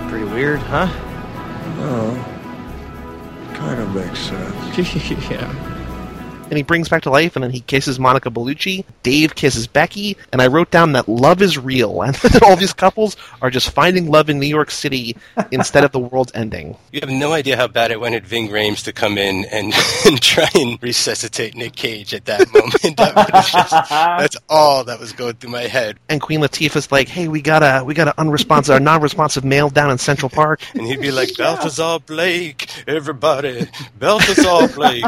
Pretty 0.08 0.24
weird, 0.26 0.60
huh? 0.60 0.88
No. 1.78 2.24
Kind 3.54 3.80
of 3.80 3.94
makes 3.94 4.18
sense. 4.18 5.10
yeah. 5.30 5.69
And 6.50 6.56
he 6.56 6.62
brings 6.62 6.88
back 6.88 7.02
to 7.02 7.10
life, 7.10 7.36
and 7.36 7.42
then 7.42 7.50
he 7.50 7.60
kisses 7.60 7.98
Monica 7.98 8.30
Bellucci. 8.30 8.84
Dave 9.02 9.34
kisses 9.34 9.66
Becky, 9.66 10.16
and 10.32 10.42
I 10.42 10.48
wrote 10.48 10.70
down 10.70 10.92
that 10.92 11.08
love 11.08 11.42
is 11.42 11.56
real, 11.58 12.02
and 12.02 12.16
all 12.42 12.56
these 12.56 12.72
couples 12.72 13.16
are 13.42 13.50
just 13.50 13.70
finding 13.70 14.10
love 14.10 14.28
in 14.28 14.38
New 14.38 14.46
York 14.46 14.70
City 14.70 15.16
instead 15.50 15.84
of 15.84 15.92
the 15.92 15.98
world's 15.98 16.32
ending. 16.34 16.76
You 16.92 17.00
have 17.00 17.10
no 17.10 17.32
idea 17.32 17.56
how 17.56 17.68
bad 17.68 17.90
it 17.90 18.00
wanted 18.00 18.26
Ving 18.26 18.48
Rhames 18.48 18.84
to 18.84 18.92
come 18.92 19.18
in 19.18 19.44
and, 19.46 19.72
and 20.06 20.20
try 20.20 20.48
and 20.54 20.82
resuscitate 20.82 21.54
Nick 21.54 21.74
Cage 21.76 22.14
at 22.14 22.24
that 22.26 22.52
moment. 22.52 22.96
That 22.96 23.28
just, 23.52 23.70
that's 23.90 24.36
all 24.48 24.84
that 24.84 24.98
was 24.98 25.12
going 25.12 25.34
through 25.34 25.50
my 25.50 25.62
head. 25.62 25.98
And 26.08 26.20
Queen 26.20 26.40
Latifah's 26.40 26.90
like, 26.92 27.08
"Hey, 27.08 27.28
we 27.28 27.40
got 27.40 27.62
a 27.62 27.84
we 27.84 27.94
got 27.94 28.08
an 28.08 28.14
unresponsive, 28.18 28.76
or 28.76 28.80
non-responsive 28.80 29.44
male 29.44 29.70
down 29.70 29.90
in 29.90 29.98
Central 29.98 30.28
Park." 30.28 30.60
And 30.74 30.86
he'd 30.86 31.00
be 31.00 31.10
like, 31.10 31.36
Balthazar 31.36 32.00
Blake, 32.00 32.68
everybody, 32.86 33.68
Balthazar 33.98 34.68
Blake. 34.74 35.04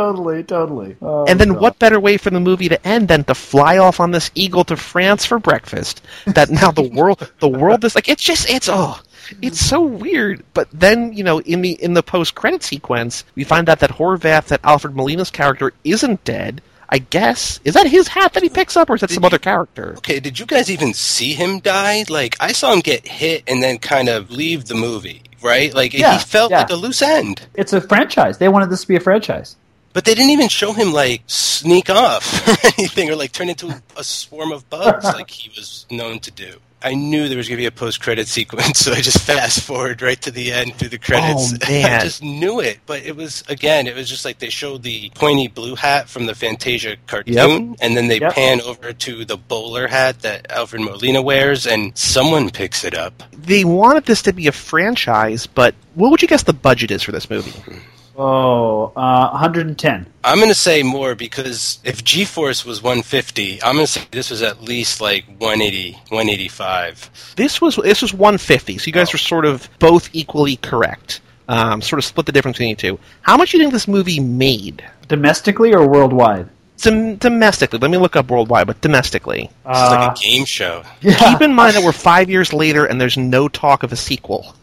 Totally, 0.00 0.42
totally. 0.42 0.96
Oh, 1.02 1.24
and 1.26 1.38
then 1.38 1.50
God. 1.50 1.60
what 1.60 1.78
better 1.78 2.00
way 2.00 2.16
for 2.16 2.30
the 2.30 2.40
movie 2.40 2.68
to 2.68 2.86
end 2.86 3.08
than 3.08 3.24
to 3.24 3.34
fly 3.34 3.78
off 3.78 4.00
on 4.00 4.10
this 4.10 4.30
eagle 4.34 4.64
to 4.64 4.76
France 4.76 5.24
for 5.26 5.38
breakfast? 5.38 6.02
That 6.26 6.50
now 6.62 6.70
the 6.70 6.88
world 6.88 7.30
the 7.40 7.48
world 7.48 7.84
is 7.84 7.94
like 7.94 8.08
it's 8.08 8.22
just 8.22 8.48
it's 8.48 8.68
oh 8.70 9.00
it's 9.42 9.60
so 9.60 9.80
weird. 9.82 10.42
But 10.54 10.68
then, 10.72 11.12
you 11.12 11.22
know, 11.24 11.40
in 11.40 11.62
the 11.62 11.72
in 11.82 11.94
the 11.94 12.02
post 12.02 12.34
credit 12.34 12.62
sequence, 12.62 13.24
we 13.34 13.44
find 13.44 13.68
out 13.68 13.80
that 13.80 13.90
Horvath, 13.90 14.46
that 14.46 14.60
Alfred 14.64 14.96
Molina's 14.96 15.30
character, 15.30 15.72
isn't 15.84 16.24
dead. 16.24 16.62
I 16.92 16.98
guess 16.98 17.60
is 17.64 17.74
that 17.74 17.86
his 17.86 18.08
hat 18.08 18.32
that 18.32 18.42
he 18.42 18.48
picks 18.48 18.76
up, 18.76 18.90
or 18.90 18.96
is 18.96 19.00
that 19.02 19.10
some 19.10 19.24
other 19.24 19.38
character? 19.38 19.94
Okay, 19.98 20.18
did 20.18 20.38
you 20.40 20.46
guys 20.46 20.70
even 20.70 20.92
see 20.92 21.34
him 21.34 21.60
die? 21.60 22.04
Like, 22.08 22.36
I 22.40 22.50
saw 22.52 22.72
him 22.72 22.80
get 22.80 23.06
hit 23.06 23.44
and 23.46 23.62
then 23.62 23.78
kind 23.78 24.08
of 24.08 24.32
leave 24.32 24.64
the 24.64 24.74
movie, 24.74 25.22
right? 25.40 25.72
Like, 25.72 25.94
Yeah, 25.94 26.18
he 26.18 26.24
felt 26.24 26.50
yeah. 26.50 26.58
like 26.58 26.70
a 26.70 26.74
loose 26.74 27.00
end. 27.00 27.46
It's 27.54 27.72
a 27.72 27.80
franchise. 27.80 28.38
They 28.38 28.48
wanted 28.48 28.70
this 28.70 28.80
to 28.82 28.88
be 28.88 28.96
a 28.96 29.00
franchise. 29.00 29.54
But 29.92 30.04
they 30.04 30.14
didn't 30.14 30.30
even 30.30 30.48
show 30.48 30.72
him, 30.72 30.92
like, 30.92 31.22
sneak 31.26 31.90
off 31.90 32.46
or 32.48 32.68
anything 32.78 33.10
or, 33.10 33.16
like, 33.16 33.32
turn 33.32 33.48
into 33.48 33.82
a 33.96 34.04
swarm 34.04 34.52
of 34.52 34.68
bugs 34.70 35.04
like 35.04 35.28
he 35.30 35.50
was 35.56 35.84
known 35.90 36.20
to 36.20 36.30
do. 36.30 36.54
I 36.82 36.94
knew 36.94 37.28
there 37.28 37.36
was 37.36 37.46
going 37.46 37.58
to 37.58 37.62
be 37.62 37.66
a 37.66 37.70
post 37.70 38.00
credit 38.00 38.26
sequence, 38.26 38.78
so 38.78 38.92
I 38.92 39.02
just 39.02 39.20
fast 39.26 39.62
forward 39.64 40.00
right 40.00 40.18
to 40.22 40.30
the 40.30 40.50
end 40.52 40.76
through 40.76 40.88
the 40.88 40.98
credits. 40.98 41.52
Oh, 41.52 41.58
man. 41.70 42.00
I 42.00 42.02
just 42.04 42.22
knew 42.22 42.60
it. 42.60 42.78
But 42.86 43.02
it 43.04 43.14
was, 43.16 43.44
again, 43.48 43.86
it 43.86 43.94
was 43.94 44.08
just 44.08 44.24
like 44.24 44.38
they 44.38 44.48
showed 44.48 44.82
the 44.82 45.10
pointy 45.14 45.48
blue 45.48 45.74
hat 45.74 46.08
from 46.08 46.24
the 46.24 46.34
Fantasia 46.34 46.96
cartoon, 47.06 47.76
and 47.82 47.96
then 47.96 48.08
they 48.08 48.20
Yep. 48.20 48.32
pan 48.32 48.60
over 48.62 48.92
to 48.94 49.24
the 49.26 49.36
bowler 49.36 49.88
hat 49.88 50.20
that 50.20 50.50
Alfred 50.50 50.80
Molina 50.82 51.20
wears, 51.20 51.66
and 51.66 51.98
someone 51.98 52.48
picks 52.48 52.82
it 52.84 52.94
up. 52.94 53.24
They 53.32 53.64
wanted 53.64 54.06
this 54.06 54.22
to 54.22 54.32
be 54.32 54.46
a 54.46 54.52
franchise, 54.52 55.46
but 55.46 55.74
what 55.96 56.10
would 56.12 56.22
you 56.22 56.28
guess 56.28 56.44
the 56.44 56.54
budget 56.54 56.90
is 56.92 57.02
for 57.02 57.12
this 57.12 57.28
movie? 57.28 57.50
Hmm. 57.50 57.78
Oh, 58.22 58.92
uh, 58.96 59.30
110. 59.30 60.06
I'm 60.24 60.36
going 60.36 60.50
to 60.50 60.54
say 60.54 60.82
more 60.82 61.14
because 61.14 61.78
if 61.84 62.04
G 62.04 62.26
Force 62.26 62.66
was 62.66 62.82
150, 62.82 63.62
I'm 63.62 63.76
going 63.76 63.86
to 63.86 63.90
say 63.92 64.02
this 64.10 64.28
was 64.28 64.42
at 64.42 64.62
least 64.62 65.00
like 65.00 65.24
180, 65.38 65.92
185. 65.92 67.32
This 67.36 67.62
was 67.62 67.76
this 67.76 68.02
was 68.02 68.12
150, 68.12 68.76
so 68.76 68.86
you 68.86 68.92
guys 68.92 69.10
were 69.14 69.18
sort 69.18 69.46
of 69.46 69.70
both 69.78 70.10
equally 70.12 70.56
correct. 70.56 71.22
Um, 71.48 71.80
sort 71.80 71.98
of 71.98 72.04
split 72.04 72.26
the 72.26 72.32
difference 72.32 72.58
between 72.58 72.68
you 72.68 72.76
two. 72.76 72.98
How 73.22 73.38
much 73.38 73.52
do 73.52 73.56
you 73.56 73.64
think 73.64 73.72
this 73.72 73.88
movie 73.88 74.20
made? 74.20 74.84
Domestically 75.08 75.72
or 75.72 75.88
worldwide? 75.88 76.46
Dom- 76.76 77.16
domestically, 77.16 77.78
let 77.78 77.90
me 77.90 77.96
look 77.96 78.16
up 78.16 78.30
worldwide, 78.30 78.66
but 78.66 78.82
domestically. 78.82 79.50
This 79.66 79.76
is 79.78 79.90
like 79.90 80.18
a 80.18 80.20
game 80.20 80.44
show. 80.44 80.82
Keep 81.00 81.40
in 81.40 81.54
mind 81.54 81.74
that 81.74 81.82
we're 81.82 81.92
five 81.92 82.28
years 82.28 82.52
later 82.52 82.84
and 82.84 83.00
there's 83.00 83.16
no 83.16 83.48
talk 83.48 83.82
of 83.82 83.92
a 83.92 83.96
sequel. 83.96 84.54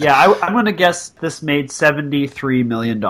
Yeah, 0.00 0.14
I, 0.14 0.38
I'm 0.42 0.52
going 0.52 0.64
to 0.64 0.72
guess 0.72 1.10
this 1.10 1.42
made 1.42 1.68
$73 1.68 2.66
million 2.66 3.00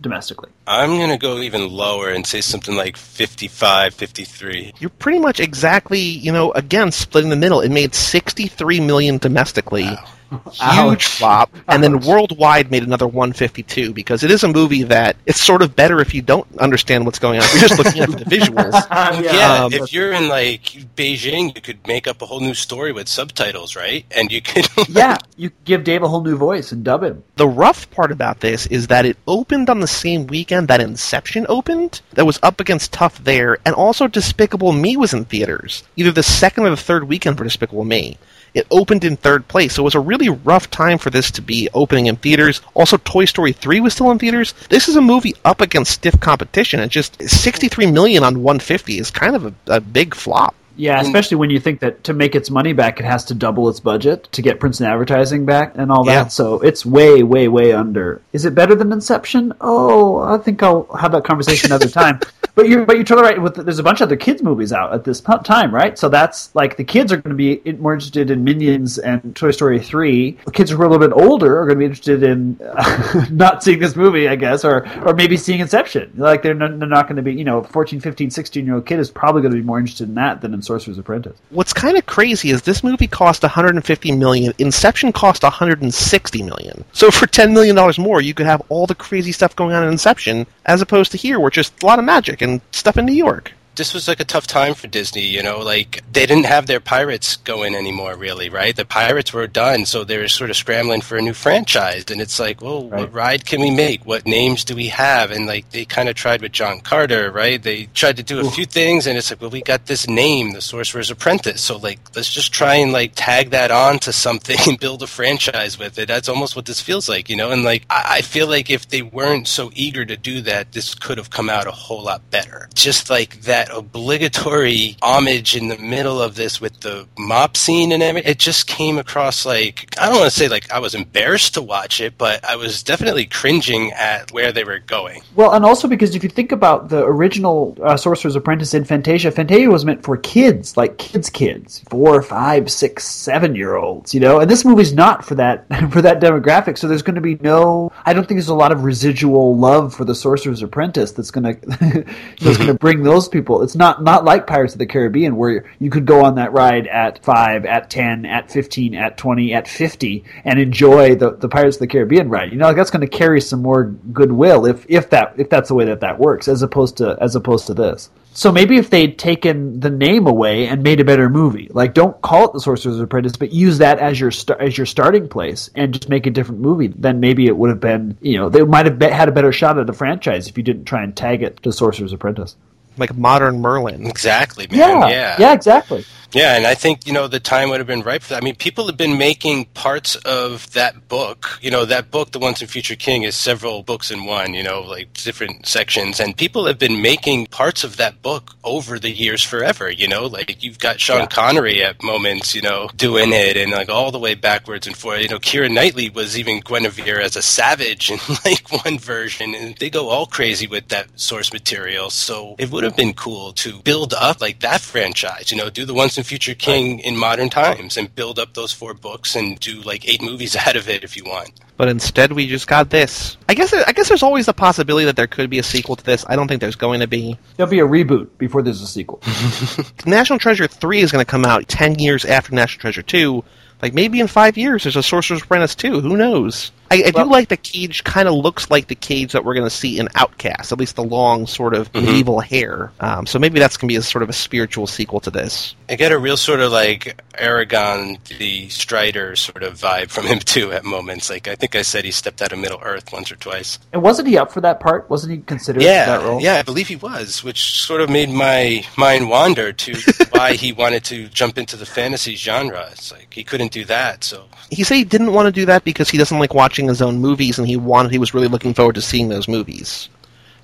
domestically. 0.00 0.50
I'm 0.66 0.90
going 0.90 1.10
to 1.10 1.18
go 1.18 1.38
even 1.38 1.68
lower 1.68 2.08
and 2.10 2.26
say 2.26 2.40
something 2.40 2.76
like 2.76 2.96
55, 2.96 3.94
53. 3.94 4.74
You're 4.78 4.90
pretty 4.90 5.18
much 5.18 5.40
exactly, 5.40 6.00
you 6.00 6.32
know, 6.32 6.52
again 6.52 6.92
splitting 6.92 7.30
the 7.30 7.36
middle. 7.36 7.60
It 7.60 7.70
made 7.70 7.94
63 7.94 8.80
million 8.80 9.18
domestically. 9.18 9.88
Huge 10.30 10.56
Ouch. 10.60 11.06
flop, 11.06 11.54
and 11.68 11.82
then 11.82 12.00
worldwide 12.00 12.70
made 12.70 12.82
another 12.82 13.06
152 13.06 13.92
because 13.92 14.22
it 14.22 14.30
is 14.30 14.44
a 14.44 14.48
movie 14.48 14.84
that 14.84 15.16
it's 15.26 15.40
sort 15.40 15.62
of 15.62 15.74
better 15.74 16.00
if 16.00 16.14
you 16.14 16.22
don't 16.22 16.46
understand 16.58 17.04
what's 17.04 17.18
going 17.18 17.38
on. 17.38 17.44
If 17.44 17.54
you're 17.54 17.68
just 17.68 17.78
looking 17.84 18.02
at 18.02 18.10
the 18.10 18.24
visuals. 18.24 18.72
Yeah, 19.20 19.64
Um, 19.64 19.72
if 19.72 19.92
you're 19.92 20.12
in 20.12 20.28
like 20.28 20.62
Beijing, 20.96 21.54
you 21.54 21.60
could 21.60 21.86
make 21.86 22.06
up 22.06 22.22
a 22.22 22.26
whole 22.26 22.40
new 22.40 22.54
story 22.54 22.92
with 22.92 23.08
subtitles, 23.08 23.74
right? 23.76 24.04
And 24.10 24.30
you 24.30 24.40
could. 24.40 24.68
Yeah, 24.88 25.18
you 25.36 25.50
give 25.64 25.84
Dave 25.84 26.02
a 26.02 26.08
whole 26.08 26.22
new 26.22 26.36
voice 26.36 26.72
and 26.72 26.82
dub 26.84 27.02
him. 27.02 27.22
The 27.36 27.48
rough 27.48 27.90
part 27.90 28.12
about 28.12 28.40
this 28.40 28.66
is 28.66 28.86
that 28.88 29.04
it 29.06 29.16
opened 29.26 29.68
on 29.70 29.80
the 29.80 29.86
same 29.86 30.26
weekend 30.26 30.68
that 30.68 30.80
Inception 30.80 31.46
opened, 31.48 32.00
that 32.12 32.26
was 32.26 32.38
up 32.42 32.60
against 32.60 32.92
Tough 32.92 33.22
there, 33.22 33.58
and 33.64 33.74
also 33.74 34.06
Despicable 34.08 34.72
Me 34.72 34.96
was 34.96 35.12
in 35.14 35.24
theaters, 35.24 35.82
either 35.96 36.12
the 36.12 36.22
second 36.22 36.64
or 36.64 36.70
the 36.70 36.76
third 36.76 37.04
weekend 37.08 37.38
for 37.38 37.44
Despicable 37.44 37.84
Me. 37.84 38.16
It 38.54 38.66
opened 38.70 39.04
in 39.04 39.16
third 39.16 39.46
place, 39.48 39.74
so 39.74 39.82
it 39.82 39.84
was 39.84 39.94
a 39.94 40.00
really 40.00 40.28
rough 40.28 40.70
time 40.70 40.98
for 40.98 41.10
this 41.10 41.30
to 41.32 41.42
be 41.42 41.68
opening 41.74 42.06
in 42.06 42.16
theaters. 42.16 42.60
Also, 42.74 42.96
Toy 42.98 43.24
Story 43.24 43.52
3 43.52 43.80
was 43.80 43.94
still 43.94 44.10
in 44.10 44.18
theaters. 44.18 44.54
This 44.68 44.88
is 44.88 44.96
a 44.96 45.00
movie 45.00 45.34
up 45.44 45.60
against 45.60 45.92
stiff 45.92 46.18
competition, 46.20 46.80
and 46.80 46.90
just 46.90 47.20
63 47.22 47.86
million 47.86 48.24
on 48.24 48.42
150 48.42 48.98
is 48.98 49.10
kind 49.10 49.36
of 49.36 49.46
a, 49.46 49.54
a 49.66 49.80
big 49.80 50.14
flop. 50.14 50.54
Yeah, 50.80 51.00
especially 51.00 51.36
when 51.36 51.50
you 51.50 51.60
think 51.60 51.80
that 51.80 52.04
to 52.04 52.14
make 52.14 52.34
its 52.34 52.50
money 52.50 52.72
back, 52.72 52.98
it 53.00 53.04
has 53.04 53.24
to 53.26 53.34
double 53.34 53.68
its 53.68 53.80
budget 53.80 54.28
to 54.32 54.40
get 54.40 54.58
prints 54.58 54.80
and 54.80 54.88
advertising 54.88 55.44
back 55.44 55.76
and 55.76 55.92
all 55.92 56.04
that. 56.04 56.12
Yeah. 56.12 56.26
So 56.28 56.60
it's 56.60 56.86
way, 56.86 57.22
way, 57.22 57.48
way 57.48 57.72
under. 57.72 58.22
Is 58.32 58.46
it 58.46 58.54
better 58.54 58.74
than 58.74 58.90
Inception? 58.90 59.52
Oh, 59.60 60.18
I 60.20 60.38
think 60.38 60.62
I'll 60.62 60.84
have 60.94 61.12
that 61.12 61.24
conversation 61.24 61.70
another 61.70 61.88
time. 62.00 62.20
But 62.54 62.68
you're, 62.68 62.84
but 62.84 62.96
you're 62.96 63.04
totally 63.04 63.28
right. 63.28 63.40
With 63.40 63.54
there's 63.56 63.78
a 63.78 63.82
bunch 63.82 64.00
of 64.00 64.08
other 64.08 64.16
kids 64.16 64.42
movies 64.42 64.72
out 64.72 64.92
at 64.92 65.04
this 65.04 65.20
time, 65.20 65.74
right? 65.74 65.98
So 65.98 66.08
that's 66.08 66.54
like 66.54 66.76
the 66.76 66.84
kids 66.84 67.12
are 67.12 67.16
going 67.16 67.36
to 67.36 67.60
be 67.62 67.72
more 67.74 67.94
interested 67.94 68.30
in 68.30 68.44
Minions 68.44 68.98
and 68.98 69.34
Toy 69.36 69.50
Story 69.50 69.78
three. 69.78 70.32
The 70.44 70.50
kids 70.50 70.70
who 70.70 70.80
are 70.80 70.84
a 70.84 70.88
little 70.88 71.06
bit 71.06 71.14
older 71.14 71.60
are 71.60 71.66
going 71.66 71.76
to 71.76 71.78
be 71.78 71.84
interested 71.84 72.22
in 72.22 72.58
uh, 72.62 73.26
not 73.30 73.62
seeing 73.62 73.78
this 73.78 73.96
movie, 73.96 74.28
I 74.28 74.36
guess, 74.36 74.64
or 74.64 74.86
or 75.06 75.14
maybe 75.14 75.36
seeing 75.36 75.60
Inception. 75.60 76.12
Like 76.16 76.42
they're 76.42 76.54
not, 76.54 76.78
they're 76.78 76.88
not 76.88 77.06
going 77.06 77.16
to 77.16 77.22
be, 77.22 77.34
you 77.34 77.44
know, 77.44 77.62
14, 77.62 78.00
15, 78.00 78.30
16 78.30 78.66
year 78.66 78.74
old 78.74 78.86
kid 78.86 78.98
is 78.98 79.10
probably 79.10 79.42
going 79.42 79.52
to 79.52 79.58
be 79.58 79.64
more 79.64 79.78
interested 79.78 80.08
in 80.08 80.14
that 80.14 80.40
than 80.40 80.52
in 80.54 80.62
Sorcerer's 80.70 80.98
Apprentice. 80.98 81.36
What's 81.50 81.72
kind 81.72 81.96
of 81.98 82.06
crazy 82.06 82.50
is 82.50 82.62
this 82.62 82.84
movie 82.84 83.08
cost 83.08 83.42
150 83.42 84.12
million. 84.12 84.52
Inception 84.58 85.12
cost 85.12 85.42
160 85.42 86.42
million. 86.44 86.84
So 86.92 87.10
for 87.10 87.26
10 87.26 87.52
million 87.52 87.74
dollars 87.74 87.98
more, 87.98 88.20
you 88.20 88.34
could 88.34 88.46
have 88.46 88.62
all 88.68 88.86
the 88.86 88.94
crazy 88.94 89.32
stuff 89.32 89.56
going 89.56 89.74
on 89.74 89.82
in 89.82 89.90
Inception, 89.90 90.46
as 90.66 90.80
opposed 90.80 91.10
to 91.10 91.18
here, 91.18 91.40
where 91.40 91.48
it's 91.48 91.56
just 91.56 91.82
a 91.82 91.86
lot 91.86 91.98
of 91.98 92.04
magic 92.04 92.40
and 92.40 92.60
stuff 92.70 92.96
in 92.96 93.04
New 93.04 93.12
York. 93.14 93.52
This 93.76 93.94
was 93.94 94.08
like 94.08 94.20
a 94.20 94.24
tough 94.24 94.46
time 94.46 94.74
for 94.74 94.86
Disney, 94.86 95.22
you 95.26 95.42
know, 95.42 95.60
like 95.60 96.02
they 96.12 96.26
didn't 96.26 96.46
have 96.46 96.66
their 96.66 96.80
pirates 96.80 97.36
going 97.36 97.74
anymore 97.74 98.16
really, 98.16 98.48
right? 98.48 98.74
The 98.74 98.84
pirates 98.84 99.32
were 99.32 99.46
done, 99.46 99.86
so 99.86 100.04
they 100.04 100.18
were 100.18 100.28
sort 100.28 100.50
of 100.50 100.56
scrambling 100.56 101.00
for 101.00 101.16
a 101.16 101.22
new 101.22 101.34
franchise 101.34 102.04
and 102.10 102.20
it's 102.20 102.38
like, 102.38 102.60
well, 102.60 102.82
what 102.82 103.12
ride 103.12 103.46
can 103.46 103.60
we 103.60 103.70
make? 103.70 104.04
What 104.04 104.26
names 104.26 104.64
do 104.64 104.74
we 104.74 104.88
have? 104.88 105.30
And 105.30 105.46
like 105.46 105.70
they 105.70 105.84
kind 105.84 106.08
of 106.08 106.14
tried 106.14 106.42
with 106.42 106.52
John 106.52 106.80
Carter, 106.80 107.30
right? 107.30 107.62
They 107.62 107.86
tried 107.94 108.16
to 108.18 108.22
do 108.22 108.40
a 108.40 108.50
few 108.50 108.66
things 108.66 109.06
and 109.06 109.16
it's 109.16 109.30
like, 109.30 109.40
well, 109.40 109.50
we 109.50 109.62
got 109.62 109.86
this 109.86 110.08
name, 110.08 110.52
The 110.52 110.60
Sorcerer's 110.60 111.10
Apprentice. 111.10 111.62
So 111.62 111.76
like 111.76 112.00
let's 112.14 112.30
just 112.32 112.52
try 112.52 112.76
and 112.76 112.92
like 112.92 113.12
tag 113.14 113.50
that 113.50 113.70
on 113.70 113.98
to 114.00 114.12
something 114.12 114.58
and 114.68 114.78
build 114.78 115.02
a 115.02 115.06
franchise 115.06 115.78
with 115.78 115.98
it. 115.98 116.08
That's 116.08 116.28
almost 116.28 116.56
what 116.56 116.66
this 116.66 116.80
feels 116.80 117.08
like, 117.08 117.28
you 117.30 117.36
know? 117.36 117.50
And 117.50 117.62
like 117.64 117.84
I 117.88 118.20
I 118.20 118.22
feel 118.22 118.48
like 118.48 118.68
if 118.68 118.88
they 118.88 119.02
weren't 119.02 119.48
so 119.48 119.70
eager 119.74 120.04
to 120.04 120.16
do 120.16 120.40
that, 120.42 120.72
this 120.72 120.94
could 120.94 121.16
have 121.16 121.30
come 121.30 121.48
out 121.48 121.66
a 121.66 121.70
whole 121.70 122.02
lot 122.02 122.28
better. 122.30 122.68
Just 122.74 123.08
like 123.08 123.42
that 123.42 123.59
obligatory 123.70 124.96
homage 125.02 125.56
in 125.56 125.68
the 125.68 125.78
middle 125.78 126.20
of 126.22 126.34
this 126.34 126.60
with 126.60 126.80
the 126.80 127.06
mop 127.18 127.56
scene 127.56 127.92
and 127.92 128.02
everything, 128.02 128.30
it 128.30 128.38
just 128.38 128.66
came 128.66 128.98
across 128.98 129.44
like 129.44 129.94
I 129.98 130.06
don't 130.08 130.18
want 130.18 130.32
to 130.32 130.38
say 130.38 130.48
like 130.48 130.70
I 130.70 130.78
was 130.78 130.94
embarrassed 130.94 131.54
to 131.54 131.62
watch 131.62 132.00
it, 132.00 132.16
but 132.16 132.44
I 132.44 132.56
was 132.56 132.82
definitely 132.82 133.26
cringing 133.26 133.92
at 133.92 134.32
where 134.32 134.52
they 134.52 134.64
were 134.64 134.78
going. 134.78 135.22
Well, 135.34 135.52
and 135.52 135.64
also 135.64 135.88
because 135.88 136.14
if 136.14 136.22
you 136.22 136.30
think 136.30 136.52
about 136.52 136.88
the 136.88 137.04
original 137.04 137.76
uh, 137.82 137.96
Sorcerer's 137.96 138.36
Apprentice 138.36 138.74
in 138.74 138.84
Fantasia, 138.84 139.30
Fantasia 139.30 139.68
was 139.70 139.84
meant 139.84 140.02
for 140.02 140.16
kids, 140.16 140.76
like 140.76 140.98
kids, 140.98 141.30
kids, 141.30 141.82
four, 141.90 142.22
five, 142.22 142.70
six, 142.70 143.04
seven 143.04 143.54
year 143.54 143.76
olds, 143.76 144.14
you 144.14 144.20
know. 144.20 144.40
And 144.40 144.50
this 144.50 144.64
movie's 144.64 144.92
not 144.92 145.24
for 145.24 145.34
that 145.36 145.66
for 145.90 146.02
that 146.02 146.20
demographic. 146.20 146.78
So 146.78 146.88
there's 146.88 147.02
going 147.02 147.16
to 147.16 147.20
be 147.20 147.36
no. 147.36 147.92
I 148.04 148.12
don't 148.12 148.26
think 148.26 148.38
there's 148.38 148.48
a 148.48 148.54
lot 148.54 148.72
of 148.72 148.84
residual 148.84 149.56
love 149.56 149.94
for 149.94 150.04
the 150.04 150.14
Sorcerer's 150.14 150.62
Apprentice 150.62 151.12
that's 151.12 151.30
going 151.30 151.60
to 151.60 152.04
that's 152.40 152.56
going 152.56 152.66
to 152.68 152.74
bring 152.74 153.02
those 153.02 153.28
people. 153.28 153.49
It's 153.62 153.76
not 153.76 154.02
not 154.02 154.24
like 154.24 154.46
Pirates 154.46 154.74
of 154.74 154.78
the 154.78 154.86
Caribbean 154.86 155.36
where 155.36 155.64
you 155.78 155.90
could 155.90 156.06
go 156.06 156.24
on 156.24 156.36
that 156.36 156.52
ride 156.52 156.86
at 156.86 157.24
five, 157.24 157.64
at 157.66 157.90
ten, 157.90 158.24
at 158.24 158.50
fifteen, 158.50 158.94
at 158.94 159.18
twenty, 159.18 159.52
at 159.52 159.68
fifty, 159.68 160.24
and 160.44 160.58
enjoy 160.58 161.16
the, 161.16 161.32
the 161.32 161.48
Pirates 161.48 161.76
of 161.76 161.80
the 161.80 161.86
Caribbean 161.86 162.28
ride. 162.28 162.52
You 162.52 162.58
know, 162.58 162.66
like 162.66 162.76
that's 162.76 162.90
going 162.90 163.08
to 163.08 163.18
carry 163.18 163.40
some 163.40 163.62
more 163.62 163.84
goodwill 163.84 164.66
if 164.66 164.86
if 164.88 165.10
that 165.10 165.34
if 165.36 165.50
that's 165.50 165.68
the 165.68 165.74
way 165.74 165.86
that 165.86 166.00
that 166.00 166.18
works, 166.18 166.48
as 166.48 166.62
opposed 166.62 166.96
to 166.98 167.16
as 167.20 167.34
opposed 167.34 167.66
to 167.66 167.74
this. 167.74 168.10
So 168.32 168.52
maybe 168.52 168.76
if 168.76 168.90
they'd 168.90 169.18
taken 169.18 169.80
the 169.80 169.90
name 169.90 170.28
away 170.28 170.68
and 170.68 170.84
made 170.84 171.00
a 171.00 171.04
better 171.04 171.28
movie, 171.28 171.68
like 171.72 171.94
don't 171.94 172.20
call 172.22 172.44
it 172.44 172.52
The 172.52 172.60
Sorcerer's 172.60 173.00
Apprentice, 173.00 173.36
but 173.36 173.52
use 173.52 173.78
that 173.78 173.98
as 173.98 174.20
your 174.20 174.30
sta- 174.30 174.56
as 174.60 174.78
your 174.78 174.86
starting 174.86 175.28
place 175.28 175.68
and 175.74 175.92
just 175.92 176.08
make 176.08 176.26
a 176.26 176.30
different 176.30 176.60
movie, 176.60 176.86
then 176.86 177.18
maybe 177.18 177.46
it 177.46 177.56
would 177.56 177.70
have 177.70 177.80
been, 177.80 178.16
you 178.20 178.38
know, 178.38 178.48
they 178.48 178.62
might 178.62 178.86
have 178.86 179.00
be- 179.00 179.08
had 179.08 179.28
a 179.28 179.32
better 179.32 179.50
shot 179.50 179.78
at 179.78 179.88
the 179.88 179.92
franchise 179.92 180.46
if 180.46 180.56
you 180.56 180.62
didn't 180.62 180.84
try 180.84 181.02
and 181.02 181.16
tag 181.16 181.42
it 181.42 181.60
to 181.64 181.72
Sorcerer's 181.72 182.12
Apprentice. 182.12 182.54
Like 183.00 183.16
modern 183.16 183.60
Merlin. 183.60 184.06
Exactly, 184.06 184.66
man. 184.68 184.78
Yeah, 184.78 185.08
yeah. 185.08 185.36
yeah, 185.38 185.52
exactly. 185.54 186.04
Yeah, 186.32 186.56
and 186.56 186.66
I 186.66 186.74
think, 186.74 187.06
you 187.06 187.12
know, 187.12 187.26
the 187.26 187.40
time 187.40 187.70
would 187.70 187.80
have 187.80 187.86
been 187.86 188.02
ripe 188.02 188.22
for 188.22 188.30
that. 188.30 188.42
I 188.42 188.44
mean, 188.44 188.54
people 188.54 188.86
have 188.86 188.96
been 188.96 189.18
making 189.18 189.64
parts 189.66 190.14
of 190.16 190.72
that 190.72 191.08
book. 191.08 191.58
You 191.60 191.70
know, 191.72 191.84
that 191.84 192.10
book, 192.10 192.30
The 192.30 192.38
Once 192.38 192.60
and 192.60 192.70
Future 192.70 192.94
King, 192.94 193.24
is 193.24 193.34
several 193.34 193.82
books 193.82 194.10
in 194.10 194.24
one, 194.24 194.54
you 194.54 194.62
know, 194.62 194.80
like 194.82 195.12
different 195.14 195.66
sections. 195.66 196.20
And 196.20 196.36
people 196.36 196.66
have 196.66 196.78
been 196.78 197.02
making 197.02 197.46
parts 197.46 197.82
of 197.82 197.96
that 197.96 198.22
book 198.22 198.54
over 198.62 198.98
the 198.98 199.10
years 199.10 199.42
forever, 199.42 199.90
you 199.90 200.06
know? 200.06 200.26
Like, 200.26 200.62
you've 200.62 200.78
got 200.78 201.00
Sean 201.00 201.20
Yeah. 201.20 201.26
Connery 201.26 201.82
at 201.82 202.02
moments, 202.02 202.54
you 202.54 202.62
know, 202.62 202.88
doing 202.94 203.32
it, 203.32 203.56
and 203.56 203.72
like 203.72 203.88
all 203.88 204.12
the 204.12 204.18
way 204.18 204.34
backwards 204.34 204.86
and 204.86 204.96
forward. 204.96 205.22
You 205.22 205.28
know, 205.28 205.38
Keira 205.40 205.70
Knightley 205.72 206.10
was 206.10 206.38
even 206.38 206.60
Guinevere 206.60 207.20
as 207.20 207.34
a 207.34 207.42
savage 207.42 208.10
in 208.10 208.18
like 208.44 208.70
one 208.84 208.98
version, 208.98 209.54
and 209.54 209.76
they 209.78 209.90
go 209.90 210.08
all 210.08 210.26
crazy 210.26 210.68
with 210.68 210.88
that 210.88 211.08
source 211.18 211.52
material. 211.52 212.10
So 212.10 212.54
it 212.58 212.70
would 212.70 212.84
have 212.84 212.96
been 212.96 213.14
cool 213.14 213.52
to 213.54 213.80
build 213.82 214.14
up 214.14 214.40
like 214.40 214.60
that 214.60 214.80
franchise, 214.80 215.50
you 215.50 215.56
know, 215.56 215.70
do 215.70 215.84
the 215.84 215.94
Once 215.94 216.19
and 216.20 216.26
Future 216.26 216.54
King 216.54 217.00
in 217.00 217.16
modern 217.16 217.48
times 217.48 217.96
and 217.96 218.14
build 218.14 218.38
up 218.38 218.54
those 218.54 218.72
four 218.72 218.92
books 218.94 219.34
and 219.34 219.58
do 219.58 219.80
like 219.80 220.06
eight 220.06 220.20
movies 220.22 220.54
out 220.66 220.76
of 220.76 220.88
it 220.88 221.02
if 221.02 221.16
you 221.16 221.24
want. 221.24 221.50
But 221.78 221.88
instead, 221.88 222.32
we 222.32 222.46
just 222.46 222.66
got 222.66 222.90
this. 222.90 223.38
I 223.48 223.54
guess. 223.54 223.72
I 223.72 223.92
guess 223.92 224.08
there's 224.08 224.22
always 224.22 224.44
the 224.44 224.52
possibility 224.52 225.06
that 225.06 225.16
there 225.16 225.26
could 225.26 225.48
be 225.48 225.58
a 225.58 225.62
sequel 225.62 225.96
to 225.96 226.04
this. 226.04 226.26
I 226.28 226.36
don't 226.36 226.46
think 226.46 226.60
there's 226.60 226.76
going 226.76 227.00
to 227.00 227.06
be. 227.06 227.38
There'll 227.56 227.70
be 227.70 227.80
a 227.80 227.86
reboot 227.86 228.28
before 228.36 228.60
there's 228.62 228.82
a 228.82 228.86
sequel. 228.86 229.22
National 230.06 230.38
Treasure 230.38 230.66
3 230.68 231.00
is 231.00 231.10
going 231.10 231.24
to 231.24 231.30
come 231.30 231.46
out 231.46 231.68
10 231.68 231.98
years 231.98 232.26
after 232.26 232.54
National 232.54 232.82
Treasure 232.82 233.02
2. 233.02 233.42
Like, 233.80 233.94
maybe 233.94 234.20
in 234.20 234.26
five 234.26 234.58
years 234.58 234.82
there's 234.82 234.96
a 234.96 235.02
Sorcerer's 235.02 235.42
Apprentice 235.42 235.74
2. 235.74 236.02
Who 236.02 236.18
knows? 236.18 236.70
I, 236.90 237.04
I 237.06 237.10
do 237.12 237.24
like 237.24 237.48
the 237.48 237.56
cage 237.56 238.02
kind 238.04 238.26
of 238.28 238.34
looks 238.34 238.70
like 238.70 238.88
the 238.88 238.94
cage 238.94 239.32
that 239.32 239.44
we're 239.44 239.54
going 239.54 239.66
to 239.66 239.70
see 239.74 239.98
in 239.98 240.08
Outcast, 240.16 240.72
at 240.72 240.78
least 240.78 240.96
the 240.96 241.04
long, 241.04 241.46
sort 241.46 241.74
of 241.74 241.92
medieval 241.94 242.40
hair. 242.40 242.90
Um, 243.00 243.26
so 243.26 243.38
maybe 243.38 243.58
that's 243.60 243.76
going 243.76 243.88
to 243.88 243.92
be 243.92 243.96
a 243.96 244.02
sort 244.02 244.22
of 244.22 244.28
a 244.28 244.32
spiritual 244.32 244.86
sequel 244.86 245.20
to 245.20 245.30
this. 245.30 245.74
I 245.88 245.94
get 245.96 246.10
a 246.12 246.18
real 246.18 246.36
sort 246.36 246.60
of 246.60 246.72
like 246.72 247.20
Aragorn 247.38 248.18
the 248.38 248.68
Strider 248.68 249.36
sort 249.36 249.62
of 249.62 249.74
vibe 249.78 250.10
from 250.10 250.26
him 250.32 250.38
too 250.40 250.72
at 250.72 250.84
moments. 250.84 251.30
Like 251.30 251.48
I 251.48 251.54
think 251.54 251.76
I 251.76 251.82
said 251.82 252.04
he 252.04 252.10
stepped 252.10 252.42
out 252.42 252.52
of 252.52 252.58
Middle 252.58 252.80
Earth 252.82 253.12
once 253.12 253.30
or 253.30 253.36
twice. 253.36 253.78
and 253.92 254.02
wasn't 254.02 254.28
he 254.28 254.38
up 254.38 254.50
for 254.52 254.60
that 254.62 254.80
part? 254.80 255.08
Wasn't 255.10 255.32
he 255.32 255.38
considered 255.42 255.80
for 255.82 255.86
that 255.86 256.20
Yeah, 256.20 256.24
role? 256.26 256.40
yeah, 256.40 256.54
I 256.56 256.62
believe 256.62 256.88
he 256.88 256.96
was, 256.96 257.42
which 257.44 257.80
sort 257.82 258.00
of 258.00 258.10
made 258.10 258.30
my 258.30 258.84
mind 258.96 259.28
wander 259.28 259.72
to 259.72 259.94
why 260.30 260.54
he 260.54 260.72
wanted 260.72 261.04
to 261.04 261.28
jump 261.28 261.58
into 261.58 261.76
the 261.76 261.86
fantasy 261.86 262.34
genre. 262.34 262.88
It's 262.92 263.12
like 263.12 263.32
he 263.32 263.44
couldn't 263.44 263.72
do 263.72 263.84
that, 263.86 264.24
so 264.24 264.44
He 264.70 264.82
said 264.84 264.96
he 264.96 265.04
didn't 265.04 265.32
want 265.32 265.46
to 265.46 265.52
do 265.52 265.66
that 265.66 265.84
because 265.84 266.10
he 266.10 266.18
doesn't 266.18 266.38
like 266.38 266.54
watching 266.54 266.79
his 266.88 267.02
own 267.02 267.18
movies, 267.18 267.58
and 267.58 267.66
he 267.66 267.76
wanted 267.76 268.12
he 268.12 268.18
was 268.18 268.34
really 268.34 268.48
looking 268.48 268.74
forward 268.74 268.94
to 268.94 269.00
seeing 269.00 269.28
those 269.28 269.48
movies. 269.48 270.08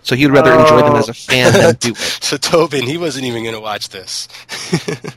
So 0.07 0.15
he'd 0.15 0.29
rather 0.29 0.53
enjoy 0.53 0.83
them 0.83 0.95
as 0.95 1.09
a 1.09 1.15
fan 1.15 1.53
than 1.53 1.65
oh. 1.65 1.73
do 1.73 1.91
it. 1.91 1.97
so 2.21 2.37
Tobin, 2.37 2.85
he 2.85 2.97
wasn't 2.97 3.25
even 3.25 3.43
going 3.43 3.57
to 3.57 3.61
watch 3.61 3.89
this. 3.89 4.29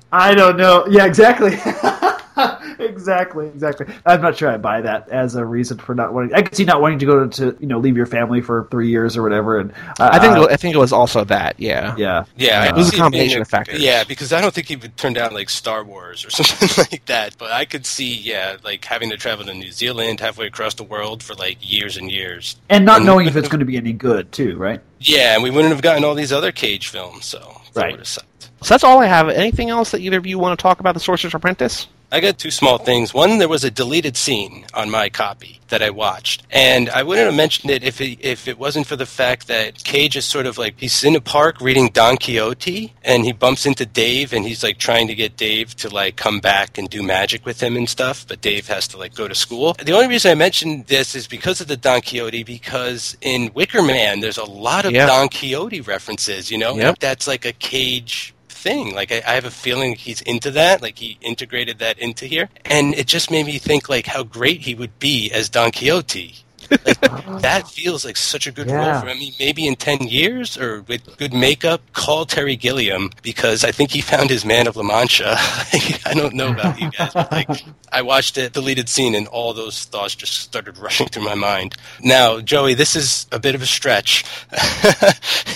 I 0.12 0.34
don't 0.34 0.58
know. 0.58 0.88
Yeah, 0.90 1.06
exactly. 1.06 1.52
exactly, 2.80 3.48
exactly. 3.48 3.88
I'm 4.06 4.22
not 4.22 4.38
sure 4.38 4.50
I 4.50 4.58
buy 4.58 4.82
that 4.82 5.10
as 5.10 5.36
a 5.36 5.46
reason 5.46 5.78
for 5.78 5.96
not 5.96 6.14
wanting. 6.14 6.34
I 6.34 6.42
could 6.42 6.56
see 6.56 6.66
not 6.66 6.82
wanting 6.82 7.00
to 7.00 7.06
go 7.06 7.28
to, 7.28 7.58
you 7.60 7.68
know 7.68 7.80
leave 7.80 7.98
your 7.98 8.06
family 8.06 8.42
for 8.42 8.68
three 8.72 8.90
years 8.90 9.18
or 9.18 9.24
whatever. 9.24 9.60
And 9.60 9.72
uh, 10.00 10.10
I 10.12 10.20
think 10.20 10.52
I 10.52 10.56
think 10.56 10.76
it 10.76 10.78
was 10.80 10.94
also 10.94 11.24
that. 11.26 11.60
Yeah. 11.60 11.96
yeah, 11.98 12.26
Yeah, 12.38 12.62
I 12.64 12.68
It 12.70 12.76
was 12.76 12.94
a 12.94 12.98
combination 12.98 13.30
being 13.36 13.42
of 13.42 13.48
factors. 13.48 13.82
Yeah, 13.82 14.04
because 14.04 14.34
I 14.34 14.42
don't 14.42 14.54
think 14.54 14.68
he 14.68 14.76
would 14.76 14.96
turn 14.98 15.14
down 15.14 15.34
like 15.34 15.50
Star 15.50 15.84
Wars 15.84 16.26
or 16.26 16.30
something 16.32 16.86
like 16.92 17.06
that. 17.06 17.38
But 17.38 17.52
I 17.52 17.66
could 17.66 17.86
see, 17.86 18.14
yeah, 18.14 18.58
like 18.64 18.86
having 18.86 19.10
to 19.10 19.18
travel 19.18 19.46
to 19.46 19.54
New 19.54 19.72
Zealand, 19.72 20.20
halfway 20.20 20.48
across 20.48 20.74
the 20.76 20.84
world 20.84 21.24
for 21.24 21.34
like 21.36 21.58
years 21.62 21.98
and 21.98 22.12
years. 22.12 22.56
and 22.70 22.86
not 22.86 23.04
knowing 23.04 23.28
if 23.28 23.36
it's 23.36 23.48
going 23.50 23.60
to 23.60 23.66
be 23.66 23.78
any 23.78 23.94
good 23.94 24.32
too, 24.32 24.58
right? 24.58 24.82
Yeah, 25.00 25.34
and 25.36 25.44
we 25.44 25.50
wouldn't 25.50 25.74
have 25.74 25.82
gotten 25.82 26.04
all 26.04 26.14
these 26.16 26.32
other 26.34 26.52
Cage 26.52 26.88
films, 26.90 27.26
so 27.26 27.62
that 27.74 27.82
Right. 27.82 27.92
would 27.92 28.00
have 28.02 28.08
sucked. 28.08 28.50
So 28.62 28.74
that's 28.74 28.84
all 28.84 29.00
I 29.00 29.06
have. 29.06 29.30
Anything 29.30 29.70
else 29.70 29.92
that 29.92 30.02
either 30.02 30.18
of 30.18 30.26
you 30.26 30.38
want 30.38 30.60
to 30.60 30.62
talk 30.62 30.82
about 30.82 30.94
the 30.94 31.00
Sorcerer's 31.00 31.34
Apprentice? 31.34 31.88
I 32.12 32.22
got 32.22 32.40
two 32.40 32.50
small 32.50 32.80
things. 32.80 33.14
One, 33.14 33.38
there 33.38 33.48
was 33.48 33.64
a 33.64 33.70
deleted 33.70 34.18
scene 34.18 34.66
on 34.74 34.90
my 34.90 35.10
copy 35.10 35.60
that 35.68 35.84
I 35.84 35.92
watched, 35.92 36.42
and 36.50 36.90
I 36.90 37.04
wouldn't 37.04 37.28
have 37.28 37.36
mentioned 37.36 37.70
it 37.70 37.84
if 37.84 38.02
it, 38.02 38.18
if 38.22 38.48
it 38.48 38.58
wasn't 38.58 38.88
for 38.88 38.96
the 38.96 39.06
fact 39.06 39.48
that 39.48 39.84
Cage 39.84 40.16
is 40.18 40.26
sort 40.26 40.48
of 40.48 40.58
like 40.58 40.80
he's 40.80 41.04
in 41.04 41.16
a 41.16 41.22
park 41.22 41.62
reading 41.62 41.90
Don 41.90 42.18
Quixote, 42.18 42.92
and 43.04 43.26
he 43.26 43.32
bumps 43.32 43.68
into 43.68 43.86
Dave, 43.86 44.34
and 44.34 44.44
he's 44.44 44.64
like 44.64 44.80
trying 44.80 45.08
to 45.08 45.14
get 45.14 45.38
Dave 45.38 45.76
to 45.76 45.90
like 45.94 46.16
come 46.16 46.40
back 46.40 46.80
and 46.80 46.90
do 46.90 47.04
magic 47.04 47.46
with 47.46 47.62
him 47.62 47.78
and 47.78 47.88
stuff, 47.88 48.26
but 48.28 48.42
Dave 48.42 48.68
has 48.68 48.88
to 48.88 48.98
like 48.98 49.14
go 49.14 49.28
to 49.28 49.36
school. 49.36 49.76
The 49.84 49.94
only 49.94 50.08
reason 50.08 50.32
I 50.32 50.36
mentioned 50.36 50.88
this 50.88 51.14
is 51.14 51.28
because 51.28 51.62
of 51.62 51.68
the 51.68 51.78
Don 51.78 52.02
Quixote, 52.02 52.42
because 52.44 53.16
in 53.22 53.52
Wicker 53.54 53.84
Man, 53.84 54.22
there's 54.22 54.40
a 54.40 54.46
lot 54.46 54.86
of 54.86 54.94
Yeah. 54.94 55.06
Don 55.06 55.30
Quixote 55.30 55.82
references. 55.82 56.50
You 56.50 56.58
know, 56.58 56.76
Yep. 56.76 56.98
that's 56.98 57.28
like 57.28 57.46
a 57.46 57.54
Cage 57.54 58.34
thing. 58.60 58.94
Like 58.94 59.12
I, 59.12 59.22
I 59.26 59.34
have 59.34 59.46
a 59.46 59.52
feeling 59.52 59.96
he's 59.96 60.22
into 60.22 60.52
that. 60.52 60.82
Like 60.82 61.00
he 61.00 61.18
integrated 61.22 61.80
that 61.80 61.98
into 61.98 62.26
here, 62.26 62.50
and 62.66 62.94
it 62.94 63.08
just 63.08 63.32
made 63.32 63.46
me 63.46 63.58
think 63.58 63.90
like 63.90 64.08
how 64.08 64.24
great 64.24 64.62
he 64.62 64.76
would 64.76 65.00
be 65.00 65.32
as 65.32 65.50
Don 65.50 65.72
Quixote. 65.72 66.44
Like, 66.72 67.00
that 67.42 67.68
feels 67.68 68.06
like 68.06 68.18
such 68.18 68.48
a 68.48 68.52
good 68.52 68.68
Yeah. 68.68 68.76
role 68.92 69.00
for 69.02 69.08
him. 69.08 69.16
I 69.18 69.20
mean, 69.20 69.34
maybe 69.40 69.66
in 69.68 69.76
10 69.76 70.04
years 70.08 70.58
or 70.58 70.82
with 70.84 71.18
good 71.18 71.34
makeup, 71.34 71.82
call 71.94 72.26
Terry 72.26 72.56
Gilliam 72.56 73.10
because 73.22 73.64
I 73.64 73.72
think 73.72 73.92
he 73.92 74.02
found 74.02 74.30
his 74.30 74.46
man 74.46 74.68
of 74.68 74.76
La 74.76 74.84
Mancha. 74.84 75.36
I 75.38 76.14
don't 76.16 76.34
know 76.34 76.50
about 76.52 76.80
you 76.80 76.92
guys, 76.92 77.14
but 77.14 77.32
like, 77.32 77.50
I 77.92 78.02
watched 78.04 78.38
it, 78.38 78.54
deleted 78.54 78.88
scene, 78.90 79.16
and 79.16 79.28
all 79.28 79.54
those 79.54 79.86
thoughts 79.86 80.14
just 80.16 80.34
started 80.34 80.78
rushing 80.78 81.08
through 81.08 81.24
my 81.24 81.36
mind. 81.36 81.76
Now, 82.02 82.40
Joey, 82.40 82.74
this 82.76 82.96
is 82.96 83.26
a 83.32 83.40
bit 83.40 83.56
of 83.56 83.62
a 83.62 83.66
stretch. 83.66 84.24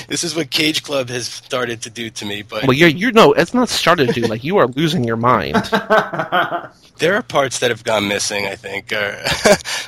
this 0.07 0.23
is 0.23 0.35
what 0.35 0.49
Cage 0.49 0.83
Club 0.83 1.09
has 1.09 1.27
started 1.27 1.81
to 1.83 1.89
do 1.89 2.09
to 2.09 2.25
me, 2.25 2.41
but 2.41 2.65
Well, 2.65 2.75
you're 2.75 2.89
you 2.89 3.11
know 3.11 3.33
it's 3.33 3.53
not 3.53 3.69
started 3.69 4.07
to 4.13 4.21
do. 4.21 4.27
like 4.27 4.43
you 4.43 4.57
are 4.57 4.67
losing 4.67 5.03
your 5.03 5.17
mind. 5.17 5.55
There 6.99 7.15
are 7.15 7.23
parts 7.23 7.59
that 7.59 7.71
have 7.71 7.83
gone 7.83 8.07
missing, 8.07 8.45
I 8.45 8.55
think. 8.55 8.93
Uh, 8.93 9.15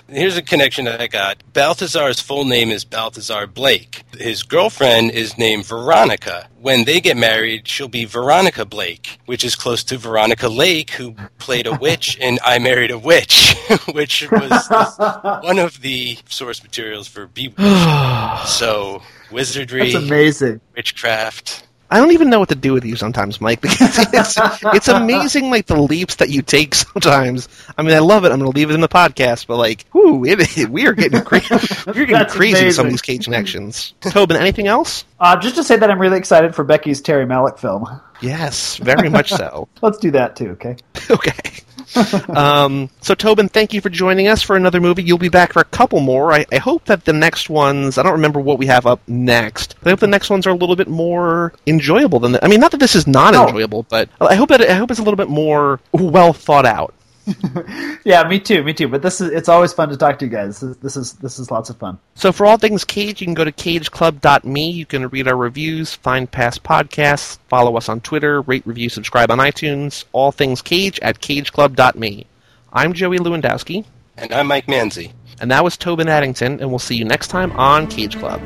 here's 0.09 0.37
a 0.37 0.41
connection 0.41 0.85
that 0.85 0.99
I 0.99 1.07
Balthazar's 1.53 2.19
full 2.19 2.45
name 2.45 2.69
is 2.71 2.83
Balthazar 2.83 3.47
Blake. 3.47 4.03
His 4.17 4.43
girlfriend 4.43 5.11
is 5.11 5.37
named 5.37 5.65
Veronica. 5.65 6.47
When 6.59 6.83
they 6.85 6.99
get 6.99 7.15
married, 7.15 7.67
she'll 7.67 7.87
be 7.87 8.05
Veronica 8.05 8.65
Blake, 8.65 9.19
which 9.25 9.43
is 9.43 9.55
close 9.55 9.83
to 9.85 9.97
Veronica 9.97 10.49
Lake, 10.49 10.91
who 10.91 11.15
played 11.37 11.67
a 11.67 11.75
witch 11.81 12.17
in 12.17 12.39
I 12.43 12.59
Married 12.59 12.91
a 12.91 12.97
Witch, 12.99 13.55
which 13.93 14.29
was 14.31 14.49
this- 14.67 14.97
one 15.43 15.59
of 15.59 15.81
the 15.81 16.17
source 16.27 16.61
materials 16.63 17.07
for 17.07 17.27
Bewitched. 17.27 17.59
so, 18.47 19.01
wizardry, 19.31 19.91
That's 19.91 20.05
amazing. 20.05 20.59
witchcraft. 20.75 21.64
I 21.91 21.99
don't 21.99 22.11
even 22.11 22.29
know 22.29 22.39
what 22.39 22.49
to 22.49 22.55
do 22.55 22.73
with 22.73 22.83
you 22.83 22.95
sometimes, 22.95 23.39
Mike, 23.39 23.61
because 23.61 23.97
it's, 24.13 24.37
it's 24.75 24.87
amazing, 24.87 25.49
like, 25.49 25.67
the 25.67 25.79
leaps 25.79 26.15
that 26.15 26.29
you 26.29 26.41
take 26.41 26.75
sometimes. 26.75 27.47
I 27.77 27.83
mean, 27.83 27.95
I 27.95 27.99
love 27.99 28.25
it. 28.25 28.31
I'm 28.31 28.39
going 28.39 28.51
to 28.51 28.57
leave 28.57 28.69
it 28.69 28.73
in 28.73 28.81
the 28.81 28.87
podcast, 28.87 29.47
but, 29.47 29.57
like, 29.57 29.85
whoo, 29.93 30.25
it, 30.25 30.69
we 30.69 30.87
are 30.87 30.93
getting, 30.93 31.21
cra- 31.21 31.41
we're 31.87 32.05
getting 32.05 32.27
crazy 32.27 32.65
with 32.65 32.75
some 32.75 32.87
of 32.87 32.91
these 32.91 33.01
Cage 33.01 33.25
connections. 33.25 33.93
Tobin, 34.01 34.37
anything 34.37 34.67
else? 34.67 35.05
Uh, 35.19 35.35
just 35.37 35.55
to 35.55 35.63
say 35.63 35.77
that 35.77 35.89
I'm 35.91 35.99
really 35.99 36.17
excited 36.17 36.55
for 36.55 36.63
Becky's 36.63 37.01
Terry 37.01 37.25
Malick 37.25 37.59
film. 37.59 37.85
Yes, 38.21 38.77
very 38.77 39.09
much 39.09 39.29
so. 39.29 39.67
Let's 39.81 39.97
do 39.97 40.11
that 40.11 40.35
too, 40.35 40.51
okay? 40.51 40.77
okay. 41.09 41.64
Um, 42.35 42.89
so, 43.01 43.13
Tobin, 43.15 43.47
thank 43.49 43.73
you 43.73 43.81
for 43.81 43.89
joining 43.89 44.27
us 44.27 44.41
for 44.41 44.55
another 44.55 44.81
movie. 44.81 45.03
You'll 45.03 45.17
be 45.17 45.29
back 45.29 45.53
for 45.53 45.61
a 45.61 45.65
couple 45.65 45.99
more. 45.99 46.33
I, 46.33 46.45
I 46.51 46.57
hope 46.57 46.85
that 46.85 47.05
the 47.05 47.13
next 47.13 47.49
ones, 47.49 47.97
I 47.97 48.03
don't 48.03 48.13
remember 48.13 48.39
what 48.39 48.57
we 48.57 48.65
have 48.67 48.85
up 48.85 48.99
next, 49.07 49.75
but 49.79 49.87
I 49.87 49.89
hope 49.91 49.99
the 49.99 50.07
next 50.07 50.29
ones 50.29 50.45
are 50.47 50.51
a 50.51 50.55
little 50.55 50.75
bit 50.75 50.87
more 50.87 51.53
enjoyable 51.67 52.19
than 52.19 52.33
the, 52.33 52.43
I 52.43 52.47
mean, 52.47 52.59
not 52.59 52.71
that 52.71 52.79
this 52.79 52.95
is 52.95 53.07
not 53.07 53.33
No. 53.33 53.47
enjoyable, 53.47 53.83
but 53.89 54.09
I 54.19 54.35
hope 54.35 54.49
that 54.49 54.61
I 54.61 54.73
hope 54.73 54.91
it's 54.91 54.99
a 54.99 55.03
little 55.03 55.17
bit 55.17 55.29
more 55.29 55.79
well 55.93 56.33
thought 56.33 56.65
out. 56.65 56.93
Yeah, 58.03 58.27
me 58.27 58.39
too, 58.39 58.63
me 58.63 58.73
too. 58.73 58.87
But 58.87 59.01
this 59.01 59.19
is 59.19 59.31
it's 59.31 59.49
always 59.49 59.73
fun 59.73 59.89
to 59.89 59.97
talk 59.97 60.19
to 60.19 60.25
you 60.25 60.31
guys. 60.31 60.59
This 60.59 60.63
is 60.63 60.77
this 60.77 60.97
is, 60.97 61.13
this 61.13 61.39
is 61.39 61.49
lots 61.49 61.69
of 61.71 61.77
fun. 61.77 61.97
So 62.13 62.31
for 62.31 62.45
all 62.45 62.57
things 62.57 62.83
Cage, 62.83 63.19
you 63.21 63.25
can 63.25 63.33
go 63.33 63.43
to 63.43 63.51
cageclub.me. 63.51 64.69
You 64.71 64.85
can 64.85 65.07
read 65.07 65.27
our 65.27 65.35
reviews, 65.35 65.93
find 65.95 66.29
past 66.29 66.63
podcasts, 66.63 67.39
follow 67.47 67.77
us 67.77 67.89
on 67.89 68.01
Twitter, 68.01 68.41
rate, 68.41 68.65
review, 68.67 68.89
subscribe 68.89 69.31
on 69.31 69.39
iTunes. 69.39 70.05
All 70.11 70.31
things 70.31 70.61
Cage 70.61 70.99
at 71.01 71.19
cageclub.me. 71.19 72.27
I'm 72.73 72.93
Joey 72.93 73.17
Lewandowski, 73.19 73.85
And 74.17 74.31
I'm 74.33 74.47
Mike 74.47 74.67
Manzi. 74.67 75.11
and 75.41 75.49
that 75.49 75.63
was 75.63 75.77
Tobin 75.77 76.07
Addington, 76.09 76.59
and 76.59 76.69
we'll 76.69 76.77
see 76.79 76.95
you 76.95 77.05
next 77.05 77.29
time 77.29 77.51
on 77.53 77.87
Cage 77.87 78.17
Club. 78.19 78.39